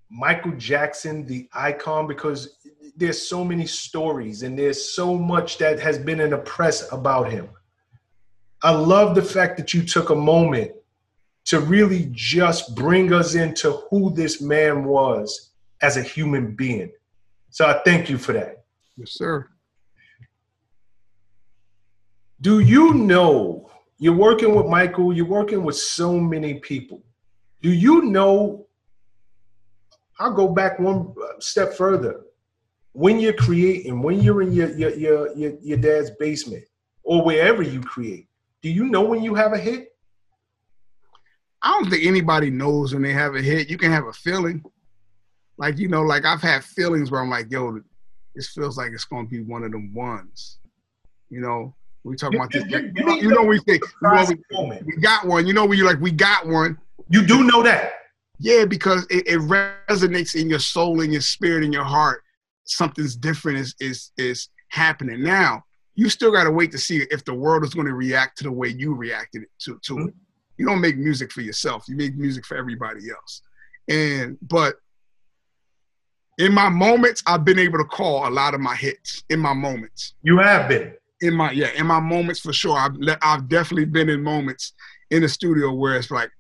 Michael 0.09 0.53
Jackson, 0.53 1.27
the 1.27 1.49
icon, 1.53 2.07
because 2.07 2.59
there's 2.97 3.27
so 3.29 3.45
many 3.45 3.67
stories 3.67 4.43
and 4.43 4.57
there's 4.57 4.95
so 4.95 5.17
much 5.17 5.59
that 5.59 5.81
has 5.81 5.99
been 5.99 6.21
in 6.21 6.31
the 6.31 6.39
press 6.39 6.91
about 6.93 7.33
him. 7.33 7.49
I 8.63 8.71
love 8.71 9.17
the 9.17 9.23
fact 9.23 9.57
that 9.57 9.75
you 9.75 9.83
took 9.83 10.11
a 10.11 10.15
moment 10.15 10.73
to 11.53 11.61
really 11.61 12.09
just 12.13 12.75
bring 12.75 13.13
us 13.13 13.35
into 13.35 13.73
who 13.91 14.11
this 14.15 14.41
man 14.41 14.85
was 14.85 15.51
as 15.83 15.99
a 15.99 16.03
human 16.03 16.55
being. 16.55 16.91
So 17.51 17.67
I 17.67 17.83
thank 17.85 18.09
you 18.09 18.17
for 18.17 18.33
that. 18.33 18.65
Yes, 18.97 19.11
sir. 19.11 19.47
Do 22.41 22.61
you 22.61 22.95
know 22.95 23.71
you're 23.99 24.17
working 24.17 24.55
with 24.55 24.65
Michael, 24.65 25.13
you're 25.13 25.27
working 25.27 25.63
with 25.63 25.77
so 25.77 26.19
many 26.19 26.55
people. 26.55 27.03
Do 27.61 27.71
you 27.71 28.01
know? 28.07 28.67
I'll 30.19 30.33
go 30.33 30.49
back 30.49 30.79
one 30.79 31.13
step 31.39 31.75
further. 31.75 32.23
When 32.93 33.21
you're 33.21 33.35
creating, 33.35 34.01
when 34.01 34.23
you're 34.23 34.41
in 34.41 34.53
your 34.53 34.71
your 34.71 34.95
your 34.95 35.37
your, 35.37 35.53
your 35.61 35.79
dad's 35.79 36.13
basement, 36.19 36.65
or 37.03 37.23
wherever 37.23 37.63
you 37.63 37.83
create, 37.83 38.27
do 38.63 38.71
you 38.71 38.87
know 38.87 39.03
when 39.03 39.23
you 39.23 39.35
have 39.35 39.53
a 39.53 39.59
hit? 39.59 39.92
I 41.63 41.73
don't 41.73 41.91
think 41.91 42.05
anybody 42.05 42.51
knows 42.51 42.93
when 42.93 43.03
they 43.03 43.13
have 43.13 43.35
a 43.35 43.43
hit. 43.43 43.71
You 43.71 43.79
can 43.79 43.93
have 43.93 44.07
a 44.07 44.13
feeling. 44.13 44.65
Like, 45.59 45.79
you 45.79 45.89
know, 45.89 46.03
like 46.03 46.25
I've 46.25 46.43
had 46.43 46.65
feelings 46.65 47.11
where 47.11 47.21
I'm 47.21 47.31
like, 47.31 47.51
yo, 47.51 47.81
this 48.35 48.49
feels 48.49 48.77
like 48.77 48.93
it's 48.93 49.05
gonna 49.05 49.29
be 49.29 49.43
one 49.43 49.63
of 49.63 49.73
them 49.73 49.95
ones. 49.95 50.59
You 51.31 51.41
know, 51.41 51.75
we 52.05 52.17
talk 52.17 52.35
about 52.35 52.51
this. 52.51 52.65
You, 52.67 52.93
you, 52.97 53.15
you 53.15 53.29
know, 53.29 53.45
we 53.45 53.59
think 53.61 53.83
you 54.03 54.09
know, 54.09 54.27
we, 54.69 54.81
we, 54.85 54.97
got 54.97 55.27
one. 55.27 55.47
You 55.47 55.53
know, 55.53 55.65
when 55.65 55.79
you're 55.79 55.87
like, 55.87 56.01
we 56.01 56.11
got 56.11 56.47
one. 56.47 56.79
You 57.09 57.25
do 57.25 57.45
know 57.45 57.63
that. 57.63 57.93
Yeah, 58.39 58.65
because 58.65 59.07
it, 59.09 59.27
it 59.27 59.39
resonates 59.41 60.35
in 60.35 60.51
your 60.51 60.59
soul, 60.59 61.01
in 61.01 61.13
your 61.13 61.21
spirit, 61.21 61.63
in 61.63 61.73
your 61.73 61.85
heart. 61.85 62.23
Something's 62.65 63.15
different 63.15 63.59
is 63.59 63.75
is 63.79 64.11
is 64.19 64.49
happening 64.69 65.23
now. 65.23 65.63
You 65.95 66.09
still 66.09 66.33
got 66.33 66.45
to 66.45 66.51
wait 66.51 66.73
to 66.73 66.79
see 66.79 67.07
if 67.11 67.25
the 67.25 67.35
world 67.35 67.65
is 67.65 67.75
going 67.75 67.87
to 67.87 67.95
react 67.95 68.39
to 68.39 68.45
the 68.45 68.53
way 68.53 68.69
you 68.69 68.95
reacted 68.95 69.45
to 69.61 69.79
to 69.83 69.95
mm-hmm. 69.95 70.09
it. 70.09 70.15
You 70.57 70.67
don't 70.67 70.81
make 70.81 70.97
music 70.97 71.33
for 71.33 71.41
yourself. 71.41 71.85
You 71.89 71.97
make 71.97 72.17
music 72.17 72.45
for 72.45 72.57
everybody 72.57 73.11
else. 73.11 73.43
And 73.89 74.39
but 74.43 74.77
in 76.39 76.53
my 76.53 76.69
moments, 76.69 77.23
I've 77.27 77.45
been 77.45 77.59
able 77.59 77.79
to 77.79 77.85
call 77.85 78.29
a 78.29 78.31
lot 78.31 78.55
of 78.55 78.61
my 78.61 78.75
hits 78.75 79.25
in 79.29 79.41
my 79.41 79.53
moments. 79.53 80.15
You 80.23 80.39
have 80.39 80.69
been 80.69 80.95
in 81.21 81.35
my 81.35 81.53
yeah 81.53 81.71
in 81.77 81.87
my 81.87 82.01
moments 82.01 82.41
for 82.41 82.53
sure. 82.53 82.77
I've 82.77 82.97
I've 83.23 83.49
definitely 83.49 83.87
been 83.87 84.09
in 84.09 84.23
moments 84.23 84.73
in 85.11 85.23
the 85.23 85.29
studio 85.29 85.73
where 85.73 85.97
it's 85.97 86.11
like 86.11 86.31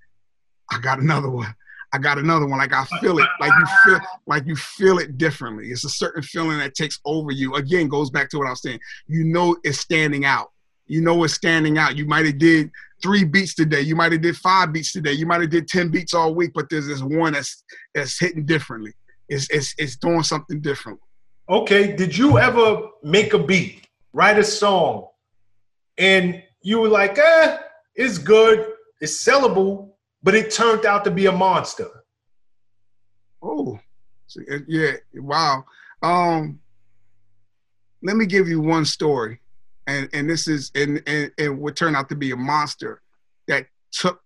I 0.70 0.78
got 0.78 0.98
another 0.98 1.30
one. 1.30 1.54
I 1.94 1.98
got 1.98 2.18
another 2.18 2.46
one. 2.46 2.58
Like 2.58 2.72
I 2.72 2.84
feel 3.00 3.18
it. 3.18 3.28
Like 3.38 3.52
you 3.58 3.66
feel 3.84 4.00
like 4.26 4.46
you 4.46 4.56
feel 4.56 4.98
it 4.98 5.18
differently. 5.18 5.68
It's 5.68 5.84
a 5.84 5.90
certain 5.90 6.22
feeling 6.22 6.58
that 6.58 6.74
takes 6.74 6.98
over 7.04 7.30
you. 7.30 7.54
Again, 7.54 7.88
goes 7.88 8.10
back 8.10 8.30
to 8.30 8.38
what 8.38 8.46
I 8.46 8.50
was 8.50 8.62
saying. 8.62 8.80
You 9.06 9.24
know 9.24 9.56
it's 9.62 9.78
standing 9.78 10.24
out. 10.24 10.50
You 10.86 11.02
know 11.02 11.22
it's 11.24 11.34
standing 11.34 11.76
out. 11.76 11.96
You 11.96 12.06
might 12.06 12.24
have 12.24 12.38
did 12.38 12.70
three 13.03 13.24
beats 13.24 13.55
today. 13.55 13.80
You 13.80 13.96
might 13.96 14.12
have 14.12 14.22
did 14.22 14.36
five 14.36 14.72
beats 14.72 14.92
today. 14.92 15.12
You 15.12 15.26
might 15.26 15.40
have 15.40 15.50
did 15.50 15.68
ten 15.68 15.88
beats 15.88 16.14
all 16.14 16.34
week, 16.34 16.53
but 16.55 16.68
there's 16.70 16.86
this 16.86 17.03
one 17.03 17.32
that's 17.32 17.64
that's 17.94 18.18
hitting 18.18 18.46
differently. 18.46 18.92
It's 19.28 19.48
it's 19.50 19.74
it's 19.78 19.96
doing 19.96 20.22
something 20.22 20.61
different. 20.61 21.00
Okay. 21.48 21.94
Did 21.94 22.16
you 22.16 22.38
ever 22.38 22.88
make 23.03 23.34
a 23.34 23.38
beat, 23.38 23.86
write 24.12 24.38
a 24.38 24.44
song, 24.44 25.09
and 25.98 26.42
you 26.62 26.80
were 26.80 26.88
like, 26.88 27.18
eh, 27.18 27.59
it's 27.94 28.18
good, 28.18 28.66
it's 29.00 29.24
sellable, 29.24 29.90
but 30.22 30.34
it 30.34 30.50
turned 30.50 30.86
out 30.86 31.05
to 31.05 31.11
be 31.11 31.26
a 31.26 31.32
monster. 31.32 31.88
Oh, 33.42 33.78
yeah, 34.68 34.92
wow. 35.14 35.64
Um, 36.03 36.61
let 38.03 38.16
me 38.16 38.26
give 38.26 38.48
you 38.48 38.61
one 38.61 38.84
story, 38.84 39.40
and 39.87 40.09
and 40.12 40.28
this 40.28 40.49
is 40.49 40.70
and 40.74 41.03
and, 41.07 41.30
and 41.39 41.59
what 41.59 41.76
turned 41.76 41.97
out 41.97 42.09
to 42.09 42.16
be 42.16 42.30
a 42.30 42.37
monster 42.37 43.01
that 43.49 43.66
took 43.93 44.20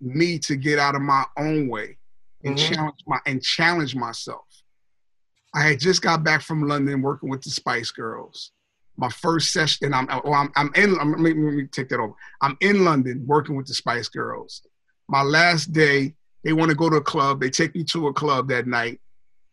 me 0.00 0.38
to 0.38 0.56
get 0.56 0.78
out 0.78 0.94
of 0.94 1.02
my 1.02 1.24
own 1.38 1.68
way 1.68 1.96
and 2.44 2.56
mm-hmm. 2.56 2.74
challenge 2.74 3.00
my 3.06 3.18
and 3.26 3.42
challenge 3.42 3.94
myself. 3.94 4.44
I 5.54 5.62
had 5.62 5.80
just 5.80 6.02
got 6.02 6.22
back 6.22 6.42
from 6.42 6.68
London 6.68 7.00
working 7.02 7.30
with 7.30 7.42
the 7.42 7.50
Spice 7.50 7.90
Girls. 7.90 8.52
My 8.98 9.08
first 9.10 9.52
session, 9.52 9.86
and 9.86 9.94
I'm 9.94 10.06
well, 10.24 10.34
I'm, 10.34 10.50
I'm 10.56 10.72
in. 10.74 10.98
I'm, 10.98 11.12
let, 11.12 11.20
me, 11.20 11.44
let 11.44 11.54
me 11.54 11.66
take 11.66 11.90
that 11.90 12.00
over. 12.00 12.14
I'm 12.40 12.56
in 12.60 12.84
London 12.84 13.24
working 13.26 13.54
with 13.54 13.66
the 13.66 13.74
Spice 13.74 14.08
Girls 14.08 14.62
my 15.08 15.22
last 15.22 15.72
day, 15.72 16.14
they 16.44 16.52
want 16.52 16.70
to 16.70 16.76
go 16.76 16.90
to 16.90 16.96
a 16.96 17.02
club. 17.02 17.40
They 17.40 17.50
take 17.50 17.74
me 17.74 17.84
to 17.84 18.08
a 18.08 18.12
club 18.12 18.48
that 18.48 18.66
night. 18.66 19.00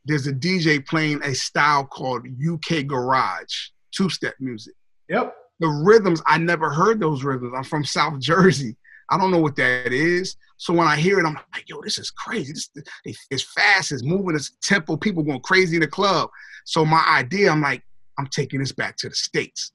There's 0.05 0.27
a 0.27 0.33
DJ 0.33 0.85
playing 0.85 1.23
a 1.23 1.33
style 1.33 1.85
called 1.85 2.27
UK 2.27 2.85
Garage, 2.85 3.69
two 3.91 4.09
step 4.09 4.35
music. 4.39 4.73
Yep. 5.09 5.35
The 5.63 5.69
rhythms, 5.69 6.21
I 6.27 6.39
never 6.39 6.69
heard 6.69 6.99
those 6.99 7.23
rhythms. 7.23 7.53
I'm 7.55 7.63
from 7.63 7.85
South 7.85 8.19
Jersey. 8.19 8.75
I 9.09 9.17
don't 9.17 9.31
know 9.31 9.39
what 9.39 9.55
that 9.55 9.93
is. 9.93 10.35
So 10.57 10.73
when 10.73 10.87
I 10.87 10.97
hear 10.97 11.19
it, 11.19 11.25
I'm 11.25 11.35
like, 11.53 11.69
yo, 11.69 11.81
this 11.81 11.97
is 11.97 12.11
crazy. 12.11 12.51
This, 12.51 12.69
it's 13.31 13.43
fast, 13.43 13.93
it's 13.93 14.03
moving, 14.03 14.35
it's 14.35 14.57
tempo, 14.61 14.97
people 14.97 15.23
going 15.23 15.39
crazy 15.39 15.77
in 15.77 15.81
the 15.81 15.87
club. 15.87 16.29
So 16.65 16.83
my 16.83 17.01
idea, 17.07 17.49
I'm 17.49 17.61
like, 17.61 17.81
I'm 18.19 18.27
taking 18.27 18.59
this 18.59 18.73
back 18.73 18.97
to 18.97 19.07
the 19.07 19.15
States. 19.15 19.71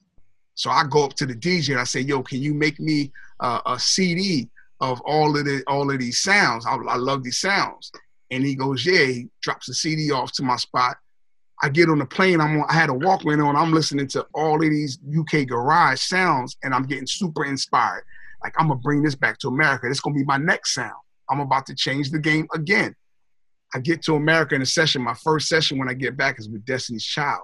So 0.53 0.69
I 0.69 0.83
go 0.87 1.05
up 1.05 1.15
to 1.15 1.25
the 1.25 1.33
DJ 1.33 1.71
and 1.71 1.79
I 1.79 1.85
say, 1.85 2.01
yo, 2.01 2.21
can 2.21 2.39
you 2.39 2.53
make 2.53 2.79
me 2.79 3.11
uh, 3.39 3.61
a 3.65 3.79
CD 3.79 4.47
of 4.81 5.01
all 5.01 5.35
of 5.37 5.45
the 5.45 5.63
all 5.65 5.91
of 5.91 5.99
these 5.99 6.19
sounds. 6.19 6.67
I, 6.67 6.75
I 6.75 6.97
love 6.97 7.23
these 7.23 7.39
sounds. 7.39 7.91
And 8.31 8.45
he 8.45 8.53
goes, 8.53 8.85
yeah. 8.85 9.05
He 9.05 9.29
drops 9.41 9.65
the 9.65 9.73
CD 9.73 10.11
off 10.11 10.31
to 10.33 10.43
my 10.43 10.55
spot. 10.57 10.97
I 11.61 11.69
get 11.69 11.89
on 11.89 11.99
the 11.99 12.05
plane. 12.05 12.39
I'm 12.39 12.61
on, 12.61 12.65
I 12.69 12.73
had 12.73 12.89
a 12.89 12.93
Walkman 12.93 13.45
on. 13.45 13.55
I'm 13.55 13.73
listening 13.73 14.07
to 14.09 14.25
all 14.33 14.55
of 14.55 14.69
these 14.69 14.99
UK 15.17 15.47
garage 15.47 15.99
sounds, 15.99 16.57
and 16.63 16.73
I'm 16.73 16.83
getting 16.83 17.07
super 17.07 17.45
inspired. 17.45 18.03
Like 18.43 18.53
I'm 18.57 18.69
gonna 18.69 18.79
bring 18.79 19.03
this 19.03 19.15
back 19.15 19.37
to 19.39 19.49
America. 19.49 19.87
This 19.87 19.99
gonna 19.99 20.15
be 20.15 20.23
my 20.23 20.37
next 20.37 20.73
sound. 20.73 20.93
I'm 21.29 21.41
about 21.41 21.65
to 21.67 21.75
change 21.75 22.11
the 22.11 22.19
game 22.19 22.47
again. 22.53 22.95
I 23.73 23.79
get 23.79 24.01
to 24.03 24.15
America 24.15 24.55
in 24.55 24.61
a 24.61 24.65
session. 24.65 25.01
My 25.01 25.13
first 25.13 25.47
session 25.47 25.77
when 25.77 25.89
I 25.89 25.93
get 25.93 26.17
back 26.17 26.39
is 26.39 26.49
with 26.49 26.65
Destiny's 26.65 27.05
Child. 27.05 27.43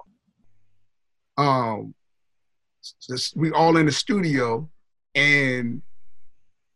Um, 1.38 1.94
we 3.36 3.52
all 3.52 3.78
in 3.78 3.86
the 3.86 3.92
studio, 3.92 4.70
and 5.14 5.82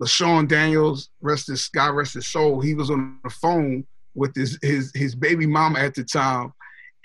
LaShawn 0.02 0.48
Daniels, 0.48 1.10
rest 1.22 1.48
his 1.48 1.68
God 1.70 1.96
rest 1.96 2.14
his 2.14 2.28
soul, 2.28 2.62
he 2.62 2.76
was 2.76 2.90
on 2.90 3.20
the 3.24 3.30
phone 3.30 3.86
with 4.14 4.36
his 4.36 4.58
his 4.62 4.92
his 4.94 5.16
baby 5.16 5.46
mama 5.46 5.80
at 5.80 5.96
the 5.96 6.04
time, 6.04 6.54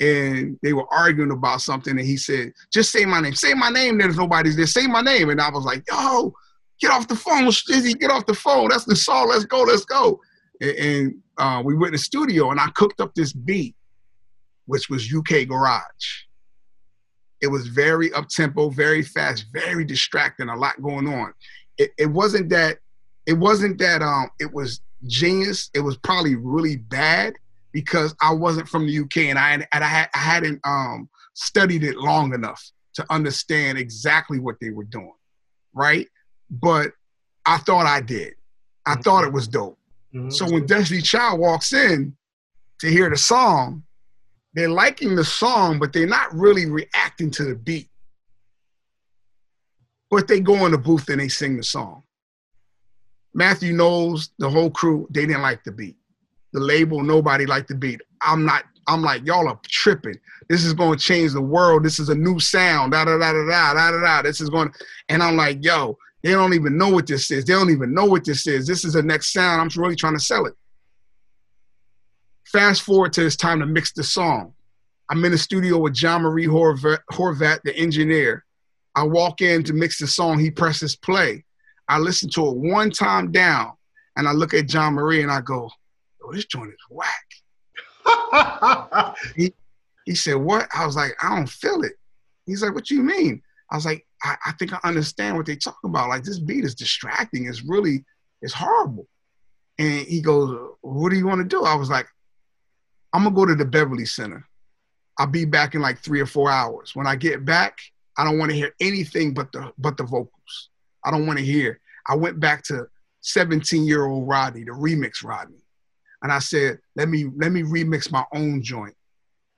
and 0.01 0.59
they 0.63 0.73
were 0.73 0.93
arguing 0.93 1.31
about 1.31 1.61
something, 1.61 1.99
and 1.99 2.07
he 2.07 2.17
said, 2.17 2.53
"Just 2.73 2.91
say 2.91 3.05
my 3.05 3.21
name. 3.21 3.35
Say 3.35 3.55
my 3.55 3.71
name. 3.71 3.99
There's 3.99 4.17
nobody's 4.17 4.57
there. 4.57 4.67
Say 4.67 4.87
my 4.87 5.01
name." 5.01 5.31
And 5.31 5.41
I 5.41 5.51
was 5.51 5.65
like, 5.65 5.85
"Yo, 5.89 6.33
get 6.81 6.91
off 6.91 7.09
the 7.09 7.17
phone, 7.17 7.45
Stizzy. 7.47 7.99
Get 7.99 8.11
off 8.11 8.27
the 8.27 8.35
phone. 8.35 8.69
That's 8.69 8.85
the 8.85 8.97
song. 8.97 9.29
Let's 9.29 9.45
go. 9.45 9.63
Let's 9.63 9.85
go." 9.85 10.21
And, 10.61 10.71
and 10.71 11.15
uh, 11.39 11.63
we 11.65 11.75
went 11.75 11.89
in 11.89 11.93
the 11.93 11.99
studio, 11.99 12.51
and 12.51 12.61
I 12.61 12.69
cooked 12.75 13.01
up 13.01 13.15
this 13.15 13.33
beat, 13.33 13.77
which 14.67 14.89
was 14.89 15.13
UK 15.13 15.47
Garage. 15.49 15.83
It 17.41 17.49
was 17.49 17.69
very 17.69 18.13
up 18.15 18.29
tempo, 18.29 18.71
very 18.71 19.03
fast, 19.03 19.47
very 19.53 19.85
distracting, 19.85 20.49
a 20.49 20.57
lot 20.57 20.81
going 20.83 21.07
on. 21.07 21.35
It, 21.79 21.91
it 21.99 22.07
wasn't 22.07 22.49
that 22.51 22.79
it 23.27 23.35
wasn't 23.35 23.79
that 23.79 24.03
um 24.03 24.31
it 24.41 24.53
was 24.53 24.81
genius. 25.07 25.71
It 25.75 25.81
was 25.81 25.97
probably 25.99 26.37
really 26.37 26.77
bad 26.77 27.35
because 27.75 28.15
I 28.23 28.33
wasn't 28.33 28.69
from 28.69 28.87
the 28.87 29.01
UK 29.01 29.17
and 29.25 29.39
I 29.39 29.51
and 29.51 29.85
I, 29.85 29.89
had, 29.89 30.09
I 30.15 30.19
hadn't 30.19 30.61
um 30.65 31.11
studied 31.35 31.85
it 31.85 31.97
long 31.97 32.33
enough 32.33 32.65
to 32.95 33.05
understand 33.11 33.77
exactly 33.77 34.39
what 34.39 34.55
they 34.61 34.71
were 34.71 34.85
doing, 34.85 35.13
right? 35.75 36.09
But 36.49 36.93
I 37.45 37.59
thought 37.59 37.85
I 37.85 38.01
did. 38.01 38.35
I 38.87 38.93
mm-hmm. 38.93 39.03
thought 39.03 39.25
it 39.25 39.33
was 39.33 39.49
dope. 39.49 39.79
Mm-hmm. 40.15 40.31
So 40.31 40.51
when 40.51 40.65
Destiny 40.65 41.03
Child 41.03 41.41
walks 41.41 41.73
in 41.73 42.17
to 42.79 42.89
hear 42.89 43.11
the 43.11 43.17
song, 43.17 43.83
they're 44.55 44.69
liking 44.69 45.17
the 45.17 45.25
song, 45.25 45.81
but 45.81 45.93
they're 45.93 46.07
not 46.07 46.33
really 46.33 46.67
reacting 46.67 47.33
to 47.33 47.45
the 47.45 47.57
beat. 47.57 47.89
But 50.09 50.29
they 50.29 50.39
go 50.39 50.65
in 50.65 50.71
the 50.71 50.79
booth 50.79 51.09
and 51.09 51.21
they 51.21 51.29
sing 51.29 51.57
the 51.57 51.65
song. 51.65 52.05
Mathew 53.35 53.73
Knowles 53.73 54.31
the 54.39 54.49
whole 54.49 54.71
crew, 54.71 55.09
they 55.11 55.27
didn't 55.27 55.43
like 55.43 55.65
the 55.65 55.73
beat. 55.73 55.97
The 56.55 56.61
label, 56.61 57.03
nobody 57.03 57.45
liked 57.45 57.69
the 57.69 57.75
beat. 57.75 58.01
I'm 58.23 58.47
not, 58.47 58.65
I'm 58.89 59.03
like, 59.03 59.27
y'all 59.27 59.49
are 59.49 59.61
tripping. 59.67 60.19
This 60.49 60.65
is 60.65 60.73
going 60.73 60.97
to 60.97 61.05
change 61.05 61.33
the 61.33 61.43
world. 61.43 61.85
This 61.85 61.99
is 61.99 62.09
a 62.09 62.15
new 62.15 62.39
sound. 62.41 62.93
Da 62.93 63.05
da 63.05 63.19
da 63.19 63.33
da 63.33 63.45
da 63.45 63.75
da 63.75 63.91
da 63.91 64.01
da. 64.01 64.23
This 64.23 64.41
is 64.41 64.49
going 64.49 64.73
and 65.09 65.23
I'm 65.23 65.37
like, 65.37 65.59
yo, 65.63 65.99
they 66.23 66.31
don't 66.31 66.55
even 66.55 66.79
know 66.79 66.89
what 66.89 67.07
this 67.07 67.31
is. 67.31 67.45
They 67.45 67.53
don't 67.53 67.71
even 67.71 67.93
know 67.93 68.07
what 68.07 68.25
this 68.25 68.47
is. 68.47 68.67
This 68.67 68.85
is 68.85 68.95
the 68.95 69.03
next 69.03 69.33
sound. 69.33 69.61
I'm 69.61 69.83
really 69.83 69.97
trying 69.97 70.15
to 70.15 70.25
sell 70.25 70.47
it. 70.47 70.55
Fast 72.47 72.83
forward 72.83 73.13
to 73.15 73.27
it's 73.27 73.37
time 73.37 73.61
to 73.61 73.67
mix 73.67 73.93
the 73.93 74.05
song. 74.05 74.55
I'm 75.11 75.25
in 75.25 75.33
the 75.33 75.39
studio 75.39 75.79
with 75.79 75.93
Jean-Marie 75.93 76.47
Horvat, 76.47 77.01
Horvat, 77.13 77.61
the 77.65 77.77
engineer. 77.77 78.45
I 78.95 79.03
walk 79.03 79.43
in 79.43 79.65
to 79.65 79.75
mix 79.75 79.99
the 79.99 80.07
song. 80.07 80.39
He 80.39 80.51
presses 80.51 80.97
play. 80.97 81.45
I 81.89 81.99
listen 81.99 82.31
to 82.31 82.47
it 82.47 82.57
one 82.57 82.91
time 82.91 83.33
down, 83.33 83.73
and 84.17 84.27
I 84.29 84.33
look 84.33 84.55
at 84.55 84.69
Jean-Marie 84.69 85.23
and 85.23 85.33
I 85.33 85.41
go, 85.41 85.69
"Oh, 86.25 86.33
this 86.33 86.47
joint 86.47 86.71
is 86.71 86.77
whack." 86.91 87.27
he 89.37 89.55
he 90.05 90.15
said, 90.15 90.37
"What?" 90.37 90.69
I 90.75 90.87
was 90.87 90.97
like, 90.97 91.13
"I 91.23 91.35
don't 91.35 91.49
feel 91.49 91.83
it." 91.83 91.95
He's 92.47 92.63
like, 92.63 92.75
"What 92.75 92.91
you 92.91 93.03
mean?" 93.03 93.43
I 93.71 93.77
was 93.77 93.87
like, 93.87 94.07
I, 94.23 94.37
I 94.47 94.53
think 94.53 94.73
I 94.73 94.79
understand 94.85 95.37
what 95.37 95.47
they 95.47 95.57
talk 95.57 95.79
about. 95.85 96.09
Like 96.09 96.23
this 96.23 96.39
beat 96.39 96.65
is 96.65 96.75
distracting. 96.75 97.47
It's 97.47 97.63
really 97.63 98.05
it's 98.43 98.53
horrible." 98.53 99.09
And 99.79 100.07
he 100.07 100.21
goes, 100.21 100.57
"What 100.81 101.11
do 101.11 101.17
you 101.17 101.27
want 101.27 101.41
to 101.41 101.49
do?" 101.49 101.65
I 101.65 101.75
was 101.75 101.91
like, 101.91 102.07
"I'm 103.13 103.25
gonna 103.25 103.35
go 103.35 103.47
to 103.47 103.55
the 103.55 103.65
Beverly 103.65 104.07
Center. 104.07 104.47
I'll 105.19 105.27
be 105.27 105.45
back 105.45 105.75
in 105.75 105.81
like 105.81 105.99
three 105.99 106.21
or 106.21 106.27
four 106.27 106.51
hours. 106.51 106.95
When 106.95 107.07
I 107.07 107.17
get 107.17 107.45
back, 107.45 107.79
I 108.17 108.25
don't 108.25 108.39
want 108.39 108.51
to 108.51 108.57
hear 108.57 108.75
anything 108.81 109.35
but 109.35 109.53
the 109.53 109.73
but 109.79 109.97
the 109.97 110.05
vocals. 110.05 110.71
I 111.05 111.11
don't 111.11 111.27
want 111.27 111.39
to 111.39 111.45
hear. 111.45 111.81
I 112.07 112.17
went 112.17 112.41
back 112.41 112.63
to 112.65 112.87
17 113.23 113.85
year 113.85 114.07
old 114.07 114.29
Rodney, 114.29 114.65
the 114.65 114.73
remix 114.73 115.25
Rodney. 115.25 115.64
And 116.25 116.33
I 116.33 116.39
said, 116.39 116.79
let 116.97 117.11
me 117.11 117.27
let 117.37 117.53
me 117.53 117.63
remix 117.63 118.11
my 118.11 118.25
own 118.33 118.63
joint. 118.63 118.97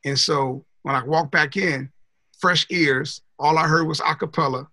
And 0.05 0.19
so 0.19 0.65
when 0.83 0.97
I 0.97 1.05
walked 1.05 1.31
back 1.31 1.57
in, 1.57 1.91
fresh 2.41 2.67
ears, 2.71 3.23
all 3.39 3.57
I 3.57 3.69
heard 3.69 3.87
was 3.87 4.01
acapella. 4.01 4.67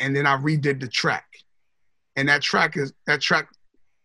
and 0.00 0.14
then 0.14 0.26
I 0.26 0.36
redid 0.36 0.80
the 0.80 0.88
track. 0.88 1.26
And 2.16 2.28
that 2.28 2.42
track 2.42 2.76
is 2.76 2.92
that 3.06 3.20
track 3.20 3.48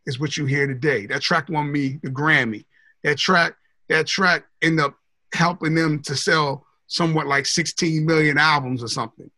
is 0.05 0.19
what 0.19 0.37
you 0.37 0.45
hear 0.45 0.67
today. 0.67 1.07
That 1.07 1.21
track 1.21 1.49
won 1.49 1.71
me 1.71 1.99
the 2.03 2.11
Grammy. 2.11 2.65
That 3.03 3.17
track, 3.17 3.55
that 3.89 4.05
track 4.05 4.45
ended 4.61 4.85
up 4.85 4.95
helping 5.33 5.73
them 5.73 6.03
to 6.03 6.15
sell 6.15 6.67
somewhat 6.85 7.25
like 7.25 7.47
16 7.47 8.05
million 8.05 8.37
albums 8.37 8.83
or 8.83 8.87
something. 8.87 9.31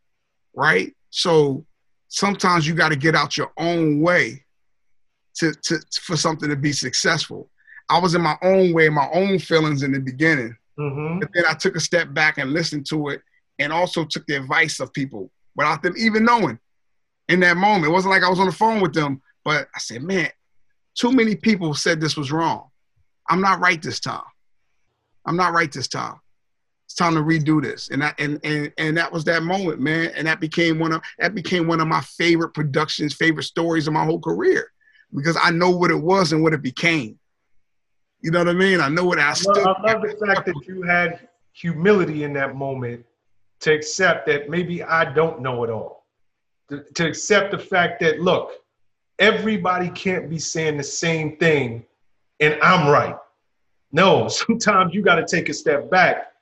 Right? 0.53 0.93
So 1.11 1.65
sometimes 2.09 2.67
you 2.67 2.73
got 2.73 2.89
to 2.89 2.97
get 2.97 3.15
out 3.15 3.37
your 3.37 3.53
own 3.57 4.01
way 4.01 4.43
to, 5.35 5.53
to 5.53 5.79
for 6.01 6.17
something 6.17 6.49
to 6.49 6.57
be 6.57 6.73
successful. 6.73 7.49
I 7.89 7.99
was 7.99 8.15
in 8.15 8.21
my 8.21 8.37
own 8.41 8.73
way, 8.73 8.89
my 8.89 9.09
own 9.13 9.39
feelings 9.39 9.83
in 9.83 9.91
the 9.91 9.99
beginning. 9.99 10.55
Mm-hmm. 10.79 11.19
But 11.19 11.29
then 11.33 11.45
I 11.47 11.53
took 11.53 11.75
a 11.75 11.79
step 11.79 12.13
back 12.13 12.37
and 12.37 12.51
listened 12.51 12.85
to 12.87 13.09
it 13.09 13.21
and 13.59 13.71
also 13.71 14.05
took 14.05 14.25
the 14.25 14.35
advice 14.35 14.79
of 14.79 14.93
people 14.93 15.31
without 15.55 15.81
them 15.81 15.93
even 15.97 16.25
knowing 16.25 16.59
in 17.29 17.39
that 17.41 17.57
moment. 17.57 17.85
It 17.85 17.93
wasn't 17.93 18.11
like 18.11 18.23
I 18.23 18.29
was 18.29 18.39
on 18.39 18.47
the 18.47 18.51
phone 18.51 18.81
with 18.81 18.93
them, 18.93 19.21
but 19.43 19.67
I 19.73 19.79
said, 19.79 20.03
man, 20.03 20.29
too 20.95 21.11
many 21.11 21.35
people 21.35 21.73
said 21.73 22.01
this 22.01 22.17
was 22.17 22.31
wrong. 22.31 22.69
I'm 23.29 23.41
not 23.41 23.59
right 23.59 23.81
this 23.81 23.99
time. 23.99 24.23
I'm 25.25 25.35
not 25.35 25.53
right 25.53 25.71
this 25.71 25.87
time. 25.87 26.19
It's 26.85 26.93
time 26.93 27.15
to 27.15 27.21
redo 27.21 27.61
this. 27.61 27.89
And 27.89 28.01
that 28.01 28.19
and 28.19 28.39
and 28.43 28.71
and 28.77 28.97
that 28.97 29.11
was 29.11 29.23
that 29.25 29.41
moment, 29.41 29.79
man. 29.79 30.11
And 30.15 30.27
that 30.27 30.39
became 30.39 30.77
one 30.77 30.91
of 30.91 31.01
that 31.17 31.33
became 31.33 31.67
one 31.67 31.81
of 31.81 31.87
my 31.87 32.01
favorite 32.01 32.53
productions, 32.53 33.15
favorite 33.15 33.43
stories 33.43 33.87
of 33.87 33.93
my 33.93 34.05
whole 34.05 34.19
career. 34.19 34.71
Because 35.13 35.37
I 35.41 35.49
know 35.49 35.71
what 35.71 35.89
it 35.89 36.01
was 36.01 36.31
and 36.31 36.43
what 36.43 36.53
it 36.53 36.61
became. 36.61 37.17
You 38.25 38.31
know 38.31 38.39
what 38.39 38.49
I 38.49 38.53
mean? 38.53 38.81
I 38.81 38.89
know 38.89 39.05
what 39.05 39.19
I, 39.19 39.29
I 39.29 39.33
still 39.33 39.55
I 39.55 39.79
love 39.83 40.01
the 40.01 40.17
fact 40.25 40.47
that 40.47 40.55
you 40.65 40.81
had 40.81 41.29
humility 41.53 42.23
in 42.23 42.33
that 42.33 42.55
moment 42.55 43.05
to 43.59 43.71
accept 43.71 44.25
that 44.25 44.49
maybe 44.49 44.81
I 44.81 45.13
don't 45.13 45.41
know 45.41 45.63
it 45.63 45.69
all. 45.69 46.07
To, 46.69 46.83
to 46.95 47.05
accept 47.05 47.51
the 47.51 47.59
fact 47.59 47.99
that, 47.99 48.21
look, 48.21 48.53
everybody 49.19 49.89
can't 49.89 50.27
be 50.27 50.39
saying 50.39 50.77
the 50.77 50.83
same 50.83 51.37
thing 51.37 51.85
and 52.39 52.57
I'm 52.63 52.89
right. 52.89 53.15
No, 53.91 54.27
sometimes 54.47 54.95
you 54.95 55.03
got 55.03 55.17
to 55.17 55.25
take 55.27 55.47
a 55.49 55.53
step 55.53 55.91
back 55.91 56.33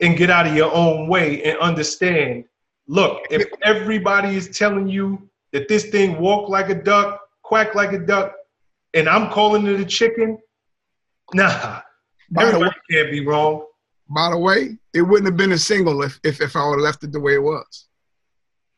and 0.00 0.18
get 0.18 0.28
out 0.28 0.46
of 0.46 0.54
your 0.54 0.70
own 0.74 1.08
way 1.08 1.42
and 1.44 1.58
understand 1.60 2.44
look, 2.88 3.22
if 3.30 3.46
everybody 3.62 4.36
is 4.36 4.50
telling 4.50 4.86
you 4.86 5.30
that 5.52 5.66
this 5.66 5.86
thing 5.86 6.20
walk 6.20 6.50
like 6.50 6.68
a 6.68 6.74
duck, 6.74 7.22
quack 7.40 7.74
like 7.74 7.94
a 7.94 7.98
duck, 8.00 8.34
and 8.92 9.08
I'm 9.08 9.30
calling 9.30 9.66
it 9.66 9.80
a 9.80 9.84
chicken, 9.86 10.36
nah, 11.34 11.80
by 12.30 12.44
everybody 12.44 12.64
way, 12.64 12.74
can't 12.90 13.10
be 13.10 13.24
wrong. 13.24 13.66
By 14.08 14.30
the 14.30 14.38
way, 14.38 14.78
it 14.94 15.02
wouldn't 15.02 15.26
have 15.26 15.36
been 15.36 15.52
a 15.52 15.58
single 15.58 16.02
if 16.02 16.18
if, 16.24 16.40
if 16.40 16.56
I 16.56 16.66
would 16.66 16.76
have 16.76 16.82
left 16.82 17.04
it 17.04 17.12
the 17.12 17.20
way 17.20 17.34
it 17.34 17.42
was. 17.42 17.86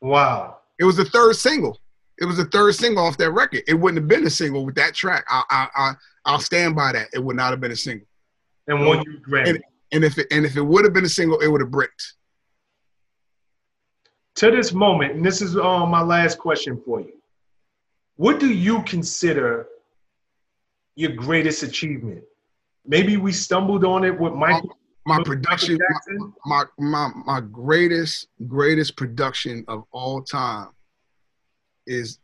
Wow. 0.01 0.59
It 0.79 0.85
was 0.85 0.97
the 0.97 1.05
third 1.05 1.37
single. 1.37 1.81
It 2.19 2.27
was 2.27 2.37
the 2.37 2.45
third 2.45 2.75
single 2.75 3.05
off 3.05 3.17
that 3.17 3.31
record. 3.31 3.63
It 3.67 3.75
wouldn't 3.75 4.01
have 4.01 4.09
been 4.09 4.27
a 4.27 4.31
single 4.31 4.65
with 4.65 4.75
that 4.77 4.95
track. 4.95 5.25
I 5.29 5.43
I, 5.51 5.69
I 5.75 5.93
I'll 6.25 6.41
stand 6.41 6.77
by 6.77 6.93
that. 6.93 7.09
It 7.13 7.23
would 7.23 7.37
not 7.37 7.51
have 7.51 7.61
been 7.61 7.73
a 7.73 7.77
single. 7.77 8.07
And 8.67 8.87
won 8.87 9.03
you 9.03 9.21
Grammy. 9.21 9.51
And, 9.51 9.65
and 9.93 10.05
if 10.05 10.19
it, 10.19 10.27
and 10.31 10.45
if 10.47 10.57
it 10.57 10.63
would 10.63 10.85
have 10.85 10.93
been 10.93 11.05
a 11.05 11.09
single, 11.09 11.39
it 11.41 11.49
would 11.49 11.61
have 11.61 11.71
bricked. 11.71 12.15
To 14.37 14.51
this 14.51 14.73
moment, 14.73 15.15
and 15.15 15.25
this 15.25 15.41
is 15.41 15.57
uh, 15.57 15.87
my 15.87 16.03
last 16.03 16.39
question 16.39 16.81
for 16.85 17.01
you. 17.01 17.13
What 18.17 18.41
do 18.41 18.53
you 18.53 18.83
consider 18.83 19.67
your 20.97 21.13
greatest 21.13 21.63
achievement? 21.63 22.23
Maybe 22.87 23.17
we 23.17 23.33
stumbled 23.33 23.85
on 23.85 24.05
it 24.05 24.19
with 24.19 24.35
Michael 24.35 24.77
my 25.07 25.23
production, 25.23 25.79
my, 26.47 26.65
my, 26.79 27.11
my 27.27 27.41
greatest 27.41 28.29
greatest 28.47 28.97
production 28.97 29.65
of 29.69 29.85
all 29.93 30.23
time 30.23 30.69
is 31.87 32.19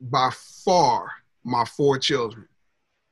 by 0.00 0.30
far 0.64 1.10
my 1.44 1.64
four 1.64 1.98
children, 1.98 2.48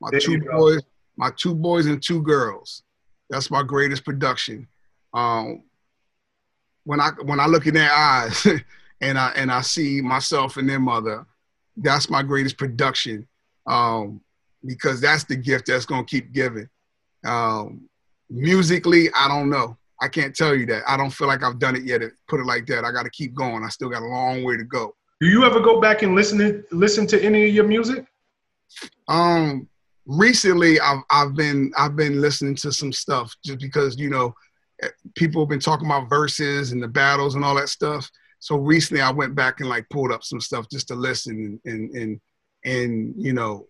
my 0.00 0.10
there 0.10 0.20
two 0.20 0.40
boys, 0.40 0.82
my 1.16 1.30
two 1.36 1.54
boys 1.54 1.86
and 1.86 2.02
two 2.02 2.22
girls. 2.22 2.82
That's 3.30 3.50
my 3.50 3.62
greatest 3.62 4.04
production. 4.04 4.66
Um, 5.12 5.62
when 6.82 7.00
I 7.00 7.10
when 7.22 7.38
I 7.38 7.46
look 7.46 7.66
in 7.66 7.74
their 7.74 7.92
eyes 7.92 8.46
and 9.00 9.16
I 9.16 9.28
and 9.36 9.50
I 9.50 9.60
see 9.60 10.00
myself 10.00 10.56
and 10.56 10.68
their 10.68 10.80
mother, 10.80 11.24
that's 11.76 12.10
my 12.10 12.22
greatest 12.22 12.58
production 12.58 13.28
um, 13.66 14.20
because 14.64 15.00
that's 15.00 15.22
the 15.24 15.36
gift 15.36 15.66
that's 15.66 15.86
gonna 15.86 16.04
keep 16.04 16.32
giving. 16.32 16.68
Um, 17.24 17.88
Musically, 18.30 19.10
I 19.12 19.28
don't 19.28 19.50
know. 19.50 19.76
I 20.00 20.08
can't 20.08 20.34
tell 20.34 20.54
you 20.54 20.66
that. 20.66 20.82
I 20.88 20.96
don't 20.96 21.10
feel 21.10 21.28
like 21.28 21.42
I've 21.42 21.58
done 21.58 21.76
it 21.76 21.84
yet. 21.84 22.02
Put 22.28 22.40
it 22.40 22.46
like 22.46 22.66
that. 22.66 22.84
I 22.84 22.90
got 22.90 23.04
to 23.04 23.10
keep 23.10 23.34
going. 23.34 23.62
I 23.64 23.68
still 23.68 23.88
got 23.88 24.02
a 24.02 24.06
long 24.06 24.42
way 24.44 24.56
to 24.56 24.64
go. 24.64 24.94
Do 25.20 25.28
you 25.28 25.44
ever 25.44 25.60
go 25.60 25.80
back 25.80 26.02
and 26.02 26.14
listen 26.14 26.38
to 26.38 26.64
listen 26.72 27.06
to 27.08 27.22
any 27.22 27.48
of 27.48 27.54
your 27.54 27.64
music? 27.64 28.04
Um, 29.08 29.68
recently 30.06 30.80
I've 30.80 31.02
I've 31.10 31.34
been 31.34 31.72
I've 31.78 31.96
been 31.96 32.20
listening 32.20 32.56
to 32.56 32.72
some 32.72 32.92
stuff 32.92 33.34
just 33.44 33.60
because 33.60 33.98
you 33.98 34.10
know 34.10 34.34
eh, 34.82 34.88
people 35.14 35.42
have 35.42 35.48
been 35.48 35.60
talking 35.60 35.86
about 35.86 36.10
verses 36.10 36.72
and 36.72 36.82
the 36.82 36.88
battles 36.88 37.36
and 37.36 37.44
all 37.44 37.54
that 37.54 37.68
stuff. 37.68 38.10
So 38.40 38.56
recently 38.56 39.00
I 39.00 39.12
went 39.12 39.34
back 39.34 39.60
and 39.60 39.68
like 39.68 39.88
pulled 39.90 40.12
up 40.12 40.24
some 40.24 40.40
stuff 40.40 40.66
just 40.70 40.88
to 40.88 40.94
listen 40.94 41.60
and 41.64 41.72
and 41.72 41.94
and, 41.94 42.20
and 42.64 43.14
you 43.16 43.32
know 43.32 43.68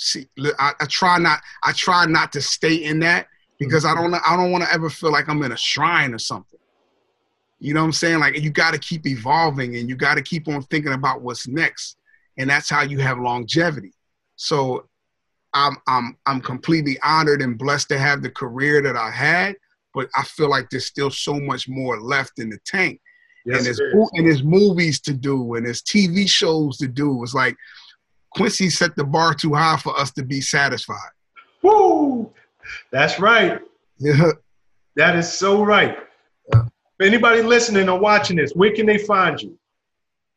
see 0.00 0.26
I, 0.58 0.72
I 0.80 0.86
try 0.86 1.18
not 1.18 1.40
I 1.62 1.72
try 1.72 2.06
not 2.06 2.32
to 2.32 2.40
stay 2.40 2.74
in 2.74 3.00
that 3.00 3.28
because 3.58 3.84
I 3.84 3.94
don't 3.94 4.14
I 4.14 4.36
don't 4.36 4.50
want 4.50 4.64
to 4.64 4.72
ever 4.72 4.88
feel 4.88 5.12
like 5.12 5.28
I'm 5.28 5.42
in 5.42 5.52
a 5.52 5.56
shrine 5.56 6.14
or 6.14 6.18
something. 6.18 6.58
You 7.58 7.74
know 7.74 7.80
what 7.80 7.86
I'm 7.86 7.92
saying? 7.92 8.18
Like 8.20 8.40
you 8.40 8.50
got 8.50 8.72
to 8.72 8.78
keep 8.78 9.06
evolving 9.06 9.76
and 9.76 9.88
you 9.88 9.96
got 9.96 10.14
to 10.14 10.22
keep 10.22 10.48
on 10.48 10.62
thinking 10.62 10.94
about 10.94 11.20
what's 11.20 11.46
next, 11.46 11.98
and 12.38 12.48
that's 12.48 12.70
how 12.70 12.82
you 12.82 12.98
have 12.98 13.18
longevity. 13.18 13.92
So 14.36 14.88
I'm 15.52 15.76
I'm 15.86 16.16
I'm 16.24 16.40
completely 16.40 16.98
honored 17.02 17.42
and 17.42 17.58
blessed 17.58 17.90
to 17.90 17.98
have 17.98 18.22
the 18.22 18.30
career 18.30 18.80
that 18.82 18.96
I 18.96 19.10
had, 19.10 19.56
but 19.92 20.08
I 20.16 20.24
feel 20.24 20.48
like 20.48 20.70
there's 20.70 20.86
still 20.86 21.10
so 21.10 21.38
much 21.38 21.68
more 21.68 22.00
left 22.00 22.38
in 22.38 22.48
the 22.48 22.58
tank. 22.64 23.00
Yes, 23.44 23.58
and 23.58 23.66
there's 23.66 23.80
and 24.14 24.26
there's 24.26 24.42
movies 24.42 24.98
to 25.00 25.12
do 25.12 25.54
and 25.54 25.66
there's 25.66 25.82
TV 25.82 26.26
shows 26.26 26.78
to 26.78 26.88
do. 26.88 27.22
It's 27.22 27.34
like 27.34 27.56
Quincy 28.34 28.70
set 28.70 28.96
the 28.96 29.04
bar 29.04 29.34
too 29.34 29.54
high 29.54 29.76
for 29.76 29.98
us 29.98 30.10
to 30.12 30.22
be 30.22 30.40
satisfied. 30.40 31.10
Woo! 31.62 32.32
That's 32.90 33.18
right. 33.18 33.60
Yeah. 33.98 34.32
That 34.96 35.16
is 35.16 35.30
so 35.32 35.64
right. 35.64 35.98
Yeah. 36.52 36.62
anybody 37.00 37.42
listening 37.42 37.88
or 37.88 37.98
watching 37.98 38.36
this, 38.36 38.52
where 38.52 38.74
can 38.74 38.86
they 38.86 38.98
find 38.98 39.40
you? 39.40 39.58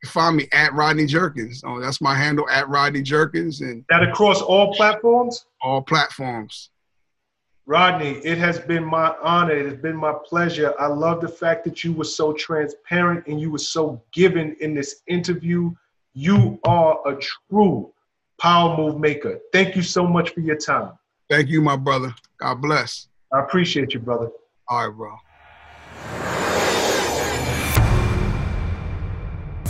You 0.04 0.10
find 0.10 0.36
me 0.36 0.48
at 0.52 0.74
Rodney 0.74 1.06
Jerkins. 1.06 1.64
Oh, 1.66 1.80
that's 1.80 2.02
my 2.02 2.14
handle 2.14 2.48
at 2.50 2.68
Rodney 2.68 3.02
Jerkins, 3.02 3.62
and 3.62 3.86
that 3.90 4.04
across 4.04 4.42
all 4.42 4.74
platforms. 4.74 5.46
All 5.62 5.82
platforms. 5.82 6.70
Rodney, 7.66 8.18
it 8.26 8.38
has 8.38 8.60
been 8.60 8.84
my 8.84 9.16
honor. 9.24 9.54
It 9.54 9.66
has 9.66 9.78
been 9.78 9.96
my 9.96 10.14
pleasure. 10.26 10.74
I 10.78 10.88
love 10.88 11.22
the 11.22 11.30
fact 11.30 11.64
that 11.64 11.84
you 11.84 11.94
were 11.94 12.04
so 12.04 12.34
transparent 12.34 13.26
and 13.28 13.40
you 13.40 13.50
were 13.50 13.58
so 13.58 14.04
given 14.12 14.58
in 14.60 14.74
this 14.74 15.02
interview. 15.08 15.72
You 16.16 16.60
are 16.64 17.00
a 17.08 17.20
true 17.20 17.92
power 18.40 18.78
move 18.78 19.00
maker. 19.00 19.40
Thank 19.52 19.76
you 19.76 19.82
so 19.82 20.06
much 20.06 20.30
for 20.30 20.42
your 20.42 20.58
time. 20.58 20.92
Thank 21.28 21.50
you, 21.50 21.60
my 21.60 21.76
brother. 21.76 22.14
God 22.38 22.62
bless. 22.62 23.08
I 23.32 23.40
appreciate 23.40 23.96
you, 23.96 24.00
brother. 24.00 24.30
All 24.68 24.88
right, 24.88 24.96
bro. 24.96 25.18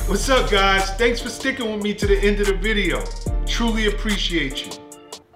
What's 0.10 0.28
up, 0.28 0.52
guys? 0.52 0.90
Thanks 0.96 1.22
for 1.22 1.30
sticking 1.30 1.72
with 1.72 1.82
me 1.82 1.94
to 1.94 2.06
the 2.06 2.20
end 2.20 2.42
of 2.42 2.48
the 2.48 2.58
video. 2.58 3.02
Truly 3.46 3.88
appreciate 3.88 4.66
you. 4.66 4.72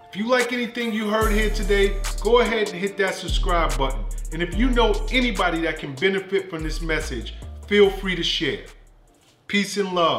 If 0.09 0.17
you 0.17 0.27
like 0.27 0.51
anything 0.51 0.91
you 0.91 1.09
heard 1.09 1.31
here 1.31 1.49
today, 1.51 2.01
go 2.19 2.41
ahead 2.41 2.67
and 2.69 2.77
hit 2.77 2.97
that 2.97 3.15
subscribe 3.15 3.77
button. 3.77 4.03
And 4.33 4.43
if 4.43 4.57
you 4.57 4.69
know 4.71 4.91
anybody 5.09 5.61
that 5.61 5.79
can 5.79 5.95
benefit 5.95 6.49
from 6.49 6.63
this 6.63 6.81
message, 6.81 7.35
feel 7.65 7.89
free 7.89 8.15
to 8.15 8.23
share. 8.23 8.65
Peace 9.47 9.77
and 9.77 9.93
love. 9.93 10.15